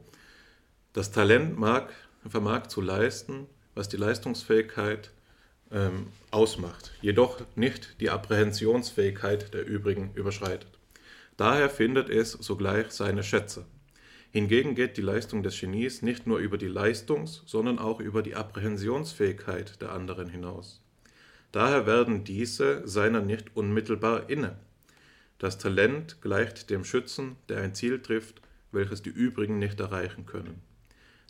Das 0.97 1.11
Talent 1.11 1.59
mag, 1.59 1.93
vermag 2.27 2.69
zu 2.69 2.81
leisten, 2.81 3.45
was 3.75 3.87
die 3.87 3.97
Leistungsfähigkeit 3.97 5.11
ähm, 5.71 6.07
ausmacht, 6.31 6.91
jedoch 7.03 7.39
nicht 7.55 8.01
die 8.01 8.09
Apprehensionsfähigkeit 8.09 9.53
der 9.53 9.67
übrigen 9.67 10.11
überschreitet. 10.15 10.71
Daher 11.37 11.69
findet 11.69 12.09
es 12.09 12.31
sogleich 12.31 12.89
seine 12.89 13.21
Schätze. 13.21 13.67
Hingegen 14.31 14.73
geht 14.73 14.97
die 14.97 15.03
Leistung 15.03 15.43
des 15.43 15.59
Genies 15.59 16.01
nicht 16.01 16.25
nur 16.25 16.39
über 16.39 16.57
die 16.57 16.65
Leistungs-, 16.67 17.43
sondern 17.45 17.77
auch 17.77 17.99
über 17.99 18.23
die 18.23 18.33
Apprehensionsfähigkeit 18.33 19.79
der 19.79 19.91
anderen 19.91 20.29
hinaus. 20.29 20.81
Daher 21.51 21.85
werden 21.85 22.23
diese 22.23 22.87
seiner 22.87 23.21
nicht 23.21 23.55
unmittelbar 23.55 24.31
inne. 24.31 24.57
Das 25.37 25.59
Talent 25.59 26.23
gleicht 26.23 26.71
dem 26.71 26.83
Schützen, 26.83 27.35
der 27.49 27.61
ein 27.61 27.75
Ziel 27.75 28.01
trifft, 28.01 28.41
welches 28.71 29.03
die 29.03 29.11
übrigen 29.11 29.59
nicht 29.59 29.79
erreichen 29.79 30.25
können. 30.25 30.63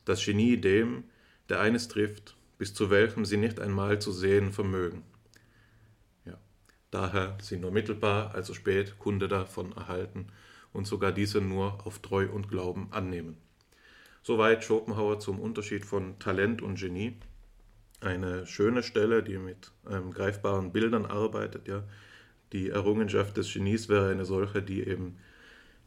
Das 0.07 0.23
Genie 0.23 0.55
dem, 0.55 1.03
der 1.49 1.59
eines 1.59 1.89
trifft, 1.89 2.37
bis 2.57 2.73
zu 2.73 2.89
welchem 2.89 3.25
sie 3.25 3.35
nicht 3.35 3.59
einmal 3.59 3.99
zu 3.99 4.13
sehen 4.13 4.53
vermögen. 4.53 5.03
Ja. 6.23 6.37
Daher 6.91 7.37
sie 7.41 7.57
nur 7.57 7.71
mittelbar, 7.71 8.33
also 8.33 8.53
spät, 8.53 8.99
Kunde 8.99 9.27
davon 9.27 9.73
erhalten 9.73 10.27
und 10.71 10.87
sogar 10.87 11.11
diese 11.11 11.41
nur 11.41 11.85
auf 11.85 11.99
Treu 11.99 12.29
und 12.29 12.47
Glauben 12.47 12.87
annehmen. 12.91 13.35
Soweit 14.23 14.63
Schopenhauer 14.63 15.19
zum 15.19 15.41
Unterschied 15.41 15.85
von 15.85 16.17
Talent 16.19 16.61
und 16.61 16.79
Genie. 16.79 17.17
Eine 17.99 18.47
schöne 18.47 18.83
Stelle, 18.83 19.23
die 19.23 19.37
mit 19.37 19.73
ähm, 19.91 20.11
greifbaren 20.11 20.71
Bildern 20.71 21.05
arbeitet. 21.05 21.67
Ja. 21.67 21.83
Die 22.53 22.69
Errungenschaft 22.69 23.35
des 23.35 23.51
Genies 23.51 23.89
wäre 23.89 24.09
eine 24.09 24.23
solche, 24.23 24.63
die 24.63 24.87
eben 24.87 25.17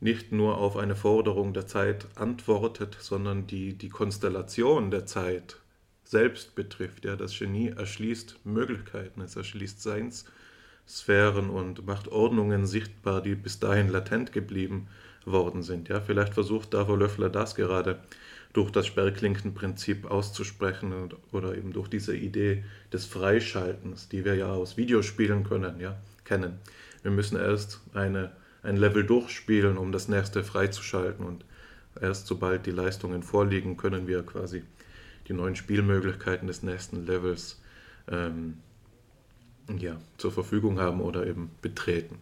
nicht 0.01 0.32
nur 0.32 0.59
auf 0.59 0.77
eine 0.77 0.97
Forderung 0.97 1.52
der 1.52 1.66
Zeit 1.66 2.06
antwortet, 2.14 2.97
sondern 3.01 3.47
die 3.47 3.74
die 3.74 3.90
Konstellation 3.90 4.90
der 4.90 5.06
Zeit 5.06 5.56
selbst 6.05 6.55
betrifft. 6.55 7.05
Ja, 7.05 7.16
das 7.16 7.39
Genie 7.39 7.68
erschließt 7.68 8.44
Möglichkeiten, 8.44 9.20
es 9.20 9.36
erschließt 9.36 9.81
Seinssphären 9.82 11.51
und 11.51 11.86
macht 11.86 12.09
Ordnungen 12.09 12.66
sichtbar, 12.66 13.20
die 13.22 13.35
bis 13.35 13.60
dahin 13.60 13.89
latent 13.89 14.32
geblieben 14.32 14.89
worden 15.24 15.62
sind. 15.62 15.89
Ja, 15.89 16.01
vielleicht 16.01 16.35
versucht 16.35 16.74
Davor 16.74 16.98
Löffler 16.98 17.28
das 17.28 17.55
gerade 17.55 18.01
durch 18.52 18.70
das 18.70 18.86
Sperrklinkenprinzip 18.86 20.10
auszusprechen 20.10 20.93
oder 21.31 21.56
eben 21.56 21.72
durch 21.72 21.89
diese 21.89 22.16
Idee 22.16 22.64
des 22.93 23.05
Freischaltens, 23.05 24.09
die 24.09 24.24
wir 24.24 24.35
ja 24.35 24.51
aus 24.51 24.77
Videospielen 24.77 25.44
können, 25.44 25.78
ja, 25.78 25.97
kennen. 26.24 26.59
Wir 27.02 27.12
müssen 27.12 27.39
erst 27.39 27.81
eine, 27.94 28.32
ein 28.62 28.77
Level 28.77 29.05
durchspielen, 29.05 29.78
um 29.78 29.93
das 29.93 30.09
nächste 30.09 30.45
freizuschalten 30.45 31.24
und 31.24 31.45
erst 32.01 32.27
sobald 32.27 32.66
die 32.66 32.70
Leistungen 32.70 33.23
vorliegen, 33.23 33.77
können 33.77 34.07
wir 34.07 34.23
quasi 34.23 34.62
die 35.28 35.32
neuen 35.32 35.57
Spielmöglichkeiten 35.57 36.47
des 36.47 36.62
nächsten 36.62 37.07
Levels 37.07 37.61
ähm, 38.09 38.59
ja, 39.78 39.97
zur 40.19 40.32
Verfügung 40.32 40.81
haben 40.81 41.01
oder 41.01 41.27
eben 41.27 41.51
betreten. 41.62 42.19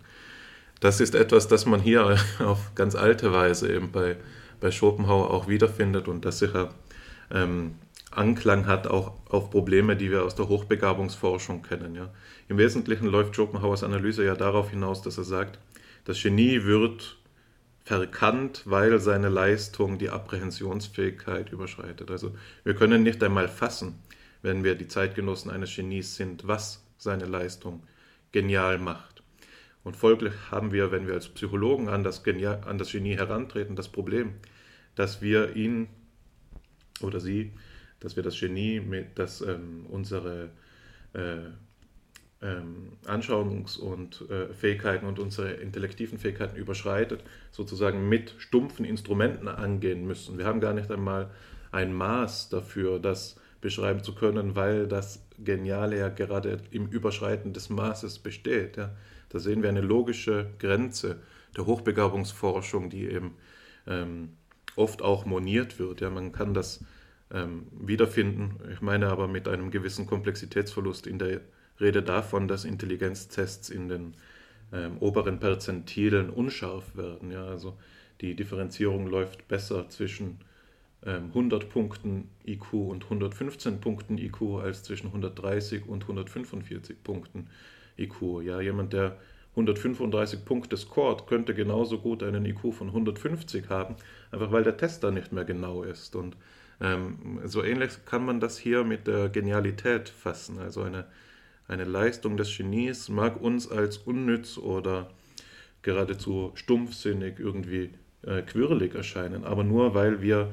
Das 0.80 1.00
ist 1.00 1.14
etwas, 1.14 1.48
das 1.48 1.66
man 1.66 1.80
hier 1.80 2.16
auf 2.38 2.74
ganz 2.74 2.94
alte 2.94 3.32
Weise 3.32 3.72
eben 3.72 3.90
bei, 3.90 4.16
bei 4.60 4.70
Schopenhauer 4.70 5.30
auch 5.30 5.48
wiederfindet 5.48 6.08
und 6.08 6.24
das 6.24 6.38
sicher 6.38 6.74
ähm, 7.30 7.74
Anklang 8.10 8.66
hat 8.66 8.86
auch 8.86 9.12
auf 9.28 9.50
Probleme, 9.50 9.94
die 9.94 10.10
wir 10.10 10.24
aus 10.24 10.34
der 10.34 10.48
Hochbegabungsforschung 10.48 11.62
kennen. 11.62 11.94
Ja. 11.94 12.08
Im 12.48 12.56
Wesentlichen 12.56 13.06
läuft 13.06 13.36
Schopenhauers 13.36 13.84
Analyse 13.84 14.24
ja 14.24 14.34
darauf 14.34 14.70
hinaus, 14.70 15.02
dass 15.02 15.18
er 15.18 15.24
sagt, 15.24 15.58
das 16.04 16.22
Genie 16.22 16.64
wird 16.64 17.18
verkannt, 17.84 18.62
weil 18.66 18.98
seine 19.00 19.28
Leistung 19.28 19.98
die 19.98 20.10
Apprehensionsfähigkeit 20.10 21.50
überschreitet. 21.50 22.10
Also 22.10 22.34
wir 22.64 22.74
können 22.74 23.02
nicht 23.02 23.22
einmal 23.22 23.48
fassen, 23.48 24.02
wenn 24.42 24.62
wir 24.62 24.74
die 24.74 24.88
Zeitgenossen 24.88 25.50
eines 25.50 25.74
Genies 25.74 26.16
sind, 26.16 26.46
was 26.46 26.84
seine 26.98 27.24
Leistung 27.24 27.82
genial 28.32 28.78
macht. 28.78 29.22
Und 29.84 29.96
folglich 29.96 30.34
haben 30.50 30.72
wir, 30.72 30.92
wenn 30.92 31.06
wir 31.06 31.14
als 31.14 31.28
Psychologen 31.28 31.88
an 31.88 32.04
das, 32.04 32.22
Genial, 32.22 32.60
an 32.66 32.76
das 32.76 32.92
Genie 32.92 33.16
herantreten, 33.16 33.74
das 33.74 33.88
Problem, 33.88 34.34
dass 34.94 35.22
wir 35.22 35.56
ihn 35.56 35.88
oder 37.00 37.20
sie, 37.20 37.52
dass 38.00 38.16
wir 38.16 38.22
das 38.22 38.38
Genie, 38.38 38.80
mit, 38.80 39.18
das 39.18 39.40
ähm, 39.40 39.86
unsere 39.88 40.50
äh, 41.14 41.38
ähm, 42.40 42.92
Anschauungs- 43.04 43.78
und 43.78 44.24
äh, 44.30 44.52
Fähigkeiten 44.54 45.06
und 45.06 45.18
unsere 45.18 45.52
intellektiven 45.52 46.18
Fähigkeiten 46.18 46.56
überschreitet, 46.56 47.24
sozusagen 47.50 48.08
mit 48.08 48.34
stumpfen 48.38 48.84
Instrumenten 48.84 49.48
angehen 49.48 50.06
müssen. 50.06 50.38
Wir 50.38 50.46
haben 50.46 50.60
gar 50.60 50.74
nicht 50.74 50.90
einmal 50.90 51.30
ein 51.72 51.92
Maß 51.92 52.48
dafür, 52.48 52.98
das 52.98 53.36
beschreiben 53.60 54.04
zu 54.04 54.14
können, 54.14 54.54
weil 54.54 54.86
das 54.86 55.26
Geniale 55.38 55.98
ja 55.98 56.08
gerade 56.08 56.58
im 56.70 56.86
Überschreiten 56.86 57.52
des 57.52 57.70
Maßes 57.70 58.20
besteht. 58.20 58.76
Ja. 58.76 58.94
Da 59.30 59.38
sehen 59.40 59.62
wir 59.62 59.68
eine 59.68 59.80
logische 59.80 60.50
Grenze 60.58 61.20
der 61.56 61.66
Hochbegabungsforschung, 61.66 62.88
die 62.88 63.06
eben 63.06 63.34
ähm, 63.86 64.30
oft 64.76 65.02
auch 65.02 65.26
moniert 65.26 65.78
wird. 65.78 66.00
Ja. 66.00 66.10
Man 66.10 66.32
kann 66.32 66.54
das 66.54 66.84
ähm, 67.32 67.66
wiederfinden, 67.72 68.60
ich 68.72 68.80
meine 68.80 69.08
aber 69.08 69.28
mit 69.28 69.48
einem 69.48 69.70
gewissen 69.70 70.06
Komplexitätsverlust 70.06 71.06
in 71.06 71.18
der 71.18 71.40
Rede 71.80 72.02
davon, 72.02 72.48
dass 72.48 72.64
Intelligenztests 72.64 73.70
in 73.70 73.88
den 73.88 74.14
ähm, 74.72 74.98
oberen 75.00 75.40
Perzentilen 75.40 76.30
unscharf 76.30 76.96
werden. 76.96 77.30
Ja. 77.30 77.46
Also 77.46 77.76
die 78.20 78.34
Differenzierung 78.34 79.06
läuft 79.06 79.48
besser 79.48 79.88
zwischen 79.88 80.38
100 81.02 81.62
ähm, 81.62 81.68
Punkten 81.68 82.28
IQ 82.44 82.72
und 82.72 83.04
115 83.04 83.80
Punkten 83.80 84.18
IQ 84.18 84.60
als 84.62 84.82
zwischen 84.82 85.06
130 85.06 85.86
und 85.86 86.02
145 86.02 87.02
Punkten 87.04 87.48
IQ. 87.96 88.42
Ja, 88.42 88.60
jemand, 88.60 88.92
der 88.92 89.16
135 89.52 90.44
Punkte 90.44 90.76
scored, 90.76 91.26
könnte 91.26 91.54
genauso 91.54 91.98
gut 91.98 92.22
einen 92.22 92.44
IQ 92.44 92.74
von 92.74 92.88
150 92.88 93.68
haben, 93.68 93.96
einfach 94.30 94.50
weil 94.50 94.64
der 94.64 94.76
Test 94.76 95.04
da 95.04 95.10
nicht 95.10 95.32
mehr 95.32 95.44
genau 95.44 95.84
ist. 95.84 96.16
Und 96.16 96.36
ähm, 96.80 97.40
so 97.44 97.62
ähnlich 97.62 98.04
kann 98.04 98.24
man 98.24 98.40
das 98.40 98.58
hier 98.58 98.84
mit 98.84 99.06
der 99.06 99.28
Genialität 99.28 100.08
fassen. 100.08 100.58
Also 100.58 100.82
eine, 100.82 101.06
eine 101.68 101.84
Leistung 101.84 102.36
des 102.36 102.56
Genies 102.56 103.08
mag 103.08 103.40
uns 103.40 103.70
als 103.70 103.98
unnütz 103.98 104.56
oder 104.58 105.10
geradezu 105.82 106.50
stumpfsinnig 106.54 107.38
irgendwie 107.38 107.90
äh, 108.22 108.42
quirlig 108.42 108.94
erscheinen, 108.94 109.44
aber 109.44 109.64
nur 109.64 109.94
weil 109.94 110.22
wir 110.22 110.52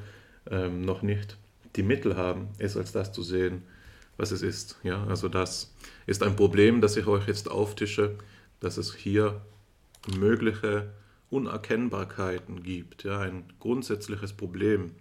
ähm, 0.51 0.81
noch 0.81 1.01
nicht 1.01 1.37
die 1.75 1.83
Mittel 1.83 2.15
haben, 2.15 2.49
es 2.59 2.77
als 2.77 2.91
das 2.91 3.11
zu 3.11 3.23
sehen, 3.23 3.63
was 4.17 4.31
es 4.31 4.41
ist. 4.41 4.77
Ja, 4.83 5.03
also 5.05 5.29
das 5.29 5.73
ist 6.05 6.21
ein 6.21 6.35
Problem, 6.35 6.81
das 6.81 6.95
ich 6.97 7.07
euch 7.07 7.27
jetzt 7.27 7.49
auftische, 7.49 8.15
dass 8.59 8.77
es 8.77 8.93
hier 8.93 9.41
mögliche 10.17 10.91
Unerkennbarkeiten 11.29 12.63
gibt. 12.63 13.03
Ja, 13.03 13.19
ein 13.19 13.45
grundsätzliches 13.59 14.33
Problem, 14.33 14.91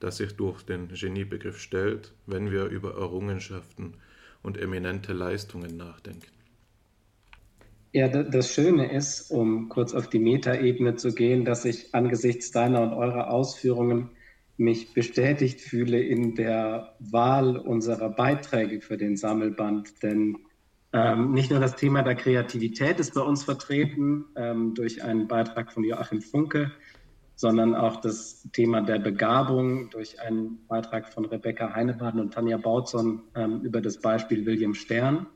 das 0.00 0.16
sich 0.16 0.36
durch 0.36 0.62
den 0.62 0.88
Geniebegriff 0.88 1.60
stellt, 1.60 2.12
wenn 2.26 2.50
wir 2.50 2.66
über 2.66 2.94
Errungenschaften 2.94 3.94
und 4.42 4.58
eminente 4.58 5.12
Leistungen 5.12 5.76
nachdenken. 5.76 6.26
Ja, 7.92 8.08
das 8.08 8.52
Schöne 8.52 8.92
ist, 8.92 9.30
um 9.30 9.68
kurz 9.70 9.94
auf 9.94 10.08
die 10.08 10.18
Metaebene 10.18 10.96
zu 10.96 11.14
gehen, 11.14 11.44
dass 11.44 11.64
ich 11.64 11.94
angesichts 11.94 12.50
deiner 12.50 12.82
und 12.82 12.92
eurer 12.92 13.30
Ausführungen 13.30 14.10
mich 14.58 14.92
bestätigt 14.92 15.60
fühle 15.60 16.00
in 16.00 16.34
der 16.34 16.94
Wahl 16.98 17.56
unserer 17.56 18.10
Beiträge 18.10 18.80
für 18.80 18.98
den 18.98 19.16
Sammelband. 19.16 20.02
Denn 20.02 20.36
ähm, 20.92 21.32
nicht 21.32 21.50
nur 21.50 21.60
das 21.60 21.76
Thema 21.76 22.02
der 22.02 22.14
Kreativität 22.14 22.98
ist 22.98 23.14
bei 23.14 23.20
uns 23.20 23.44
vertreten 23.44 24.24
ähm, 24.36 24.74
durch 24.74 25.02
einen 25.02 25.28
Beitrag 25.28 25.72
von 25.72 25.84
Joachim 25.84 26.20
Funke, 26.20 26.72
sondern 27.38 27.76
auch 27.76 28.00
das 28.00 28.48
Thema 28.52 28.80
der 28.80 28.98
Begabung 28.98 29.90
durch 29.90 30.20
einen 30.20 30.66
Beitrag 30.66 31.12
von 31.12 31.24
Rebecca 31.24 31.72
Heinebaden 31.72 32.18
und 32.20 32.34
Tanja 32.34 32.56
Bautzon 32.56 33.22
ähm, 33.36 33.60
über 33.60 33.80
das 33.80 34.00
Beispiel 34.00 34.44
William 34.44 34.74
Stern. 34.74 35.28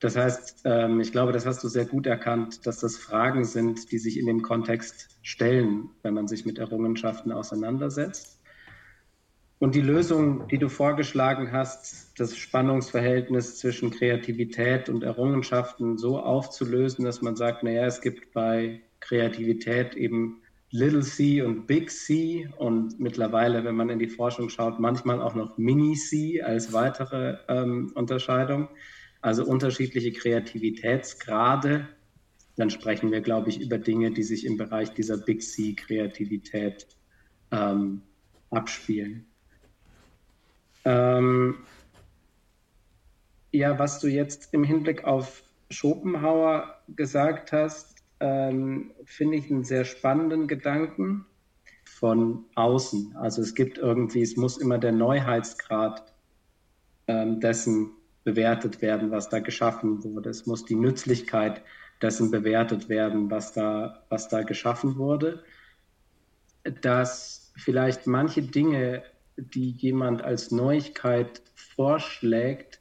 Das 0.00 0.16
heißt, 0.16 0.62
ähm, 0.64 0.98
ich 0.98 1.12
glaube, 1.12 1.30
das 1.30 1.46
hast 1.46 1.62
du 1.62 1.68
sehr 1.68 1.84
gut 1.84 2.08
erkannt, 2.08 2.66
dass 2.66 2.80
das 2.80 2.96
Fragen 2.96 3.44
sind, 3.44 3.92
die 3.92 3.98
sich 3.98 4.18
in 4.18 4.26
dem 4.26 4.42
Kontext 4.42 5.16
stellen, 5.22 5.90
wenn 6.02 6.12
man 6.12 6.26
sich 6.26 6.44
mit 6.44 6.58
Errungenschaften 6.58 7.30
auseinandersetzt. 7.30 8.40
Und 9.60 9.76
die 9.76 9.82
Lösung, 9.82 10.48
die 10.48 10.58
du 10.58 10.68
vorgeschlagen 10.68 11.52
hast, 11.52 12.18
das 12.18 12.36
Spannungsverhältnis 12.36 13.58
zwischen 13.58 13.92
Kreativität 13.92 14.88
und 14.88 15.04
Errungenschaften 15.04 15.98
so 15.98 16.18
aufzulösen, 16.18 17.04
dass 17.04 17.22
man 17.22 17.36
sagt, 17.36 17.62
naja, 17.62 17.86
es 17.86 18.00
gibt 18.00 18.32
bei 18.32 18.82
Kreativität 18.98 19.94
eben 19.94 20.42
Little 20.76 21.02
C 21.02 21.40
und 21.40 21.66
Big 21.66 21.90
C. 21.90 22.48
Und 22.58 23.00
mittlerweile, 23.00 23.64
wenn 23.64 23.74
man 23.74 23.88
in 23.88 23.98
die 23.98 24.08
Forschung 24.08 24.50
schaut, 24.50 24.78
manchmal 24.78 25.22
auch 25.22 25.34
noch 25.34 25.56
Mini 25.56 25.94
C 25.94 26.42
als 26.42 26.72
weitere 26.72 27.38
ähm, 27.48 27.92
Unterscheidung. 27.94 28.68
Also 29.22 29.44
unterschiedliche 29.44 30.12
Kreativitätsgrade, 30.12 31.88
dann 32.56 32.70
sprechen 32.70 33.10
wir, 33.10 33.22
glaube 33.22 33.48
ich, 33.48 33.60
über 33.60 33.78
Dinge, 33.78 34.10
die 34.10 34.22
sich 34.22 34.44
im 34.44 34.56
Bereich 34.56 34.92
dieser 34.92 35.16
Big 35.16 35.42
C-Kreativität 35.42 36.86
ähm, 37.50 38.02
abspielen. 38.50 39.26
Ähm, 40.84 41.56
ja, 43.50 43.78
was 43.78 43.98
du 44.00 44.08
jetzt 44.08 44.52
im 44.52 44.62
Hinblick 44.62 45.04
auf 45.04 45.42
Schopenhauer 45.70 46.82
gesagt 46.88 47.52
hast, 47.52 47.95
ähm, 48.20 48.92
finde 49.04 49.36
ich 49.36 49.50
einen 49.50 49.64
sehr 49.64 49.84
spannenden 49.84 50.48
Gedanken 50.48 51.26
von 51.84 52.44
außen. 52.54 53.16
Also 53.16 53.42
es 53.42 53.54
gibt 53.54 53.78
irgendwie, 53.78 54.22
es 54.22 54.36
muss 54.36 54.58
immer 54.58 54.78
der 54.78 54.92
Neuheitsgrad 54.92 56.12
ähm, 57.06 57.40
dessen 57.40 57.92
bewertet 58.24 58.82
werden, 58.82 59.10
was 59.10 59.28
da 59.28 59.38
geschaffen 59.38 60.02
wurde. 60.02 60.30
Es 60.30 60.46
muss 60.46 60.64
die 60.64 60.74
Nützlichkeit 60.74 61.62
dessen 62.02 62.30
bewertet 62.30 62.88
werden, 62.88 63.30
was 63.30 63.52
da, 63.52 64.04
was 64.08 64.28
da 64.28 64.42
geschaffen 64.42 64.96
wurde. 64.96 65.44
Dass 66.82 67.52
vielleicht 67.56 68.06
manche 68.06 68.42
Dinge, 68.42 69.04
die 69.36 69.70
jemand 69.70 70.22
als 70.22 70.50
Neuigkeit 70.50 71.42
vorschlägt, 71.54 72.80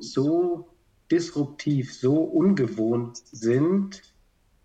so 0.00 0.68
disruptiv, 1.10 1.94
so 1.94 2.16
ungewohnt 2.16 3.18
sind, 3.30 4.13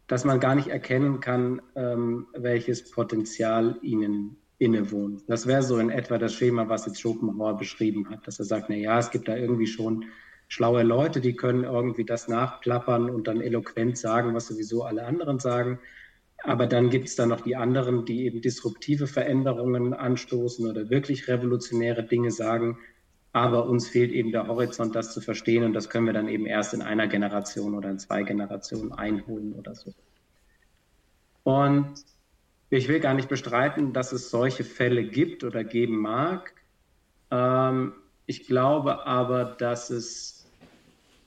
dass 0.10 0.26
man 0.26 0.40
gar 0.40 0.56
nicht 0.56 0.68
erkennen 0.68 1.22
kann, 1.22 1.62
ähm, 1.76 2.28
welches 2.34 2.92
Potenzial 2.92 3.78
ihnen 3.84 4.38
innewohnen. 4.58 5.22
Das 5.28 5.48
wäre 5.48 5.62
so 5.62 5.78
in 5.78 5.92
etwa 5.92 6.18
das 6.18 6.34
Schema, 6.34 6.68
was 6.68 6.88
jetzt 6.88 7.00
Schopenhauer 7.00 7.58
beschrieben 7.58 8.10
hat, 8.10 8.28
dass 8.28 8.40
er 8.40 8.46
sagt, 8.46 8.70
na 8.70 8.76
ja, 8.76 9.00
es 9.00 9.12
gibt 9.12 9.28
da 9.28 9.38
irgendwie 9.38 9.68
schon 9.68 10.06
schlaue 10.48 10.82
Leute, 10.82 11.22
die 11.22 11.36
können 11.36 11.64
irgendwie 11.64 12.06
das 12.06 12.28
nachplappern 12.28 13.10
und 13.10 13.28
dann 13.28 13.40
eloquent 13.40 13.98
sagen, 14.00 14.34
was 14.34 14.48
sowieso 14.48 14.84
alle 14.84 15.06
anderen 15.06 15.38
sagen. 15.38 15.80
Aber 16.44 16.66
dann 16.66 16.90
gibt 16.90 17.08
es 17.08 17.16
da 17.16 17.28
noch 17.28 17.42
die 17.42 17.56
anderen, 17.56 18.04
die 18.04 18.26
eben 18.26 18.42
disruptive 18.42 19.06
Veränderungen 19.06 19.94
anstoßen 19.94 20.68
oder 20.68 20.90
wirklich 20.90 21.28
revolutionäre 21.28 22.04
Dinge 22.04 22.32
sagen. 22.32 22.80
Aber 23.40 23.70
uns 23.70 23.88
fehlt 23.88 24.12
eben 24.12 24.34
der 24.34 24.48
Horizont, 24.48 24.96
das 24.96 25.14
zu 25.14 25.22
verstehen. 25.22 25.64
Und 25.64 25.72
das 25.72 25.90
können 25.90 26.06
wir 26.06 26.12
dann 26.12 26.28
eben 26.28 26.46
erst 26.46 26.74
in 26.74 26.82
einer 26.82 27.08
Generation 27.08 27.74
oder 27.74 27.90
in 27.90 27.98
zwei 27.98 28.24
Generationen 28.24 28.92
einholen 28.92 29.54
oder 29.54 29.74
so. 29.76 29.94
Und 31.44 32.04
ich 32.70 32.90
will 32.90 33.00
gar 33.00 33.14
nicht 33.14 33.30
bestreiten, 33.30 33.94
dass 33.94 34.12
es 34.12 34.30
solche 34.30 34.66
Fälle 34.66 35.06
gibt 35.06 35.46
oder 35.46 35.64
geben 35.64 36.00
mag. 36.02 36.54
Ähm, 37.32 37.94
ich 38.26 38.46
glaube 38.46 39.08
aber, 39.08 39.56
dass 39.58 39.90
es 39.90 40.46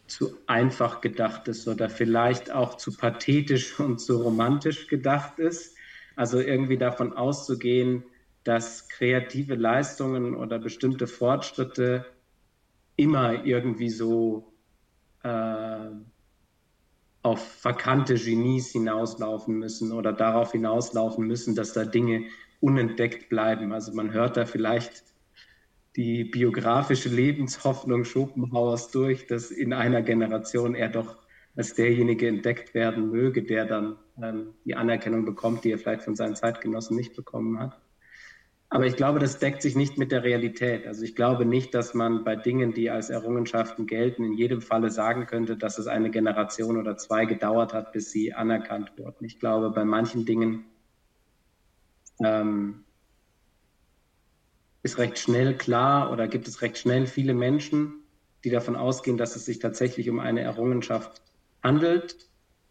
zu 0.07 0.37
einfach 0.47 1.01
gedacht 1.01 1.49
ist 1.49 1.67
oder 1.67 1.89
vielleicht 1.89 2.53
auch 2.53 2.77
zu 2.77 2.95
pathetisch 2.95 3.81
und 3.81 4.03
zu 4.03 4.21
romantisch 4.21 4.87
gedacht 4.87 5.39
ist. 5.39 5.79
Also 6.15 6.41
irgendwie 6.41 6.77
davon 6.77 7.15
auszugehen, 7.15 8.05
dass 8.45 8.89
kreative 8.89 9.55
Leistungen 9.55 10.35
oder 10.35 10.59
bestimmte 10.59 11.07
Fortschritte 11.07 12.07
immer 12.97 13.45
irgendwie 13.45 13.91
so 13.91 14.53
äh, 15.23 15.91
auf 17.23 17.41
verkannte 17.41 18.15
Genies 18.15 18.73
hinauslaufen 18.73 19.59
müssen 19.59 19.93
oder 19.93 20.13
darauf 20.13 20.53
hinauslaufen 20.53 21.27
müssen, 21.27 21.55
dass 21.55 21.73
da 21.73 21.85
Dinge 21.85 22.25
unentdeckt 22.61 23.29
bleiben. 23.29 23.73
Also 23.73 23.93
man 23.93 24.13
hört 24.13 24.37
da 24.37 24.45
vielleicht 24.45 25.05
die 25.97 26.25
biografische 26.25 27.09
Lebenshoffnung 27.09 28.05
Schopenhauers 28.05 28.91
durch, 28.91 29.27
dass 29.27 29.51
in 29.51 29.73
einer 29.73 30.03
Generation 30.03 30.75
er 30.75 30.89
doch 30.89 31.17
als 31.55 31.75
derjenige 31.75 32.29
entdeckt 32.29 32.75
werden 32.75 33.11
möge, 33.11 33.43
der 33.43 33.67
dann 33.67 33.97
ähm, 34.21 34.55
die 34.65 34.75
Anerkennung 34.75 35.25
bekommt, 35.25 35.65
die 35.65 35.71
er 35.71 35.79
vielleicht 35.79 36.03
von 36.03 36.17
seinen 36.17 36.35
Zeitgenossen 36.35 36.97
nicht 36.97 37.15
bekommen 37.15 37.59
hat. 37.59 37.79
Aber 38.75 38.87
ich 38.87 38.97
glaube, 38.97 39.19
das 39.19 39.39
deckt 39.39 39.61
sich 39.61 39.77
nicht 39.77 39.99
mit 39.99 40.13
der 40.13 40.25
Realität. 40.25 40.87
Also 40.87 41.03
ich 41.03 41.15
glaube 41.15 41.45
nicht, 41.45 41.75
dass 41.75 41.93
man 41.93 42.25
bei 42.25 42.37
Dingen, 42.37 42.73
die 42.73 42.89
als 42.89 43.11
Errungenschaften 43.11 43.87
gelten, 43.87 44.25
in 44.25 44.33
jedem 44.33 44.63
Falle 44.63 44.91
sagen 44.91 45.27
könnte, 45.27 45.59
dass 45.59 45.77
es 45.77 45.87
eine 45.87 46.11
Generation 46.11 46.79
oder 46.79 46.97
zwei 46.97 47.27
gedauert 47.27 47.75
hat, 47.75 47.93
bis 47.93 48.11
sie 48.11 48.33
anerkannt 48.33 48.93
wurden. 48.97 49.27
Ich 49.27 49.39
glaube, 49.39 49.69
bei 49.69 49.85
manchen 49.85 50.25
Dingen 50.25 50.65
ähm, 52.25 52.85
ist 54.83 54.97
recht 54.97 55.19
schnell 55.19 55.55
klar 55.59 56.11
oder 56.11 56.27
gibt 56.27 56.49
es 56.49 56.63
recht 56.63 56.79
schnell 56.79 57.07
viele 57.07 57.35
Menschen, 57.35 57.93
die 58.43 58.49
davon 58.49 58.75
ausgehen, 58.75 59.19
dass 59.19 59.37
es 59.37 59.45
sich 59.45 59.59
tatsächlich 59.59 60.09
um 60.09 60.19
eine 60.19 60.41
Errungenschaft 60.41 61.21
handelt. 61.63 62.17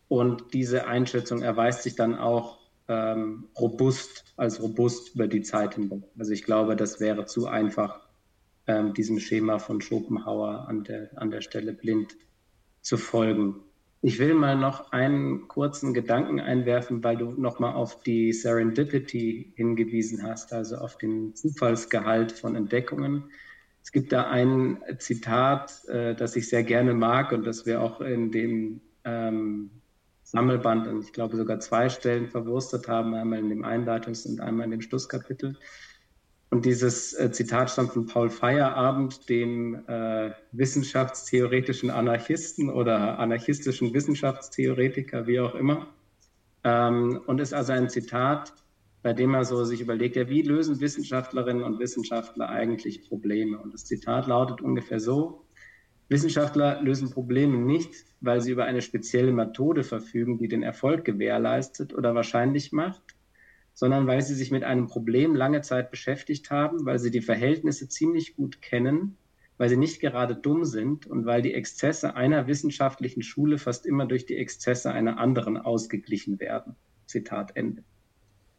Und 0.07 0.55
diese 0.55 0.87
Einschätzung 0.87 1.43
erweist 1.43 1.83
sich 1.83 1.95
dann 1.95 2.17
auch 2.17 2.60
ähm, 2.91 3.47
robust, 3.57 4.33
als 4.35 4.61
robust 4.61 5.15
über 5.15 5.27
die 5.27 5.41
Zeit 5.41 5.75
hinweg. 5.75 6.03
Also 6.19 6.33
ich 6.33 6.43
glaube, 6.43 6.75
das 6.75 6.99
wäre 6.99 7.25
zu 7.25 7.47
einfach, 7.47 8.01
ähm, 8.67 8.93
diesem 8.93 9.19
Schema 9.19 9.59
von 9.59 9.79
Schopenhauer 9.79 10.67
an 10.67 10.83
der, 10.83 11.09
an 11.15 11.31
der 11.31 11.41
Stelle 11.41 11.73
blind 11.73 12.15
zu 12.81 12.97
folgen. 12.97 13.55
Ich 14.01 14.19
will 14.19 14.33
mal 14.33 14.57
noch 14.57 14.91
einen 14.91 15.47
kurzen 15.47 15.93
Gedanken 15.93 16.39
einwerfen, 16.39 17.01
weil 17.03 17.15
du 17.15 17.31
nochmal 17.31 17.75
auf 17.75 18.03
die 18.03 18.33
Serendipity 18.33 19.53
hingewiesen 19.55 20.23
hast, 20.23 20.51
also 20.51 20.75
auf 20.75 20.97
den 20.97 21.33
Zufallsgehalt 21.33 22.33
von 22.33 22.55
Entdeckungen. 22.55 23.31
Es 23.81 23.91
gibt 23.91 24.11
da 24.11 24.29
ein 24.29 24.83
Zitat, 24.97 25.85
äh, 25.87 26.13
das 26.13 26.35
ich 26.35 26.49
sehr 26.49 26.63
gerne 26.63 26.93
mag 26.93 27.31
und 27.31 27.45
das 27.45 27.65
wir 27.65 27.81
auch 27.81 28.01
in 28.01 28.31
dem 28.31 28.81
ähm, 29.05 29.80
Sammelband 30.31 30.87
und 30.87 31.03
ich 31.03 31.11
glaube 31.11 31.35
sogar 31.35 31.59
zwei 31.59 31.89
Stellen 31.89 32.29
verwurstet 32.29 32.87
haben, 32.87 33.13
einmal 33.13 33.39
in 33.39 33.49
dem 33.49 33.65
Einleitungs- 33.65 34.25
und 34.25 34.39
einmal 34.39 34.65
in 34.65 34.71
dem 34.71 34.81
Schlusskapitel. 34.81 35.57
Und 36.49 36.63
dieses 36.63 37.13
äh, 37.13 37.31
Zitat 37.31 37.69
stammt 37.69 37.91
von 37.91 38.05
Paul 38.05 38.29
Feierabend, 38.29 39.27
dem 39.27 39.83
äh, 39.87 40.31
wissenschaftstheoretischen 40.53 41.89
Anarchisten 41.89 42.69
oder 42.69 43.19
anarchistischen 43.19 43.93
Wissenschaftstheoretiker, 43.93 45.27
wie 45.27 45.41
auch 45.41 45.53
immer. 45.53 45.87
Ähm, 46.63 47.21
und 47.25 47.41
ist 47.41 47.53
also 47.53 47.73
ein 47.73 47.89
Zitat, 47.89 48.53
bei 49.01 49.11
dem 49.11 49.33
er 49.33 49.43
so 49.43 49.65
sich 49.65 49.81
überlegt, 49.81 50.15
ja, 50.15 50.29
wie 50.29 50.43
lösen 50.43 50.79
Wissenschaftlerinnen 50.79 51.63
und 51.63 51.79
Wissenschaftler 51.79 52.47
eigentlich 52.47 53.07
Probleme? 53.09 53.59
Und 53.59 53.73
das 53.73 53.83
Zitat 53.83 54.27
lautet 54.27 54.61
ungefähr 54.61 55.01
so, 55.01 55.40
Wissenschaftler 56.11 56.81
lösen 56.81 57.09
Probleme 57.09 57.57
nicht, 57.57 57.93
weil 58.19 58.41
sie 58.41 58.51
über 58.51 58.65
eine 58.65 58.81
spezielle 58.81 59.31
Methode 59.31 59.85
verfügen, 59.85 60.37
die 60.37 60.49
den 60.49 60.61
Erfolg 60.61 61.05
gewährleistet 61.05 61.93
oder 61.93 62.13
wahrscheinlich 62.13 62.73
macht, 62.73 63.01
sondern 63.73 64.07
weil 64.07 64.21
sie 64.21 64.35
sich 64.35 64.51
mit 64.51 64.65
einem 64.65 64.87
Problem 64.87 65.35
lange 65.35 65.61
Zeit 65.61 65.89
beschäftigt 65.89 66.51
haben, 66.51 66.85
weil 66.85 66.99
sie 66.99 67.11
die 67.11 67.21
Verhältnisse 67.21 67.87
ziemlich 67.87 68.35
gut 68.35 68.61
kennen, 68.61 69.15
weil 69.57 69.69
sie 69.69 69.77
nicht 69.77 70.01
gerade 70.01 70.35
dumm 70.35 70.65
sind 70.65 71.07
und 71.07 71.25
weil 71.25 71.41
die 71.41 71.53
Exzesse 71.53 72.13
einer 72.13 72.45
wissenschaftlichen 72.45 73.21
Schule 73.21 73.57
fast 73.57 73.85
immer 73.85 74.05
durch 74.05 74.25
die 74.25 74.35
Exzesse 74.35 74.91
einer 74.91 75.17
anderen 75.17 75.55
ausgeglichen 75.55 76.41
werden. 76.41 76.75
Zitat 77.05 77.55
Ende. 77.55 77.85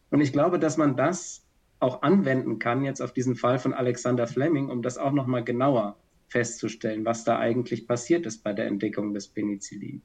Und 0.08 0.22
ich 0.22 0.32
glaube, 0.32 0.58
dass 0.58 0.78
man 0.78 0.96
das 0.96 1.44
auch 1.80 2.00
anwenden 2.00 2.58
kann 2.58 2.82
jetzt 2.82 3.02
auf 3.02 3.12
diesen 3.12 3.36
Fall 3.36 3.58
von 3.58 3.74
Alexander 3.74 4.26
Fleming, 4.26 4.70
um 4.70 4.80
das 4.80 4.96
auch 4.96 5.12
noch 5.12 5.26
mal 5.26 5.44
genauer 5.44 5.98
festzustellen, 6.32 7.04
was 7.04 7.24
da 7.24 7.38
eigentlich 7.38 7.86
passiert 7.86 8.26
ist 8.26 8.42
bei 8.42 8.52
der 8.52 8.66
Entdeckung 8.66 9.14
des 9.14 9.28
Penicillin. 9.28 10.02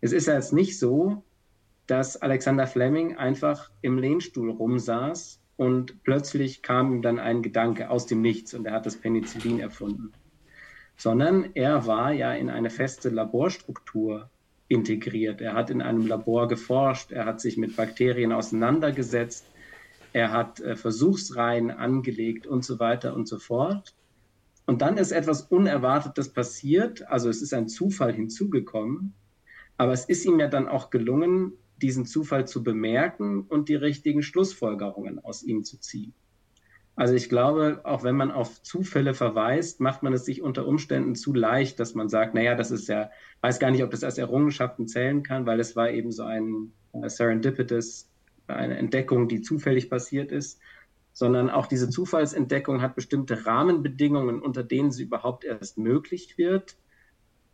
Es 0.00 0.12
ist 0.12 0.26
ja 0.26 0.34
jetzt 0.34 0.52
nicht 0.52 0.78
so, 0.78 1.22
dass 1.86 2.16
Alexander 2.16 2.66
Fleming 2.66 3.16
einfach 3.16 3.70
im 3.82 3.98
Lehnstuhl 3.98 4.50
rumsaß 4.50 5.40
und 5.56 6.02
plötzlich 6.02 6.62
kam 6.62 6.92
ihm 6.92 7.02
dann 7.02 7.18
ein 7.18 7.42
Gedanke 7.42 7.90
aus 7.90 8.06
dem 8.06 8.20
Nichts 8.20 8.54
und 8.54 8.66
er 8.66 8.72
hat 8.72 8.86
das 8.86 8.96
Penicillin 8.96 9.60
erfunden. 9.60 10.12
Sondern 10.96 11.50
er 11.54 11.86
war 11.86 12.12
ja 12.12 12.32
in 12.32 12.50
eine 12.50 12.70
feste 12.70 13.10
Laborstruktur 13.10 14.30
integriert. 14.68 15.40
Er 15.40 15.54
hat 15.54 15.70
in 15.70 15.82
einem 15.82 16.06
Labor 16.06 16.48
geforscht, 16.48 17.12
er 17.12 17.26
hat 17.26 17.40
sich 17.40 17.56
mit 17.56 17.76
Bakterien 17.76 18.32
auseinandergesetzt, 18.32 19.46
er 20.12 20.32
hat 20.32 20.60
äh, 20.60 20.76
Versuchsreihen 20.76 21.70
angelegt 21.70 22.46
und 22.46 22.64
so 22.64 22.78
weiter 22.78 23.14
und 23.14 23.28
so 23.28 23.38
fort. 23.38 23.94
Und 24.66 24.82
dann 24.82 24.98
ist 24.98 25.12
etwas 25.12 25.42
Unerwartetes 25.42 26.32
passiert, 26.32 27.06
also 27.08 27.30
es 27.30 27.40
ist 27.40 27.54
ein 27.54 27.68
Zufall 27.68 28.12
hinzugekommen, 28.12 29.14
aber 29.76 29.92
es 29.92 30.04
ist 30.04 30.24
ihm 30.24 30.40
ja 30.40 30.48
dann 30.48 30.68
auch 30.68 30.90
gelungen, 30.90 31.52
diesen 31.80 32.04
Zufall 32.04 32.46
zu 32.46 32.64
bemerken 32.64 33.42
und 33.42 33.68
die 33.68 33.74
richtigen 33.76 34.22
Schlussfolgerungen 34.22 35.18
aus 35.20 35.42
ihm 35.42 35.62
zu 35.62 35.78
ziehen. 35.78 36.14
Also 36.96 37.14
ich 37.14 37.28
glaube, 37.28 37.82
auch 37.84 38.04
wenn 38.04 38.16
man 38.16 38.30
auf 38.30 38.62
Zufälle 38.62 39.12
verweist, 39.12 39.80
macht 39.80 40.02
man 40.02 40.14
es 40.14 40.24
sich 40.24 40.40
unter 40.40 40.66
Umständen 40.66 41.14
zu 41.14 41.34
leicht, 41.34 41.78
dass 41.78 41.94
man 41.94 42.08
sagt, 42.08 42.34
naja, 42.34 42.54
das 42.54 42.70
ist 42.70 42.88
ja, 42.88 43.10
weiß 43.42 43.58
gar 43.58 43.70
nicht, 43.70 43.84
ob 43.84 43.90
das 43.90 44.02
als 44.02 44.16
Errungenschaften 44.16 44.88
zählen 44.88 45.22
kann, 45.22 45.44
weil 45.44 45.60
es 45.60 45.76
war 45.76 45.90
eben 45.90 46.10
so 46.10 46.22
ein 46.22 46.72
äh, 46.92 47.08
Serendipitous, 47.10 48.10
eine 48.46 48.78
Entdeckung, 48.78 49.28
die 49.28 49.42
zufällig 49.42 49.90
passiert 49.90 50.32
ist, 50.32 50.58
sondern 51.16 51.48
auch 51.48 51.66
diese 51.66 51.88
Zufallsentdeckung 51.88 52.82
hat 52.82 52.94
bestimmte 52.94 53.46
Rahmenbedingungen, 53.46 54.42
unter 54.42 54.62
denen 54.62 54.90
sie 54.90 55.04
überhaupt 55.04 55.44
erst 55.44 55.78
möglich 55.78 56.36
wird. 56.36 56.76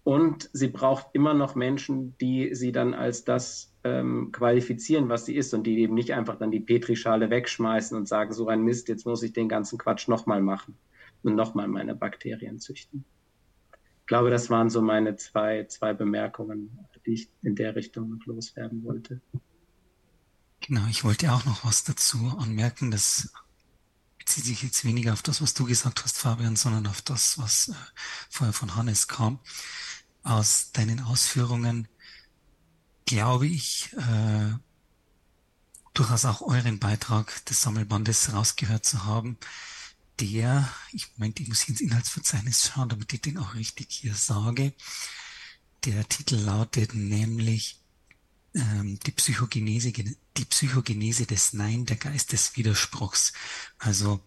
Und 0.03 0.51
sie 0.53 0.67
braucht 0.67 1.07
immer 1.13 1.33
noch 1.33 1.55
Menschen, 1.55 2.19
die 2.19 2.57
sie 2.57 2.73
dann 2.73 2.93
als 2.93 3.23
das 3.23 3.73
ähm, 3.85 4.33
qualifizieren, 4.33 5.09
was 5.09 5.27
sie 5.27 5.37
ist 5.37 5.55
und 5.55 5.63
die 5.63 5.79
eben 5.79 5.95
nicht 5.95 6.13
einfach 6.13 6.35
dann 6.39 6.51
die 6.51 6.59
Petrischale 6.59 7.31
wegschmeißen 7.31 7.97
und 7.97 8.09
sagen, 8.09 8.33
so 8.33 8.49
ein 8.49 8.65
Mist, 8.65 8.89
jetzt 8.89 9.07
muss 9.07 9.23
ich 9.23 9.33
den 9.33 9.49
ganzen 9.49 9.79
Quatsch 9.79 10.09
nochmal 10.09 10.43
machen 10.43 10.77
und 11.23 11.37
nochmal 11.37 11.69
meine 11.69 11.95
Bakterien 11.95 12.59
züchten. 12.59 13.05
Ich 14.01 14.07
glaube, 14.09 14.31
das 14.31 14.51
waren 14.51 14.71
so 14.71 14.83
meine 14.83 15.15
zwei, 15.15 15.67
zwei 15.67 15.93
Bemerkungen, 15.93 16.81
die 17.07 17.13
ich 17.13 17.31
in 17.43 17.55
der 17.55 17.77
Richtung 17.77 18.21
loswerden 18.27 18.83
wollte. 18.83 19.21
Genau, 20.67 20.83
ich 20.91 21.05
wollte 21.05 21.31
auch 21.31 21.45
noch 21.45 21.65
was 21.65 21.85
dazu 21.85 22.19
anmerken. 22.39 22.91
Das 22.91 23.33
bezieht 24.33 24.47
sich 24.47 24.63
jetzt 24.63 24.85
weniger 24.87 25.13
auf 25.13 25.21
das, 25.21 25.43
was 25.43 25.53
du 25.53 25.67
gesagt 25.67 26.05
hast, 26.05 26.17
Fabian, 26.17 26.57
sondern 26.57 26.87
auf 26.87 27.03
das, 27.03 27.37
was 27.37 27.69
äh, 27.69 27.75
vorher 28.31 28.55
von 28.55 28.77
Hannes 28.77 29.07
kam 29.07 29.39
aus 30.23 30.73
deinen 30.73 31.01
Ausführungen 31.01 31.87
glaube 33.05 33.47
ich, 33.47 33.93
äh, 33.93 34.55
durchaus 35.93 36.25
auch 36.25 36.41
euren 36.41 36.79
Beitrag 36.79 37.45
des 37.45 37.61
Sammelbandes 37.61 38.33
rausgehört 38.33 38.87
zu 38.87 39.05
haben, 39.05 39.37
der, 40.19 40.67
ich 40.93 41.13
meine, 41.19 41.35
ich 41.37 41.49
muss 41.49 41.61
hier 41.61 41.75
ins 41.75 41.83
Inhaltsverzeichnis 41.83 42.69
schauen, 42.69 42.89
damit 42.89 43.13
ich 43.13 43.21
den 43.21 43.37
auch 43.37 43.55
richtig 43.55 43.89
hier 43.91 44.15
sage. 44.15 44.73
Der 45.85 46.09
Titel 46.09 46.37
lautet 46.37 46.95
nämlich 46.95 47.82
ähm, 48.55 48.99
die 49.07 49.13
Psychogenese, 49.13 49.93
die 49.93 50.45
Psychogenese 50.45 51.27
des 51.27 51.53
Nein, 51.53 51.87
der 51.87 51.97
Geist 51.97 52.33
des 52.33 52.57
Widerspruchs. 52.57 53.33
Also 53.79 54.21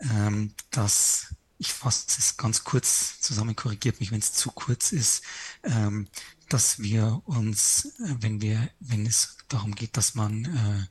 ähm, 0.00 0.54
das 0.70 1.34
ich 1.60 1.74
fasse 1.74 2.06
es 2.18 2.38
ganz 2.38 2.64
kurz 2.64 3.20
zusammen, 3.20 3.54
korrigiert 3.54 4.00
mich, 4.00 4.10
wenn 4.10 4.18
es 4.20 4.32
zu 4.32 4.50
kurz 4.50 4.92
ist, 4.92 5.22
ähm, 5.62 6.08
dass 6.48 6.78
wir 6.80 7.20
uns, 7.26 7.84
äh, 7.98 8.14
wenn 8.20 8.40
wir, 8.40 8.70
wenn 8.80 9.04
es 9.04 9.36
darum 9.48 9.74
geht, 9.74 9.98
dass 9.98 10.14
man, 10.14 10.46
äh, 10.46 10.86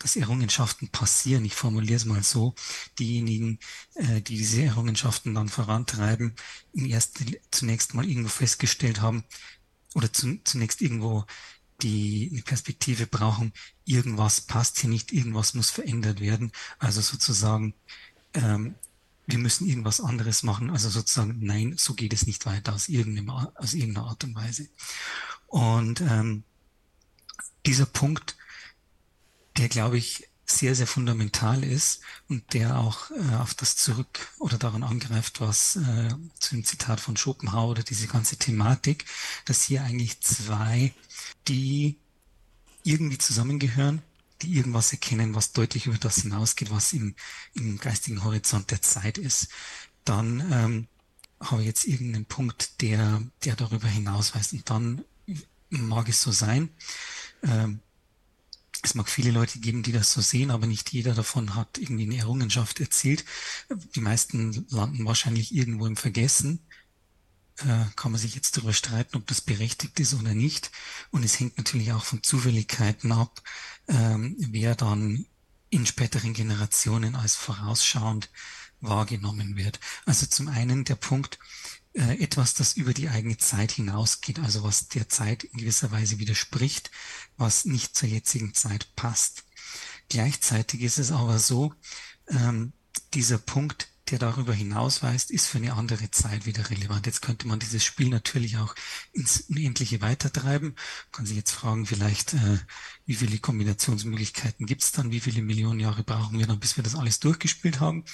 dass 0.00 0.16
Errungenschaften 0.16 0.88
passieren, 0.88 1.44
ich 1.44 1.54
formuliere 1.54 1.94
es 1.94 2.04
mal 2.04 2.24
so, 2.24 2.56
diejenigen, 2.98 3.60
äh, 3.94 4.20
die 4.20 4.36
diese 4.36 4.62
Errungenschaften 4.64 5.34
dann 5.36 5.48
vorantreiben, 5.48 6.34
im 6.72 6.86
ersten, 6.86 7.36
zunächst 7.52 7.94
mal 7.94 8.08
irgendwo 8.08 8.28
festgestellt 8.28 9.00
haben 9.00 9.22
oder 9.94 10.12
zu, 10.12 10.40
zunächst 10.42 10.82
irgendwo 10.82 11.26
die 11.82 12.28
eine 12.32 12.42
Perspektive 12.42 13.06
brauchen, 13.06 13.52
irgendwas 13.84 14.40
passt 14.40 14.78
hier 14.78 14.90
nicht, 14.90 15.12
irgendwas 15.12 15.54
muss 15.54 15.70
verändert 15.70 16.20
werden. 16.20 16.52
Also 16.78 17.00
sozusagen 17.00 17.74
ähm, 18.34 18.74
wir 19.28 19.38
müssen 19.38 19.68
irgendwas 19.68 20.00
anderes 20.00 20.42
machen. 20.42 20.70
Also 20.70 20.88
sozusagen, 20.88 21.38
nein, 21.40 21.74
so 21.76 21.92
geht 21.94 22.14
es 22.14 22.26
nicht 22.26 22.46
weiter 22.46 22.74
aus 22.74 22.88
irgendeiner 22.88 24.06
Art 24.06 24.24
und 24.24 24.34
Weise. 24.34 24.68
Und 25.46 26.00
ähm, 26.00 26.44
dieser 27.66 27.84
Punkt, 27.84 28.36
der 29.58 29.68
glaube 29.68 29.98
ich 29.98 30.27
sehr, 30.50 30.74
sehr 30.74 30.86
fundamental 30.86 31.62
ist 31.62 32.00
und 32.28 32.54
der 32.54 32.78
auch 32.78 33.10
äh, 33.10 33.36
auf 33.36 33.54
das 33.54 33.76
zurück 33.76 34.32
oder 34.38 34.58
daran 34.58 34.82
angreift, 34.82 35.40
was 35.40 35.76
äh, 35.76 36.14
zu 36.38 36.54
dem 36.54 36.64
Zitat 36.64 37.00
von 37.00 37.16
Schopenhauer 37.16 37.70
oder 37.70 37.82
diese 37.82 38.06
ganze 38.06 38.36
Thematik, 38.36 39.04
dass 39.44 39.64
hier 39.64 39.82
eigentlich 39.82 40.20
zwei, 40.20 40.94
die 41.48 41.98
irgendwie 42.82 43.18
zusammengehören, 43.18 44.02
die 44.42 44.54
irgendwas 44.54 44.92
erkennen, 44.92 45.34
was 45.34 45.52
deutlich 45.52 45.86
über 45.86 45.98
das 45.98 46.22
hinausgeht, 46.22 46.70
was 46.70 46.92
im, 46.92 47.14
im 47.54 47.78
geistigen 47.78 48.24
Horizont 48.24 48.70
der 48.70 48.82
Zeit 48.82 49.18
ist. 49.18 49.48
dann 50.04 50.40
ähm, 50.52 50.88
habe 51.40 51.60
ich 51.60 51.66
jetzt 51.66 51.84
irgendeinen 51.84 52.24
Punkt, 52.24 52.80
der, 52.80 53.22
der 53.44 53.56
darüber 53.56 53.86
hinausweist. 53.86 54.54
Und 54.54 54.70
dann 54.70 55.04
mag 55.70 56.08
es 56.08 56.22
so 56.22 56.32
sein. 56.32 56.70
Ähm, 57.42 57.80
es 58.88 58.94
mag 58.94 59.10
viele 59.10 59.30
Leute 59.30 59.58
geben, 59.58 59.82
die 59.82 59.92
das 59.92 60.12
so 60.12 60.22
sehen, 60.22 60.50
aber 60.50 60.66
nicht 60.66 60.92
jeder 60.92 61.14
davon 61.14 61.54
hat 61.54 61.76
irgendwie 61.76 62.04
eine 62.04 62.16
Errungenschaft 62.16 62.80
erzielt. 62.80 63.24
Die 63.94 64.00
meisten 64.00 64.66
landen 64.70 65.04
wahrscheinlich 65.04 65.54
irgendwo 65.54 65.86
im 65.86 65.96
Vergessen. 65.96 66.60
Äh, 67.58 67.84
kann 67.96 68.12
man 68.12 68.20
sich 68.20 68.34
jetzt 68.34 68.56
darüber 68.56 68.72
streiten, 68.72 69.16
ob 69.16 69.26
das 69.26 69.42
berechtigt 69.42 70.00
ist 70.00 70.14
oder 70.14 70.32
nicht. 70.32 70.70
Und 71.10 71.22
es 71.22 71.38
hängt 71.38 71.58
natürlich 71.58 71.92
auch 71.92 72.04
von 72.04 72.22
Zufälligkeiten 72.22 73.12
ab, 73.12 73.42
ähm, 73.88 74.36
wer 74.38 74.74
dann 74.74 75.26
in 75.68 75.84
späteren 75.84 76.32
Generationen 76.32 77.14
als 77.14 77.36
vorausschauend 77.36 78.30
wahrgenommen 78.80 79.56
wird. 79.56 79.80
Also 80.06 80.24
zum 80.26 80.48
einen 80.48 80.84
der 80.84 80.96
Punkt, 80.96 81.38
äh, 81.98 82.22
etwas, 82.22 82.54
das 82.54 82.74
über 82.74 82.94
die 82.94 83.08
eigene 83.08 83.36
Zeit 83.36 83.72
hinausgeht, 83.72 84.38
also 84.38 84.62
was 84.62 84.88
der 84.88 85.08
Zeit 85.08 85.44
in 85.44 85.58
gewisser 85.58 85.90
Weise 85.90 86.18
widerspricht, 86.18 86.90
was 87.36 87.64
nicht 87.64 87.96
zur 87.96 88.08
jetzigen 88.08 88.54
Zeit 88.54 88.94
passt. 88.94 89.44
Gleichzeitig 90.08 90.82
ist 90.82 90.98
es 90.98 91.10
aber 91.10 91.38
so, 91.38 91.74
ähm, 92.28 92.72
dieser 93.14 93.38
Punkt 93.38 93.88
der 94.10 94.18
darüber 94.18 94.52
hinausweist, 94.52 95.30
ist 95.30 95.46
für 95.46 95.58
eine 95.58 95.74
andere 95.74 96.10
Zeit 96.10 96.46
wieder 96.46 96.70
relevant. 96.70 97.06
Jetzt 97.06 97.22
könnte 97.22 97.46
man 97.46 97.58
dieses 97.58 97.84
Spiel 97.84 98.08
natürlich 98.08 98.56
auch 98.58 98.74
ins 99.12 99.42
Unendliche 99.42 100.00
weitertreiben. 100.00 100.68
Man 100.68 101.12
kann 101.12 101.26
sich 101.26 101.36
jetzt 101.36 101.52
fragen, 101.52 101.86
vielleicht, 101.86 102.34
äh, 102.34 102.58
wie 103.06 103.14
viele 103.14 103.38
Kombinationsmöglichkeiten 103.38 104.66
gibt 104.66 104.82
es 104.82 104.92
dann, 104.92 105.12
wie 105.12 105.20
viele 105.20 105.42
Millionen 105.42 105.80
Jahre 105.80 106.04
brauchen 106.04 106.38
wir 106.38 106.46
dann, 106.46 106.60
bis 106.60 106.76
wir 106.76 106.84
das 106.84 106.94
alles 106.94 107.20
durchgespielt 107.20 107.80
haben. 107.80 108.04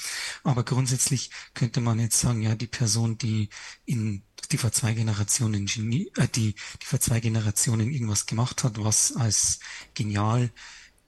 Aber 0.43 0.65
grundsätzlich 0.65 1.31
könnte 1.55 1.81
man 1.81 1.99
jetzt 1.99 2.21
sagen, 2.21 2.43
ja, 2.43 2.55
die 2.55 2.66
Person, 2.66 3.19
die 3.19 3.49
in 3.85 4.23
die 4.51 4.59
vor 4.59 4.73
zwei 4.73 4.95
Generationen 4.95 5.66
Genie, 5.66 6.11
äh, 6.16 6.29
die, 6.29 6.55
die 6.55 6.87
vor 6.87 7.01
zwei 7.01 7.21
Generationen 7.21 7.91
irgendwas 7.91 8.27
gemacht 8.27 8.65
hat, 8.65 8.83
was 8.83 9.12
als 9.16 9.61
genial 9.95 10.51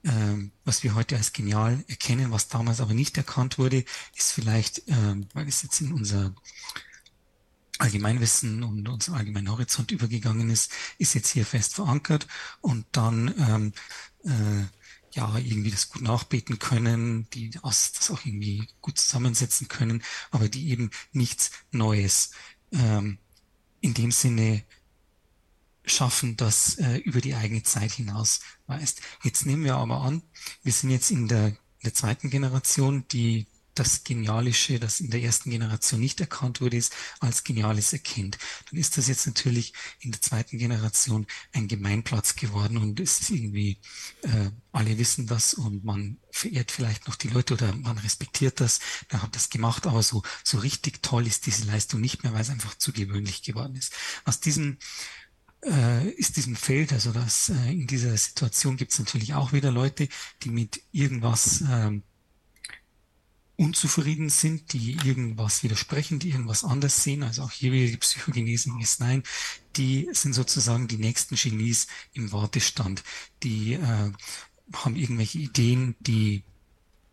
ähm, 0.07 0.53
was 0.65 0.83
wir 0.83 0.95
heute 0.95 1.17
als 1.17 1.33
genial 1.33 1.85
erkennen, 1.89 2.31
was 2.31 2.49
damals 2.49 2.81
aber 2.81 2.95
nicht 2.95 3.17
erkannt 3.17 3.59
wurde, 3.59 3.85
ist 4.17 4.33
vielleicht, 4.33 4.83
ähm, 4.87 5.27
weil 5.35 5.49
es 5.49 5.63
jetzt 5.63 5.81
in 5.81 5.93
unser 5.93 6.35
Allgemeinwissen 7.79 8.63
und 8.63 8.89
unser 8.89 9.15
allgemeinen 9.15 9.51
Horizont 9.51 9.91
übergegangen 9.91 10.49
ist, 10.49 10.73
ist 10.99 11.15
jetzt 11.15 11.31
hier 11.31 11.45
fest 11.45 11.75
verankert 11.75 12.27
und 12.61 12.87
dann 12.93 13.35
ähm, 13.39 13.73
äh, 14.25 14.65
ja 15.13 15.37
irgendwie 15.39 15.71
das 15.71 15.89
gut 15.89 16.03
nachbeten 16.03 16.59
können, 16.59 17.29
die 17.31 17.51
das, 17.51 18.11
auch 18.11 18.25
irgendwie 18.25 18.69
gut 18.81 18.99
zusammensetzen 18.99 19.69
können, 19.69 20.03
aber 20.31 20.49
die 20.49 20.71
eben 20.71 20.91
nichts 21.13 21.51
Neues 21.73 22.31
ähm, 22.73 23.19
in 23.81 23.95
dem 23.95 24.11
Sinne 24.11 24.65
schaffen, 25.87 26.37
das 26.37 26.77
äh, 26.77 26.99
über 26.99 27.21
die 27.21 27.35
eigene 27.35 27.63
Zeit 27.63 27.93
hinaus 27.93 28.41
weist. 28.67 29.01
Jetzt 29.23 29.47
nehmen 29.47 29.65
wir 29.65 29.77
aber 29.77 30.03
an, 30.03 30.23
wir 30.63 30.73
sind 30.73 30.91
jetzt 30.91 31.11
in 31.11 31.29
der, 31.29 31.49
in 31.49 31.57
der 31.85 31.95
zweiten 31.95 32.31
Generation, 32.31 33.07
die 33.09 33.47
das 33.77 34.05
Genialische, 34.05 34.81
das 34.81 35.01
in 35.01 35.11
der 35.11 35.23
ersten 35.23 35.51
Generation 35.51 36.01
nicht 36.01 36.21
erkannt 36.21 36.61
wurde, 36.61 36.79
ist, 36.79 36.95
als 37.21 37.45
Geniales 37.45 37.93
erkennt. 37.93 38.39
Dann 38.71 38.81
ist 38.81 38.97
das 38.97 39.07
jetzt 39.07 39.27
natürlich 39.27 39.75
in 40.01 40.13
der 40.13 40.21
zweiten 40.21 40.59
Generation 40.59 41.27
ein 41.53 41.69
Gemeinplatz 41.69 42.37
geworden 42.37 42.79
und 42.79 42.99
es 43.01 43.21
ist 43.21 43.31
irgendwie, 43.31 43.79
äh, 44.23 44.51
alle 44.73 44.99
wissen 44.99 45.27
das 45.27 45.55
und 45.55 45.85
man 45.85 46.19
verehrt 46.31 46.71
vielleicht 46.71 47.07
noch 47.07 47.17
die 47.17 47.29
Leute 47.29 47.55
oder 47.55 47.75
man 47.77 47.99
respektiert 47.99 48.61
das, 48.61 48.81
man 49.13 49.23
hat 49.23 49.37
das 49.37 49.51
gemacht, 49.51 49.87
aber 49.87 50.03
so, 50.03 50.23
so 50.43 50.59
richtig 50.59 51.03
toll 51.03 51.27
ist 51.27 51.47
diese 51.47 51.65
Leistung 51.67 52.01
nicht 52.01 52.23
mehr, 52.23 52.33
weil 52.33 52.43
es 52.43 52.51
einfach 52.51 52.77
zu 52.79 52.93
gewöhnlich 52.93 53.43
geworden 53.43 53.77
ist. 53.77 53.93
Aus 54.25 54.41
diesem 54.41 54.79
äh, 55.67 56.09
ist 56.11 56.37
diesem 56.37 56.57
Feld, 56.57 56.93
also 56.93 57.13
dass 57.13 57.51
äh, 57.51 57.73
in 57.73 57.87
dieser 57.87 58.17
Situation 58.17 58.77
gibt 58.77 58.93
es 58.93 58.99
natürlich 58.99 59.35
auch 59.35 59.53
wieder 59.53 59.71
Leute, 59.71 60.09
die 60.43 60.51
mit 60.51 60.81
irgendwas 60.93 61.63
ähm, 61.69 62.03
unzufrieden 63.57 64.29
sind, 64.29 64.73
die 64.73 64.99
irgendwas 65.05 65.63
widersprechen, 65.63 66.19
die 66.19 66.31
irgendwas 66.31 66.63
anders 66.63 67.03
sehen. 67.03 67.23
Also 67.23 67.43
auch 67.43 67.51
hier 67.51 67.73
wieder 67.73 67.91
die 67.91 67.97
Psychogenesen 67.97 68.81
ist 68.81 69.01
nein, 69.01 69.23
die 69.77 70.09
sind 70.13 70.35
sozusagen 70.35 70.89
die 70.89 70.99
nächsten 70.99 71.37
Genies 71.37 71.87
im 72.13 72.33
Wartestand. 72.33 73.03
Die 73.43 73.75
äh, 73.75 74.13
haben 74.73 74.97
irgendwelche 74.97 75.39
Ideen, 75.39 75.97
die 76.01 76.45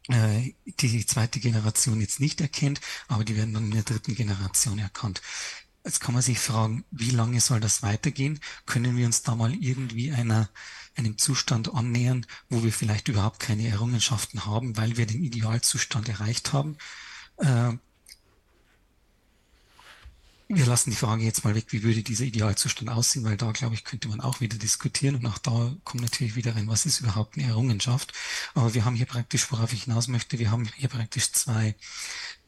äh, 0.09 0.53
die 0.65 0.89
die 0.89 1.05
zweite 1.05 1.39
Generation 1.39 2.01
jetzt 2.01 2.19
nicht 2.19 2.41
erkennt, 2.41 2.81
aber 3.07 3.23
die 3.23 3.37
werden 3.37 3.53
dann 3.53 3.65
in 3.65 3.71
der 3.71 3.83
dritten 3.83 4.15
Generation 4.15 4.79
erkannt. 4.79 5.21
Jetzt 5.85 5.99
kann 5.99 6.13
man 6.13 6.23
sich 6.23 6.39
fragen, 6.39 6.85
wie 6.91 7.09
lange 7.09 7.41
soll 7.41 7.59
das 7.59 7.83
weitergehen? 7.83 8.39
Können 8.65 8.95
wir 8.95 9.05
uns 9.05 9.23
da 9.23 9.35
mal 9.35 9.53
irgendwie 9.53 10.11
einer, 10.11 10.49
einem 10.95 11.17
Zustand 11.17 11.73
annähern, 11.73 12.25
wo 12.49 12.63
wir 12.63 12.71
vielleicht 12.71 13.09
überhaupt 13.09 13.39
keine 13.41 13.67
Errungenschaften 13.67 14.45
haben, 14.45 14.77
weil 14.77 14.95
wir 14.95 15.05
den 15.05 15.23
Idealzustand 15.23 16.07
erreicht 16.07 16.53
haben? 16.53 16.77
Äh, 17.37 17.73
wir 20.55 20.65
lassen 20.65 20.91
die 20.91 20.95
Frage 20.95 21.23
jetzt 21.23 21.43
mal 21.43 21.55
weg, 21.55 21.65
wie 21.69 21.83
würde 21.83 22.03
dieser 22.03 22.25
Idealzustand 22.25 22.89
aussehen, 22.89 23.23
weil 23.23 23.37
da, 23.37 23.51
glaube 23.51 23.75
ich, 23.75 23.83
könnte 23.83 24.07
man 24.07 24.21
auch 24.21 24.39
wieder 24.39 24.57
diskutieren 24.57 25.15
und 25.15 25.25
auch 25.25 25.37
da 25.37 25.75
kommt 25.83 26.03
natürlich 26.03 26.35
wieder 26.35 26.55
rein, 26.55 26.67
was 26.67 26.85
ist 26.85 26.99
überhaupt 26.99 27.37
eine 27.37 27.47
Errungenschaft. 27.47 28.13
Aber 28.53 28.73
wir 28.73 28.85
haben 28.85 28.95
hier 28.95 29.05
praktisch, 29.05 29.51
worauf 29.51 29.73
ich 29.73 29.83
hinaus 29.83 30.07
möchte, 30.07 30.39
wir 30.39 30.51
haben 30.51 30.69
hier 30.75 30.89
praktisch 30.89 31.31
zwei, 31.31 31.75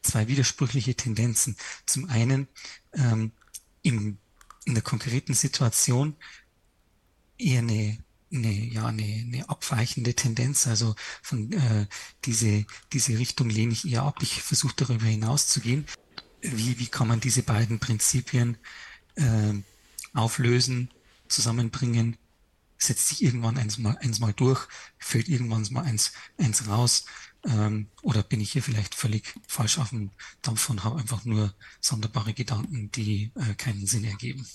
zwei 0.06 0.28
widersprüchliche 0.28 0.94
Tendenzen. 0.94 1.56
Zum 1.84 2.08
einen 2.08 2.48
ähm, 2.94 3.32
in, 3.82 4.18
in 4.64 4.74
der 4.74 4.82
konkreten 4.82 5.34
Situation 5.34 6.16
eher 7.38 7.58
eine 7.60 7.98
eine, 8.32 8.52
ja, 8.52 8.86
eine, 8.86 9.02
eine 9.02 9.48
abweichende 9.48 10.14
Tendenz. 10.14 10.66
Also 10.66 10.94
von 11.22 11.52
äh, 11.52 11.86
diese, 12.24 12.66
diese 12.92 13.18
Richtung 13.18 13.48
lehne 13.48 13.72
ich 13.72 13.88
eher 13.88 14.02
ab. 14.02 14.18
Ich 14.22 14.42
versuche 14.42 14.74
darüber 14.76 15.04
hinaus 15.06 15.48
zu 15.48 15.60
gehen. 15.60 15.86
Wie, 16.42 16.78
wie 16.78 16.86
kann 16.86 17.08
man 17.08 17.20
diese 17.20 17.42
beiden 17.42 17.78
Prinzipien 17.78 18.56
äh, 19.16 19.54
auflösen, 20.14 20.90
zusammenbringen? 21.28 22.16
Setzt 22.78 23.08
sich 23.08 23.22
irgendwann 23.22 23.56
eins 23.56 23.78
mal, 23.78 23.96
eins 23.98 24.20
mal 24.20 24.34
durch, 24.34 24.68
fällt 24.98 25.28
irgendwann 25.28 25.66
mal 25.70 25.84
eins, 25.84 26.12
eins 26.36 26.68
raus 26.68 27.06
ähm, 27.46 27.88
oder 28.02 28.22
bin 28.22 28.40
ich 28.40 28.52
hier 28.52 28.62
vielleicht 28.62 28.94
völlig 28.94 29.34
falsch 29.46 29.78
auf 29.78 29.90
dem 29.90 30.10
Dampf 30.42 30.68
und 30.68 30.84
habe 30.84 30.98
einfach 30.98 31.24
nur 31.24 31.54
sonderbare 31.80 32.32
Gedanken, 32.32 32.90
die 32.92 33.30
äh, 33.36 33.54
keinen 33.54 33.86
Sinn 33.86 34.04
ergeben? 34.04 34.46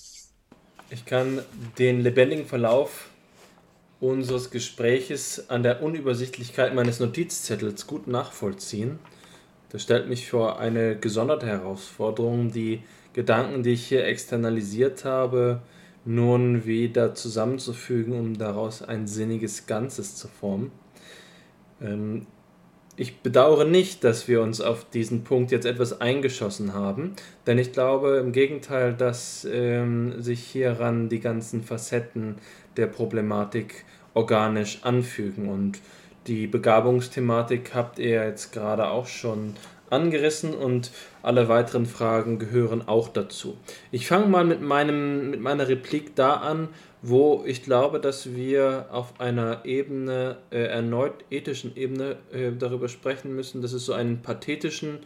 Ich 0.90 1.06
kann 1.06 1.42
den 1.78 2.02
lebendigen 2.02 2.46
Verlauf 2.46 3.08
unseres 4.02 4.50
Gespräches 4.50 5.50
an 5.50 5.64
der 5.64 5.82
Unübersichtlichkeit 5.82 6.74
meines 6.74 7.00
Notizzettels 7.00 7.88
gut 7.88 8.08
nachvollziehen. 8.08 9.00
Das 9.70 9.84
stellt 9.84 10.10
mich 10.10 10.30
vor 10.30 10.60
eine 10.60 10.98
gesonderte 10.98 11.46
Herausforderung, 11.46 12.52
die 12.52 12.84
Gedanken, 13.14 13.64
die 13.64 13.72
ich 13.72 13.88
hier 13.88 14.06
externalisiert 14.06 15.06
habe, 15.06 15.62
nun 16.04 16.66
wieder 16.66 17.14
zusammenzufügen, 17.14 18.20
um 18.20 18.38
daraus 18.38 18.82
ein 18.82 19.08
sinniges 19.08 19.68
Ganzes 19.68 20.16
zu 20.16 20.28
formen. 20.28 20.72
Ähm, 21.80 22.26
ich 22.98 23.20
bedauere 23.22 23.66
nicht, 23.66 24.04
dass 24.04 24.28
wir 24.28 24.42
uns 24.42 24.62
auf 24.62 24.90
diesen 24.90 25.24
Punkt 25.24 25.52
jetzt 25.52 25.66
etwas 25.66 26.02
eingeschossen 26.02 26.74
haben, 26.74 27.14
denn 27.48 27.58
ich 27.58 27.72
glaube 27.72 28.18
im 28.18 28.32
Gegenteil, 28.32 28.94
dass 28.94 29.48
ähm, 29.50 30.22
sich 30.22 30.44
hieran 30.44 31.10
die 31.10 31.20
ganzen 31.20 31.64
Facetten 31.64 32.36
der 32.78 32.88
Problematik 32.88 33.86
organisch 34.14 34.80
anfügen 34.84 35.50
und 35.50 35.80
die 36.28 36.48
Begabungsthematik 36.48 37.74
habt 37.74 37.98
ihr 37.98 38.26
jetzt 38.26 38.52
gerade 38.52 38.90
auch 38.90 39.08
schon 39.08 39.56
angerissen 39.90 40.54
und 40.54 40.92
alle 41.22 41.50
weiteren 41.50 41.86
Fragen 41.86 42.40
gehören 42.40 42.88
auch 42.88 43.10
dazu. 43.10 43.58
Ich 43.92 44.08
fange 44.08 44.28
mal 44.28 44.46
mit, 44.46 44.62
meinem, 44.62 45.32
mit 45.32 45.42
meiner 45.42 45.68
Replik 45.68 46.16
da 46.16 46.36
an, 46.36 46.70
wo 47.02 47.44
ich 47.46 47.64
glaube, 47.64 48.00
dass 48.00 48.36
wir 48.36 48.88
auf 48.92 49.20
einer 49.20 49.66
Ebene, 49.66 50.38
äh, 50.52 50.64
erneut 50.64 51.14
ethischen 51.32 51.76
Ebene, 51.76 52.18
äh, 52.32 52.52
darüber 52.58 52.90
sprechen 52.90 53.36
müssen, 53.36 53.62
dass 53.62 53.74
es 53.74 53.86
so 53.86 53.94
einen 53.94 54.22
pathetischen 54.22 55.00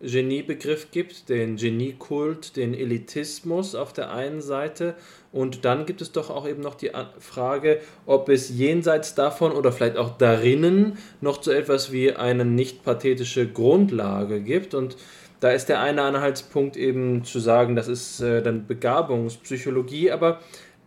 Geniebegriff 0.00 0.90
gibt, 0.90 1.28
den 1.28 1.56
Geniekult, 1.56 2.56
den 2.56 2.74
Elitismus 2.74 3.74
auf 3.74 3.92
der 3.92 4.10
einen 4.10 4.40
Seite. 4.40 4.94
Und 5.32 5.64
dann 5.64 5.86
gibt 5.86 6.00
es 6.02 6.12
doch 6.12 6.30
auch 6.30 6.46
eben 6.46 6.62
noch 6.62 6.74
die 6.74 6.90
Frage, 7.18 7.80
ob 8.06 8.28
es 8.28 8.50
jenseits 8.50 9.14
davon 9.14 9.52
oder 9.52 9.72
vielleicht 9.72 9.96
auch 9.96 10.16
darinnen 10.16 10.98
noch 11.20 11.42
so 11.42 11.50
etwas 11.50 11.92
wie 11.92 12.12
eine 12.12 12.44
nicht 12.44 12.84
pathetische 12.84 13.46
Grundlage 13.46 14.40
gibt. 14.40 14.74
Und 14.74 14.96
da 15.40 15.50
ist 15.50 15.68
der 15.68 15.80
eine 15.80 16.02
Anhaltspunkt 16.02 16.76
eben 16.76 17.24
zu 17.24 17.38
sagen, 17.38 17.76
das 17.76 17.88
ist 17.88 18.20
äh, 18.20 18.42
dann 18.42 18.66
Begabungspsychologie, 18.66 20.10
aber 20.10 20.40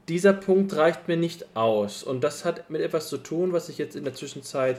dieser 0.08 0.34
Punkt 0.34 0.76
reicht 0.76 1.08
mir 1.08 1.18
nicht 1.18 1.56
aus. 1.56 2.04
Und 2.04 2.24
das 2.24 2.46
hat 2.46 2.70
mit 2.70 2.82
etwas 2.82 3.08
zu 3.10 3.18
tun, 3.18 3.54
was 3.54 3.70
ich 3.70 3.78
jetzt 3.78 3.96
in 3.96 4.04
der 4.04 4.14
Zwischenzeit 4.14 4.78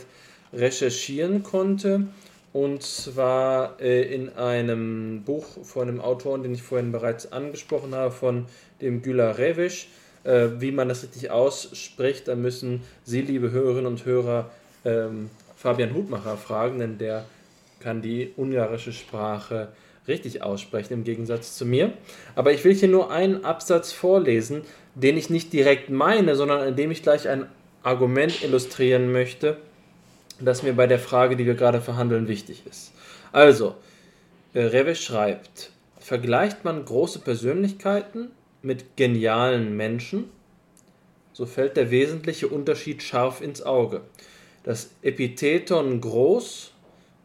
recherchieren 0.53 1.43
konnte 1.43 2.07
und 2.53 2.83
zwar 2.83 3.81
äh, 3.81 4.03
in 4.03 4.31
einem 4.31 5.23
Buch 5.25 5.47
von 5.65 5.89
einem 5.89 6.01
Autoren, 6.01 6.43
den 6.43 6.55
ich 6.55 6.63
vorhin 6.63 6.93
bereits 6.93 7.31
angesprochen 7.31 7.95
habe, 7.95 8.11
von 8.11 8.47
dem 8.81 9.03
Güler 9.03 9.39
Revisch. 9.39 9.89
Äh, 10.25 10.49
wie 10.59 10.73
man 10.73 10.89
das 10.89 11.03
richtig 11.03 11.31
ausspricht, 11.31 12.27
da 12.27 12.35
müssen 12.35 12.83
Sie, 13.05 13.21
liebe 13.21 13.51
Hörerinnen 13.51 13.87
und 13.87 14.05
Hörer, 14.05 14.51
ähm, 14.85 15.31
Fabian 15.57 15.95
Hutmacher 15.95 16.37
fragen, 16.37 16.79
denn 16.79 16.99
der 16.99 17.25
kann 17.81 18.03
die 18.03 18.33
ungarische 18.37 18.93
Sprache 18.93 19.69
richtig 20.09 20.43
aussprechen 20.43 20.95
im 20.95 21.05
Gegensatz 21.05 21.57
zu 21.57 21.67
mir. 21.67 21.93
Aber 22.35 22.53
ich 22.53 22.65
will 22.65 22.75
hier 22.75 22.89
nur 22.89 23.11
einen 23.11 23.45
Absatz 23.45 23.93
vorlesen, 23.93 24.63
den 24.95 25.17
ich 25.17 25.31
nicht 25.31 25.53
direkt 25.53 25.91
meine, 25.91 26.35
sondern 26.35 26.67
in 26.67 26.77
dem 26.77 26.91
ich 26.91 27.03
gleich 27.03 27.29
ein 27.29 27.47
Argument 27.83 28.43
illustrieren 28.43 29.13
möchte, 29.13 29.57
das 30.41 30.63
mir 30.63 30.73
bei 30.73 30.87
der 30.87 30.99
Frage, 30.99 31.37
die 31.37 31.47
wir 31.47 31.55
gerade 31.55 31.81
verhandeln, 31.81 32.29
wichtig 32.29 32.63
ist. 32.69 32.93
Also, 33.33 33.77
äh, 34.55 34.63
Rewe 34.63 34.95
schreibt, 34.95 35.71
vergleicht 35.99 36.65
man 36.65 36.85
große 36.85 37.21
Persönlichkeiten 37.21 38.31
mit 38.63 38.97
genialen 38.97 39.77
Menschen, 39.77 40.25
so 41.33 41.47
fällt 41.47 41.77
der 41.77 41.91
wesentliche 41.91 42.49
Unterschied 42.49 43.03
scharf 43.03 43.41
ins 43.41 43.63
Auge. 43.63 44.01
Das 44.65 44.91
Epitheton 45.03 46.01
groß 46.01 46.73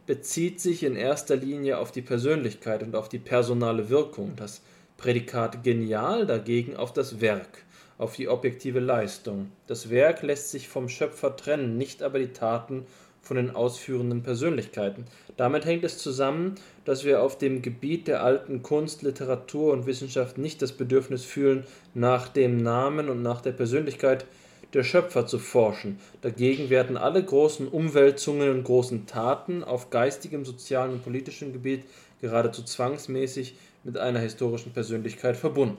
bezieht 0.06 0.60
sich 0.60 0.82
in 0.82 0.96
erster 0.96 1.36
Linie 1.36 1.78
auf 1.78 1.92
die 1.92 2.02
Persönlichkeit 2.02 2.82
und 2.82 2.94
auf 2.94 3.08
die 3.08 3.18
personale 3.18 3.88
Wirkung, 3.88 4.34
das 4.36 4.62
Prädikat 4.96 5.64
genial 5.64 6.26
dagegen 6.26 6.76
auf 6.76 6.92
das 6.92 7.20
Werk, 7.20 7.64
auf 7.98 8.16
die 8.16 8.28
objektive 8.28 8.80
Leistung. 8.80 9.50
Das 9.66 9.90
Werk 9.90 10.22
lässt 10.22 10.50
sich 10.50 10.68
vom 10.68 10.88
Schöpfer 10.88 11.36
trennen, 11.36 11.78
nicht 11.78 12.02
aber 12.02 12.18
die 12.18 12.32
Taten 12.32 12.86
von 13.24 13.36
den 13.38 13.56
ausführenden 13.56 14.22
Persönlichkeiten. 14.22 15.06
Damit 15.36 15.64
hängt 15.64 15.84
es 15.84 15.98
zusammen, 15.98 16.56
dass 16.84 17.04
wir 17.04 17.22
auf 17.22 17.38
dem 17.38 17.62
Gebiet 17.62 18.06
der 18.06 18.22
alten 18.22 18.62
Kunst, 18.62 19.02
Literatur 19.02 19.72
und 19.72 19.86
Wissenschaft 19.86 20.38
nicht 20.38 20.60
das 20.60 20.72
Bedürfnis 20.72 21.24
fühlen, 21.24 21.64
nach 21.94 22.28
dem 22.28 22.58
Namen 22.58 23.08
und 23.08 23.22
nach 23.22 23.40
der 23.40 23.52
Persönlichkeit 23.52 24.26
der 24.74 24.82
Schöpfer 24.84 25.26
zu 25.26 25.38
forschen. 25.38 25.98
Dagegen 26.20 26.68
werden 26.68 26.96
alle 26.96 27.22
großen 27.22 27.68
Umwälzungen 27.68 28.50
und 28.50 28.64
großen 28.64 29.06
Taten 29.06 29.62
auf 29.62 29.90
geistigem, 29.90 30.44
sozialen 30.44 30.92
und 30.92 31.04
politischem 31.04 31.52
Gebiet 31.52 31.84
geradezu 32.20 32.62
zwangsmäßig 32.62 33.54
mit 33.84 33.98
einer 33.98 34.18
historischen 34.18 34.72
Persönlichkeit 34.72 35.36
verbunden. 35.36 35.78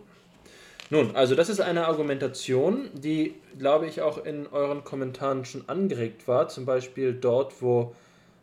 Nun, 0.91 1.15
also 1.15 1.33
das 1.33 1.49
ist 1.49 1.61
eine 1.61 1.87
Argumentation, 1.87 2.89
die, 2.93 3.33
glaube 3.57 3.87
ich, 3.87 4.01
auch 4.01 4.23
in 4.23 4.45
euren 4.47 4.83
Kommentaren 4.83 5.43
schon 5.43 5.67
angeregt 5.67 6.27
war, 6.27 6.47
zum 6.47 6.65
Beispiel 6.65 7.13
dort, 7.13 7.61
wo 7.61 7.95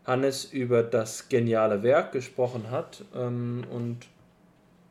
Hannes 0.04 0.44
über 0.46 0.82
das 0.82 1.28
geniale 1.28 1.84
Werk 1.84 2.10
gesprochen 2.10 2.70
hat. 2.70 3.04
Ähm, 3.14 3.64
und 3.70 3.98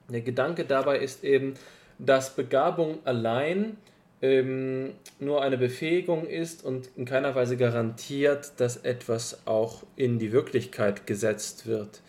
der 0.08 0.22
Gedanke 0.22 0.64
dabei 0.64 1.00
ist 1.00 1.26
eben, 1.26 1.56
dass 2.00 2.36
Begabung 2.36 3.00
allein 3.04 3.76
ähm, 4.22 4.92
nur 5.20 5.42
eine 5.42 5.58
Befähigung 5.58 6.28
ist 6.28 6.64
und 6.64 6.90
in 6.96 7.06
keiner 7.06 7.34
Weise 7.36 7.58
garantiert, 7.58 8.54
dass 8.58 8.78
etwas 8.78 9.46
auch 9.46 9.84
in 9.96 10.20
die 10.20 10.32
Wirklichkeit 10.32 11.08
gesetzt 11.08 11.66
wird. 11.66 12.02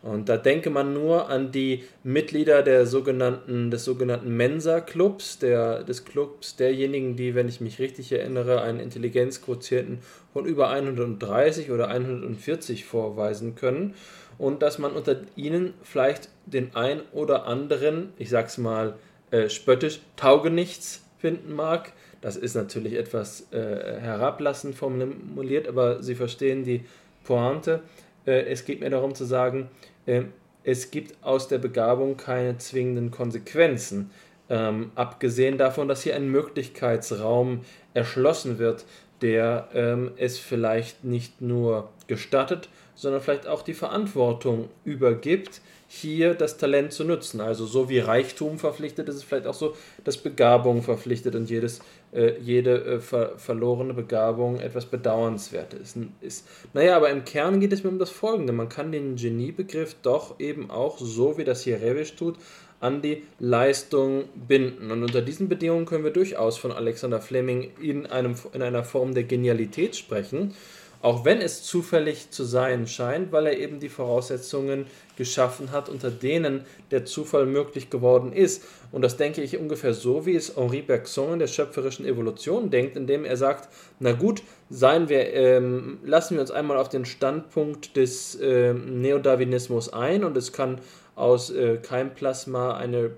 Und 0.00 0.28
da 0.28 0.36
denke 0.36 0.70
man 0.70 0.94
nur 0.94 1.28
an 1.28 1.50
die 1.50 1.84
Mitglieder 2.04 2.62
der 2.62 2.86
sogenannten, 2.86 3.70
des 3.70 3.84
sogenannten 3.84 4.36
Mensa-Clubs, 4.36 5.40
des 5.40 6.04
Clubs 6.04 6.54
derjenigen, 6.54 7.16
die, 7.16 7.34
wenn 7.34 7.48
ich 7.48 7.60
mich 7.60 7.80
richtig 7.80 8.12
erinnere, 8.12 8.62
einen 8.62 8.78
Intelligenzquotienten 8.78 9.98
von 10.32 10.46
über 10.46 10.70
130 10.70 11.72
oder 11.72 11.88
140 11.88 12.84
vorweisen 12.84 13.56
können. 13.56 13.94
Und 14.38 14.62
dass 14.62 14.78
man 14.78 14.92
unter 14.92 15.16
ihnen 15.34 15.74
vielleicht 15.82 16.28
den 16.46 16.76
ein 16.76 17.00
oder 17.12 17.46
anderen, 17.46 18.12
ich 18.18 18.30
sag's 18.30 18.56
mal 18.56 18.96
äh, 19.32 19.48
spöttisch, 19.48 19.98
Taugenichts 20.14 21.02
finden 21.18 21.54
mag. 21.54 21.92
Das 22.20 22.36
ist 22.36 22.54
natürlich 22.54 22.94
etwas 22.94 23.52
äh, 23.52 24.00
herablassend 24.00 24.74
formuliert, 24.74 25.68
aber 25.68 26.02
Sie 26.02 26.14
verstehen 26.14 26.64
die 26.64 26.84
Pointe. 27.24 27.82
Äh, 28.26 28.46
es 28.46 28.64
geht 28.64 28.80
mir 28.80 28.90
darum 28.90 29.14
zu 29.14 29.24
sagen, 29.24 29.68
äh, 30.06 30.22
es 30.64 30.90
gibt 30.90 31.22
aus 31.22 31.48
der 31.48 31.58
Begabung 31.58 32.16
keine 32.16 32.58
zwingenden 32.58 33.10
Konsequenzen. 33.10 34.10
Ähm, 34.50 34.92
abgesehen 34.94 35.58
davon, 35.58 35.88
dass 35.88 36.02
hier 36.02 36.16
ein 36.16 36.28
Möglichkeitsraum 36.30 37.60
erschlossen 37.94 38.58
wird, 38.58 38.84
der 39.20 39.68
ähm, 39.74 40.12
es 40.16 40.38
vielleicht 40.38 41.04
nicht 41.04 41.40
nur 41.40 41.90
gestattet, 42.06 42.68
sondern 42.98 43.20
vielleicht 43.20 43.46
auch 43.46 43.62
die 43.62 43.74
Verantwortung 43.74 44.68
übergibt, 44.84 45.60
hier 45.86 46.34
das 46.34 46.58
Talent 46.58 46.92
zu 46.92 47.04
nutzen. 47.04 47.40
Also 47.40 47.64
so 47.64 47.88
wie 47.88 48.00
Reichtum 48.00 48.58
verpflichtet, 48.58 49.08
ist 49.08 49.14
es 49.14 49.22
vielleicht 49.22 49.46
auch 49.46 49.54
so, 49.54 49.76
dass 50.02 50.18
Begabung 50.18 50.82
verpflichtet 50.82 51.36
und 51.36 51.48
jedes, 51.48 51.78
äh, 52.12 52.32
jede 52.40 52.84
äh, 52.84 53.00
ver 53.00 53.38
verlorene 53.38 53.94
Begabung 53.94 54.58
etwas 54.58 54.86
Bedauernswertes 54.86 55.80
ist, 55.80 55.96
ist. 56.20 56.48
Naja, 56.74 56.96
aber 56.96 57.10
im 57.10 57.24
Kern 57.24 57.60
geht 57.60 57.72
es 57.72 57.84
mir 57.84 57.90
um 57.90 58.00
das 58.00 58.10
Folgende. 58.10 58.52
Man 58.52 58.68
kann 58.68 58.90
den 58.90 59.14
Geniebegriff 59.14 59.94
doch 60.02 60.40
eben 60.40 60.68
auch, 60.68 60.98
so 60.98 61.38
wie 61.38 61.44
das 61.44 61.62
hier 61.62 61.80
Revisch 61.80 62.16
tut, 62.16 62.34
an 62.80 63.00
die 63.00 63.22
Leistung 63.38 64.24
binden. 64.34 64.90
Und 64.90 65.04
unter 65.04 65.22
diesen 65.22 65.48
Bedingungen 65.48 65.86
können 65.86 66.04
wir 66.04 66.12
durchaus 66.12 66.58
von 66.58 66.72
Alexander 66.72 67.20
Fleming 67.20 67.70
in, 67.80 68.06
einem, 68.06 68.34
in 68.52 68.62
einer 68.62 68.82
Form 68.82 69.14
der 69.14 69.24
Genialität 69.24 69.94
sprechen 69.94 70.54
auch 71.00 71.24
wenn 71.24 71.40
es 71.40 71.62
zufällig 71.62 72.30
zu 72.30 72.44
sein 72.44 72.86
scheint, 72.86 73.30
weil 73.30 73.46
er 73.46 73.58
eben 73.58 73.78
die 73.78 73.88
Voraussetzungen 73.88 74.86
geschaffen 75.16 75.70
hat, 75.70 75.88
unter 75.88 76.10
denen 76.10 76.64
der 76.90 77.04
Zufall 77.04 77.46
möglich 77.46 77.90
geworden 77.90 78.32
ist. 78.32 78.64
Und 78.90 79.02
das 79.02 79.16
denke 79.16 79.42
ich 79.42 79.58
ungefähr 79.58 79.94
so, 79.94 80.26
wie 80.26 80.34
es 80.34 80.56
Henri 80.56 80.82
Bergson 80.82 81.34
in 81.34 81.38
der 81.38 81.46
schöpferischen 81.46 82.04
Evolution 82.04 82.70
denkt, 82.70 82.96
indem 82.96 83.24
er 83.24 83.36
sagt, 83.36 83.68
na 84.00 84.12
gut, 84.12 84.42
seien 84.70 85.08
wir, 85.08 85.32
ähm, 85.34 85.98
lassen 86.04 86.34
wir 86.34 86.40
uns 86.40 86.50
einmal 86.50 86.76
auf 86.76 86.88
den 86.88 87.04
Standpunkt 87.04 87.96
des 87.96 88.34
äh, 88.36 88.72
Neodarwinismus 88.72 89.92
ein 89.92 90.24
und 90.24 90.36
es 90.36 90.52
kann 90.52 90.80
aus 91.14 91.50
äh, 91.50 91.78
Keimplasma 91.78 92.76
eine 92.76 93.10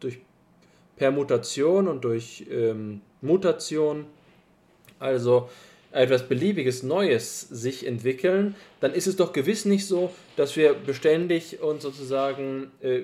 durch 0.00 0.18
Permutation 0.96 1.88
und 1.88 2.04
durch 2.04 2.46
ähm, 2.50 3.00
Mutation, 3.20 4.06
also 4.98 5.48
etwas 5.96 6.28
Beliebiges 6.28 6.82
Neues 6.82 7.40
sich 7.40 7.86
entwickeln, 7.86 8.54
dann 8.80 8.92
ist 8.92 9.06
es 9.06 9.16
doch 9.16 9.32
gewiss 9.32 9.64
nicht 9.64 9.86
so, 9.86 10.10
dass 10.36 10.56
wir 10.56 10.74
beständig 10.74 11.60
und 11.62 11.82
sozusagen 11.82 12.70
äh, 12.82 13.00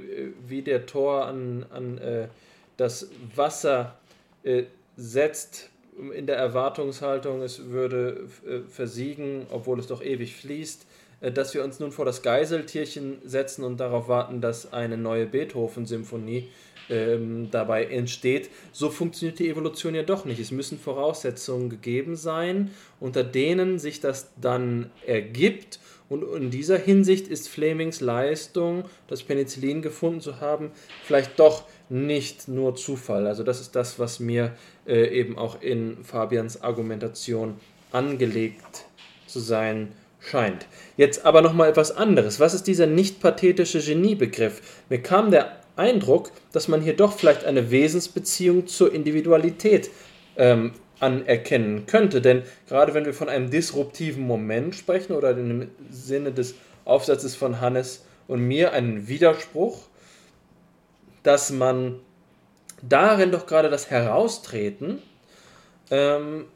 wie 0.47 0.63
der 0.63 0.87
Tor 0.87 1.27
an, 1.27 1.67
an 1.71 1.99
äh, 1.99 2.29
das 2.77 3.09
Wasser 3.35 3.97
äh, 4.43 4.65
setzt, 4.97 5.71
in 6.15 6.27
der 6.27 6.37
Erwartungshaltung, 6.37 7.43
es 7.43 7.67
würde 7.67 8.29
äh, 8.47 8.61
versiegen, 8.69 9.47
obwohl 9.51 9.79
es 9.79 9.87
doch 9.87 10.03
ewig 10.03 10.35
fließt, 10.37 10.87
äh, 11.21 11.31
dass 11.31 11.55
wir 11.55 11.65
uns 11.65 11.81
nun 11.81 11.93
vor 11.93 12.05
das 12.05 12.23
Geiseltierchen 12.23 13.19
setzen 13.25 13.65
und 13.65 13.79
darauf 13.79 14.09
warten, 14.09 14.41
dass 14.41 14.73
eine 14.73 14.97
neue 14.97 15.27
Beethoven-Symphonie 15.27 16.49
ähm, 16.93 17.49
dabei 17.51 17.87
entsteht. 17.87 18.51
So 18.73 18.91
funktioniert 18.91 19.39
die 19.39 19.49
Evolution 19.49 19.95
ja 19.95 20.03
doch 20.03 20.25
nicht. 20.25 20.39
Es 20.39 20.51
müssen 20.51 20.79
Voraussetzungen 20.79 21.71
gegeben 21.71 22.17
sein, 22.17 22.71
unter 23.01 23.25
denen 23.25 23.79
sich 23.79 24.01
das 24.01 24.31
dann 24.41 24.91
ergibt. 25.07 25.81
Und 26.09 26.23
in 26.35 26.51
dieser 26.51 26.77
Hinsicht 26.77 27.27
ist 27.29 27.49
Flemings 27.49 28.03
Leistung, 28.03 28.85
das 29.09 29.23
Penicillin 29.23 29.81
gefunden 29.81 30.21
zu 30.21 30.41
haben, 30.41 30.71
vielleicht 31.05 31.39
doch 31.41 31.65
nicht 31.89 32.49
nur 32.49 32.77
Zufall. 32.77 33.27
Also 33.27 33.43
das 33.43 33.61
ist 33.61 33.75
das, 33.75 33.99
was 33.99 34.21
mir 34.21 34.55
äh, 34.87 35.07
eben 35.07 35.39
auch 35.39 35.63
in 35.63 36.05
Fabians 36.05 36.61
Argumentation 36.61 37.55
angelegt 37.93 38.85
zu 39.27 39.41
sein 39.41 39.93
scheint. 40.21 40.67
Jetzt 40.97 41.25
aber 41.25 41.41
nochmal 41.41 41.71
etwas 41.71 41.97
anderes. 41.97 42.41
Was 42.41 42.55
ist 42.55 42.67
dieser 42.67 42.87
nicht 42.87 43.21
pathetische 43.21 43.81
Geniebegriff? 43.81 44.85
Mir 44.89 45.03
kam 45.03 45.31
der 45.31 45.62
Eindruck, 45.77 46.31
dass 46.53 46.69
man 46.69 46.81
hier 46.83 46.97
doch 46.97 47.13
vielleicht 47.13 47.45
eine 47.45 47.71
Wesensbeziehung 47.71 48.67
zur 48.67 48.93
Individualität 48.93 49.91
ähm, 50.37 50.73
anerkennen 51.01 51.87
könnte. 51.87 52.21
Denn 52.21 52.43
gerade 52.69 52.95
wenn 52.95 53.05
wir 53.05 53.15
von 53.15 53.29
einem 53.29 53.51
disruptiven 53.51 54.23
Moment 54.27 54.75
sprechen 54.75 55.15
oder 55.15 55.31
im 55.31 55.71
Sinne 55.91 56.33
des 56.33 56.55
Aufsatzes 56.85 57.37
von 57.37 57.61
Hannes 57.61 58.05
und 58.29 58.41
mir 58.41 58.73
einen 58.73 59.09
Widerspruch, 59.09 59.81
dass 61.23 61.51
man 61.51 62.01
darin 62.83 63.31
doch 63.31 63.47
gerade 63.47 63.71
das 63.71 63.91
Heraustreten 63.91 65.01
ähm, 65.91 66.47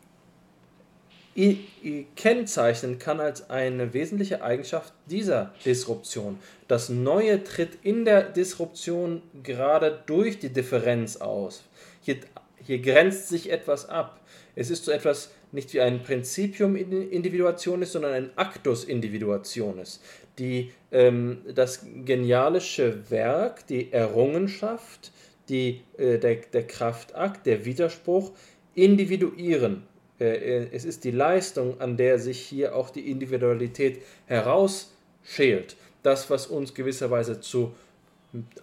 kennzeichnen 2.16 2.98
kann 2.98 3.20
als 3.20 3.50
eine 3.50 3.92
wesentliche 3.92 4.42
Eigenschaft 4.42 4.94
dieser 5.06 5.54
Disruption. 5.64 6.38
Das 6.66 6.88
Neue 6.88 7.44
tritt 7.44 7.78
in 7.82 8.04
der 8.04 8.22
Disruption 8.22 9.22
gerade 9.42 10.02
durch 10.06 10.38
die 10.38 10.48
Differenz 10.48 11.18
aus. 11.18 11.64
Hier, 12.00 12.16
hier 12.64 12.78
grenzt 12.78 13.28
sich 13.28 13.50
etwas 13.50 13.88
ab. 13.88 14.20
Es 14.54 14.70
ist 14.70 14.86
so 14.86 14.92
etwas 14.92 15.30
nicht 15.52 15.74
wie 15.74 15.80
ein 15.80 16.02
Principium 16.02 16.74
Individuationis, 16.74 17.92
sondern 17.92 18.12
ein 18.12 18.30
Actus 18.36 18.84
Individuationis. 18.84 20.00
Die, 20.38 20.72
ähm, 20.90 21.38
das 21.54 21.84
genialische 22.04 23.10
Werk, 23.10 23.66
die 23.66 23.92
Errungenschaft, 23.92 25.12
die, 25.48 25.82
äh, 25.98 26.18
der, 26.18 26.36
der 26.52 26.66
Kraftakt, 26.66 27.46
der 27.46 27.64
Widerspruch 27.64 28.32
individuieren. 28.74 29.82
Äh, 30.20 30.64
äh, 30.64 30.68
es 30.72 30.84
ist 30.84 31.04
die 31.04 31.10
Leistung, 31.10 31.80
an 31.80 31.96
der 31.96 32.18
sich 32.18 32.40
hier 32.40 32.74
auch 32.74 32.90
die 32.90 33.10
Individualität 33.10 34.02
herausschält. 34.26 35.76
Das, 36.02 36.30
was 36.30 36.46
uns 36.46 36.74
gewisserweise 36.74 37.40
zu 37.40 37.74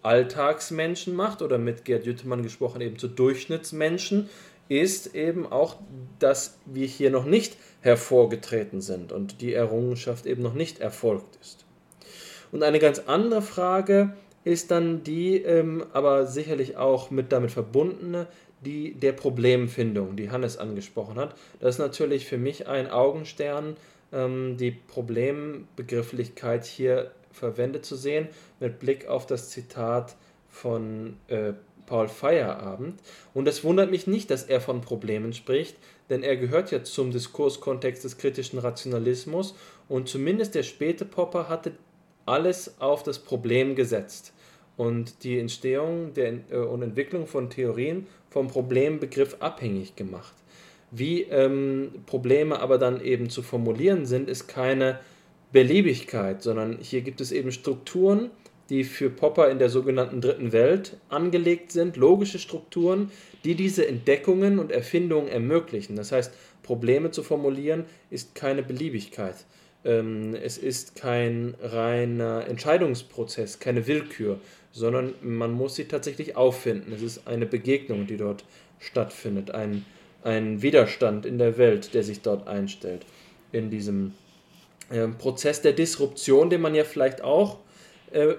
Alltagsmenschen 0.02 1.16
macht 1.16 1.42
oder 1.42 1.58
mit 1.58 1.86
Gerd 1.86 2.06
Jüttemann 2.06 2.44
gesprochen 2.44 2.82
eben 2.82 2.98
zu 2.98 3.08
Durchschnittsmenschen, 3.08 4.30
ist 4.70 5.14
eben 5.14 5.52
auch, 5.52 5.76
dass 6.20 6.58
wir 6.66 6.88
hier 6.88 7.12
noch 7.12 7.26
nicht 7.26 7.58
hervorgetreten 7.82 8.82
sind 8.82 9.12
und 9.12 9.42
die 9.42 9.54
Errungenschaft 9.54 10.26
eben 10.26 10.42
noch 10.42 10.54
nicht 10.54 10.80
erfolgt 10.80 11.38
ist. 11.42 11.66
Und 12.52 12.64
eine 12.64 12.80
ganz 12.80 13.00
andere 13.00 13.42
Frage 13.42 14.14
ist 14.44 14.72
dann 14.72 15.04
die, 15.04 15.38
ähm, 15.38 15.86
aber 15.94 16.28
sicherlich 16.28 16.78
auch 16.78 17.12
mit 17.12 17.32
damit 17.32 17.52
verbundene, 17.52 18.28
die 18.64 18.94
der 18.94 19.14
Problemfindung, 19.14 20.16
die 20.16 20.32
Hannes 20.32 20.58
angesprochen 20.58 21.18
hat. 21.18 21.36
Das 21.60 21.76
ist 21.76 21.80
natürlich 21.80 22.26
für 22.26 22.38
mich 22.38 22.68
ein 22.68 22.90
Augenstern, 22.90 23.76
ähm, 24.12 24.58
die 24.58 24.72
Problembegrifflichkeit 24.72 26.66
hier 26.66 27.12
verwendet 27.32 27.86
zu 27.86 27.96
sehen, 27.96 28.28
mit 28.60 28.80
Blick 28.80 29.08
auf 29.08 29.26
das 29.26 29.50
Zitat 29.50 30.16
von 30.50 31.18
äh, 31.28 31.54
Paul 31.86 32.08
Feierabend. 32.08 33.00
Und 33.34 33.48
es 33.48 33.64
wundert 33.64 33.92
mich 33.92 34.08
nicht, 34.08 34.30
dass 34.30 34.44
er 34.44 34.62
von 34.62 34.82
Problemen 34.82 35.34
spricht, 35.34 35.76
denn 36.10 36.24
er 36.24 36.38
gehört 36.38 36.72
ja 36.72 36.84
zum 36.84 37.12
Diskurskontext 37.12 38.04
des 38.04 38.18
kritischen 38.18 38.60
Rationalismus 38.60 39.56
und 39.90 40.08
zumindest 40.08 40.56
der 40.56 40.64
späte 40.64 41.06
Popper 41.06 41.50
hatte 41.50 41.74
alles 42.26 42.80
auf 42.80 43.04
das 43.04 43.20
Problem 43.20 43.76
gesetzt 43.76 44.34
und 44.78 45.24
die 45.24 45.40
Entstehung 45.40 46.14
der, 46.14 46.40
äh, 46.52 46.58
und 46.58 46.82
Entwicklung 46.82 47.28
von 47.28 47.50
Theorien 47.50 48.08
vom 48.30 48.48
Problembegriff 48.48 49.38
abhängig 49.40 49.96
gemacht. 49.96 50.34
Wie 50.92 51.24
ähm, 51.24 51.92
Probleme 52.06 52.60
aber 52.60 52.78
dann 52.78 53.02
eben 53.02 53.30
zu 53.30 53.42
formulieren 53.42 54.06
sind, 54.06 54.30
ist 54.30 54.48
keine 54.48 55.00
Beliebigkeit, 55.52 56.42
sondern 56.42 56.78
hier 56.80 57.02
gibt 57.02 57.22
es 57.22 57.32
eben 57.32 57.52
Strukturen, 57.52 58.32
die 58.70 58.84
für 58.84 59.10
Popper 59.10 59.50
in 59.50 59.60
der 59.60 59.70
sogenannten 59.70 60.22
dritten 60.22 60.52
Welt 60.52 60.98
angelegt 61.10 61.72
sind, 61.72 61.98
logische 61.98 62.40
Strukturen, 62.40 63.12
die 63.44 63.56
diese 63.56 63.88
Entdeckungen 63.88 64.58
und 64.58 64.72
Erfindungen 64.72 65.28
ermöglichen. 65.28 65.96
Das 65.96 66.12
heißt, 66.12 66.34
Probleme 66.64 67.12
zu 67.12 67.24
formulieren 67.24 67.86
ist 68.10 68.36
keine 68.36 68.64
Beliebigkeit. 68.64 69.46
Ähm, 69.86 70.34
es 70.36 70.58
ist 70.58 70.96
kein 70.96 71.56
reiner 71.62 72.46
Entscheidungsprozess, 72.48 73.60
keine 73.60 73.86
Willkür, 73.86 74.40
sondern 74.74 75.14
man 75.22 75.54
muss 75.54 75.76
sie 75.76 75.86
tatsächlich 75.86 76.36
auffinden. 76.36 76.92
Es 76.92 77.02
ist 77.02 77.28
eine 77.28 77.46
Begegnung, 77.46 78.06
die 78.06 78.18
dort 78.18 78.44
stattfindet, 78.80 79.52
ein, 79.52 79.86
ein 80.24 80.62
Widerstand 80.62 81.26
in 81.26 81.38
der 81.38 81.58
Welt, 81.58 81.94
der 81.94 82.04
sich 82.04 82.22
dort 82.22 82.48
einstellt. 82.48 83.06
In 83.54 83.70
diesem 83.70 84.14
äh, 84.90 85.08
Prozess 85.08 85.62
der 85.62 85.72
Disruption, 85.72 86.50
den 86.50 86.60
man 86.60 86.76
ja 86.76 86.84
vielleicht 86.84 87.22
auch 87.24 87.60
äh, 88.12 88.36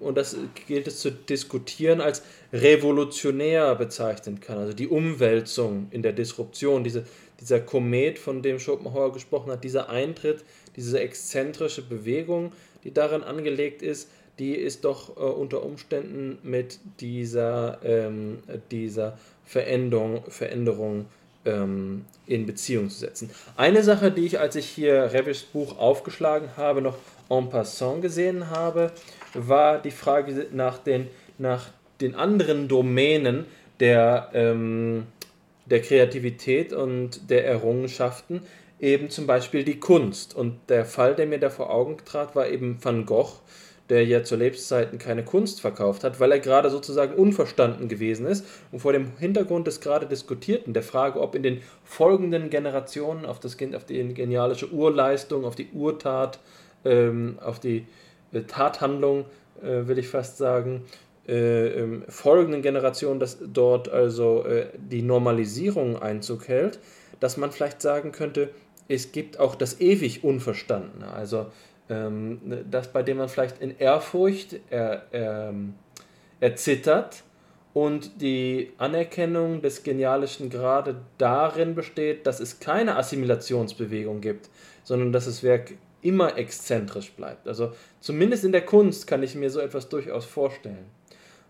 und 0.00 0.16
das 0.16 0.36
gilt 0.66 0.86
es 0.86 1.00
zu 1.00 1.10
diskutieren, 1.10 2.00
als 2.00 2.22
revolutionär 2.52 3.74
bezeichnen 3.74 4.40
kann. 4.40 4.58
Also 4.58 4.72
die 4.72 4.88
Umwälzung 4.88 5.88
in 5.90 6.02
der 6.02 6.12
Disruption, 6.12 6.84
diese, 6.84 7.04
dieser 7.40 7.60
Komet, 7.60 8.18
von 8.18 8.42
dem 8.42 8.58
Schopenhauer 8.58 9.12
gesprochen 9.12 9.50
hat, 9.50 9.64
dieser 9.64 9.88
Eintritt, 9.88 10.44
diese 10.76 11.00
exzentrische 11.00 11.82
Bewegung, 11.82 12.52
die 12.84 12.92
darin 12.92 13.22
angelegt 13.22 13.82
ist, 13.82 14.08
die 14.38 14.54
ist 14.54 14.84
doch 14.84 15.16
äh, 15.16 15.20
unter 15.20 15.62
Umständen 15.62 16.38
mit 16.42 16.78
dieser, 17.00 17.78
ähm, 17.84 18.38
dieser 18.70 19.18
Veränderung, 19.44 20.22
Veränderung 20.28 21.06
ähm, 21.44 22.04
in 22.26 22.46
Beziehung 22.46 22.90
zu 22.90 22.98
setzen. 22.98 23.30
Eine 23.56 23.82
Sache, 23.82 24.10
die 24.10 24.26
ich, 24.26 24.38
als 24.38 24.56
ich 24.56 24.66
hier 24.66 25.12
Revischs 25.12 25.42
Buch 25.42 25.78
aufgeschlagen 25.78 26.50
habe, 26.56 26.82
noch 26.82 26.96
en 27.30 27.48
passant 27.50 28.02
gesehen 28.02 28.50
habe, 28.50 28.92
war 29.34 29.78
die 29.78 29.90
Frage 29.90 30.46
nach 30.52 30.78
den, 30.78 31.08
nach 31.38 31.70
den 32.00 32.14
anderen 32.14 32.68
Domänen 32.68 33.46
der, 33.80 34.30
ähm, 34.34 35.06
der 35.66 35.82
Kreativität 35.82 36.72
und 36.72 37.30
der 37.30 37.46
Errungenschaften, 37.46 38.42
eben 38.80 39.10
zum 39.10 39.26
Beispiel 39.26 39.64
die 39.64 39.80
Kunst. 39.80 40.34
Und 40.34 40.58
der 40.68 40.84
Fall, 40.84 41.14
der 41.14 41.26
mir 41.26 41.38
da 41.38 41.50
vor 41.50 41.70
Augen 41.70 41.96
trat, 42.04 42.34
war 42.34 42.48
eben 42.48 42.78
Van 42.82 43.06
Gogh, 43.06 43.40
der 43.88 44.04
ja 44.04 44.22
zu 44.22 44.36
Lebzeiten 44.36 44.98
keine 44.98 45.24
Kunst 45.24 45.60
verkauft 45.60 46.04
hat, 46.04 46.20
weil 46.20 46.32
er 46.32 46.40
gerade 46.40 46.70
sozusagen 46.70 47.14
unverstanden 47.14 47.88
gewesen 47.88 48.26
ist. 48.26 48.44
Und 48.70 48.80
vor 48.80 48.92
dem 48.92 49.16
Hintergrund 49.18 49.66
des 49.66 49.80
gerade 49.80 50.06
diskutierten, 50.06 50.74
der 50.74 50.82
Frage, 50.82 51.20
ob 51.20 51.34
in 51.34 51.42
den 51.42 51.62
folgenden 51.84 52.50
Generationen 52.50 53.24
auf, 53.24 53.40
das, 53.40 53.56
auf 53.74 53.84
die 53.84 54.14
genialische 54.14 54.70
Urleistung, 54.70 55.44
auf 55.44 55.54
die 55.54 55.68
Urtat, 55.72 56.38
ähm, 56.84 57.38
auf 57.40 57.60
die 57.60 57.86
äh, 58.32 58.42
Tathandlung, 58.42 59.24
äh, 59.62 59.86
will 59.86 59.98
ich 59.98 60.08
fast 60.08 60.36
sagen, 60.36 60.84
äh, 61.26 61.68
ähm, 61.68 62.04
folgenden 62.08 62.62
Generationen, 62.62 63.20
dass 63.20 63.38
dort 63.40 63.88
also 63.88 64.44
äh, 64.44 64.66
die 64.76 65.02
Normalisierung 65.02 66.00
Einzug 66.00 66.48
hält, 66.48 66.78
dass 67.20 67.36
man 67.36 67.52
vielleicht 67.52 67.82
sagen 67.82 68.12
könnte, 68.12 68.50
es 68.88 69.12
gibt 69.12 69.38
auch 69.38 69.54
das 69.54 69.80
ewig 69.80 70.24
Unverstandene, 70.24 71.12
also 71.12 71.46
ähm, 71.88 72.40
das, 72.70 72.92
bei 72.92 73.02
dem 73.02 73.18
man 73.18 73.28
vielleicht 73.28 73.60
in 73.60 73.78
Ehrfurcht 73.78 74.56
er, 74.70 75.02
er, 75.10 75.48
ähm, 75.48 75.74
erzittert 76.40 77.22
und 77.74 78.20
die 78.20 78.72
Anerkennung 78.78 79.62
des 79.62 79.82
Genialischen 79.82 80.50
gerade 80.50 80.96
darin 81.18 81.74
besteht, 81.74 82.26
dass 82.26 82.40
es 82.40 82.60
keine 82.60 82.96
Assimilationsbewegung 82.96 84.20
gibt, 84.20 84.48
sondern 84.84 85.12
dass 85.12 85.26
das 85.26 85.42
Werk 85.42 85.72
immer 86.02 86.36
exzentrisch 86.38 87.12
bleibt. 87.12 87.48
Also 87.48 87.72
zumindest 88.00 88.44
in 88.44 88.52
der 88.52 88.64
Kunst 88.64 89.06
kann 89.06 89.22
ich 89.22 89.34
mir 89.34 89.50
so 89.50 89.60
etwas 89.60 89.88
durchaus 89.88 90.24
vorstellen. 90.24 90.86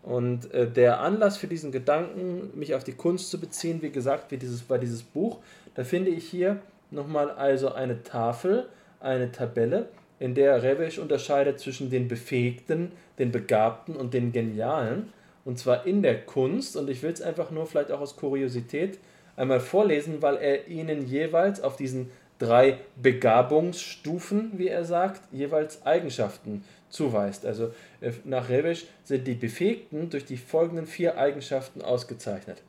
Und 0.03 0.53
äh, 0.55 0.71
der 0.71 1.01
Anlass 1.01 1.37
für 1.37 1.49
diesen 1.49 1.71
Gedanken, 1.71 2.51
mich 2.59 2.75
auf 2.75 2.85
die 2.85 2.93
Kunst 2.93 3.31
zu 3.31 3.39
beziehen, 3.39 3.83
wie 3.83 3.91
gesagt, 3.91 4.31
wie 4.31 4.39
dieses, 4.39 4.69
war 4.71 4.79
dieses 4.79 5.03
Buch, 5.03 5.39
da 5.75 5.85
finde 5.85 6.11
ich 6.11 6.25
hier 6.29 6.61
nochmal 6.91 7.31
also 7.31 7.73
eine 7.73 8.03
Tafel, 8.03 8.69
eine 9.01 9.31
Tabelle, 9.33 9.89
in 10.21 10.35
der 10.35 10.63
Revesch 10.63 10.99
unterscheidet 10.99 11.61
zwischen 11.61 11.91
den 11.91 12.09
Befähigten, 12.09 12.93
den 13.19 13.31
Begabten 13.31 13.97
und 13.97 14.15
den 14.15 14.33
Genialen. 14.33 15.13
Und 15.45 15.59
zwar 15.59 15.87
in 15.87 16.03
der 16.03 16.21
Kunst. 16.25 16.77
Und 16.77 16.91
ich 16.91 17.03
will 17.03 17.13
es 17.13 17.23
einfach 17.23 17.51
nur 17.51 17.67
vielleicht 17.67 17.91
auch 17.91 18.01
aus 18.01 18.17
Kuriosität 18.17 18.99
einmal 19.37 19.61
vorlesen, 19.61 20.21
weil 20.21 20.37
er 20.37 20.69
ihnen 20.69 21.07
jeweils 21.07 21.61
auf 21.61 21.77
diesen 21.77 22.11
drei 22.39 22.79
Begabungsstufen, 22.97 24.53
wie 24.57 24.69
er 24.69 24.85
sagt, 24.85 25.23
jeweils 25.33 25.85
Eigenschaften 25.87 26.65
zuweist. 26.89 27.45
Also 27.45 27.73
äh, 28.01 28.13
nach 28.25 28.49
Rebisch 28.49 28.87
sind 29.05 29.27
die 29.27 29.35
Befähigten 29.35 30.11
durch 30.11 30.25
die 30.25 30.37
folgenden 30.37 30.87
vier 30.87 31.19
Eigenschaften 31.19 31.83
ausgezeichnet. 31.83 32.63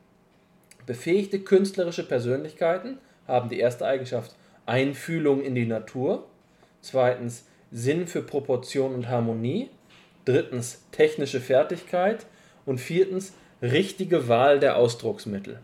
Befähigte 0.85 1.39
künstlerische 1.39 2.07
Persönlichkeiten 2.07 2.97
haben 3.27 3.49
die 3.49 3.59
erste 3.59 3.85
Eigenschaft 3.85 4.35
Einfühlung 4.65 5.41
in 5.41 5.55
die 5.55 5.65
Natur, 5.65 6.25
zweitens 6.81 7.45
Sinn 7.71 8.07
für 8.07 8.21
Proportion 8.21 8.93
und 8.93 9.09
Harmonie, 9.09 9.69
drittens 10.25 10.83
technische 10.91 11.39
Fertigkeit 11.39 12.25
und 12.65 12.79
viertens 12.79 13.33
richtige 13.61 14.27
Wahl 14.27 14.59
der 14.59 14.77
Ausdrucksmittel. 14.77 15.59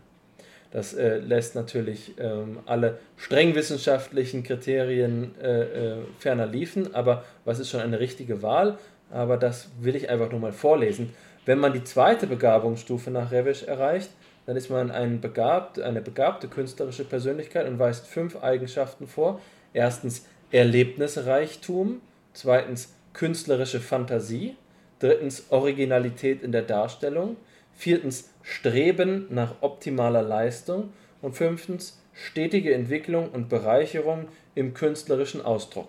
Das 0.70 0.92
äh, 0.94 1.18
lässt 1.18 1.54
natürlich 1.54 2.14
ähm, 2.18 2.58
alle 2.66 2.98
streng 3.16 3.54
wissenschaftlichen 3.54 4.42
Kriterien 4.42 5.34
äh, 5.40 5.62
äh, 5.62 5.96
ferner 6.18 6.46
liefen, 6.46 6.94
aber 6.94 7.24
was 7.44 7.58
ist 7.58 7.70
schon 7.70 7.80
eine 7.80 8.00
richtige 8.00 8.42
Wahl? 8.42 8.78
Aber 9.10 9.36
das 9.36 9.70
will 9.80 9.94
ich 9.96 10.10
einfach 10.10 10.30
nur 10.30 10.40
mal 10.40 10.52
vorlesen. 10.52 11.14
Wenn 11.44 11.60
man 11.60 11.72
die 11.72 11.84
zweite 11.84 12.26
Begabungsstufe 12.26 13.10
nach 13.10 13.30
Revisch 13.30 13.62
erreicht, 13.62 14.10
dann 14.46 14.56
ist 14.56 14.68
man 14.68 14.90
ein 14.90 15.20
begabt, 15.20 15.80
eine 15.80 16.00
begabte 16.00 16.48
künstlerische 16.48 17.04
Persönlichkeit 17.04 17.68
und 17.68 17.78
weist 17.78 18.06
fünf 18.06 18.42
Eigenschaften 18.42 19.06
vor. 19.06 19.40
Erstens 19.72 20.26
Erlebnisreichtum, 20.56 22.00
zweitens 22.32 22.94
künstlerische 23.12 23.80
Fantasie, 23.80 24.56
drittens 25.00 25.46
Originalität 25.50 26.42
in 26.42 26.50
der 26.50 26.62
Darstellung, 26.62 27.36
viertens 27.74 28.30
Streben 28.42 29.26
nach 29.28 29.56
optimaler 29.60 30.22
Leistung 30.22 30.94
und 31.20 31.36
fünftens 31.36 32.00
stetige 32.14 32.72
Entwicklung 32.74 33.28
und 33.28 33.50
Bereicherung 33.50 34.28
im 34.54 34.72
künstlerischen 34.72 35.42
Ausdruck. 35.42 35.88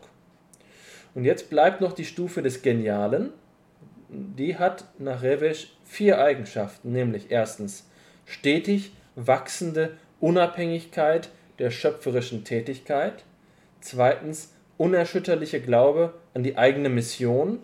Und 1.16 1.24
jetzt 1.24 1.50
bleibt 1.50 1.80
noch 1.80 1.94
die 1.94 2.06
Stufe 2.06 2.42
des 2.42 2.62
Genialen. 2.62 3.32
Die 4.10 4.58
hat 4.58 4.84
nach 5.00 5.24
Revesch 5.24 5.72
vier 5.86 6.20
Eigenschaften, 6.20 6.92
nämlich 6.92 7.32
erstens 7.32 7.90
stetig 8.26 8.92
wachsende 9.16 9.98
Unabhängigkeit 10.20 11.30
der 11.60 11.72
schöpferischen 11.72 12.44
Tätigkeit. 12.44 13.24
Zweitens 13.80 14.54
unerschütterliche 14.78 15.62
Glaube 15.62 16.14
an 16.34 16.44
die 16.44 16.58
eigene 16.58 16.90
Mission. 16.90 17.60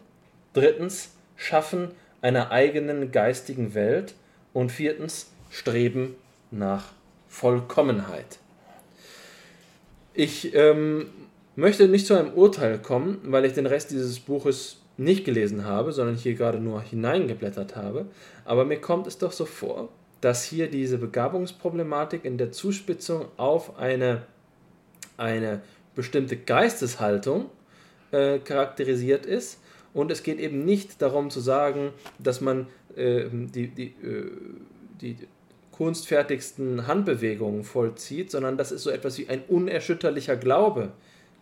Drittens 0.53 1.11
Schaffen 1.35 1.91
einer 2.21 2.51
eigenen 2.51 3.11
geistigen 3.11 3.73
Welt. 3.73 4.15
Und 4.53 4.71
viertens 4.71 5.31
Streben 5.49 6.15
nach 6.51 6.91
Vollkommenheit. 7.27 8.37
Ich 10.13 10.53
ähm, 10.53 11.07
möchte 11.55 11.87
nicht 11.87 12.05
zu 12.05 12.13
einem 12.13 12.33
Urteil 12.33 12.77
kommen, 12.77 13.19
weil 13.23 13.45
ich 13.45 13.53
den 13.53 13.65
Rest 13.65 13.89
dieses 13.89 14.19
Buches 14.19 14.77
nicht 14.97 15.25
gelesen 15.25 15.65
habe, 15.65 15.91
sondern 15.91 16.15
hier 16.15 16.35
gerade 16.35 16.59
nur 16.59 16.81
hineingeblättert 16.81 17.75
habe. 17.75 18.05
Aber 18.45 18.65
mir 18.65 18.79
kommt 18.79 19.07
es 19.07 19.17
doch 19.17 19.31
so 19.31 19.45
vor, 19.45 19.89
dass 20.21 20.43
hier 20.43 20.69
diese 20.69 20.97
Begabungsproblematik 20.99 22.25
in 22.25 22.37
der 22.37 22.51
Zuspitzung 22.51 23.25
auf 23.37 23.77
eine, 23.79 24.21
eine 25.17 25.61
bestimmte 25.95 26.37
Geisteshaltung 26.37 27.49
äh, 28.11 28.39
charakterisiert 28.39 29.25
ist. 29.25 29.59
Und 29.93 30.11
es 30.11 30.23
geht 30.23 30.39
eben 30.39 30.65
nicht 30.65 31.01
darum 31.01 31.29
zu 31.29 31.39
sagen, 31.39 31.91
dass 32.19 32.41
man 32.41 32.67
äh, 32.95 33.25
die, 33.31 33.67
die, 33.67 33.87
äh, 34.03 34.31
die 35.01 35.17
kunstfertigsten 35.71 36.87
Handbewegungen 36.87 37.63
vollzieht, 37.63 38.31
sondern 38.31 38.57
dass 38.57 38.71
es 38.71 38.83
so 38.83 38.89
etwas 38.89 39.17
wie 39.17 39.27
ein 39.29 39.41
unerschütterlicher 39.47 40.35
Glaube 40.35 40.91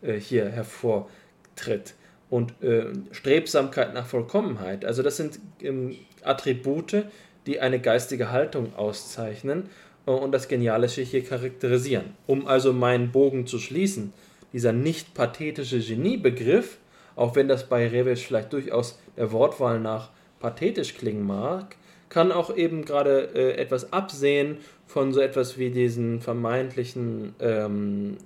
äh, 0.02 0.14
hier 0.14 0.50
hervortritt 0.50 1.94
und 2.30 2.62
äh, 2.64 2.86
Strebsamkeit 3.12 3.94
nach 3.94 4.08
Vollkommenheit. 4.08 4.86
Also 4.86 5.04
das 5.04 5.18
sind 5.18 5.40
ähm, 5.62 5.96
Attribute, 6.24 7.06
die 7.46 7.60
eine 7.60 7.80
geistige 7.80 8.32
Haltung 8.32 8.74
auszeichnen 8.76 9.70
äh, 10.08 10.12
und 10.12 10.32
das 10.32 10.48
Genialische 10.48 11.02
hier 11.02 11.24
charakterisieren. 11.24 12.16
Um 12.28 12.48
also 12.48 12.72
meinen 12.72 13.12
Bogen 13.12 13.48
zu 13.48 13.60
schließen, 13.60 14.14
dieser 14.54 14.72
nicht 14.74 15.14
pathetische 15.14 15.80
Geniebegriff, 15.80 16.78
auch 17.16 17.36
wenn 17.36 17.48
das 17.48 17.68
bei 17.68 17.88
Reves 17.88 18.22
vielleicht 18.22 18.54
durchaus 18.54 19.00
der 19.18 19.32
Wortwahl 19.32 19.80
nach 19.80 20.10
pathetisch 20.40 20.96
klingen 20.96 21.26
mag, 21.26 21.76
kann 22.10 22.32
auch 22.32 22.56
eben 22.56 22.84
gerade 22.84 23.30
äh, 23.36 23.54
etwas 23.54 23.94
absehen 23.94 24.58
von 24.86 25.14
so 25.14 25.22
etwas 25.22 25.58
wie 25.58 25.70
diesen 25.70 26.20
vermeintlichen 26.20 27.34
ähm, 27.40 28.18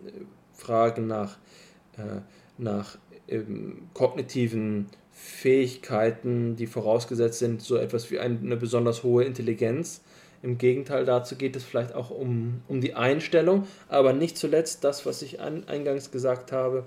Fragen 0.53 1.05
nach, 1.07 1.37
äh, 1.97 2.21
nach 2.57 2.97
ähm, 3.27 3.89
kognitiven 3.93 4.87
Fähigkeiten, 5.11 6.55
die 6.55 6.67
vorausgesetzt 6.67 7.39
sind, 7.39 7.61
so 7.61 7.77
etwas 7.77 8.09
wie 8.11 8.19
eine 8.19 8.57
besonders 8.57 9.03
hohe 9.03 9.23
Intelligenz. 9.23 10.01
Im 10.45 10.59
Gegenteil, 10.59 11.05
dazu 11.05 11.37
geht 11.37 11.55
es 11.55 11.63
vielleicht 11.63 11.95
auch 11.95 12.11
um, 12.11 12.61
um 12.67 12.79
die 12.79 12.93
Einstellung, 12.93 13.65
aber 13.89 14.13
nicht 14.13 14.37
zuletzt 14.37 14.83
das, 14.83 15.03
was 15.07 15.23
ich 15.23 15.39
an, 15.39 15.63
eingangs 15.67 16.11
gesagt 16.11 16.51
habe, 16.51 16.85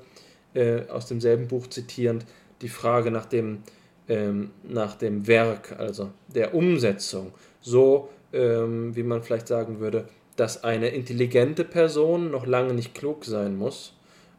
äh, 0.55 0.87
aus 0.87 1.07
demselben 1.07 1.49
Buch 1.49 1.67
zitierend, 1.67 2.25
die 2.63 2.69
Frage 2.69 3.11
nach 3.11 3.27
dem, 3.27 3.65
ähm, 4.09 4.53
nach 4.63 4.95
dem 4.95 5.27
Werk, 5.27 5.75
also 5.77 6.11
der 6.29 6.55
Umsetzung. 6.55 7.33
So, 7.61 8.11
ähm, 8.33 8.95
wie 8.95 9.03
man 9.03 9.25
vielleicht 9.25 9.49
sagen 9.49 9.81
würde, 9.81 10.09
dass 10.37 10.63
eine 10.63 10.91
intelligente 10.91 11.65
Person 11.65 12.31
noch 12.31 12.47
lange 12.47 12.75
nicht 12.75 12.95
klug 12.95 13.25
sein 13.25 13.57
muss, 13.57 13.93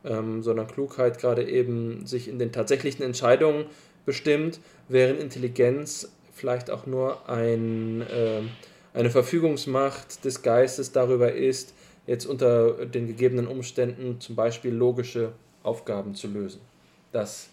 ähm, 0.06 0.44
sondern 0.44 0.68
Klugheit 0.68 1.20
gerade 1.20 1.44
eben 1.44 2.06
sich 2.06 2.30
in 2.30 2.40
den 2.40 2.54
tatsächlichen 2.54 3.04
Entscheidungen 3.04 3.66
bestimmt, 4.06 4.62
während 4.88 5.20
Intelligenz 5.20 6.10
vielleicht 6.32 6.72
auch 6.72 6.86
nur 6.86 7.30
ein, 7.30 8.02
äh, 8.02 8.44
eine 8.94 9.10
Verfügungsmacht 9.10 10.24
des 10.26 10.42
Geistes 10.42 10.92
darüber 10.92 11.32
ist, 11.32 11.74
jetzt 12.08 12.26
unter 12.26 12.86
den 12.86 13.08
gegebenen 13.08 13.48
Umständen 13.48 14.20
zum 14.20 14.36
Beispiel 14.36 14.74
logische 14.74 15.34
Aufgaben 15.64 16.16
zu 16.16 16.28
lösen. 16.28 16.62
Das, 17.12 17.50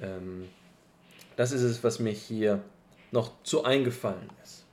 ähm, 0.00 0.48
das 1.36 1.52
ist 1.52 1.62
es, 1.62 1.82
was 1.82 2.00
mir 2.00 2.12
hier 2.12 2.62
noch 3.12 3.30
zu 3.44 3.64
eingefallen 3.64 4.28
ist. 4.42 4.66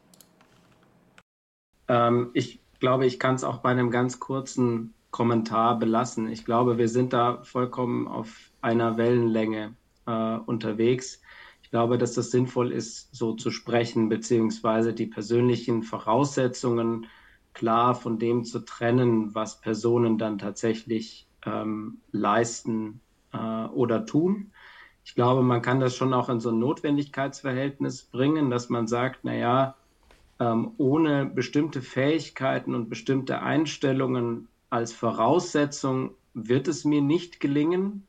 Ähm, 1.88 2.32
ich 2.34 2.60
glaube, 2.80 3.06
ich 3.06 3.20
kann 3.20 3.36
es 3.36 3.44
auch 3.44 3.60
bei 3.60 3.70
einem 3.70 3.92
ganz 3.92 4.20
kurzen 4.20 4.94
Kommentar 5.12 5.78
belassen. 5.78 6.30
Ich 6.30 6.46
glaube, 6.46 6.78
wir 6.78 6.90
sind 6.90 7.14
da 7.14 7.44
vollkommen 7.44 8.08
auf 8.08 8.52
einer 8.62 8.98
Wellenlänge 8.98 9.76
äh, 10.08 10.38
unterwegs. 10.46 11.22
Ich 11.72 11.74
glaube, 11.74 11.98
dass 11.98 12.16
das 12.16 12.32
sinnvoll 12.32 12.74
ist, 12.74 13.16
so 13.16 13.32
zu 13.32 13.50
sprechen, 13.50 14.10
beziehungsweise 14.10 14.94
die 14.94 15.06
persönlichen 15.06 15.84
Voraussetzungen 15.84 17.08
klar 17.54 17.96
von 17.96 18.20
dem 18.20 18.44
zu 18.44 18.60
trennen, 18.60 19.34
was 19.36 19.62
Personen 19.62 20.18
dann 20.18 20.38
tatsächlich 20.38 21.30
ähm, 21.46 22.00
leisten 22.12 23.00
äh, 23.32 23.38
oder 23.68 24.06
tun. 24.06 24.52
Ich 25.06 25.16
glaube, 25.16 25.44
man 25.44 25.62
kann 25.62 25.80
das 25.80 25.96
schon 25.96 26.14
auch 26.14 26.28
in 26.28 26.42
so 26.42 26.50
ein 26.50 26.60
Notwendigkeitsverhältnis 26.60 28.04
bringen, 28.04 28.50
dass 28.50 28.68
man 28.68 28.86
sagt, 28.88 29.24
naja, 29.24 29.78
ähm, 30.42 30.74
ohne 30.76 31.26
bestimmte 31.26 31.82
Fähigkeiten 31.82 32.76
und 32.76 32.90
bestimmte 32.90 33.42
Einstellungen 33.44 34.50
als 34.70 34.92
Voraussetzung 34.92 36.16
wird 36.34 36.68
es 36.68 36.84
mir 36.84 37.02
nicht 37.02 37.40
gelingen, 37.40 38.06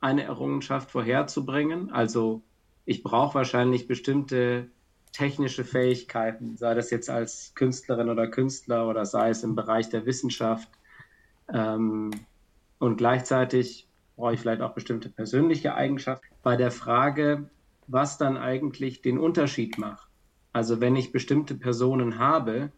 eine 0.00 0.24
Errungenschaft 0.24 0.90
vorherzubringen. 0.90 1.90
Also 1.90 2.42
ich 2.86 3.02
brauche 3.02 3.34
wahrscheinlich 3.34 3.86
bestimmte 3.86 4.68
technische 5.12 5.64
Fähigkeiten, 5.64 6.56
sei 6.56 6.74
das 6.74 6.90
jetzt 6.90 7.10
als 7.10 7.52
Künstlerin 7.54 8.08
oder 8.08 8.28
Künstler 8.28 8.88
oder 8.88 9.04
sei 9.06 9.30
es 9.30 9.42
im 9.42 9.54
Bereich 9.54 9.88
der 9.88 10.06
Wissenschaft. 10.06 10.68
Ähm, 11.52 12.10
und 12.78 12.96
gleichzeitig 12.96 13.86
brauche 14.16 14.34
ich 14.34 14.40
vielleicht 14.40 14.62
auch 14.62 14.74
bestimmte 14.74 15.08
persönliche 15.08 15.74
Eigenschaften. 15.74 16.26
Bei 16.42 16.56
der 16.56 16.70
Frage, 16.70 17.50
was 17.86 18.18
dann 18.18 18.36
eigentlich 18.36 19.02
den 19.02 19.18
Unterschied 19.18 19.78
macht. 19.78 20.08
Also 20.52 20.80
wenn 20.80 20.96
ich 20.96 21.12
bestimmte 21.12 21.54
Personen 21.54 22.18
habe, 22.18 22.70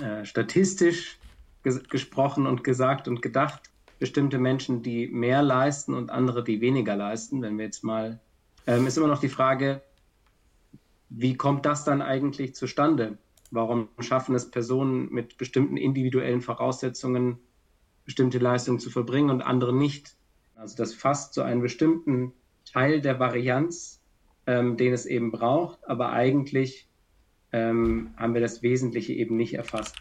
äh, 0.00 0.24
statistisch 0.24 1.18
ges 1.62 1.82
gesprochen 1.88 2.46
und 2.46 2.64
gesagt 2.64 3.08
und 3.08 3.22
gedacht. 3.22 3.70
Bestimmte 3.98 4.38
Menschen, 4.38 4.82
die 4.82 5.08
mehr 5.08 5.42
leisten 5.42 5.94
und 5.94 6.10
andere, 6.10 6.42
die 6.42 6.60
weniger 6.60 6.96
leisten. 6.96 7.42
Wenn 7.42 7.58
wir 7.58 7.66
jetzt 7.66 7.84
mal, 7.84 8.18
ähm, 8.66 8.86
ist 8.86 8.96
immer 8.96 9.06
noch 9.06 9.20
die 9.20 9.28
Frage, 9.28 9.82
wie 11.08 11.36
kommt 11.36 11.66
das 11.66 11.84
dann 11.84 12.02
eigentlich 12.02 12.54
zustande? 12.54 13.18
Warum 13.50 13.88
schaffen 13.98 14.34
es 14.34 14.50
Personen 14.50 15.10
mit 15.10 15.36
bestimmten 15.38 15.76
individuellen 15.76 16.40
Voraussetzungen, 16.40 17.38
bestimmte 18.04 18.38
Leistungen 18.38 18.78
zu 18.78 18.90
verbringen 18.90 19.30
und 19.30 19.42
andere 19.42 19.74
nicht? 19.74 20.16
Also 20.54 20.76
das 20.76 20.94
fasst 20.94 21.34
so 21.34 21.42
einen 21.42 21.62
bestimmten 21.62 22.32
Teil 22.64 23.00
der 23.00 23.18
Varianz, 23.18 24.00
ähm, 24.46 24.76
den 24.76 24.92
es 24.92 25.06
eben 25.06 25.32
braucht, 25.32 25.86
aber 25.88 26.12
eigentlich 26.12 26.88
ähm, 27.52 28.14
haben 28.16 28.34
wir 28.34 28.40
das 28.40 28.62
Wesentliche 28.62 29.12
eben 29.14 29.36
nicht 29.36 29.54
erfasst. 29.54 30.00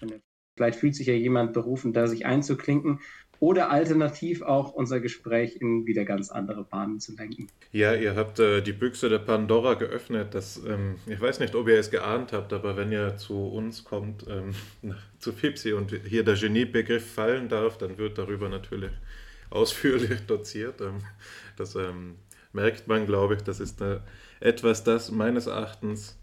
Vielleicht 0.56 0.80
fühlt 0.80 0.96
sich 0.96 1.08
ja 1.08 1.14
jemand 1.14 1.54
berufen, 1.54 1.94
da 1.94 2.06
sich 2.08 2.26
einzuklinken 2.26 3.00
oder 3.40 3.72
alternativ 3.72 4.42
auch 4.42 4.74
unser 4.74 5.00
Gespräch 5.00 5.58
in 5.62 5.86
wieder 5.86 6.04
ganz 6.04 6.30
andere 6.30 6.64
Bahnen 6.64 7.00
zu 7.00 7.16
lenken. 7.16 7.48
Ja, 7.72 7.94
ihr 7.94 8.16
habt 8.16 8.40
äh, 8.40 8.62
die 8.62 8.74
Büchse 8.74 9.10
der 9.10 9.20
Pandora 9.20 9.76
geöffnet. 9.76 10.34
Das, 10.34 10.62
ähm, 10.66 10.96
ich 11.06 11.20
weiß 11.20 11.40
nicht, 11.40 11.56
ob 11.56 11.68
ihr 11.68 11.80
es 11.80 11.90
geahnt 11.90 12.34
habt, 12.34 12.52
aber 12.52 12.76
wenn 12.76 12.92
ihr 12.92 13.18
zu 13.18 13.48
uns 13.48 13.84
kommt, 13.84 14.26
ähm, 14.28 14.54
zu 15.20 15.32
Fipsi 15.32 15.74
und 15.74 15.94
hier 16.06 16.24
der 16.24 16.36
Geniebegriff 16.36 17.14
fallen 17.14 17.48
darf, 17.48 17.78
dann 17.78 17.98
wird 17.98 18.18
darüber 18.18 18.50
natürlich 18.50 18.92
ausführlich 19.50 20.20
doziert. 20.28 20.82
Ähm, 20.82 21.00
das 21.56 21.76
ähm, 21.76 22.16
merkt 22.52 22.88
man, 22.88 23.06
glaube 23.06 23.36
ich. 23.36 23.42
Das 23.42 23.60
ist 23.60 23.82
eine, 23.82 24.02
etwas, 24.42 24.84
das 24.84 25.12
meines 25.12 25.48
Erachtens 25.48 26.18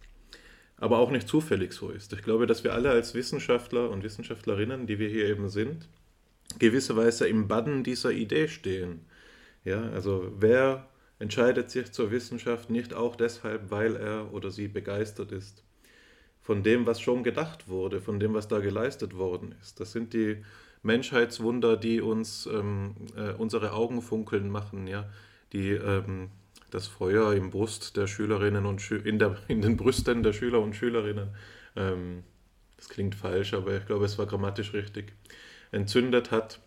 aber 0.79 0.99
auch 0.99 1.11
nicht 1.11 1.27
zufällig 1.27 1.73
so 1.73 1.91
ist. 1.91 2.13
Ich 2.13 2.23
glaube, 2.23 2.47
dass 2.47 2.63
wir 2.63 2.75
alle 2.75 2.91
als 2.91 3.15
Wissenschaftler 3.15 3.89
und 3.89 4.03
Wissenschaftlerinnen, 4.03 4.87
die 4.87 4.99
wir 4.99 5.09
hier 5.09 5.27
eben 5.27 5.49
sind, 5.49 5.89
gewisserweise 6.59 7.29
im 7.29 7.49
Bann 7.49 7.85
dieser 7.85 8.11
Idee 8.11 8.49
stehen. 8.49 9.07
Ja, 9.65 9.91
also 9.91 10.33
wer 10.39 10.89
entscheidet 11.19 11.71
sich 11.71 11.93
zur 11.93 12.11
Wissenschaft 12.11 12.71
nicht 12.71 12.95
auch 12.95 13.17
deshalb, 13.17 13.71
weil 13.71 13.97
er 13.97 14.33
oder 14.33 14.51
sie 14.51 14.69
begeistert 14.69 15.33
ist 15.33 15.63
von 16.47 16.63
dem, 16.63 16.87
was 16.87 17.01
schon 17.01 17.25
gedacht 17.25 17.67
wurde, 17.67 18.01
von 18.01 18.21
dem, 18.21 18.33
was 18.33 18.47
da 18.47 18.61
geleistet 18.61 19.17
worden 19.17 19.53
ist. 19.61 19.81
Das 19.81 19.91
sind 19.91 20.15
die 20.15 20.45
Menschheitswunder, 20.85 21.77
die 21.77 22.01
uns 22.01 22.47
ähm, 22.47 22.95
äh, 23.17 23.33
unsere 23.33 23.73
Augen 23.73 24.01
funkeln 24.01 24.49
machen, 24.49 24.87
ja, 24.87 25.11
die 25.53 25.71
ähm, 25.71 26.31
das 26.71 26.87
Feuer 26.87 27.33
im 27.35 27.51
Brust 27.51 27.97
der 27.97 28.07
Schülerinnen 28.07 28.65
und 28.65 28.81
Schü 28.81 28.97
in, 28.97 29.19
der, 29.19 29.37
in 29.49 29.61
den 29.61 29.77
Brüsten 29.77 30.23
der 30.23 30.33
Schüler 30.33 30.61
und 30.61 30.77
Schülerinnen, 30.77 31.31
ähm, 31.75 32.23
das 32.77 32.91
klingt 32.91 33.17
falsch, 33.17 33.53
aber 33.53 33.77
ich 33.77 33.87
glaube, 33.87 34.05
es 34.05 34.17
war 34.17 34.27
grammatisch 34.27 34.73
richtig, 34.73 35.15
entzündet 35.73 36.31
hat. 36.31 36.61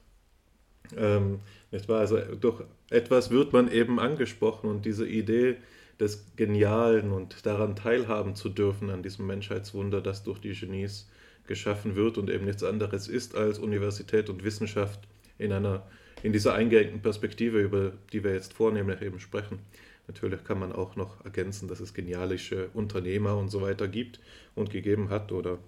Ähm, 0.95 1.39
war 1.87 1.99
also 1.99 2.17
durch 2.39 2.63
etwas 2.89 3.29
wird 3.29 3.53
man 3.53 3.71
eben 3.71 3.99
angesprochen 3.99 4.69
und 4.69 4.85
diese 4.85 5.07
Idee 5.07 5.57
des 5.99 6.25
Genialen 6.35 7.11
und 7.11 7.45
daran 7.45 7.75
teilhaben 7.75 8.35
zu 8.35 8.49
dürfen 8.49 8.89
an 8.89 9.03
diesem 9.03 9.27
Menschheitswunder, 9.27 10.01
das 10.01 10.23
durch 10.23 10.39
die 10.39 10.53
Genies 10.53 11.07
geschaffen 11.45 11.95
wird 11.95 12.17
und 12.17 12.29
eben 12.29 12.45
nichts 12.45 12.63
anderes 12.63 13.07
ist 13.07 13.35
als 13.35 13.59
Universität 13.59 14.29
und 14.29 14.43
Wissenschaft 14.43 15.01
in 15.37 15.51
einer 15.51 15.83
in 16.23 16.33
dieser 16.33 16.53
eingeengten 16.53 17.01
Perspektive, 17.01 17.61
über 17.61 17.93
die 18.11 18.23
wir 18.23 18.33
jetzt 18.33 18.53
vornehmlich 18.53 19.01
eben 19.01 19.19
sprechen. 19.19 19.59
Natürlich 20.07 20.43
kann 20.43 20.59
man 20.59 20.71
auch 20.71 20.95
noch 20.95 21.23
ergänzen, 21.23 21.67
dass 21.67 21.79
es 21.79 21.93
genialische 21.93 22.69
Unternehmer 22.73 23.37
und 23.37 23.49
so 23.49 23.61
weiter 23.61 23.87
gibt 23.87 24.19
und 24.55 24.71
gegeben 24.71 25.09
hat 25.09 25.31
oder 25.31 25.59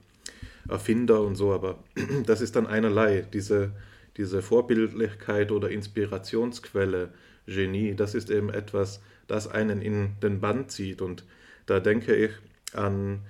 Erfinder 0.70 1.22
und 1.22 1.36
so, 1.36 1.54
aber 1.54 1.84
das 2.26 2.42
ist 2.42 2.56
dann 2.56 2.68
einerlei. 2.68 3.22
Diese, 3.22 3.72
diese 4.18 4.42
Vorbildlichkeit 4.42 5.52
oder 5.52 5.70
Inspirationsquelle, 5.70 7.14
Genie, 7.48 7.96
das 7.96 8.16
ist 8.16 8.30
eben 8.30 8.50
etwas, 8.50 9.02
das 9.28 9.48
einen 9.48 9.82
in 9.82 10.20
den 10.22 10.40
Bann 10.40 10.70
zieht. 10.70 11.02
Und 11.02 11.26
da 11.66 11.80
denke 11.80 12.16
ich 12.16 12.32
an 12.74 13.22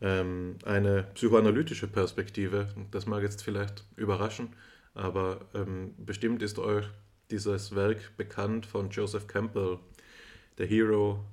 ähm, 0.00 0.56
eine 0.64 1.04
psychoanalytische 1.14 1.88
Perspektive. 1.88 2.68
Das 2.90 3.06
mag 3.06 3.22
jetzt 3.22 3.42
vielleicht 3.42 3.84
überraschen, 3.96 4.50
aber 4.94 5.48
ähm, 5.54 5.94
bestimmt 5.98 6.42
ist 6.42 6.58
euch 6.58 6.86
dieses 7.30 7.74
Werk 7.74 8.16
bekannt 8.16 8.66
von 8.66 8.90
Joseph 8.90 9.26
Campbell, 9.26 9.78
The 10.56 10.66
Hero 10.66 11.24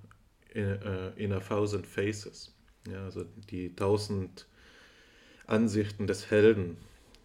in, 0.54 0.66
uh, 0.66 1.12
in 1.16 1.32
a 1.34 1.40
Thousand 1.40 1.88
Faces. 1.88 2.54
Ja, 2.90 3.06
also 3.06 3.26
die 3.50 3.76
tausend 3.76 4.48
Ansichten 5.48 6.08
des 6.08 6.32
Helden, 6.32 6.78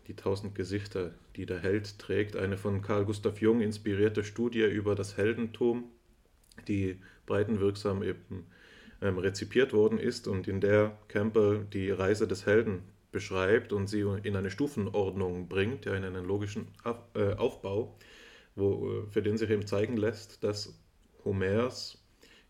die 0.07 0.15
tausend 0.15 0.55
Gesichter, 0.55 1.13
die 1.37 1.47
der 1.47 1.61
Held 1.61 1.99
trägt. 1.99 2.37
Eine 2.37 2.57
von 2.57 2.83
Carl 2.83 3.05
Gustav 3.05 3.41
Jung 3.41 3.61
inspirierte 3.61 4.25
Studie 4.25 4.65
über 4.65 4.95
das 4.95 5.17
Heldentum, 5.17 5.85
die 6.69 6.99
breitenwirksam 7.27 8.03
eben 8.03 8.47
ähm, 9.01 9.19
rezipiert 9.19 9.73
worden 9.73 9.99
ist 9.99 10.29
und 10.29 10.49
in 10.49 10.61
der 10.61 10.99
Campbell 11.09 11.67
die 11.73 11.91
Reise 11.91 12.27
des 12.27 12.47
Helden 12.47 12.83
beschreibt 13.13 13.73
und 13.73 13.89
sie 13.89 14.01
in 14.23 14.37
eine 14.37 14.51
Stufenordnung 14.51 15.49
bringt, 15.49 15.87
ja, 15.87 15.95
in 15.95 16.05
einen 16.05 16.25
logischen 16.25 16.69
äh, 17.15 17.35
Aufbau, 17.35 17.97
wo, 18.55 18.89
äh, 18.89 19.11
für 19.11 19.23
den 19.23 19.37
sich 19.37 19.51
eben 19.51 19.67
zeigen 19.67 19.97
lässt, 19.97 20.45
dass 20.45 20.79
Homers 21.25 21.99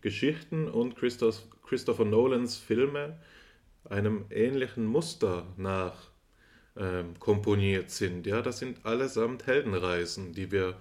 Geschichten 0.01 0.67
und 0.67 0.95
Christoph, 0.95 1.43
Christopher 1.63 2.05
Nolans 2.05 2.57
Filme 2.57 3.19
einem 3.89 4.25
ähnlichen 4.29 4.85
Muster 4.85 5.45
nach 5.57 6.11
ähm, 6.77 7.19
komponiert 7.19 7.89
sind. 7.89 8.25
Ja, 8.25 8.41
das 8.41 8.59
sind 8.59 8.85
allesamt 8.85 9.47
Heldenreisen, 9.47 10.33
die 10.33 10.51
wir 10.51 10.75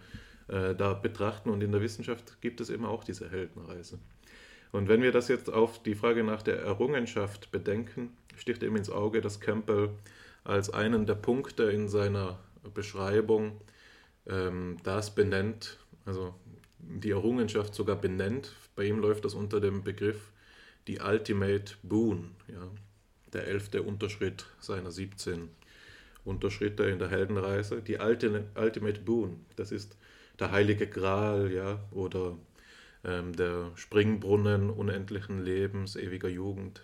äh, 0.49 0.75
da 0.75 0.95
betrachten 0.95 1.51
und 1.51 1.63
in 1.63 1.73
der 1.73 1.81
Wissenschaft 1.81 2.41
gibt 2.41 2.61
es 2.61 2.71
eben 2.71 2.85
auch 2.85 3.05
diese 3.05 3.31
Heldenreise. 3.31 3.99
Und 4.73 4.89
wenn 4.89 5.03
wir 5.03 5.13
das 5.13 5.29
jetzt 5.29 5.53
auf 5.53 5.83
die 5.83 5.95
Frage 5.95 6.23
nach 6.23 6.43
der 6.43 6.61
Errungenschaft 6.61 7.51
bedenken, 7.51 8.17
sticht 8.37 8.63
eben 8.63 8.77
ins 8.77 8.91
Auge, 8.91 9.21
dass 9.21 9.41
Campbell 9.41 9.91
als 10.45 10.71
einen 10.71 11.07
der 11.07 11.17
Punkte 11.17 11.65
in 11.65 11.89
seiner 11.89 12.39
Beschreibung 12.73 13.61
ähm, 14.27 14.77
das 14.85 15.15
benennt, 15.15 15.79
also 16.05 16.35
die 16.79 17.11
Errungenschaft 17.11 17.75
sogar 17.75 17.97
benennt. 17.97 18.53
Bei 18.77 18.85
ihm 18.85 19.01
läuft 19.01 19.25
das 19.25 19.35
unter 19.35 19.61
dem 19.61 19.83
Begriff 19.83 20.31
die 20.87 21.01
Ultimate 21.01 21.75
Boon, 21.83 22.31
ja, 22.49 22.69
der 23.33 23.47
elfte 23.47 23.83
Unterschritt 23.83 24.47
seiner 24.61 24.91
17 24.91 25.49
Unterschritte 26.25 26.85
in 26.85 26.99
der 26.99 27.11
Heldenreise. 27.11 27.83
Die 27.83 27.99
Ultimate 27.99 29.01
Boon, 29.01 29.45
das 29.57 29.73
ist 29.73 29.97
der 30.39 30.51
heilige 30.51 30.87
Gral, 30.87 31.53
ja, 31.53 31.81
oder 31.91 32.37
ähm, 33.05 33.35
der 33.35 33.73
Springbrunnen 33.75 34.71
unendlichen 34.71 35.43
Lebens, 35.45 35.97
ewiger 35.97 36.29
Jugend. 36.29 36.83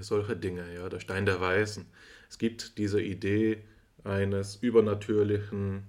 Solche 0.00 0.36
Dinge, 0.36 0.74
ja, 0.74 0.88
der 0.88 1.00
Stein 1.00 1.26
der 1.26 1.40
Weisen. 1.40 1.86
Es 2.28 2.38
gibt 2.38 2.78
diese 2.78 3.00
Idee 3.00 3.62
eines 4.02 4.56
übernatürlichen 4.56 5.84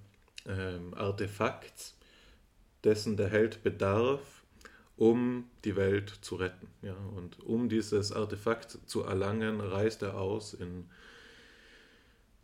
ähm, 0.47 0.93
Artefakts, 0.93 1.97
dessen 2.83 3.17
der 3.17 3.29
Held 3.29 3.63
bedarf, 3.63 4.21
um 4.97 5.45
die 5.63 5.75
Welt 5.75 6.09
zu 6.21 6.35
retten. 6.35 6.67
Ja, 6.81 6.95
und 7.15 7.43
um 7.45 7.69
dieses 7.69 8.11
Artefakt 8.11 8.77
zu 8.85 9.03
erlangen, 9.03 9.59
reist 9.59 10.01
er 10.01 10.17
aus 10.17 10.53
in 10.53 10.85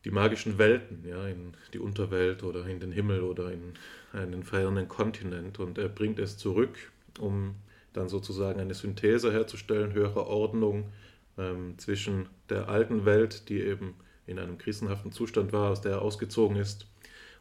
die 0.04 0.12
magischen 0.12 0.58
Welten, 0.58 1.06
ja, 1.08 1.28
in 1.28 1.54
die 1.74 1.80
Unterwelt 1.80 2.44
oder 2.44 2.66
in 2.66 2.80
den 2.80 2.92
Himmel 2.92 3.22
oder 3.22 3.52
in 3.52 3.74
einen 4.14 4.44
fernen 4.44 4.88
Kontinent 4.88 5.60
und 5.60 5.78
er 5.78 5.90
bringt 5.90 6.20
es 6.20 6.38
zurück, 6.38 6.92
um 7.20 7.56
dann 7.94 8.10
sozusagen 8.10 8.60
eine 8.60 8.74
Synthese 8.74 9.32
herzustellen, 9.32 9.94
höhere 9.94 10.26
Ordnung 10.28 10.92
ähm, 11.38 11.78
zwischen 11.78 12.28
der 12.50 12.68
alten 12.70 13.06
Welt, 13.06 13.50
die 13.50 13.62
eben 13.62 13.96
in 14.26 14.40
einem 14.40 14.58
krisenhaften 14.58 15.12
Zustand 15.12 15.54
war, 15.54 15.70
aus 15.72 15.82
der 15.82 15.94
er 15.94 16.02
ausgezogen 16.02 16.58
ist, 16.58 16.88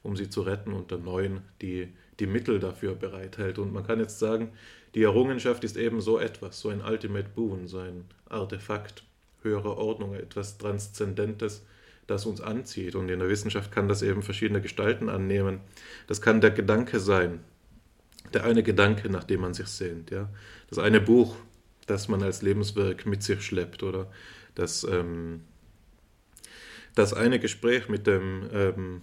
um 0.03 0.17
sie 0.17 0.29
zu 0.29 0.43
retten, 0.43 0.73
und 0.73 0.91
der 0.91 0.99
neuen, 0.99 1.43
die 1.63 1.93
die 2.19 2.27
Mittel 2.27 2.59
dafür 2.59 2.95
bereithält. 2.95 3.59
Und 3.59 3.73
man 3.73 3.87
kann 3.87 3.99
jetzt 3.99 4.19
sagen, 4.19 4.53
die 4.95 5.03
Errungenschaft 5.03 5.65
ist 5.65 5.77
eben 5.77 6.01
so 6.01 6.19
etwas, 6.19 6.61
so 6.61 6.69
ein 6.69 6.81
Ultimate 6.81 7.29
Boon, 7.29 7.67
so 7.69 7.79
ein 7.79 8.05
Artefakt 8.29 9.05
höherer 9.43 9.77
Ordnung, 9.77 10.15
etwas 10.15 10.59
Transzendentes, 10.59 11.65
das 12.07 12.27
uns 12.27 12.41
anzieht. 12.41 12.95
Und 12.95 13.09
in 13.09 13.21
der 13.21 13.29
Wissenschaft 13.29 13.71
kann 13.71 13.89
das 13.89 14.03
eben 14.03 14.23
verschiedene 14.23 14.61
Gestalten 14.61 15.09
annehmen. 15.09 15.61
Das 16.07 16.21
kann 16.21 16.41
der 16.41 16.51
Gedanke 16.51 16.99
sein, 16.99 17.41
der 18.35 18.45
eine 18.45 18.63
Gedanke, 18.63 19.09
nach 19.09 19.25
dem 19.25 19.41
man 19.41 19.55
sich 19.55 19.69
sehnt, 19.69 20.11
ja. 20.11 20.29
Das 20.69 20.79
eine 20.79 21.01
Buch, 21.01 21.37
das 21.87 22.09
man 22.09 22.23
als 22.23 22.43
Lebenswerk 22.43 23.07
mit 23.07 23.23
sich 23.23 23.43
schleppt, 23.43 23.83
oder 23.83 24.11
das, 24.55 24.85
ähm, 24.85 25.43
das 26.95 27.15
eine 27.15 27.39
Gespräch 27.39 27.89
mit 27.89 28.07
dem 28.07 28.49
ähm, 28.53 29.03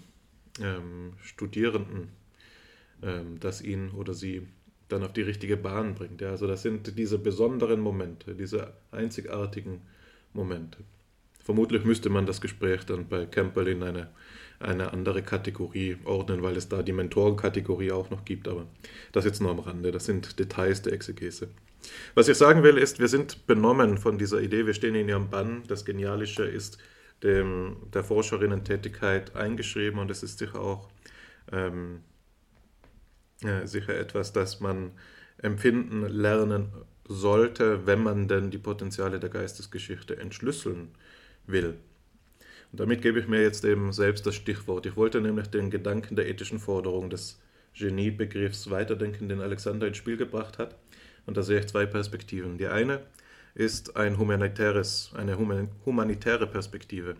ähm, 0.61 1.13
Studierenden, 1.21 2.09
ähm, 3.01 3.39
das 3.39 3.61
ihn 3.61 3.91
oder 3.91 4.13
sie 4.13 4.47
dann 4.89 5.03
auf 5.03 5.13
die 5.13 5.21
richtige 5.21 5.57
Bahn 5.57 5.95
bringt. 5.95 6.21
Ja. 6.21 6.31
Also 6.31 6.47
das 6.47 6.61
sind 6.61 6.97
diese 6.97 7.17
besonderen 7.17 7.79
Momente, 7.79 8.35
diese 8.35 8.73
einzigartigen 8.91 9.81
Momente. 10.33 10.79
Vermutlich 11.43 11.85
müsste 11.85 12.09
man 12.09 12.25
das 12.25 12.41
Gespräch 12.41 12.85
dann 12.85 13.07
bei 13.07 13.25
Campbell 13.25 13.69
in 13.69 13.81
eine, 13.81 14.09
eine 14.59 14.91
andere 14.91 15.23
Kategorie 15.23 15.97
ordnen, 16.03 16.43
weil 16.43 16.57
es 16.57 16.67
da 16.67 16.83
die 16.83 16.91
Mentorenkategorie 16.91 17.91
auch 17.91 18.09
noch 18.09 18.25
gibt, 18.25 18.49
aber 18.49 18.67
das 19.13 19.23
jetzt 19.23 19.41
nur 19.41 19.51
am 19.51 19.59
Rande, 19.59 19.91
das 19.91 20.05
sind 20.05 20.39
Details 20.39 20.81
der 20.81 20.91
Exegese. 20.91 21.47
Was 22.15 22.27
ich 22.27 22.35
sagen 22.35 22.63
will, 22.63 22.77
ist, 22.77 22.99
wir 22.99 23.07
sind 23.07 23.47
benommen 23.47 23.97
von 23.97 24.17
dieser 24.17 24.41
Idee, 24.41 24.65
wir 24.65 24.73
stehen 24.73 24.95
in 24.95 25.07
ihrem 25.07 25.29
Bann, 25.29 25.63
das 25.67 25.85
Genialische 25.85 26.43
ist 26.43 26.79
dem, 27.23 27.77
der 27.93 28.03
Forscherinnen-Tätigkeit 28.03 29.35
eingeschrieben 29.35 29.99
und 29.99 30.11
es 30.11 30.23
ist 30.23 30.39
sicher 30.39 30.59
auch 30.59 30.89
ähm, 31.51 32.01
äh, 33.43 33.65
sicher 33.67 33.97
etwas, 33.97 34.33
das 34.33 34.59
man 34.59 34.91
empfinden, 35.37 36.07
lernen 36.07 36.69
sollte, 37.07 37.85
wenn 37.85 38.03
man 38.03 38.27
denn 38.27 38.51
die 38.51 38.57
Potenziale 38.57 39.19
der 39.19 39.29
Geistesgeschichte 39.29 40.17
entschlüsseln 40.17 40.89
will. 41.45 41.75
Und 42.71 42.79
damit 42.79 43.01
gebe 43.01 43.19
ich 43.19 43.27
mir 43.27 43.41
jetzt 43.41 43.63
eben 43.63 43.93
selbst 43.93 44.25
das 44.25 44.35
Stichwort. 44.35 44.85
Ich 44.85 44.95
wollte 44.95 45.21
nämlich 45.21 45.47
den 45.47 45.69
Gedanken 45.69 46.15
der 46.15 46.27
ethischen 46.27 46.59
Forderung 46.59 47.09
des 47.09 47.39
Geniebegriffs 47.73 48.69
weiterdenken, 48.69 49.29
den 49.29 49.41
Alexander 49.41 49.87
ins 49.87 49.97
Spiel 49.97 50.17
gebracht 50.17 50.57
hat. 50.57 50.75
Und 51.25 51.37
da 51.37 51.43
sehe 51.43 51.59
ich 51.59 51.67
zwei 51.67 51.85
Perspektiven. 51.85 52.57
Die 52.57 52.67
eine 52.67 53.01
ist 53.53 53.95
ein 53.95 54.17
humanitäres, 54.17 55.11
eine 55.15 55.37
humanitäre 55.85 56.47
Perspektive. 56.47 57.15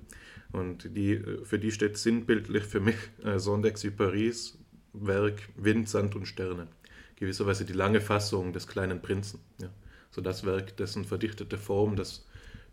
Und 0.51 0.95
die, 0.95 1.21
für 1.43 1.59
die 1.59 1.71
steht 1.71 1.97
sinnbildlich 1.97 2.63
für 2.63 2.79
mich 2.79 2.95
äh, 3.23 3.37
Saint-Exupéry's 3.37 4.57
Werk 5.05 5.49
Wind, 5.55 5.89
Sand 5.89 6.15
und 6.15 6.25
Sterne. 6.27 6.67
Gewisserweise 7.15 7.65
die 7.65 7.73
lange 7.73 8.01
Fassung 8.01 8.53
des 8.53 8.67
kleinen 8.67 9.01
Prinzen. 9.01 9.39
Ja. 9.61 9.69
So 10.11 10.21
das 10.21 10.45
Werk, 10.45 10.77
dessen 10.77 11.05
verdichtete 11.05 11.57
Form 11.57 11.95
das 11.95 12.25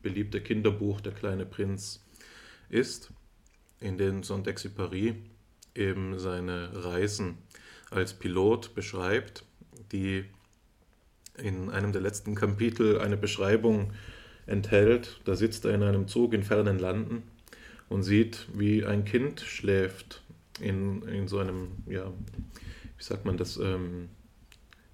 beliebte 0.02 0.40
Kinderbuch 0.40 1.00
Der 1.00 1.12
kleine 1.12 1.46
Prinz 1.46 2.04
ist, 2.68 3.10
in 3.80 3.98
dem 3.98 4.22
Saint-Exupéry 4.22 5.14
eben 5.74 6.18
seine 6.18 6.84
Reisen 6.84 7.38
als 7.90 8.14
Pilot 8.14 8.74
beschreibt, 8.74 9.44
die 9.92 10.24
in 11.36 11.70
einem 11.70 11.92
der 11.92 12.00
letzten 12.00 12.34
Kapitel 12.34 13.00
eine 13.00 13.16
Beschreibung 13.16 13.92
enthält. 14.46 15.20
Da 15.24 15.34
sitzt 15.34 15.64
er 15.64 15.74
in 15.74 15.82
einem 15.82 16.06
Zug 16.06 16.32
in 16.32 16.42
fernen 16.42 16.78
Landen 16.78 17.22
und 17.88 18.02
sieht, 18.02 18.46
wie 18.52 18.84
ein 18.84 19.04
Kind 19.04 19.40
schläft 19.40 20.23
in, 20.60 21.02
in 21.02 21.28
so 21.28 21.38
einem, 21.38 21.72
ja, 21.86 22.12
wie 22.96 23.02
sagt 23.02 23.24
man 23.24 23.36
das, 23.36 23.56
ähm, 23.56 24.08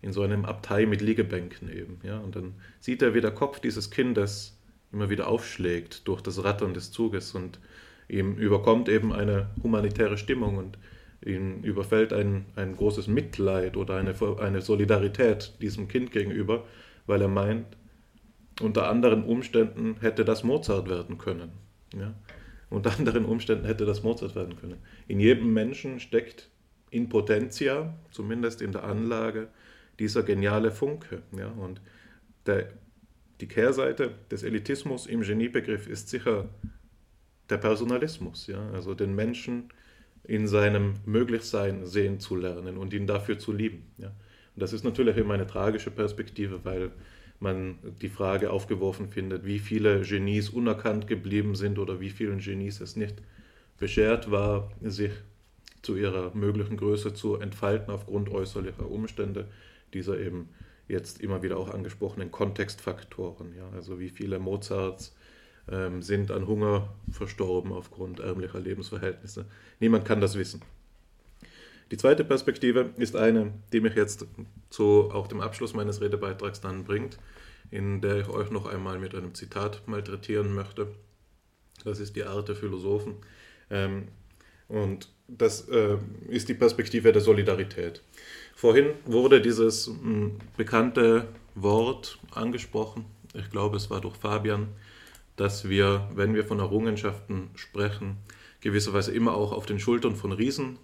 in 0.02 0.12
so 0.12 0.22
einem 0.22 0.44
Abtei 0.44 0.86
mit 0.86 1.02
Liegebänken 1.02 1.70
eben. 1.70 2.00
Ja? 2.02 2.18
Und 2.18 2.36
dann 2.36 2.54
sieht 2.80 3.02
er, 3.02 3.14
wie 3.14 3.20
der 3.20 3.32
Kopf 3.32 3.60
dieses 3.60 3.90
Kindes 3.90 4.58
immer 4.92 5.10
wieder 5.10 5.28
aufschlägt 5.28 6.08
durch 6.08 6.20
das 6.20 6.42
Rattern 6.42 6.74
des 6.74 6.90
Zuges 6.90 7.34
und 7.34 7.60
ihm 8.08 8.36
überkommt 8.36 8.88
eben 8.88 9.12
eine 9.12 9.50
humanitäre 9.62 10.18
Stimmung 10.18 10.56
und 10.56 10.78
ihn 11.24 11.62
überfällt 11.62 12.12
ein, 12.12 12.46
ein 12.56 12.76
großes 12.76 13.06
Mitleid 13.06 13.76
oder 13.76 13.96
eine, 13.96 14.14
eine 14.40 14.62
Solidarität 14.62 15.54
diesem 15.60 15.86
Kind 15.86 16.12
gegenüber, 16.12 16.64
weil 17.06 17.20
er 17.20 17.28
meint, 17.28 17.66
unter 18.60 18.88
anderen 18.88 19.24
Umständen 19.24 19.96
hätte 20.00 20.24
das 20.24 20.44
Mozart 20.44 20.88
werden 20.88 21.18
können. 21.18 21.52
Ja? 21.94 22.14
Unter 22.70 22.92
anderen 22.98 23.24
Umständen 23.24 23.66
hätte 23.66 23.84
das 23.84 24.02
Mozart 24.02 24.34
werden 24.34 24.56
können. 24.56 24.78
In 25.08 25.20
jedem 25.20 25.52
Menschen 25.52 26.00
steckt 26.00 26.50
in 26.90 27.08
Potentia, 27.08 27.94
zumindest 28.10 28.62
in 28.62 28.72
der 28.72 28.84
Anlage, 28.84 29.48
dieser 29.98 30.22
geniale 30.22 30.70
Funke. 30.70 31.22
Ja? 31.36 31.48
Und 31.48 31.80
der, 32.46 32.68
die 33.40 33.48
Kehrseite 33.48 34.12
des 34.30 34.42
Elitismus 34.42 35.06
im 35.06 35.20
Geniebegriff 35.22 35.88
ist 35.88 36.08
sicher 36.08 36.48
der 37.48 37.58
Personalismus, 37.58 38.46
ja? 38.46 38.70
also 38.70 38.94
den 38.94 39.14
Menschen 39.14 39.70
in 40.24 40.46
seinem 40.46 40.94
Möglichsein 41.06 41.86
sehen 41.86 42.20
zu 42.20 42.36
lernen 42.36 42.76
und 42.76 42.92
ihn 42.92 43.06
dafür 43.06 43.38
zu 43.38 43.52
lieben. 43.52 43.90
Ja? 43.98 44.08
Und 44.08 44.62
das 44.62 44.72
ist 44.72 44.84
natürlich 44.84 45.16
immer 45.16 45.34
eine 45.34 45.46
tragische 45.46 45.90
Perspektive, 45.90 46.64
weil 46.64 46.92
man 47.40 47.78
die 48.02 48.10
Frage 48.10 48.50
aufgeworfen 48.50 49.08
findet, 49.08 49.44
wie 49.44 49.58
viele 49.58 50.02
Genies 50.02 50.50
unerkannt 50.50 51.06
geblieben 51.06 51.54
sind 51.54 51.78
oder 51.78 51.98
wie 52.00 52.10
vielen 52.10 52.38
Genies 52.38 52.80
es 52.80 52.96
nicht 52.96 53.16
beschert 53.78 54.30
war, 54.30 54.70
sich 54.82 55.12
zu 55.82 55.96
ihrer 55.96 56.34
möglichen 56.34 56.76
Größe 56.76 57.14
zu 57.14 57.36
entfalten 57.36 57.92
aufgrund 57.92 58.28
äußerlicher 58.28 58.88
Umstände, 58.88 59.48
dieser 59.94 60.18
eben 60.20 60.50
jetzt 60.86 61.20
immer 61.22 61.42
wieder 61.42 61.56
auch 61.56 61.70
angesprochenen 61.70 62.30
Kontextfaktoren. 62.30 63.54
Ja, 63.56 63.70
also 63.70 63.98
wie 63.98 64.10
viele 64.10 64.38
Mozarts 64.38 65.16
ähm, 65.70 66.02
sind 66.02 66.30
an 66.30 66.46
Hunger 66.46 66.92
verstorben 67.10 67.72
aufgrund 67.72 68.20
ärmlicher 68.20 68.60
Lebensverhältnisse. 68.60 69.46
Niemand 69.78 70.04
kann 70.04 70.20
das 70.20 70.36
wissen. 70.36 70.60
Die 71.90 71.96
zweite 71.96 72.24
Perspektive 72.24 72.90
ist 72.96 73.16
eine, 73.16 73.52
die 73.72 73.80
mich 73.80 73.94
jetzt 73.94 74.26
zu 74.70 75.10
auch 75.12 75.26
dem 75.26 75.40
Abschluss 75.40 75.74
meines 75.74 76.00
Redebeitrags 76.00 76.60
dann 76.60 76.84
bringt, 76.84 77.18
in 77.70 78.00
der 78.00 78.18
ich 78.18 78.28
euch 78.28 78.50
noch 78.50 78.66
einmal 78.66 78.98
mit 78.98 79.14
einem 79.14 79.34
Zitat 79.34 79.82
malträtieren 79.86 80.54
möchte. 80.54 80.88
Das 81.84 81.98
ist 81.98 82.14
die 82.14 82.24
Art 82.24 82.48
der 82.48 82.56
Philosophen. 82.56 83.16
Ähm, 83.70 84.08
und 84.68 85.08
das 85.26 85.68
äh, 85.68 85.96
ist 86.28 86.48
die 86.48 86.54
Perspektive 86.54 87.12
der 87.12 87.22
Solidarität. 87.22 88.02
Vorhin 88.54 88.90
wurde 89.04 89.40
dieses 89.40 89.86
hm, 89.88 90.36
bekannte 90.56 91.26
Wort 91.56 92.18
angesprochen, 92.32 93.04
ich 93.34 93.50
glaube 93.50 93.76
es 93.76 93.90
war 93.90 94.00
durch 94.00 94.16
Fabian, 94.16 94.68
dass 95.36 95.68
wir, 95.68 96.08
wenn 96.14 96.34
wir 96.34 96.44
von 96.44 96.60
Errungenschaften 96.60 97.50
sprechen, 97.54 98.18
gewisserweise 98.60 99.12
immer 99.12 99.34
auch 99.34 99.52
auf 99.52 99.66
den 99.66 99.80
Schultern 99.80 100.14
von 100.14 100.32
Riesen 100.32 100.78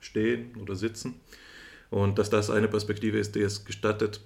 stehen 0.00 0.56
oder 0.60 0.74
sitzen. 0.76 1.20
Und 1.90 2.18
dass 2.18 2.30
das 2.30 2.50
eine 2.50 2.68
Perspektive 2.68 3.18
ist, 3.18 3.34
die 3.34 3.40
es 3.40 3.64
gestattet, 3.64 4.20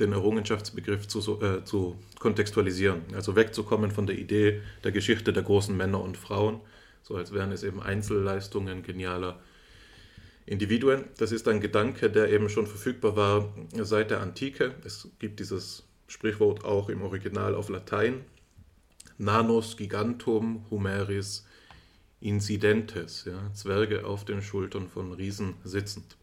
den 0.00 0.12
Errungenschaftsbegriff 0.12 1.08
zu, 1.08 1.40
äh, 1.42 1.64
zu 1.64 1.96
kontextualisieren. 2.18 3.02
Also 3.14 3.36
wegzukommen 3.36 3.90
von 3.90 4.06
der 4.06 4.18
Idee 4.18 4.60
der 4.84 4.92
Geschichte 4.92 5.32
der 5.32 5.42
großen 5.42 5.76
Männer 5.76 6.02
und 6.02 6.16
Frauen, 6.16 6.60
so 7.02 7.16
als 7.16 7.32
wären 7.32 7.52
es 7.52 7.62
eben 7.62 7.80
Einzelleistungen 7.80 8.82
genialer 8.82 9.40
Individuen. 10.44 11.04
Das 11.18 11.32
ist 11.32 11.48
ein 11.48 11.60
Gedanke, 11.60 12.10
der 12.10 12.30
eben 12.30 12.48
schon 12.48 12.66
verfügbar 12.66 13.16
war 13.16 13.54
seit 13.82 14.10
der 14.10 14.20
Antike. 14.20 14.74
Es 14.84 15.08
gibt 15.18 15.40
dieses 15.40 15.84
Sprichwort 16.08 16.64
auch 16.64 16.88
im 16.88 17.02
Original 17.02 17.54
auf 17.54 17.68
Latein. 17.68 18.24
Nanos 19.18 19.76
gigantum 19.76 20.66
humeris 20.70 21.46
incidentes, 22.26 23.24
ja, 23.24 23.52
Zwerge 23.54 24.04
auf 24.04 24.24
den 24.24 24.42
Schultern 24.42 24.88
von 24.88 25.12
Riesen 25.12 25.54
sitzend. 25.64 26.16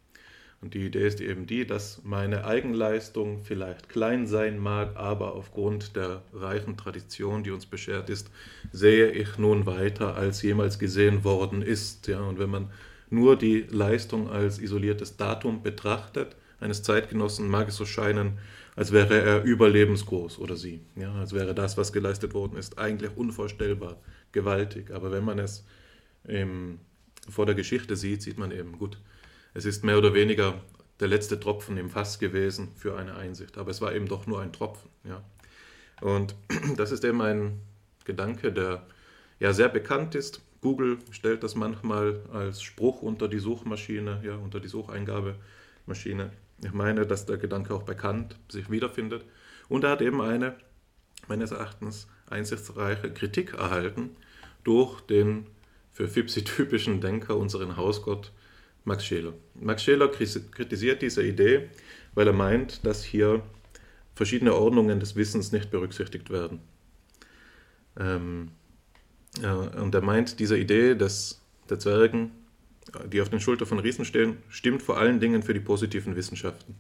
Und 0.62 0.74
die 0.76 0.86
Idee 0.86 1.08
ist 1.08 1.20
eben 1.20 1.46
die, 1.46 1.68
dass 1.68 2.02
meine 2.04 2.46
Eigenleistung 2.46 3.44
vielleicht 3.44 3.90
klein 3.90 4.28
sein 4.28 4.60
mag, 4.60 4.96
aber 4.96 5.34
aufgrund 5.34 5.98
der 5.98 6.22
reichen 6.34 6.78
Tradition, 6.78 7.44
die 7.44 7.52
uns 7.52 7.66
beschert 7.66 8.10
ist, 8.10 8.32
sehe 8.72 9.12
ich 9.12 9.38
nun 9.38 9.66
weiter, 9.66 10.16
als 10.16 10.42
jemals 10.42 10.80
gesehen 10.80 11.26
worden 11.26 11.62
ist. 11.62 12.08
Ja, 12.08 12.22
und 12.22 12.40
wenn 12.40 12.50
man 12.50 12.70
nur 13.10 13.38
die 13.38 13.66
Leistung 13.70 14.30
als 14.30 14.58
isoliertes 14.58 15.18
Datum 15.18 15.64
betrachtet, 15.64 16.38
eines 16.62 16.82
Zeitgenossen, 16.82 17.50
mag 17.50 17.68
es 17.68 17.76
so 17.76 17.86
scheinen, 17.86 18.38
als 18.76 18.92
wäre 18.94 19.22
er 19.22 19.44
überlebensgroß 19.44 20.40
oder 20.40 20.56
sie. 20.56 20.80
Ja, 20.96 21.14
als 21.16 21.34
wäre 21.34 21.54
das, 21.54 21.78
was 21.78 21.92
geleistet 21.92 22.34
worden 22.34 22.58
ist, 22.58 22.80
eigentlich 22.80 23.12
unvorstellbar 23.16 23.98
gewaltig. 24.32 24.92
Aber 24.92 25.12
wenn 25.12 25.26
man 25.26 25.40
es 25.40 25.66
im, 26.26 26.80
vor 27.30 27.46
der 27.46 27.56
Geschichte 27.56 27.96
sieht, 27.96 28.22
sieht 28.22 28.38
man 28.38 28.52
eben, 28.52 28.78
gut, 28.78 28.98
es 29.54 29.66
ist 29.66 29.84
mehr 29.84 29.98
oder 29.98 30.14
weniger 30.14 30.62
der 31.00 31.08
letzte 31.08 31.40
Tropfen 31.40 31.78
im 31.78 31.90
Fass 31.90 32.20
gewesen 32.20 32.70
für 32.76 32.98
eine 32.98 33.16
Einsicht. 33.16 33.58
Aber 33.58 33.72
es 33.72 33.82
war 33.82 33.94
eben 33.94 34.08
doch 34.08 34.28
nur 34.28 34.42
ein 34.42 34.54
Tropfen. 34.54 34.90
Ja. 35.04 35.24
Und 36.02 36.36
das 36.78 36.92
ist 36.92 37.04
eben 37.04 37.22
ein 37.22 37.60
Gedanke, 38.06 38.52
der 38.52 38.86
ja 39.40 39.54
sehr 39.54 39.70
bekannt 39.70 40.16
ist. 40.16 40.42
Google 40.62 41.00
stellt 41.12 41.44
das 41.44 41.56
manchmal 41.56 42.22
als 42.32 42.62
Spruch 42.62 43.02
unter 43.02 43.28
die 43.28 43.40
Suchmaschine, 43.40 44.22
ja, 44.24 44.36
unter 44.36 44.60
die 44.60 44.70
Sucheingabemaschine. 44.70 46.32
Ich 46.64 46.72
meine, 46.72 47.06
dass 47.06 47.26
der 47.26 47.38
Gedanke 47.38 47.74
auch 47.74 47.84
bekannt 47.84 48.38
sich 48.48 48.70
wiederfindet. 48.70 49.26
Und 49.68 49.84
er 49.84 49.92
hat 49.92 50.02
eben 50.02 50.22
eine, 50.22 50.56
meines 51.28 51.52
Erachtens, 51.52 52.08
einsichtsreiche 52.30 53.12
Kritik 53.12 53.54
erhalten 53.54 54.12
durch 54.64 55.02
den 55.02 55.48
für 55.94 56.08
Fipsi 56.08 56.44
typischen 56.44 57.00
Denker, 57.00 57.38
unseren 57.38 57.78
Hausgott 57.78 58.32
Max 58.84 59.06
Scheler. 59.06 59.34
Max 59.56 59.84
Scheler 59.84 60.10
kritisiert 60.10 61.02
diese 61.02 61.24
Idee, 61.24 61.70
weil 62.16 62.28
er 62.28 62.34
meint, 62.34 62.86
dass 62.86 63.04
hier 63.04 63.44
verschiedene 64.16 64.54
Ordnungen 64.54 65.00
des 65.00 65.16
Wissens 65.16 65.52
nicht 65.52 65.72
berücksichtigt 65.72 66.30
werden. 66.30 66.60
Ähm, 67.98 68.52
ja, 69.42 69.56
und 69.56 69.96
er 69.96 70.02
meint, 70.02 70.40
diese 70.40 70.58
Idee 70.58 70.96
des, 70.96 71.42
der 71.70 71.80
Zwergen, 71.80 72.32
die 73.12 73.22
auf 73.22 73.30
den 73.30 73.40
Schultern 73.40 73.68
von 73.68 73.80
Riesen 73.80 74.06
stehen, 74.06 74.38
stimmt 74.50 74.82
vor 74.82 74.98
allen 74.98 75.20
Dingen 75.20 75.42
für 75.44 75.54
die 75.54 75.60
positiven 75.60 76.16
Wissenschaften. 76.16 76.76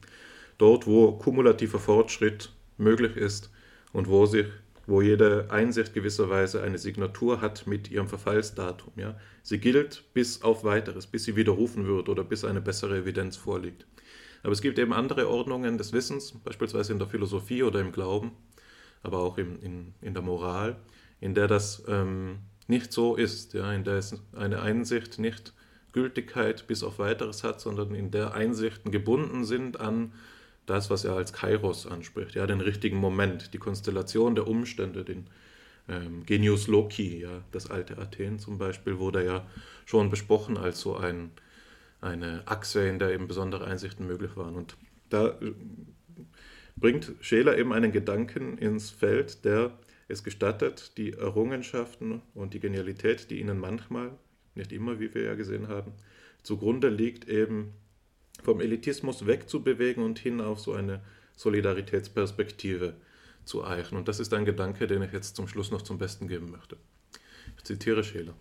Dort, 0.57 0.85
wo 0.85 1.13
kumulativer 1.13 1.79
Fortschritt 1.79 2.51
möglich 2.77 3.15
ist 3.15 3.51
und 3.91 4.07
wo 4.07 4.25
sich 4.25 4.47
wo 4.85 5.01
jede 5.01 5.49
Einsicht 5.49 5.93
gewisserweise 5.93 6.61
eine 6.61 6.77
Signatur 6.77 7.41
hat 7.41 7.67
mit 7.67 7.89
ihrem 7.89 8.07
Verfallsdatum. 8.07 8.93
Ja? 8.97 9.17
Sie 9.41 9.59
gilt 9.59 10.03
bis 10.13 10.41
auf 10.41 10.63
weiteres, 10.63 11.07
bis 11.07 11.23
sie 11.23 11.35
widerrufen 11.35 11.87
wird 11.87 12.09
oder 12.09 12.23
bis 12.23 12.43
eine 12.43 12.61
bessere 12.61 12.99
Evidenz 12.99 13.37
vorliegt. 13.37 13.85
Aber 14.43 14.51
es 14.51 14.61
gibt 14.61 14.77
eben 14.77 14.91
andere 14.91 15.29
Ordnungen 15.29 15.77
des 15.77 15.93
Wissens, 15.93 16.33
beispielsweise 16.43 16.91
in 16.91 16.99
der 16.99 17.07
Philosophie 17.07 17.63
oder 17.63 17.79
im 17.79 17.93
Glauben, 17.93 18.31
aber 19.01 19.19
auch 19.19 19.37
in, 19.37 19.57
in, 19.59 19.93
in 20.01 20.13
der 20.13 20.23
Moral, 20.23 20.75
in 21.21 21.33
der 21.33 21.47
das 21.47 21.83
ähm, 21.87 22.39
nicht 22.67 22.91
so 22.91 23.15
ist, 23.15 23.53
ja? 23.53 23.71
in 23.73 23.85
der 23.85 23.95
es 23.95 24.21
eine 24.35 24.61
Einsicht 24.61 25.17
nicht 25.17 25.53
Gültigkeit 25.93 26.67
bis 26.67 26.83
auf 26.83 26.99
weiteres 26.99 27.43
hat, 27.43 27.61
sondern 27.61 27.95
in 27.95 28.11
der 28.11 28.33
Einsichten 28.33 28.91
gebunden 28.91 29.45
sind 29.45 29.79
an 29.79 30.11
das, 30.65 30.89
was 30.89 31.05
er 31.05 31.13
als 31.13 31.33
Kairos 31.33 31.87
anspricht, 31.87 32.35
ja, 32.35 32.47
den 32.47 32.61
richtigen 32.61 32.97
Moment, 32.97 33.53
die 33.53 33.57
Konstellation 33.57 34.35
der 34.35 34.47
Umstände, 34.47 35.03
den 35.03 35.27
ähm, 35.89 36.25
Genius 36.25 36.67
Loci, 36.67 37.19
ja, 37.19 37.43
das 37.51 37.69
alte 37.69 37.97
Athen 37.97 38.39
zum 38.39 38.57
Beispiel, 38.57 38.99
wurde 38.99 39.25
ja 39.25 39.45
schon 39.85 40.09
besprochen 40.09 40.57
als 40.57 40.79
so 40.79 40.95
ein, 40.95 41.31
eine 42.01 42.43
Achse, 42.45 42.87
in 42.87 42.99
der 42.99 43.11
eben 43.13 43.27
besondere 43.27 43.65
Einsichten 43.65 44.07
möglich 44.07 44.35
waren. 44.35 44.55
Und 44.55 44.77
da 45.09 45.27
äh, 45.27 45.53
bringt 46.75 47.13
Scheler 47.21 47.57
eben 47.57 47.73
einen 47.73 47.91
Gedanken 47.91 48.57
ins 48.57 48.89
Feld, 48.89 49.45
der 49.45 49.77
es 50.07 50.23
gestattet, 50.23 50.97
die 50.97 51.13
Errungenschaften 51.13 52.21
und 52.33 52.53
die 52.53 52.59
Genialität, 52.59 53.29
die 53.29 53.39
ihnen 53.39 53.59
manchmal, 53.59 54.11
nicht 54.55 54.71
immer, 54.71 54.99
wie 54.99 55.13
wir 55.13 55.23
ja 55.23 55.35
gesehen 55.35 55.67
haben, 55.67 55.93
zugrunde 56.43 56.89
liegt, 56.89 57.27
eben 57.27 57.73
vom 58.43 58.61
Elitismus 58.61 59.25
wegzubewegen 59.25 60.03
und 60.03 60.19
hin 60.19 60.41
auf 60.41 60.59
so 60.59 60.73
eine 60.73 61.01
Solidaritätsperspektive 61.35 62.93
zu 63.45 63.65
eichen. 63.65 63.97
Und 63.97 64.07
das 64.07 64.19
ist 64.19 64.33
ein 64.33 64.45
Gedanke, 64.45 64.87
den 64.87 65.01
ich 65.01 65.11
jetzt 65.11 65.35
zum 65.35 65.47
Schluss 65.47 65.71
noch 65.71 65.81
zum 65.81 65.97
Besten 65.97 66.27
geben 66.27 66.51
möchte. 66.51 66.77
Ich 67.57 67.63
zitiere 67.63 68.03
Scheler. 68.03 68.33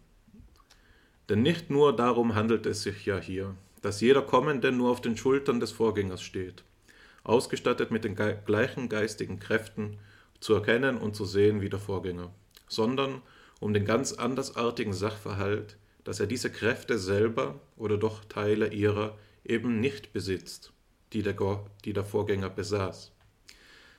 Denn 1.28 1.42
nicht 1.42 1.70
nur 1.70 1.94
darum 1.94 2.34
handelt 2.34 2.66
es 2.66 2.82
sich 2.82 3.06
ja 3.06 3.18
hier, 3.18 3.54
dass 3.80 4.00
jeder 4.00 4.22
Kommende 4.22 4.72
nur 4.72 4.90
auf 4.90 5.00
den 5.00 5.16
Schultern 5.16 5.60
des 5.60 5.72
Vorgängers 5.72 6.22
steht, 6.22 6.64
ausgestattet 7.24 7.90
mit 7.90 8.04
den 8.04 8.14
gleichen 8.14 8.88
geistigen 8.88 9.38
Kräften 9.38 9.98
zu 10.40 10.54
erkennen 10.54 10.98
und 10.98 11.16
zu 11.16 11.24
sehen 11.24 11.60
wie 11.60 11.68
der 11.68 11.78
Vorgänger, 11.78 12.32
sondern 12.68 13.22
um 13.60 13.72
den 13.72 13.84
ganz 13.84 14.12
andersartigen 14.12 14.92
Sachverhalt, 14.92 15.76
dass 16.04 16.18
er 16.18 16.26
diese 16.26 16.50
Kräfte 16.50 16.98
selber 16.98 17.60
oder 17.76 17.96
doch 17.96 18.24
Teile 18.24 18.72
ihrer 18.72 19.16
eben 19.44 19.80
nicht 19.80 20.12
besitzt, 20.12 20.72
die 21.12 21.22
der, 21.22 21.36
die 21.84 21.92
der 21.92 22.04
Vorgänger 22.04 22.50
besaß. 22.50 23.12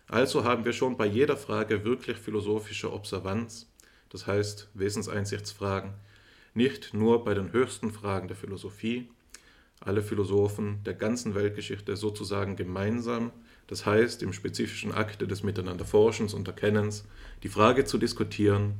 Also 0.07 0.43
haben 0.43 0.65
wir 0.65 0.73
schon 0.73 0.97
bei 0.97 1.05
jeder 1.05 1.37
Frage 1.37 1.85
wirklich 1.85 2.17
philosophische 2.17 2.91
Observanz, 2.91 3.69
das 4.09 4.27
heißt 4.27 4.69
Wesenseinsichtsfragen, 4.73 5.93
nicht 6.53 6.93
nur 6.93 7.23
bei 7.23 7.33
den 7.33 7.51
höchsten 7.51 7.91
Fragen 7.91 8.27
der 8.27 8.37
Philosophie, 8.37 9.09
alle 9.79 10.01
Philosophen 10.01 10.83
der 10.85 10.93
ganzen 10.93 11.35
Weltgeschichte 11.35 11.95
sozusagen 11.95 12.55
gemeinsam, 12.55 13.31
das 13.67 13.85
heißt 13.85 14.23
im 14.23 14.33
spezifischen 14.33 14.93
Akte 14.93 15.27
des 15.27 15.43
Miteinanderforschens 15.43 16.33
und 16.33 16.47
Erkennens, 16.47 17.05
die 17.43 17.49
Frage 17.49 17.85
zu 17.85 17.97
diskutieren, 17.97 18.75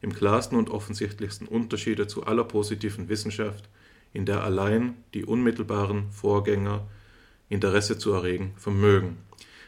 im 0.00 0.12
klarsten 0.14 0.56
und 0.56 0.70
offensichtlichsten 0.70 1.48
Unterschiede 1.48 2.06
zu 2.06 2.24
aller 2.24 2.44
positiven 2.44 3.08
Wissenschaft, 3.08 3.68
in 4.12 4.26
der 4.26 4.42
allein 4.42 4.96
die 5.14 5.24
unmittelbaren 5.24 6.10
Vorgänger 6.10 6.86
Interesse 7.48 7.98
zu 7.98 8.12
erregen 8.12 8.52
vermögen. 8.56 9.18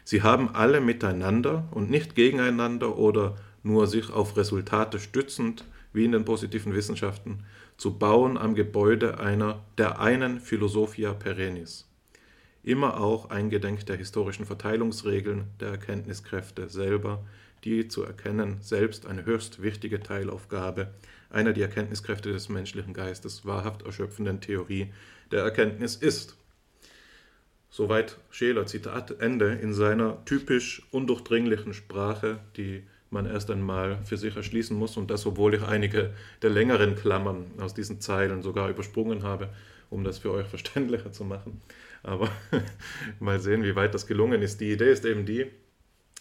Sie 0.05 0.23
haben 0.23 0.55
alle 0.55 0.81
miteinander 0.81 1.69
und 1.71 1.91
nicht 1.91 2.15
gegeneinander 2.15 2.99
oder 2.99 3.37
nur 3.62 3.87
sich 3.87 4.11
auf 4.11 4.37
Resultate 4.37 4.99
stützend, 4.99 5.65
wie 5.93 6.05
in 6.05 6.12
den 6.12 6.25
positiven 6.25 6.75
Wissenschaften, 6.75 7.45
zu 7.77 7.99
bauen 7.99 8.37
am 8.37 8.55
Gebäude 8.55 9.19
einer 9.21 9.65
der 9.79 10.01
einen 10.01 10.41
Philosophia 10.41 11.15
perennis. 11.15 11.89
Immer 12.62 13.01
auch 13.01 13.31
eingedenk 13.31 13.87
der 13.87 13.97
historischen 13.97 14.45
Verteilungsregeln 14.45 15.45
der 15.61 15.71
Erkenntniskräfte 15.71 16.69
selber, 16.69 17.25
die 17.65 17.89
zu 17.89 18.03
erkennen 18.03 18.59
selbst 18.61 19.07
eine 19.07 19.25
höchst 19.25 19.62
wichtige 19.62 20.01
Teilaufgabe 20.01 20.93
einer 21.31 21.52
die 21.52 21.62
Erkenntniskräfte 21.62 22.32
des 22.32 22.48
menschlichen 22.48 22.93
Geistes 22.93 23.47
wahrhaft 23.47 23.82
erschöpfenden 23.82 24.40
Theorie 24.40 24.93
der 25.31 25.43
Erkenntnis 25.43 25.97
ist. 25.97 26.36
Soweit 27.70 28.19
Scheler, 28.31 28.66
Zitat 28.66 29.20
Ende, 29.20 29.52
in 29.52 29.73
seiner 29.73 30.24
typisch 30.24 30.82
undurchdringlichen 30.90 31.73
Sprache, 31.73 32.40
die 32.57 32.82
man 33.11 33.27
erst 33.27 33.51
einmal 33.51 33.98
für 34.05 34.16
sich 34.16 34.36
erschließen 34.36 34.77
muss 34.77 34.97
und 34.97 35.11
das, 35.11 35.27
obwohl 35.27 35.55
ich 35.55 35.62
einige 35.62 36.12
der 36.43 36.51
längeren 36.51 36.97
Klammern 36.97 37.47
aus 37.59 37.74
diesen 37.74 38.01
Zeilen 38.01 38.43
sogar 38.43 38.69
übersprungen 38.69 39.23
habe, 39.23 39.51
um 39.89 40.05
das 40.05 40.19
für 40.19 40.32
euch 40.32 40.47
verständlicher 40.47 41.12
zu 41.12 41.24
machen. 41.24 41.61
Aber 42.02 42.28
mal 43.20 43.40
sehen, 43.40 43.62
wie 43.62 43.77
weit 43.77 43.94
das 43.94 44.07
gelungen 44.07 44.43
ist. 44.43 44.61
Die 44.61 44.73
Idee 44.73 44.90
ist 44.90 45.05
eben 45.05 45.27
die, 45.27 45.47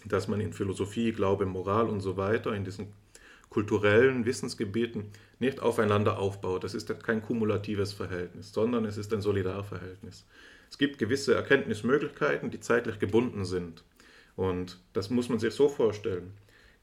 dass 0.06 0.28
man 0.28 0.42
in 0.42 0.54
Philosophie, 0.54 1.12
Glaube, 1.12 1.46
Moral 1.46 1.88
und 1.88 2.02
so 2.02 2.18
weiter, 2.18 2.54
in 2.54 2.64
diesen 2.64 2.88
kulturellen 3.50 4.26
Wissensgebieten 4.26 5.12
nicht 5.40 5.60
aufeinander 5.60 6.20
aufbaut. 6.20 6.64
Das 6.64 6.74
ist 6.74 7.04
kein 7.04 7.22
kumulatives 7.22 7.94
Verhältnis, 7.94 8.54
sondern 8.54 8.86
es 8.86 8.98
ist 8.98 9.14
ein 9.14 9.22
Solidarverhältnis. 9.22 10.26
Es 10.70 10.78
gibt 10.78 11.00
gewisse 11.00 11.34
Erkenntnismöglichkeiten, 11.34 12.52
die 12.52 12.60
zeitlich 12.60 13.00
gebunden 13.00 13.46
sind. 13.46 13.84
Und 14.36 14.80
das 14.94 15.10
muss 15.10 15.30
man 15.30 15.40
sich 15.40 15.54
so 15.54 15.68
vorstellen. 15.68 16.34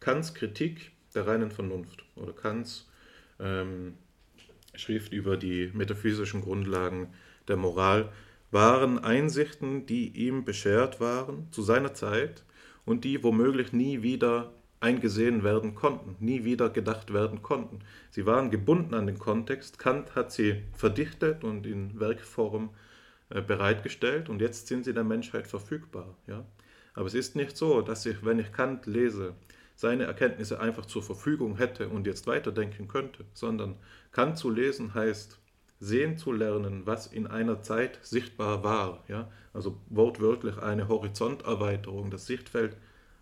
Kants 0.00 0.34
Kritik 0.34 0.90
der 1.14 1.26
reinen 1.26 1.50
Vernunft 1.50 2.04
oder 2.16 2.32
Kants 2.32 2.90
ähm, 3.38 3.94
Schrift 4.74 5.12
über 5.12 5.36
die 5.36 5.70
metaphysischen 5.72 6.42
Grundlagen 6.42 7.14
der 7.48 7.56
Moral 7.56 8.12
waren 8.50 8.98
Einsichten, 8.98 9.86
die 9.86 10.08
ihm 10.08 10.44
beschert 10.44 11.00
waren 11.00 11.48
zu 11.50 11.62
seiner 11.62 11.94
Zeit 11.94 12.44
und 12.84 13.04
die 13.04 13.22
womöglich 13.22 13.72
nie 13.72 14.02
wieder 14.02 14.52
eingesehen 14.86 15.42
werden 15.42 15.74
konnten, 15.74 16.16
nie 16.20 16.44
wieder 16.44 16.70
gedacht 16.70 17.12
werden 17.12 17.42
konnten. 17.42 17.80
Sie 18.10 18.24
waren 18.24 18.50
gebunden 18.50 18.94
an 18.94 19.06
den 19.06 19.18
Kontext. 19.18 19.78
Kant 19.80 20.14
hat 20.14 20.30
sie 20.30 20.62
verdichtet 20.72 21.42
und 21.42 21.66
in 21.66 21.98
Werkform 21.98 22.70
äh, 23.30 23.42
bereitgestellt 23.42 24.28
und 24.28 24.40
jetzt 24.40 24.68
sind 24.68 24.84
sie 24.84 24.94
der 24.94 25.02
Menschheit 25.02 25.48
verfügbar. 25.48 26.16
Ja? 26.28 26.44
Aber 26.94 27.06
es 27.06 27.14
ist 27.14 27.34
nicht 27.34 27.56
so, 27.56 27.82
dass 27.82 28.06
ich, 28.06 28.24
wenn 28.24 28.38
ich 28.38 28.52
Kant 28.52 28.86
lese, 28.86 29.34
seine 29.74 30.04
Erkenntnisse 30.04 30.60
einfach 30.60 30.86
zur 30.86 31.02
Verfügung 31.02 31.56
hätte 31.56 31.88
und 31.88 32.06
jetzt 32.06 32.26
weiterdenken 32.28 32.86
könnte, 32.86 33.24
sondern 33.34 33.74
Kant 34.12 34.38
zu 34.38 34.50
lesen 34.50 34.94
heißt, 34.94 35.38
sehen 35.80 36.16
zu 36.16 36.32
lernen, 36.32 36.86
was 36.86 37.08
in 37.08 37.26
einer 37.26 37.60
Zeit 37.60 37.98
sichtbar 38.02 38.62
war. 38.62 39.02
Ja? 39.08 39.28
Also 39.52 39.76
wortwörtlich 39.90 40.58
eine 40.58 40.86
Horizonterweiterung. 40.86 42.10
Das 42.12 42.26
Sichtfeld 42.26 42.76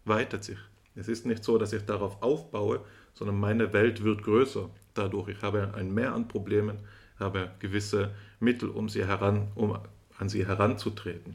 weitet 0.04 0.44
sich. 0.44 0.58
Es 0.96 1.08
ist 1.08 1.26
nicht 1.26 1.42
so, 1.42 1.58
dass 1.58 1.72
ich 1.72 1.84
darauf 1.84 2.22
aufbaue, 2.22 2.80
sondern 3.14 3.38
meine 3.38 3.72
Welt 3.72 4.04
wird 4.04 4.22
größer 4.22 4.70
dadurch. 4.94 5.28
Ich 5.28 5.42
habe 5.42 5.72
ein 5.74 5.92
Mehr 5.92 6.14
an 6.14 6.28
Problemen, 6.28 6.78
habe 7.18 7.50
gewisse 7.58 8.10
Mittel, 8.40 8.68
um, 8.68 8.88
sie 8.88 9.04
heran, 9.04 9.48
um 9.54 9.78
an 10.18 10.28
sie 10.28 10.46
heranzutreten. 10.46 11.34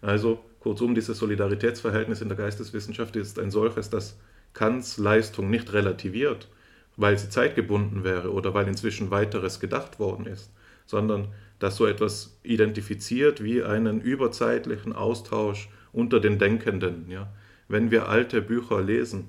Also 0.00 0.40
kurzum, 0.60 0.94
dieses 0.94 1.18
Solidaritätsverhältnis 1.18 2.20
in 2.20 2.28
der 2.28 2.38
Geisteswissenschaft 2.38 3.16
ist 3.16 3.38
ein 3.38 3.50
solches, 3.50 3.90
das 3.90 4.18
Kants 4.52 4.98
Leistung 4.98 5.50
nicht 5.50 5.72
relativiert, 5.72 6.48
weil 6.96 7.18
sie 7.18 7.28
zeitgebunden 7.28 8.04
wäre 8.04 8.32
oder 8.32 8.54
weil 8.54 8.68
inzwischen 8.68 9.10
weiteres 9.10 9.60
gedacht 9.60 9.98
worden 9.98 10.26
ist, 10.26 10.50
sondern 10.86 11.28
das 11.58 11.76
so 11.76 11.86
etwas 11.86 12.38
identifiziert 12.42 13.42
wie 13.42 13.62
einen 13.62 14.00
überzeitlichen 14.00 14.92
Austausch 14.92 15.68
unter 15.92 16.20
den 16.20 16.38
Denkenden. 16.38 17.10
Ja? 17.10 17.32
Wenn 17.70 17.92
wir 17.92 18.08
alte 18.08 18.42
Bücher 18.42 18.82
lesen, 18.82 19.28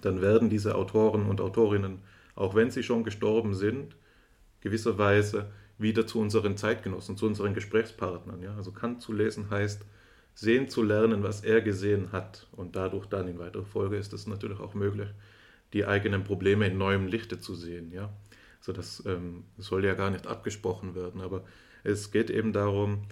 dann 0.00 0.22
werden 0.22 0.48
diese 0.48 0.76
Autoren 0.76 1.26
und 1.26 1.40
Autorinnen, 1.40 1.98
auch 2.36 2.54
wenn 2.54 2.70
sie 2.70 2.84
schon 2.84 3.02
gestorben 3.02 3.54
sind, 3.54 3.96
gewisserweise 4.60 5.50
wieder 5.76 6.06
zu 6.06 6.20
unseren 6.20 6.56
Zeitgenossen, 6.56 7.16
zu 7.16 7.26
unseren 7.26 7.54
Gesprächspartnern. 7.54 8.40
Ja? 8.40 8.54
Also 8.54 8.70
Kant 8.70 9.02
zu 9.02 9.12
lesen 9.12 9.50
heißt, 9.50 9.82
sehen 10.36 10.68
zu 10.68 10.84
lernen, 10.84 11.24
was 11.24 11.40
er 11.40 11.60
gesehen 11.60 12.12
hat. 12.12 12.46
Und 12.52 12.76
dadurch 12.76 13.06
dann 13.06 13.26
in 13.26 13.40
weiterer 13.40 13.64
Folge 13.64 13.96
ist 13.96 14.12
es 14.12 14.28
natürlich 14.28 14.60
auch 14.60 14.74
möglich, 14.74 15.08
die 15.72 15.86
eigenen 15.86 16.22
Probleme 16.22 16.68
in 16.68 16.78
neuem 16.78 17.08
Lichte 17.08 17.40
zu 17.40 17.56
sehen. 17.56 17.90
Ja? 17.90 18.12
Also 18.60 18.74
das 18.74 19.02
ähm, 19.06 19.42
soll 19.58 19.84
ja 19.84 19.94
gar 19.94 20.10
nicht 20.10 20.28
abgesprochen 20.28 20.94
werden, 20.94 21.20
aber 21.20 21.42
es 21.82 22.12
geht 22.12 22.30
eben 22.30 22.52
darum, 22.52 23.08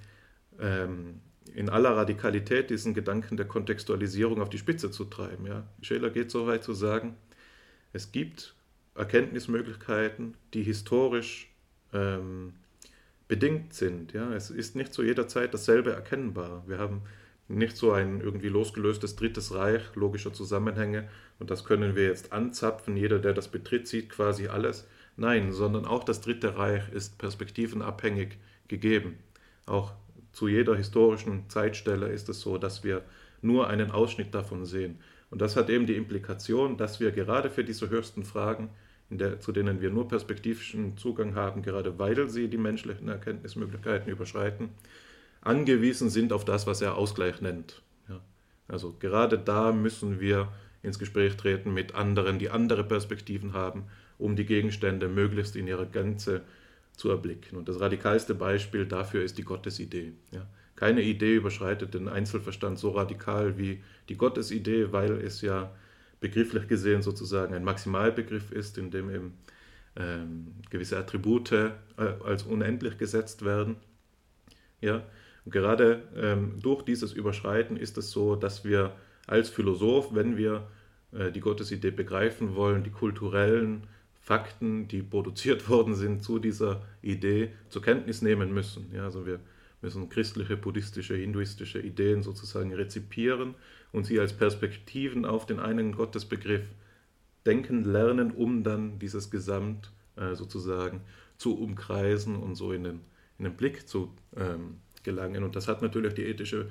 ähm, 0.60 1.22
in 1.52 1.68
aller 1.68 1.96
Radikalität 1.96 2.70
diesen 2.70 2.94
Gedanken 2.94 3.36
der 3.36 3.46
Kontextualisierung 3.46 4.40
auf 4.40 4.50
die 4.50 4.58
Spitze 4.58 4.90
zu 4.90 5.04
treiben. 5.04 5.46
Ja. 5.46 5.64
Scheler 5.82 6.10
geht 6.10 6.30
so 6.30 6.46
weit 6.46 6.64
zu 6.64 6.72
sagen, 6.72 7.16
es 7.92 8.12
gibt 8.12 8.54
Erkenntnismöglichkeiten, 8.94 10.36
die 10.54 10.62
historisch 10.62 11.50
ähm, 11.92 12.54
bedingt 13.28 13.74
sind. 13.74 14.12
Ja. 14.12 14.32
Es 14.34 14.50
ist 14.50 14.76
nicht 14.76 14.92
zu 14.92 15.02
jeder 15.02 15.28
Zeit 15.28 15.54
dasselbe 15.54 15.92
erkennbar. 15.92 16.64
Wir 16.66 16.78
haben 16.78 17.02
nicht 17.46 17.76
so 17.76 17.92
ein 17.92 18.20
irgendwie 18.20 18.48
losgelöstes 18.48 19.16
drittes 19.16 19.54
Reich 19.54 19.82
logischer 19.94 20.32
Zusammenhänge 20.32 21.08
und 21.38 21.50
das 21.50 21.64
können 21.64 21.94
wir 21.94 22.04
jetzt 22.04 22.32
anzapfen. 22.32 22.96
Jeder, 22.96 23.18
der 23.18 23.34
das 23.34 23.48
betritt, 23.48 23.86
sieht 23.86 24.08
quasi 24.08 24.48
alles. 24.48 24.88
Nein, 25.16 25.52
sondern 25.52 25.84
auch 25.84 26.04
das 26.04 26.20
dritte 26.20 26.56
Reich 26.56 26.88
ist 26.92 27.18
perspektivenabhängig 27.18 28.38
gegeben. 28.66 29.18
Auch 29.66 29.92
zu 30.34 30.48
jeder 30.48 30.76
historischen 30.76 31.48
Zeitstelle 31.48 32.08
ist 32.08 32.28
es 32.28 32.40
so, 32.40 32.58
dass 32.58 32.84
wir 32.84 33.02
nur 33.40 33.68
einen 33.68 33.90
Ausschnitt 33.90 34.34
davon 34.34 34.66
sehen. 34.66 34.98
Und 35.30 35.40
das 35.40 35.56
hat 35.56 35.70
eben 35.70 35.86
die 35.86 35.96
Implikation, 35.96 36.76
dass 36.76 37.00
wir 37.00 37.12
gerade 37.12 37.50
für 37.50 37.64
diese 37.64 37.88
höchsten 37.88 38.24
Fragen, 38.24 38.70
der, 39.10 39.40
zu 39.40 39.52
denen 39.52 39.80
wir 39.80 39.90
nur 39.90 40.08
perspektivischen 40.08 40.96
Zugang 40.96 41.34
haben, 41.34 41.62
gerade 41.62 41.98
weil 41.98 42.28
sie 42.28 42.48
die 42.48 42.58
menschlichen 42.58 43.08
Erkenntnismöglichkeiten 43.08 44.10
überschreiten, 44.10 44.70
angewiesen 45.40 46.10
sind 46.10 46.32
auf 46.32 46.44
das, 46.44 46.66
was 46.66 46.82
er 46.82 46.96
Ausgleich 46.96 47.40
nennt. 47.40 47.82
Ja. 48.08 48.20
Also 48.66 48.96
gerade 48.98 49.38
da 49.38 49.72
müssen 49.72 50.20
wir 50.20 50.48
ins 50.82 50.98
Gespräch 50.98 51.36
treten 51.36 51.72
mit 51.72 51.94
anderen, 51.94 52.38
die 52.38 52.50
andere 52.50 52.82
Perspektiven 52.82 53.52
haben, 53.52 53.84
um 54.18 54.36
die 54.36 54.46
Gegenstände 54.46 55.08
möglichst 55.08 55.54
in 55.54 55.68
ihrer 55.68 55.86
Gänze 55.86 56.42
zu 56.96 57.10
erblicken. 57.10 57.58
Und 57.58 57.68
das 57.68 57.80
radikalste 57.80 58.34
Beispiel 58.34 58.86
dafür 58.86 59.22
ist 59.22 59.38
die 59.38 59.44
Gottesidee. 59.44 60.12
Ja. 60.32 60.46
Keine 60.76 61.02
Idee 61.02 61.36
überschreitet 61.36 61.94
den 61.94 62.08
Einzelverstand 62.08 62.78
so 62.78 62.90
radikal 62.90 63.58
wie 63.58 63.82
die 64.08 64.16
Gottesidee, 64.16 64.92
weil 64.92 65.12
es 65.12 65.40
ja 65.40 65.72
begrifflich 66.20 66.68
gesehen 66.68 67.02
sozusagen 67.02 67.54
ein 67.54 67.64
Maximalbegriff 67.64 68.50
ist, 68.50 68.78
in 68.78 68.90
dem 68.90 69.10
eben 69.10 69.34
ähm, 69.96 70.54
gewisse 70.70 70.98
Attribute 70.98 71.52
äh, 71.52 71.70
als 72.24 72.44
unendlich 72.44 72.98
gesetzt 72.98 73.44
werden. 73.44 73.76
Ja. 74.80 75.04
Und 75.44 75.52
gerade 75.52 76.02
ähm, 76.16 76.60
durch 76.62 76.82
dieses 76.82 77.12
Überschreiten 77.12 77.76
ist 77.76 77.98
es 77.98 78.10
so, 78.10 78.34
dass 78.34 78.64
wir 78.64 78.92
als 79.26 79.50
Philosoph, 79.50 80.14
wenn 80.14 80.36
wir 80.36 80.66
äh, 81.12 81.30
die 81.30 81.40
Gottesidee 81.40 81.90
begreifen 81.90 82.54
wollen, 82.54 82.82
die 82.82 82.90
kulturellen 82.90 83.86
Fakten, 84.24 84.88
die 84.88 85.02
produziert 85.02 85.68
worden 85.68 85.94
sind 85.94 86.22
zu 86.22 86.38
dieser 86.38 86.82
Idee, 87.02 87.50
zur 87.68 87.82
Kenntnis 87.82 88.22
nehmen 88.22 88.52
müssen. 88.52 88.90
Ja, 88.92 89.04
also 89.04 89.26
wir 89.26 89.38
müssen 89.82 90.08
christliche, 90.08 90.56
buddhistische, 90.56 91.14
hinduistische 91.14 91.78
Ideen 91.78 92.22
sozusagen 92.22 92.72
rezipieren 92.72 93.54
und 93.92 94.06
sie 94.06 94.18
als 94.18 94.32
Perspektiven 94.32 95.26
auf 95.26 95.44
den 95.44 95.60
einen 95.60 95.92
Gottesbegriff 95.92 96.64
denken 97.44 97.84
lernen, 97.84 98.30
um 98.30 98.64
dann 98.64 98.98
dieses 98.98 99.30
Gesamt 99.30 99.92
äh, 100.16 100.34
sozusagen 100.34 101.02
zu 101.36 101.58
umkreisen 101.58 102.36
und 102.36 102.54
so 102.54 102.72
in 102.72 102.84
den, 102.84 103.00
in 103.38 103.44
den 103.44 103.54
Blick 103.54 103.86
zu 103.86 104.14
ähm, 104.36 104.78
gelangen. 105.02 105.44
Und 105.44 105.54
das 105.54 105.68
hat 105.68 105.82
natürlich 105.82 106.14
die 106.14 106.24
ethische 106.24 106.70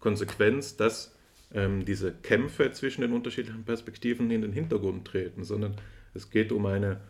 Konsequenz, 0.00 0.76
dass 0.76 1.16
ähm, 1.54 1.86
diese 1.86 2.12
Kämpfe 2.12 2.70
zwischen 2.72 3.00
den 3.00 3.12
unterschiedlichen 3.12 3.64
Perspektiven 3.64 4.30
in 4.30 4.42
den 4.42 4.52
Hintergrund 4.52 5.06
treten, 5.06 5.44
sondern 5.44 5.76
es 6.14 6.30
geht 6.30 6.52
um 6.52 6.66
eine 6.66 7.00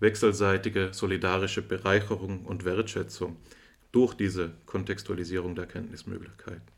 wechselseitige 0.00 0.90
solidarische 0.92 1.62
Bereicherung 1.62 2.44
und 2.44 2.64
Wertschätzung 2.64 3.36
durch 3.92 4.14
diese 4.14 4.52
Kontextualisierung 4.66 5.54
der 5.54 5.64
Erkenntnismöglichkeiten. 5.64 6.76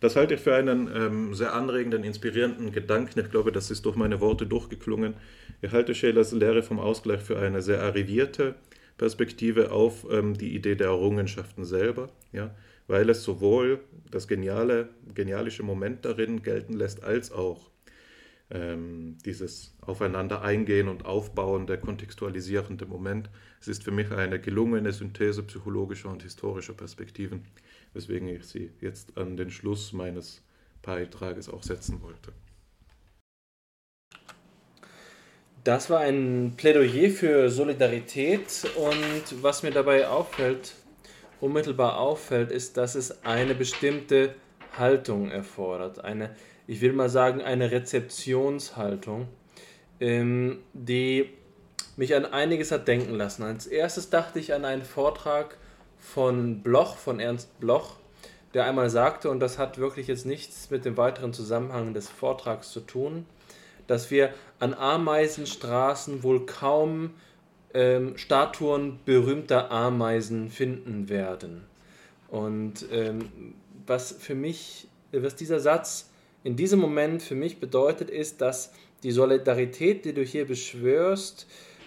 Das 0.00 0.16
halte 0.16 0.34
ich 0.34 0.40
für 0.40 0.54
einen 0.54 0.90
ähm, 0.94 1.34
sehr 1.34 1.54
anregenden, 1.54 2.02
inspirierenden 2.02 2.72
Gedanken. 2.72 3.20
Ich 3.20 3.30
glaube, 3.30 3.52
das 3.52 3.70
ist 3.70 3.86
durch 3.86 3.96
meine 3.96 4.20
Worte 4.20 4.46
durchgeklungen. 4.46 5.14
Ich 5.60 5.70
halte 5.70 5.94
Schelers 5.94 6.32
Lehre 6.32 6.62
vom 6.62 6.80
Ausgleich 6.80 7.20
für 7.20 7.38
eine 7.38 7.62
sehr 7.62 7.82
arrivierte 7.82 8.56
Perspektive 8.98 9.70
auf 9.70 10.06
ähm, 10.10 10.36
die 10.36 10.54
Idee 10.54 10.74
der 10.74 10.88
Errungenschaften 10.88 11.64
selber, 11.64 12.10
ja, 12.32 12.54
weil 12.88 13.10
es 13.10 13.22
sowohl 13.22 13.80
das 14.10 14.28
geniale, 14.28 14.88
genialische 15.14 15.62
Moment 15.62 16.04
darin 16.04 16.42
gelten 16.42 16.74
lässt, 16.74 17.02
als 17.04 17.32
auch 17.32 17.71
ähm, 18.52 19.18
dieses 19.24 19.74
Aufeinander 19.80 20.42
eingehen 20.42 20.88
und 20.88 21.04
aufbauende, 21.04 21.78
kontextualisierende 21.78 22.86
Moment. 22.86 23.30
Es 23.60 23.68
ist 23.68 23.82
für 23.82 23.90
mich 23.90 24.10
eine 24.12 24.40
gelungene 24.40 24.92
Synthese 24.92 25.42
psychologischer 25.42 26.10
und 26.10 26.22
historischer 26.22 26.74
Perspektiven 26.74 27.44
weswegen 27.94 28.28
ich 28.28 28.46
sie 28.46 28.70
jetzt 28.80 29.16
an 29.16 29.36
den 29.36 29.50
Schluss 29.50 29.92
meines 29.92 30.42
Beitrages 30.82 31.48
auch 31.48 31.62
setzen 31.62 32.02
wollte. 32.02 32.32
Das 35.64 35.90
war 35.90 36.00
ein 36.00 36.54
Plädoyer 36.56 37.10
für 37.10 37.48
Solidarität 37.48 38.68
und 38.76 39.42
was 39.42 39.62
mir 39.62 39.70
dabei 39.70 40.08
auffällt, 40.08 40.74
unmittelbar 41.40 41.98
auffällt, 41.98 42.50
ist, 42.50 42.76
dass 42.76 42.96
es 42.96 43.24
eine 43.24 43.54
bestimmte 43.54 44.34
Haltung 44.76 45.30
erfordert. 45.30 46.02
Eine, 46.04 46.34
ich 46.66 46.80
will 46.80 46.92
mal 46.92 47.08
sagen, 47.08 47.42
eine 47.42 47.70
Rezeptionshaltung, 47.70 49.28
ähm, 50.00 50.58
die 50.72 51.30
mich 51.96 52.14
an 52.14 52.24
einiges 52.24 52.70
hat 52.70 52.88
denken 52.88 53.14
lassen. 53.14 53.42
Als 53.42 53.66
erstes 53.66 54.10
dachte 54.10 54.38
ich 54.38 54.54
an 54.54 54.64
einen 54.64 54.82
Vortrag 54.82 55.56
von 55.98 56.62
Bloch, 56.62 56.96
von 56.96 57.20
Ernst 57.20 57.58
Bloch, 57.60 57.96
der 58.54 58.64
einmal 58.64 58.90
sagte, 58.90 59.30
und 59.30 59.40
das 59.40 59.58
hat 59.58 59.78
wirklich 59.78 60.08
jetzt 60.08 60.26
nichts 60.26 60.70
mit 60.70 60.84
dem 60.84 60.96
weiteren 60.96 61.32
Zusammenhang 61.32 61.94
des 61.94 62.08
Vortrags 62.08 62.70
zu 62.70 62.80
tun, 62.80 63.26
dass 63.86 64.10
wir 64.10 64.32
an 64.58 64.74
Ameisenstraßen 64.74 66.22
wohl 66.22 66.46
kaum 66.46 67.14
ähm, 67.74 68.16
Statuen 68.16 69.00
berühmter 69.04 69.70
Ameisen 69.70 70.50
finden 70.50 71.08
werden. 71.08 71.64
Und 72.28 72.86
ähm, 72.92 73.54
was 73.86 74.12
für 74.12 74.34
mich, 74.34 74.88
was 75.12 75.34
dieser 75.34 75.60
Satz 75.60 76.10
in 76.44 76.56
diesem 76.56 76.80
Moment 76.80 77.22
für 77.22 77.34
mich 77.34 77.60
bedeutet, 77.60 78.10
ist, 78.10 78.40
dass 78.40 78.72
die 79.02 79.12
Solidarität, 79.12 80.04
die 80.04 80.12
du 80.12 80.22
hier 80.22 80.46
beschwörst, 80.46 81.46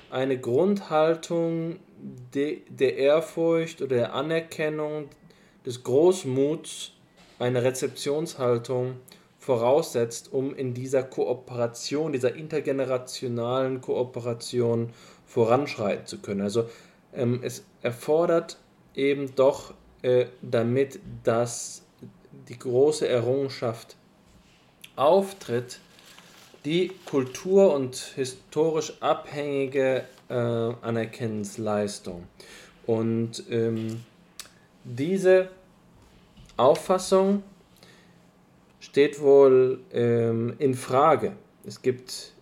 eine 0.09 0.39
Grundhaltung 0.39 1.77
de, 2.33 2.61
der 2.69 2.97
Ehrfurcht 2.97 3.81
oder 3.81 3.95
der 3.95 4.13
Anerkennung, 4.13 5.09
des 5.65 5.83
Großmuts, 5.83 6.91
eine 7.39 7.63
Rezeptionshaltung 7.63 8.97
voraussetzt, 9.39 10.31
um 10.31 10.55
in 10.55 10.73
dieser 10.73 11.03
Kooperation, 11.03 12.13
dieser 12.13 12.35
intergenerationalen 12.35 13.81
Kooperation 13.81 14.91
voranschreiten 15.25 16.05
zu 16.05 16.19
können. 16.19 16.41
Also 16.41 16.69
ähm, 17.13 17.39
es 17.43 17.65
erfordert 17.81 18.57
eben 18.95 19.35
doch, 19.35 19.73
äh, 20.01 20.27
damit 20.41 20.99
dass 21.23 21.83
die 22.47 22.57
große 22.57 23.07
Errungenschaft 23.07 23.97
auftritt, 24.95 25.79
die 26.65 26.91
kultur- 27.05 27.73
und 27.73 27.95
historisch 27.95 28.93
abhängige 28.99 30.05
äh, 30.29 30.33
Anerkennensleistung. 30.33 32.27
Und 32.85 33.43
ähm, 33.49 34.03
diese 34.83 35.49
Auffassung 36.57 37.43
steht 38.79 39.21
wohl 39.21 39.79
ähm, 39.93 40.53
in 40.59 40.73
Frage. 40.73 41.33
Es 41.65 41.81
gibt 41.81 42.33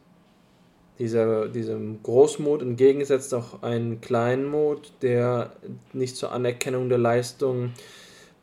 dieser, 1.00 1.48
diesem 1.48 2.04
Großmut 2.04 2.62
entgegengesetzt 2.62 3.34
auch 3.34 3.64
einen 3.64 4.02
Kleinmut, 4.02 4.92
der 5.02 5.54
nicht 5.94 6.16
zur 6.16 6.32
Anerkennung 6.32 6.90
der 6.90 6.98
Leistung 6.98 7.74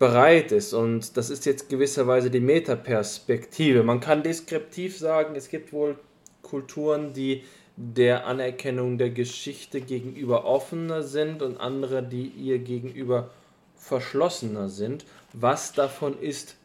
bereit 0.00 0.50
ist. 0.50 0.72
Und 0.72 1.16
das 1.16 1.30
ist 1.30 1.46
jetzt 1.46 1.68
gewisserweise 1.68 2.30
die 2.30 2.40
Metaperspektive. 2.40 3.84
Man 3.84 4.00
kann 4.00 4.24
deskriptiv 4.24 4.98
sagen, 4.98 5.36
es 5.36 5.48
gibt 5.48 5.72
wohl 5.72 5.96
Kulturen, 6.42 7.12
die 7.12 7.44
der 7.76 8.26
Anerkennung 8.26 8.98
der 8.98 9.10
Geschichte 9.10 9.80
gegenüber 9.80 10.46
offener 10.46 11.02
sind 11.02 11.42
und 11.42 11.60
andere, 11.60 12.02
die 12.02 12.26
ihr 12.28 12.58
gegenüber 12.58 13.30
verschlossener 13.76 14.70
sind. 14.70 15.04
Was 15.34 15.74
davon 15.74 16.18
ist 16.18 16.56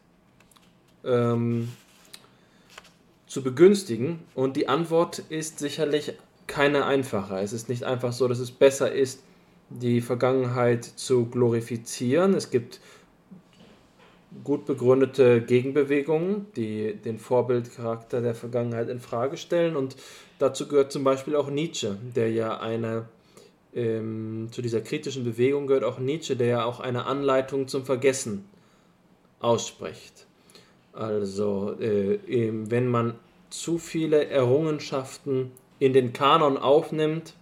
ähm, 1.04 1.72
zu 3.26 3.42
begünstigen? 3.42 4.20
Und 4.34 4.56
die 4.56 4.68
Antwort 4.68 5.18
ist 5.28 5.58
sicherlich 5.58 6.14
keine 6.46 6.86
einfache. 6.86 7.38
Es 7.40 7.52
ist 7.52 7.68
nicht 7.68 7.84
einfach 7.84 8.14
so, 8.14 8.28
dass 8.28 8.38
es 8.38 8.50
besser 8.50 8.92
ist, 8.92 9.20
die 9.68 10.00
Vergangenheit 10.00 10.84
zu 10.84 11.26
glorifizieren. 11.26 12.32
Es 12.34 12.50
gibt 12.50 12.80
gut 14.44 14.66
begründete 14.66 15.40
Gegenbewegungen, 15.40 16.46
die 16.56 16.94
den 16.94 17.18
Vorbildcharakter 17.18 18.20
der 18.20 18.34
Vergangenheit 18.34 18.88
in 18.88 19.00
Frage 19.00 19.36
stellen. 19.36 19.76
Und 19.76 19.96
dazu 20.38 20.68
gehört 20.68 20.92
zum 20.92 21.04
Beispiel 21.04 21.36
auch 21.36 21.50
Nietzsche, 21.50 21.96
der 22.14 22.30
ja 22.30 22.58
eine 22.58 23.06
ähm, 23.76 24.48
zu 24.50 24.62
dieser 24.62 24.80
kritischen 24.80 25.24
Bewegung 25.24 25.66
gehört 25.66 25.84
auch 25.84 25.98
Nietzsche, 25.98 26.34
der 26.34 26.46
ja 26.46 26.64
auch 26.64 26.80
eine 26.80 27.04
Anleitung 27.04 27.68
zum 27.68 27.84
Vergessen 27.84 28.48
ausspricht. 29.38 30.26
Also 30.92 31.76
äh, 31.78 32.18
wenn 32.26 32.88
man 32.88 33.16
zu 33.50 33.76
viele 33.76 34.26
Errungenschaften 34.28 35.52
in 35.78 35.92
den 35.92 36.14
Kanon 36.14 36.56
aufnimmt, 36.56 37.34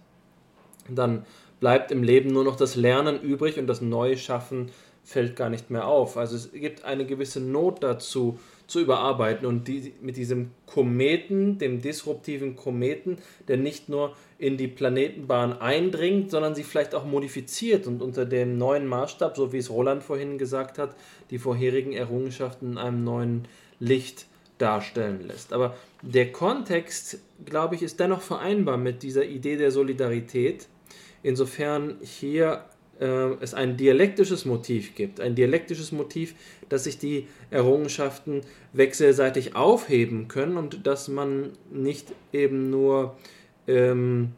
dann 0.89 1.25
bleibt 1.61 1.91
im 1.91 2.03
Leben 2.03 2.31
nur 2.31 2.43
noch 2.43 2.57
das 2.57 2.75
Lernen 2.75 3.21
übrig 3.21 3.57
und 3.57 3.67
das 3.67 3.81
Neuschaffen 3.81 4.71
fällt 5.05 5.35
gar 5.35 5.49
nicht 5.49 5.69
mehr 5.69 5.87
auf. 5.87 6.17
Also 6.17 6.35
es 6.35 6.51
gibt 6.51 6.83
eine 6.83 7.05
gewisse 7.05 7.39
Not 7.39 7.83
dazu, 7.83 8.39
zu 8.67 8.79
überarbeiten 8.79 9.45
und 9.45 9.67
die, 9.67 9.93
mit 10.01 10.17
diesem 10.17 10.51
Kometen, 10.65 11.59
dem 11.59 11.81
disruptiven 11.81 12.55
Kometen, 12.55 13.19
der 13.47 13.57
nicht 13.57 13.89
nur 13.89 14.15
in 14.39 14.57
die 14.57 14.67
Planetenbahn 14.67 15.53
eindringt, 15.61 16.31
sondern 16.31 16.55
sie 16.55 16.63
vielleicht 16.63 16.95
auch 16.95 17.05
modifiziert 17.05 17.85
und 17.85 18.01
unter 18.01 18.25
dem 18.25 18.57
neuen 18.57 18.87
Maßstab, 18.87 19.37
so 19.37 19.53
wie 19.53 19.59
es 19.59 19.69
Roland 19.69 20.03
vorhin 20.03 20.37
gesagt 20.37 20.79
hat, 20.79 20.95
die 21.29 21.37
vorherigen 21.37 21.93
Errungenschaften 21.93 22.73
in 22.73 22.77
einem 22.77 23.03
neuen 23.03 23.47
Licht 23.79 24.25
darstellen 24.57 25.27
lässt. 25.27 25.53
Aber 25.53 25.75
der 26.01 26.31
Kontext, 26.31 27.19
glaube 27.45 27.75
ich, 27.75 27.83
ist 27.83 27.99
dennoch 27.99 28.21
vereinbar 28.21 28.77
mit 28.77 29.03
dieser 29.03 29.25
Idee 29.25 29.57
der 29.57 29.71
Solidarität. 29.71 30.67
Insofern 31.23 31.97
hier 32.01 32.63
es 32.97 33.53
ein 33.53 33.75
dialektisches 33.75 34.45
Motiv 34.45 34.95
gibt, 34.95 35.19
ein 35.19 35.35
dialektisches 35.35 35.91
Motiv, 35.91 36.33
dass 36.69 36.85
sich 36.85 36.97
die 36.97 37.27
Errungenschaften 37.51 38.41
wechselseitig 38.71 39.55
aufheben 39.55 40.27
können 40.29 40.55
und 40.55 40.87
dass 40.87 41.09
man 41.09 41.51
nicht 41.71 42.13
eben 42.31 42.69
nur 42.69 43.17
ähm, 43.67 44.31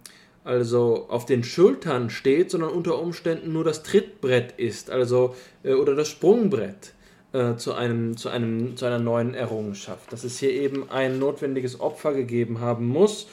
also 0.43 1.07
auf 1.09 1.25
den 1.25 1.43
Schultern 1.43 2.09
steht, 2.09 2.51
sondern 2.51 2.69
unter 2.69 2.99
Umständen 2.99 3.51
nur 3.51 3.65
das 3.65 3.83
Trittbrett 3.83 4.53
ist, 4.57 4.89
also 4.89 5.35
äh, 5.63 5.73
oder 5.73 5.93
das 5.93 6.07
Sprungbrett 6.07 6.93
äh, 7.33 7.55
zu, 7.55 7.73
einem, 7.73 8.15
zu, 8.15 8.29
einem, 8.29 8.77
zu 8.77 8.85
einer 8.85 8.99
neuen 8.99 9.33
Errungenschaft. 9.33 10.11
Dass 10.13 10.23
es 10.23 10.39
hier 10.39 10.51
eben 10.51 10.89
ein 10.89 11.19
notwendiges 11.19 11.81
Opfer 11.81 12.13
gegeben 12.13 12.61
haben 12.61 12.87
muss 12.87 13.27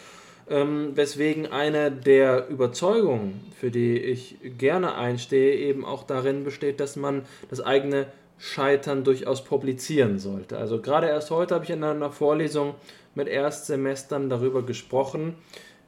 ähm, 0.49 0.93
weswegen 0.95 1.47
eine 1.47 1.91
der 1.91 2.49
Überzeugungen, 2.49 3.41
für 3.59 3.71
die 3.71 3.99
ich 3.99 4.37
gerne 4.59 4.95
einstehe, 4.95 5.55
eben 5.57 5.85
auch 5.85 6.03
darin 6.05 6.45
besteht, 6.45 6.81
dass 6.81 6.97
man 6.97 7.23
das 7.51 7.61
eigene 7.61 8.07
Scheitern 8.39 9.05
durchaus 9.05 9.45
publizieren 9.45 10.19
sollte. 10.19 10.59
Also 10.59 10.81
gerade 10.81 11.07
erst 11.07 11.31
heute 11.31 11.55
habe 11.55 11.65
ich 11.65 11.71
in 11.71 11.83
einer 11.85 12.11
Vorlesung 12.11 12.75
mit 13.15 13.29
Erstsemestern 13.29 14.29
darüber 14.29 14.63
gesprochen, 14.65 15.37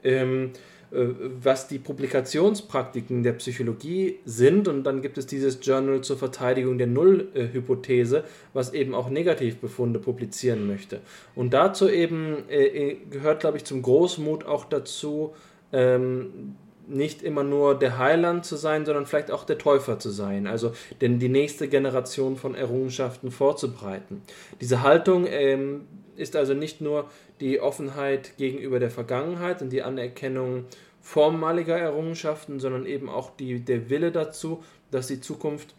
ähm, 0.05 0.53
äh, 0.55 0.59
was 0.91 1.69
die 1.69 1.79
Publikationspraktiken 1.79 3.23
der 3.23 3.33
Psychologie 3.33 4.21
sind. 4.25 4.69
Und 4.69 4.85
dann 4.85 5.03
gibt 5.03 5.19
es 5.19 5.27
dieses 5.27 5.59
Journal 5.63 6.01
zur 6.03 6.17
Verteidigung 6.17 6.79
der 6.79 6.87
Nullhypothese, 6.87 8.25
was 8.53 8.73
eben 8.73 8.95
auch 8.95 9.11
Negativbefunde 9.11 9.99
publizieren 9.99 10.67
möchte. 10.67 11.01
Und 11.35 11.53
dazu 11.55 11.89
eben 11.89 12.49
äh, 12.49 12.67
äh, 12.67 12.97
gehört, 13.11 13.41
glaube 13.41 13.57
ich, 13.57 13.65
zum 13.65 13.83
Großmut 13.83 14.47
auch 14.47 14.65
dazu, 14.65 15.35
ähm, 15.73 16.57
nicht 16.89 17.23
immer 17.23 17.43
nur 17.43 17.79
der 17.79 17.99
Heiland 17.99 18.45
zu 18.45 18.57
sein, 18.57 18.85
sondern 18.85 19.07
vielleicht 19.07 19.31
auch 19.31 19.45
der 19.45 19.59
Täufer 19.59 19.99
zu 19.99 20.11
sein, 20.11 20.47
also 20.47 20.73
denn 21.01 21.19
die 21.19 21.29
nächste 21.29 21.69
Generation 21.69 22.37
von 22.37 22.55
Errungenschaften 22.55 23.31
vorzubreiten. 23.31 24.23
Diese 24.61 24.83
Haltung 24.83 25.27
ähm, 25.27 25.87
ist 26.17 26.37
also 26.37 26.55
nicht 26.55 26.81
nur 26.81 27.11
die 27.41 27.61
Offenheit 27.61 28.37
gegenüber 28.37 28.79
der 28.79 28.91
Vergangenheit 28.91 29.63
und 29.63 29.71
die 29.71 29.83
Anerkennung 29.83 30.65
vormaliger 31.01 31.79
Errungenschaften, 31.79 32.59
sondern 32.61 32.87
eben 32.87 33.09
auch 33.09 33.31
die, 33.37 33.61
der 33.61 33.91
Wille 33.91 34.11
dazu, 34.11 34.65
dass 34.91 35.07
die 35.07 35.21
Zukunft 35.21 35.75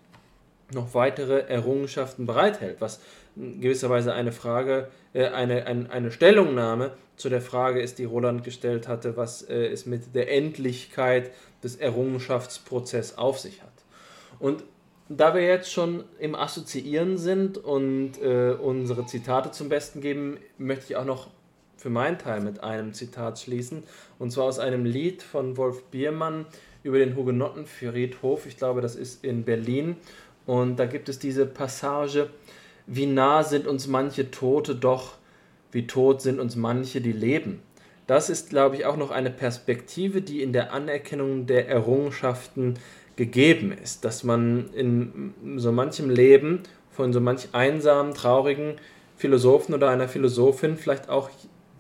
noch 0.73 0.93
weitere 0.93 1.39
Errungenschaften 1.47 2.25
bereithält, 2.25 2.77
was 2.79 2.99
gewisserweise 3.59 4.13
eine 4.13 4.31
Frage, 4.31 4.89
äh, 5.13 5.27
eine, 5.27 5.65
ein, 5.65 5.89
eine 5.89 6.11
Stellungnahme 6.11 6.91
zu 7.15 7.29
der 7.29 7.41
Frage 7.41 7.81
ist, 7.81 7.99
die 7.99 8.05
Roland 8.05 8.43
gestellt 8.43 8.87
hatte, 8.87 9.17
was 9.17 9.41
äh, 9.41 9.67
es 9.67 9.85
mit 9.85 10.15
der 10.15 10.31
Endlichkeit 10.31 11.31
des 11.63 11.75
Errungenschaftsprozesses 11.75 13.17
auf 13.17 13.39
sich 13.39 13.61
hat. 13.61 13.71
Und 14.39 14.63
da 15.09 15.33
wir 15.33 15.41
jetzt 15.41 15.71
schon 15.71 16.03
im 16.19 16.35
Assoziieren 16.35 17.17
sind 17.17 17.57
und 17.57 18.21
äh, 18.21 18.51
unsere 18.51 19.05
Zitate 19.05 19.51
zum 19.51 19.69
Besten 19.69 20.01
geben, 20.01 20.37
möchte 20.57 20.85
ich 20.85 20.95
auch 20.97 21.05
noch 21.05 21.29
für 21.77 21.89
meinen 21.89 22.17
Teil 22.17 22.41
mit 22.41 22.63
einem 22.63 22.93
Zitat 22.93 23.39
schließen. 23.39 23.83
Und 24.19 24.31
zwar 24.31 24.45
aus 24.45 24.59
einem 24.59 24.83
Lied 24.83 25.23
von 25.23 25.57
Wolf 25.57 25.83
Biermann 25.85 26.45
über 26.83 26.97
den 26.99 27.15
Hugenottenfriedhof. 27.15 28.45
Ich 28.47 28.57
glaube, 28.57 28.81
das 28.81 28.95
ist 28.95 29.23
in 29.23 29.43
Berlin. 29.43 29.95
Und 30.45 30.77
da 30.77 30.85
gibt 30.85 31.07
es 31.07 31.19
diese 31.19 31.45
Passage, 31.45 32.29
wie 32.87 33.05
nah 33.05 33.43
sind 33.43 33.67
uns 33.67 33.87
manche 33.87 34.31
Tote 34.31 34.75
doch, 34.75 35.15
wie 35.71 35.85
tot 35.85 36.21
sind 36.21 36.39
uns 36.39 36.55
manche, 36.55 37.01
die 37.01 37.11
leben. 37.11 37.61
Das 38.07 38.29
ist, 38.29 38.49
glaube 38.49 38.77
ich, 38.77 38.85
auch 38.85 38.95
noch 38.95 39.11
eine 39.11 39.29
Perspektive, 39.29 40.21
die 40.21 40.41
in 40.41 40.53
der 40.53 40.71
Anerkennung 40.71 41.45
der 41.45 41.67
Errungenschaften 41.67 42.75
gegeben 43.17 43.73
ist, 43.73 44.05
dass 44.05 44.23
man 44.23 44.69
in 44.73 45.33
so 45.57 45.71
manchem 45.73 46.09
Leben 46.09 46.63
von 46.91 47.11
so 47.11 47.19
manch 47.19 47.49
einsamen, 47.51 48.13
traurigen 48.13 48.75
Philosophen 49.17 49.73
oder 49.73 49.89
einer 49.89 50.07
Philosophin 50.07 50.77
vielleicht 50.77 51.09
auch 51.09 51.29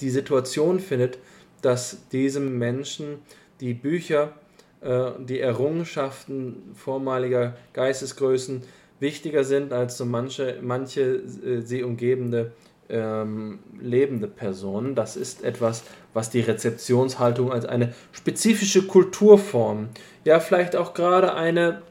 die 0.01 0.09
Situation 0.09 0.79
findet, 0.79 1.17
dass 1.61 2.07
diesem 2.09 2.57
Menschen 2.57 3.19
die 3.61 3.73
Bücher, 3.73 4.33
äh, 4.81 5.11
die 5.19 5.39
Errungenschaften 5.39 6.71
vormaliger 6.75 7.55
Geistesgrößen 7.73 8.63
wichtiger 8.99 9.43
sind 9.43 9.73
als 9.73 9.97
so 9.97 10.05
manche, 10.05 10.57
manche 10.61 11.01
äh, 11.01 11.61
sie 11.61 11.83
umgebende 11.83 12.51
ähm, 12.89 13.59
lebende 13.81 14.27
Personen. 14.27 14.95
Das 14.95 15.15
ist 15.17 15.43
etwas, 15.43 15.83
was 16.13 16.29
die 16.29 16.39
Rezeptionshaltung 16.39 17.51
als 17.51 17.65
eine 17.65 17.93
spezifische 18.11 18.87
Kulturform, 18.87 19.89
ja 20.23 20.39
vielleicht 20.39 20.75
auch 20.75 20.93
gerade 20.93 21.33
eine 21.33 21.81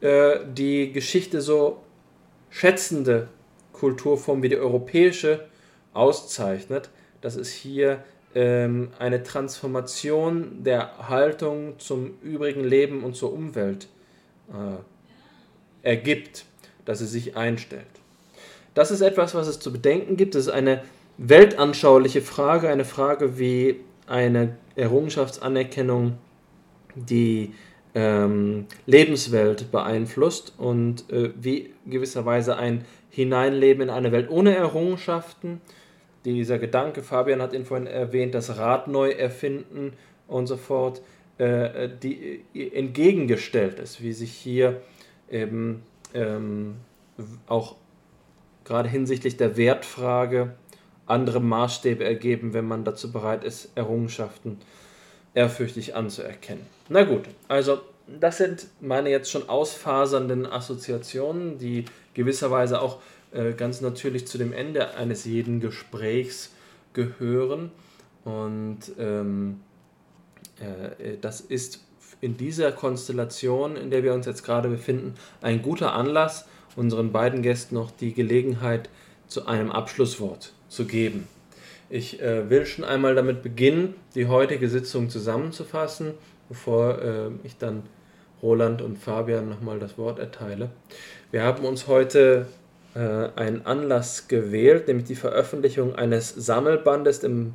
äh, 0.00 0.38
die 0.52 0.92
Geschichte 0.92 1.40
so 1.40 1.82
schätzende 2.50 3.28
Kulturform 3.72 4.42
wie 4.42 4.48
die 4.48 4.56
europäische 4.56 5.46
auszeichnet, 5.92 6.90
dass 7.20 7.36
es 7.36 7.50
hier 7.50 8.04
ähm, 8.34 8.90
eine 8.98 9.22
Transformation 9.22 10.62
der 10.62 11.08
Haltung 11.08 11.78
zum 11.78 12.18
übrigen 12.22 12.64
Leben 12.64 13.02
und 13.02 13.16
zur 13.16 13.32
Umwelt 13.32 13.88
äh, 14.50 14.78
ergibt, 15.84 16.44
dass 16.84 16.98
sie 16.98 17.06
sich 17.06 17.36
einstellt. 17.36 17.86
Das 18.74 18.90
ist 18.90 19.00
etwas, 19.00 19.34
was 19.34 19.46
es 19.46 19.60
zu 19.60 19.72
bedenken 19.72 20.16
gibt. 20.16 20.34
Das 20.34 20.46
ist 20.46 20.52
eine 20.52 20.82
weltanschauliche 21.16 22.22
Frage, 22.22 22.68
eine 22.68 22.84
Frage, 22.84 23.38
wie 23.38 23.80
eine 24.06 24.56
Errungenschaftsanerkennung 24.74 26.18
die 26.96 27.54
ähm, 27.94 28.66
Lebenswelt 28.86 29.70
beeinflusst 29.70 30.54
und 30.58 31.10
äh, 31.10 31.30
wie 31.40 31.72
gewisserweise 31.86 32.56
ein 32.56 32.84
Hineinleben 33.10 33.84
in 33.84 33.90
eine 33.90 34.10
Welt 34.10 34.28
ohne 34.30 34.56
Errungenschaften. 34.56 35.60
Dieser 36.24 36.58
Gedanke, 36.58 37.02
Fabian 37.02 37.40
hat 37.40 37.52
ihn 37.52 37.64
vorhin 37.64 37.86
erwähnt, 37.86 38.34
das 38.34 38.56
Rad 38.58 38.88
neu 38.88 39.10
erfinden 39.10 39.92
und 40.26 40.48
so 40.48 40.56
fort, 40.56 41.02
äh, 41.38 41.88
die 42.02 42.42
äh, 42.54 42.68
entgegengestellt 42.76 43.78
ist, 43.78 44.02
wie 44.02 44.12
sich 44.12 44.32
hier 44.32 44.80
eben 45.34 45.82
ähm, 46.14 46.76
auch 47.46 47.76
gerade 48.64 48.88
hinsichtlich 48.88 49.36
der 49.36 49.56
Wertfrage 49.56 50.54
andere 51.06 51.40
Maßstäbe 51.40 52.02
ergeben, 52.02 52.54
wenn 52.54 52.66
man 52.66 52.84
dazu 52.84 53.12
bereit 53.12 53.44
ist, 53.44 53.70
Errungenschaften 53.74 54.58
ehrfürchtig 55.34 55.94
anzuerkennen. 55.94 56.64
Na 56.88 57.04
gut, 57.04 57.24
also 57.48 57.80
das 58.06 58.38
sind 58.38 58.68
meine 58.80 59.10
jetzt 59.10 59.30
schon 59.30 59.48
ausfasernden 59.48 60.46
Assoziationen, 60.46 61.58
die 61.58 61.84
gewisserweise 62.14 62.80
auch 62.80 63.00
äh, 63.32 63.52
ganz 63.52 63.80
natürlich 63.80 64.26
zu 64.26 64.38
dem 64.38 64.52
Ende 64.52 64.94
eines 64.94 65.24
jeden 65.24 65.60
Gesprächs 65.60 66.52
gehören. 66.92 67.70
Und 68.24 68.78
ähm, 68.98 69.60
äh, 70.58 71.18
das 71.20 71.40
ist 71.40 71.83
in 72.24 72.38
dieser 72.38 72.72
Konstellation, 72.72 73.76
in 73.76 73.90
der 73.90 74.02
wir 74.02 74.14
uns 74.14 74.24
jetzt 74.24 74.44
gerade 74.44 74.70
befinden, 74.70 75.14
ein 75.42 75.60
guter 75.60 75.92
Anlass, 75.92 76.46
unseren 76.74 77.12
beiden 77.12 77.42
Gästen 77.42 77.74
noch 77.74 77.90
die 77.90 78.14
Gelegenheit 78.14 78.88
zu 79.28 79.46
einem 79.46 79.70
Abschlusswort 79.70 80.52
zu 80.68 80.86
geben. 80.86 81.28
Ich 81.90 82.22
äh, 82.22 82.48
will 82.48 82.64
schon 82.64 82.84
einmal 82.84 83.14
damit 83.14 83.42
beginnen, 83.42 83.94
die 84.14 84.26
heutige 84.26 84.70
Sitzung 84.70 85.10
zusammenzufassen, 85.10 86.14
bevor 86.48 86.98
äh, 86.98 87.30
ich 87.44 87.58
dann 87.58 87.82
Roland 88.42 88.80
und 88.80 88.98
Fabian 88.98 89.48
nochmal 89.50 89.78
das 89.78 89.98
Wort 89.98 90.18
erteile. 90.18 90.70
Wir 91.30 91.42
haben 91.42 91.64
uns 91.64 91.86
heute 91.88 92.46
äh, 92.94 93.28
einen 93.36 93.66
Anlass 93.66 94.28
gewählt, 94.28 94.88
nämlich 94.88 95.06
die 95.06 95.14
Veröffentlichung 95.14 95.94
eines 95.94 96.30
Sammelbandes 96.30 97.22
im 97.22 97.54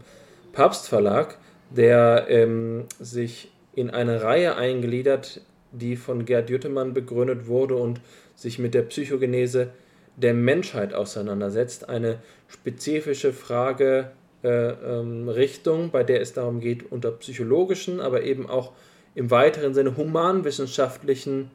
Papstverlag, 0.54 1.38
der 1.72 2.28
ähm, 2.30 2.86
sich 3.00 3.52
in 3.80 3.90
eine 3.90 4.24
Reihe 4.24 4.56
eingliedert, 4.56 5.42
die 5.72 5.96
von 5.96 6.26
Gerd 6.26 6.50
Jüttemann 6.50 6.94
begründet 6.94 7.48
wurde 7.48 7.76
und 7.76 8.02
sich 8.36 8.60
mit 8.60 8.74
der 8.74 8.84
Psychogenese 8.84 9.70
der 10.18 10.34
Menschheit 10.34 10.94
auseinandersetzt. 10.94 11.88
Eine 11.88 12.20
spezifische 12.48 13.32
Frage 13.32 14.12
äh, 14.44 14.50
ähm, 14.50 15.30
Richtung, 15.30 15.92
bei 15.92 16.04
der 16.04 16.22
es 16.22 16.34
darum 16.34 16.60
geht, 16.60 16.92
unter 16.92 17.12
psychologischen, 17.12 18.02
aber 18.02 18.24
eben 18.24 18.50
auch 18.50 18.74
im 19.16 19.32
weiteren 19.32 19.74
Sinne 19.74 19.96
humanwissenschaftlichen 19.96 21.52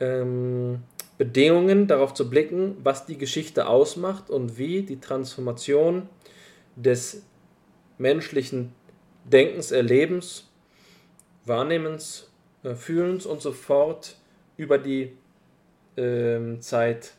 ähm, 0.00 0.80
Bedingungen 1.16 1.86
darauf 1.86 2.14
zu 2.14 2.28
blicken, 2.28 2.76
was 2.82 3.06
die 3.06 3.18
Geschichte 3.18 3.68
ausmacht 3.68 4.30
und 4.30 4.58
wie 4.58 4.82
die 4.82 5.00
Transformation 5.00 6.08
des 6.76 7.22
menschlichen 7.98 8.72
Denkens, 9.24 9.70
Erlebens, 9.70 10.50
Wahrnehmens, 11.46 12.30
äh, 12.62 12.74
Fühlens 12.74 13.26
und 13.26 13.40
so 13.40 13.52
fort 13.52 14.16
über 14.56 14.78
die 14.78 15.12
ähm, 15.96 16.60
Zeit 16.60 17.12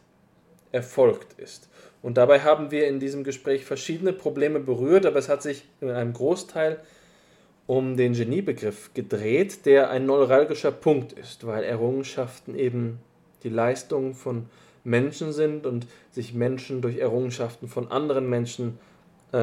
erfolgt 0.72 1.39
ist. 1.39 1.69
Und 2.02 2.18
dabei 2.18 2.41
haben 2.41 2.69
wir 2.69 2.88
in 2.88 2.99
diesem 2.99 3.23
Gespräch 3.23 3.65
verschiedene 3.65 4.14
Probleme 4.14 4.60
berührt, 4.60 5.06
aber 5.06 5.18
es 5.18 5.30
hat 5.30 5.41
sich 5.41 5.65
in 5.81 5.89
einem 5.89 6.14
Großteil 6.14 6.80
um 7.68 7.97
den 7.97 8.14
Geniebegriff 8.14 8.93
gedreht, 8.93 9.65
der 9.65 9.89
ein 9.89 10.06
neuralgischer 10.06 10.72
Punkt 10.72 11.14
ist, 11.14 11.47
weil 11.47 11.64
Errungenschaften 11.64 12.56
eben 12.56 12.99
die 13.43 13.49
Leistung 13.49 14.14
von 14.14 14.45
Menschen 14.84 15.34
sind 15.34 15.65
und 15.65 15.88
sich 16.11 16.34
Menschen 16.34 16.81
durch 16.81 16.97
Errungenschaften 16.97 17.68
von 17.68 17.91
anderen 17.91 18.30
Menschen 18.30 18.77
äh, 19.31 19.38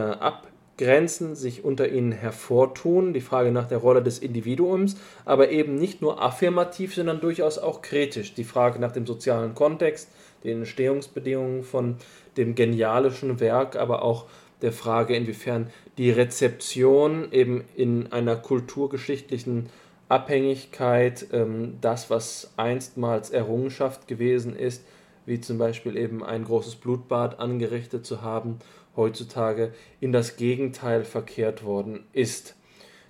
abgrenzen, 0.72 1.34
sich 1.34 1.64
unter 1.64 1.88
ihnen 1.88 2.12
hervortun, 2.12 3.12
die 3.12 3.20
Frage 3.20 3.52
nach 3.52 3.68
der 3.68 3.78
Rolle 3.78 4.02
des 4.02 4.18
Individuums, 4.18 4.96
aber 5.24 5.50
eben 5.50 5.76
nicht 5.76 6.02
nur 6.02 6.22
affirmativ, 6.22 6.94
sondern 6.94 7.20
durchaus 7.20 7.58
auch 7.58 7.82
kritisch, 7.82 8.34
die 8.34 8.44
Frage 8.44 8.78
nach 8.78 8.92
dem 8.92 9.06
sozialen 9.06 9.54
Kontext, 9.54 10.08
den 10.44 10.58
Entstehungsbedingungen 10.58 11.62
von 11.62 11.96
dem 12.36 12.54
genialischen 12.54 13.38
Werk, 13.40 13.76
aber 13.76 14.02
auch 14.02 14.26
der 14.62 14.72
Frage, 14.72 15.14
inwiefern 15.14 15.68
die 15.98 16.10
Rezeption 16.10 17.30
eben 17.32 17.64
in 17.76 18.12
einer 18.12 18.36
kulturgeschichtlichen 18.36 19.68
Abhängigkeit, 20.08 21.26
ähm, 21.32 21.78
das, 21.80 22.10
was 22.10 22.52
einstmals 22.56 23.30
Errungenschaft 23.30 24.06
gewesen 24.08 24.56
ist, 24.56 24.84
wie 25.26 25.40
zum 25.40 25.58
Beispiel 25.58 25.96
eben 25.96 26.24
ein 26.24 26.44
großes 26.44 26.76
Blutbad 26.76 27.38
angerichtet 27.38 28.04
zu 28.04 28.22
haben, 28.22 28.58
heutzutage 28.96 29.72
in 30.00 30.12
das 30.12 30.36
Gegenteil 30.36 31.04
verkehrt 31.04 31.64
worden 31.64 32.04
ist. 32.12 32.56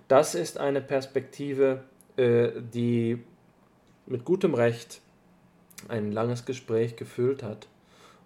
Das 0.08 0.34
ist 0.34 0.58
eine 0.58 0.80
Perspektive, 0.80 1.84
äh, 2.16 2.50
die 2.60 3.22
mit 4.06 4.24
gutem 4.24 4.54
Recht 4.54 5.00
ein 5.88 6.12
langes 6.12 6.44
Gespräch 6.44 6.96
gefüllt 6.96 7.42
hat. 7.42 7.68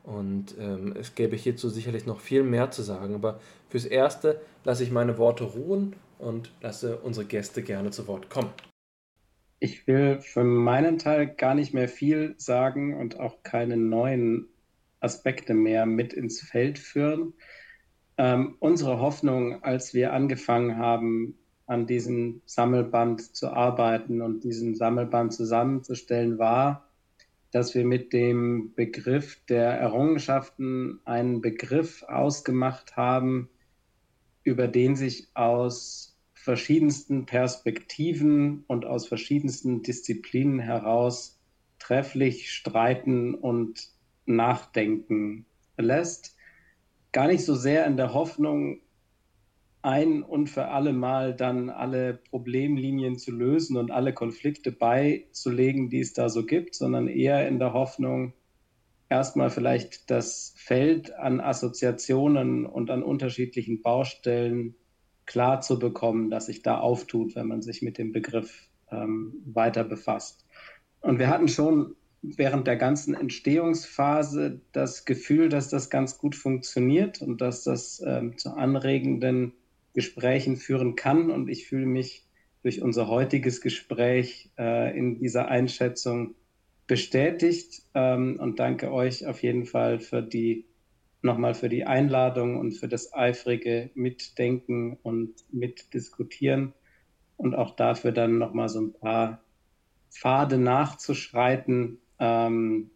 Und 0.02 0.54
ähm, 0.58 0.94
es 0.98 1.14
gäbe 1.14 1.36
hierzu 1.36 1.68
sicherlich 1.68 2.06
noch 2.06 2.20
viel 2.20 2.44
mehr 2.44 2.70
zu 2.70 2.82
sagen. 2.82 3.14
Aber 3.14 3.40
fürs 3.68 3.84
Erste 3.84 4.40
lasse 4.64 4.84
ich 4.84 4.90
meine 4.90 5.18
Worte 5.18 5.44
ruhen 5.44 5.96
und 6.18 6.52
lasse 6.60 6.98
unsere 6.98 7.26
Gäste 7.26 7.62
gerne 7.62 7.90
zu 7.90 8.06
Wort 8.06 8.30
kommen. 8.30 8.50
Ich 9.58 9.86
will 9.86 10.20
für 10.20 10.44
meinen 10.44 10.98
Teil 10.98 11.26
gar 11.26 11.54
nicht 11.54 11.72
mehr 11.72 11.88
viel 11.88 12.34
sagen 12.36 12.94
und 12.94 13.18
auch 13.18 13.42
keine 13.42 13.76
neuen 13.76 14.48
Aspekte 15.06 15.54
mehr 15.54 15.86
mit 15.86 16.12
ins 16.12 16.40
Feld 16.40 16.78
führen. 16.78 17.32
Ähm, 18.18 18.56
unsere 18.58 18.98
Hoffnung, 19.00 19.62
als 19.62 19.94
wir 19.94 20.12
angefangen 20.12 20.76
haben, 20.76 21.38
an 21.66 21.86
diesem 21.86 22.42
Sammelband 22.44 23.34
zu 23.36 23.52
arbeiten 23.52 24.20
und 24.20 24.44
diesen 24.44 24.74
Sammelband 24.74 25.32
zusammenzustellen, 25.32 26.38
war, 26.38 26.90
dass 27.52 27.74
wir 27.74 27.84
mit 27.84 28.12
dem 28.12 28.74
Begriff 28.74 29.40
der 29.48 29.70
Errungenschaften 29.70 31.00
einen 31.04 31.40
Begriff 31.40 32.02
ausgemacht 32.02 32.96
haben, 32.96 33.48
über 34.42 34.68
den 34.68 34.96
sich 34.96 35.28
aus 35.34 36.16
verschiedensten 36.34 37.26
Perspektiven 37.26 38.64
und 38.66 38.84
aus 38.84 39.08
verschiedensten 39.08 39.82
Disziplinen 39.82 40.60
heraus 40.60 41.40
trefflich 41.78 42.52
streiten 42.52 43.34
und 43.34 43.88
nachdenken 44.26 45.46
lässt. 45.76 46.36
Gar 47.12 47.28
nicht 47.28 47.44
so 47.44 47.54
sehr 47.54 47.86
in 47.86 47.96
der 47.96 48.12
Hoffnung, 48.12 48.80
ein 49.86 50.24
und 50.24 50.50
für 50.50 50.66
alle 50.66 50.92
Mal 50.92 51.34
dann 51.34 51.70
alle 51.70 52.14
Problemlinien 52.14 53.18
zu 53.18 53.30
lösen 53.30 53.76
und 53.76 53.92
alle 53.92 54.12
Konflikte 54.12 54.72
beizulegen, 54.72 55.90
die 55.90 56.00
es 56.00 56.12
da 56.12 56.28
so 56.28 56.44
gibt, 56.44 56.74
sondern 56.74 57.06
eher 57.06 57.46
in 57.46 57.60
der 57.60 57.72
Hoffnung, 57.72 58.32
erstmal 59.08 59.48
vielleicht 59.48 60.10
das 60.10 60.54
Feld 60.56 61.14
an 61.14 61.40
Assoziationen 61.40 62.66
und 62.66 62.90
an 62.90 63.04
unterschiedlichen 63.04 63.80
Baustellen 63.80 64.74
klar 65.24 65.60
zu 65.60 65.78
bekommen, 65.78 66.30
dass 66.30 66.46
sich 66.46 66.62
da 66.62 66.78
auftut, 66.78 67.36
wenn 67.36 67.46
man 67.46 67.62
sich 67.62 67.80
mit 67.82 67.96
dem 67.96 68.10
Begriff 68.10 68.68
ähm, 68.90 69.34
weiter 69.44 69.84
befasst. 69.84 70.46
Und 71.00 71.20
wir 71.20 71.28
hatten 71.28 71.48
schon 71.48 71.94
während 72.36 72.66
der 72.66 72.76
ganzen 72.76 73.14
Entstehungsphase 73.14 74.60
das 74.72 75.04
Gefühl, 75.04 75.48
dass 75.48 75.68
das 75.68 75.90
ganz 75.90 76.18
gut 76.18 76.34
funktioniert 76.34 77.22
und 77.22 77.40
dass 77.40 77.64
das 77.64 78.02
ähm, 78.04 78.36
zu 78.36 78.50
anregenden 78.50 79.52
Gesprächen 79.94 80.56
führen 80.56 80.96
kann. 80.96 81.30
Und 81.30 81.48
ich 81.48 81.68
fühle 81.68 81.86
mich 81.86 82.24
durch 82.62 82.82
unser 82.82 83.08
heutiges 83.08 83.60
Gespräch 83.60 84.50
äh, 84.58 84.96
in 84.98 85.18
dieser 85.18 85.48
Einschätzung 85.48 86.34
bestätigt 86.86 87.82
ähm, 87.94 88.38
und 88.40 88.58
danke 88.58 88.92
euch 88.92 89.26
auf 89.26 89.42
jeden 89.42 89.66
Fall 89.66 90.00
für 90.00 90.22
die 90.22 90.66
nochmal 91.22 91.54
für 91.54 91.68
die 91.68 91.84
Einladung 91.84 92.56
und 92.56 92.72
für 92.72 92.88
das 92.88 93.12
eifrige 93.12 93.90
Mitdenken 93.94 94.98
und 95.02 95.34
Mitdiskutieren 95.52 96.72
und 97.36 97.54
auch 97.54 97.74
dafür 97.76 98.12
dann 98.12 98.38
nochmal 98.38 98.68
so 98.68 98.80
ein 98.80 98.92
paar 98.92 99.42
Pfade 100.10 100.56
nachzuschreiten, 100.56 101.98
ähm, 102.18 102.90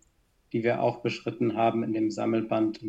die 0.53 0.63
wir 0.63 0.83
auch 0.83 1.03
beschritten 1.03 1.57
haben 1.57 1.83
in 1.83 1.93
dem 1.93 2.11
Sammelband 2.11 2.81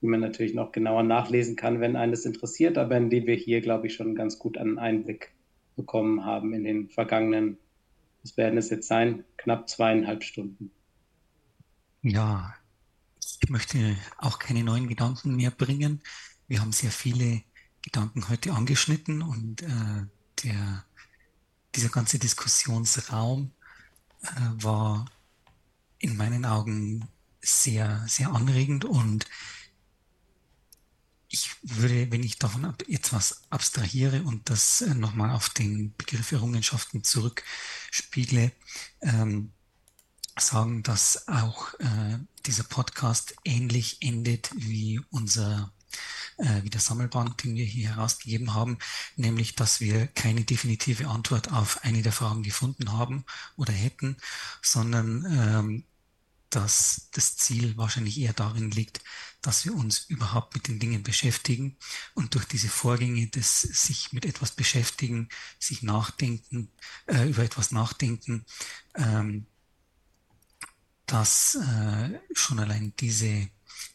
die 0.00 0.06
man 0.06 0.20
natürlich 0.20 0.54
noch 0.54 0.72
genauer 0.72 1.02
nachlesen 1.02 1.56
kann, 1.56 1.80
wenn 1.80 1.96
eines 1.96 2.24
interessiert, 2.24 2.78
aber 2.78 2.96
in 2.96 3.10
die 3.10 3.26
wir 3.26 3.34
hier, 3.34 3.60
glaube 3.60 3.88
ich, 3.88 3.94
schon 3.94 4.14
ganz 4.14 4.38
gut 4.38 4.56
einen 4.56 4.78
Einblick 4.78 5.32
bekommen 5.76 6.24
haben 6.24 6.52
in 6.54 6.64
den 6.64 6.88
vergangenen, 6.88 7.58
was 8.22 8.36
werden 8.36 8.58
es 8.58 8.70
jetzt 8.70 8.86
sein, 8.86 9.24
knapp 9.36 9.68
zweieinhalb 9.68 10.22
Stunden. 10.22 10.70
Ja, 12.02 12.54
ich 13.40 13.50
möchte 13.50 13.96
auch 14.18 14.38
keine 14.38 14.62
neuen 14.62 14.88
Gedanken 14.88 15.36
mehr 15.36 15.50
bringen. 15.50 16.00
Wir 16.46 16.60
haben 16.60 16.72
sehr 16.72 16.90
viele 16.90 17.42
Gedanken 17.82 18.28
heute 18.28 18.52
angeschnitten 18.52 19.22
und 19.22 19.62
äh, 19.62 20.06
der, 20.44 20.84
dieser 21.74 21.88
ganze 21.88 22.18
Diskussionsraum 22.18 23.50
äh, 24.22 24.26
war 24.62 25.06
in 25.98 26.16
meinen 26.16 26.44
Augen 26.44 27.08
sehr, 27.40 28.04
sehr 28.06 28.30
anregend 28.30 28.84
und 28.84 29.26
ich 31.30 31.50
würde, 31.62 32.10
wenn 32.10 32.22
ich 32.22 32.38
davon 32.38 32.74
jetzt 32.86 33.12
was 33.12 33.42
abstrahiere 33.50 34.22
und 34.22 34.48
das 34.48 34.80
äh, 34.80 34.94
nochmal 34.94 35.30
auf 35.30 35.50
den 35.50 35.94
Begriff 35.96 36.32
Errungenschaften 36.32 37.04
zurückspiegle, 37.04 38.52
ähm, 39.02 39.52
sagen, 40.38 40.82
dass 40.82 41.28
auch 41.28 41.74
äh, 41.74 42.18
dieser 42.46 42.64
Podcast 42.64 43.34
ähnlich 43.44 43.98
endet 44.00 44.50
wie 44.56 45.00
unser 45.10 45.72
äh, 46.38 46.62
wie 46.62 46.70
der 46.70 46.80
Sammelband, 46.80 47.42
den 47.42 47.56
wir 47.56 47.64
hier 47.64 47.90
herausgegeben 47.90 48.54
haben, 48.54 48.78
nämlich, 49.16 49.56
dass 49.56 49.80
wir 49.80 50.06
keine 50.06 50.44
definitive 50.44 51.08
Antwort 51.08 51.52
auf 51.52 51.82
eine 51.82 52.02
der 52.02 52.12
Fragen 52.12 52.42
gefunden 52.42 52.92
haben 52.92 53.24
oder 53.56 53.72
hätten, 53.72 54.16
sondern 54.62 55.26
ähm, 55.30 55.84
dass 56.50 57.08
das 57.12 57.36
Ziel 57.36 57.76
wahrscheinlich 57.76 58.18
eher 58.18 58.32
darin 58.32 58.70
liegt, 58.70 59.00
dass 59.42 59.64
wir 59.64 59.74
uns 59.74 60.00
überhaupt 60.08 60.54
mit 60.54 60.68
den 60.68 60.78
Dingen 60.78 61.02
beschäftigen 61.02 61.76
und 62.14 62.34
durch 62.34 62.46
diese 62.46 62.68
Vorgänge 62.68 63.28
des 63.28 63.60
sich 63.62 64.12
mit 64.12 64.24
etwas 64.24 64.52
beschäftigen, 64.52 65.28
sich 65.58 65.82
nachdenken, 65.82 66.70
äh, 67.06 67.28
über 67.28 67.44
etwas 67.44 67.70
nachdenken, 67.70 68.44
ähm, 68.94 69.46
dass 71.06 71.54
äh, 71.54 72.18
schon 72.32 72.58
allein 72.58 72.92
diese, 72.98 73.48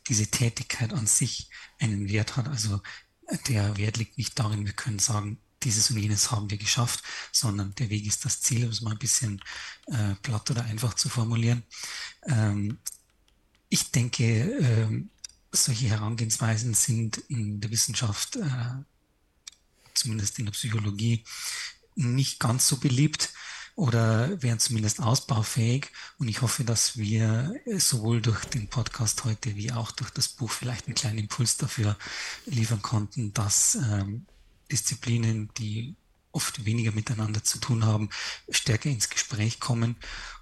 diese 0.07 0.27
Tätigkeit 0.27 0.93
an 0.93 1.07
sich 1.07 1.49
einen 1.79 2.09
Wert 2.09 2.37
hat. 2.37 2.47
Also 2.47 2.81
der 3.47 3.77
Wert 3.77 3.97
liegt 3.97 4.17
nicht 4.17 4.37
darin, 4.39 4.65
wir 4.65 4.73
können 4.73 4.99
sagen, 4.99 5.39
dieses 5.63 5.89
und 5.89 5.97
jenes 5.97 6.31
haben 6.31 6.49
wir 6.49 6.57
geschafft, 6.57 7.03
sondern 7.31 7.73
der 7.75 7.89
Weg 7.89 8.05
ist 8.05 8.25
das 8.25 8.41
Ziel, 8.41 8.65
um 8.65 8.71
es 8.71 8.81
mal 8.81 8.91
ein 8.91 8.99
bisschen 8.99 9.41
äh, 9.87 10.15
platt 10.21 10.49
oder 10.51 10.63
einfach 10.63 10.93
zu 10.93 11.09
formulieren. 11.09 11.63
Ähm, 12.27 12.77
ich 13.69 13.91
denke, 13.91 14.23
ähm, 14.23 15.09
solche 15.51 15.87
Herangehensweisen 15.87 16.73
sind 16.73 17.17
in 17.29 17.61
der 17.61 17.71
Wissenschaft, 17.71 18.35
äh, 18.35 18.83
zumindest 19.93 20.39
in 20.39 20.45
der 20.45 20.51
Psychologie, 20.53 21.23
nicht 21.95 22.39
ganz 22.39 22.67
so 22.67 22.77
beliebt 22.77 23.29
oder 23.75 24.41
wären 24.41 24.59
zumindest 24.59 24.99
ausbaufähig. 24.99 25.89
Und 26.17 26.27
ich 26.27 26.41
hoffe, 26.41 26.63
dass 26.63 26.97
wir 26.97 27.55
sowohl 27.77 28.21
durch 28.21 28.45
den 28.45 28.67
Podcast 28.67 29.23
heute 29.23 29.55
wie 29.55 29.71
auch 29.71 29.91
durch 29.91 30.11
das 30.11 30.27
Buch 30.27 30.51
vielleicht 30.51 30.87
einen 30.87 30.95
kleinen 30.95 31.19
Impuls 31.19 31.57
dafür 31.57 31.97
liefern 32.45 32.81
konnten, 32.81 33.33
dass 33.33 33.75
ähm, 33.75 34.25
Disziplinen, 34.73 35.49
die 35.57 35.95
oft 36.31 36.65
weniger 36.65 36.91
miteinander 36.91 37.43
zu 37.43 37.59
tun 37.59 37.85
haben, 37.85 38.09
stärker 38.49 38.89
ins 38.89 39.09
Gespräch 39.09 39.59
kommen 39.59 39.95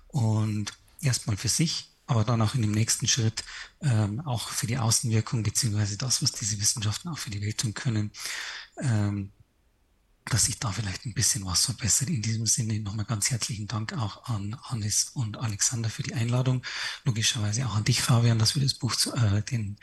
und 0.07 0.73
erstmal 1.01 1.35
für 1.35 1.49
sich, 1.49 1.89
aber 2.07 2.23
dann 2.23 2.41
auch 2.41 2.55
in 2.55 2.61
dem 2.61 2.71
nächsten 2.71 3.07
Schritt 3.07 3.43
ähm, 3.81 4.21
auch 4.21 4.49
für 4.49 4.67
die 4.67 4.77
Außenwirkung 4.77 5.43
beziehungsweise 5.43 5.97
das, 5.97 6.23
was 6.23 6.31
diese 6.31 6.59
Wissenschaften 6.61 7.09
auch 7.09 7.17
für 7.17 7.29
die 7.29 7.41
Welt 7.41 7.57
tun 7.57 7.73
können, 7.73 8.11
ähm, 8.81 9.33
dass 10.33 10.45
sich 10.45 10.59
da 10.59 10.71
vielleicht 10.71 11.05
ein 11.05 11.13
bisschen 11.13 11.45
was 11.45 11.65
verbessert. 11.65 12.09
In 12.09 12.21
diesem 12.21 12.45
Sinne 12.45 12.79
nochmal 12.79 13.05
ganz 13.05 13.29
herzlichen 13.31 13.67
Dank 13.67 13.93
auch 13.93 14.25
an 14.25 14.57
Hannes 14.63 15.11
und 15.13 15.37
Alexander 15.37 15.89
für 15.89 16.03
die 16.03 16.13
Einladung. 16.13 16.63
Logischerweise 17.03 17.65
auch 17.67 17.75
an 17.75 17.83
dich, 17.83 18.01
Fabian, 18.01 18.39
dass 18.39 18.55
wir 18.55 18.63
das 18.63 18.75
Buch, 18.75 18.95
zu, 18.95 19.13
äh, 19.13 19.41
den 19.43 19.77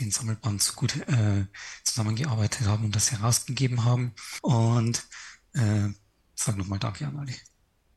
den 0.00 0.10
Sammelband 0.10 0.62
so 0.62 0.74
gut 0.74 0.96
äh, 1.08 1.46
zusammengearbeitet 1.84 2.66
haben 2.66 2.84
und 2.84 2.96
das 2.96 3.12
herausgegeben 3.12 3.84
haben. 3.84 4.14
Und 4.42 5.06
äh, 5.54 5.88
sage 6.34 6.58
nochmal 6.58 6.78
Danke 6.78 7.06
an 7.06 7.18
alle. 7.18 7.32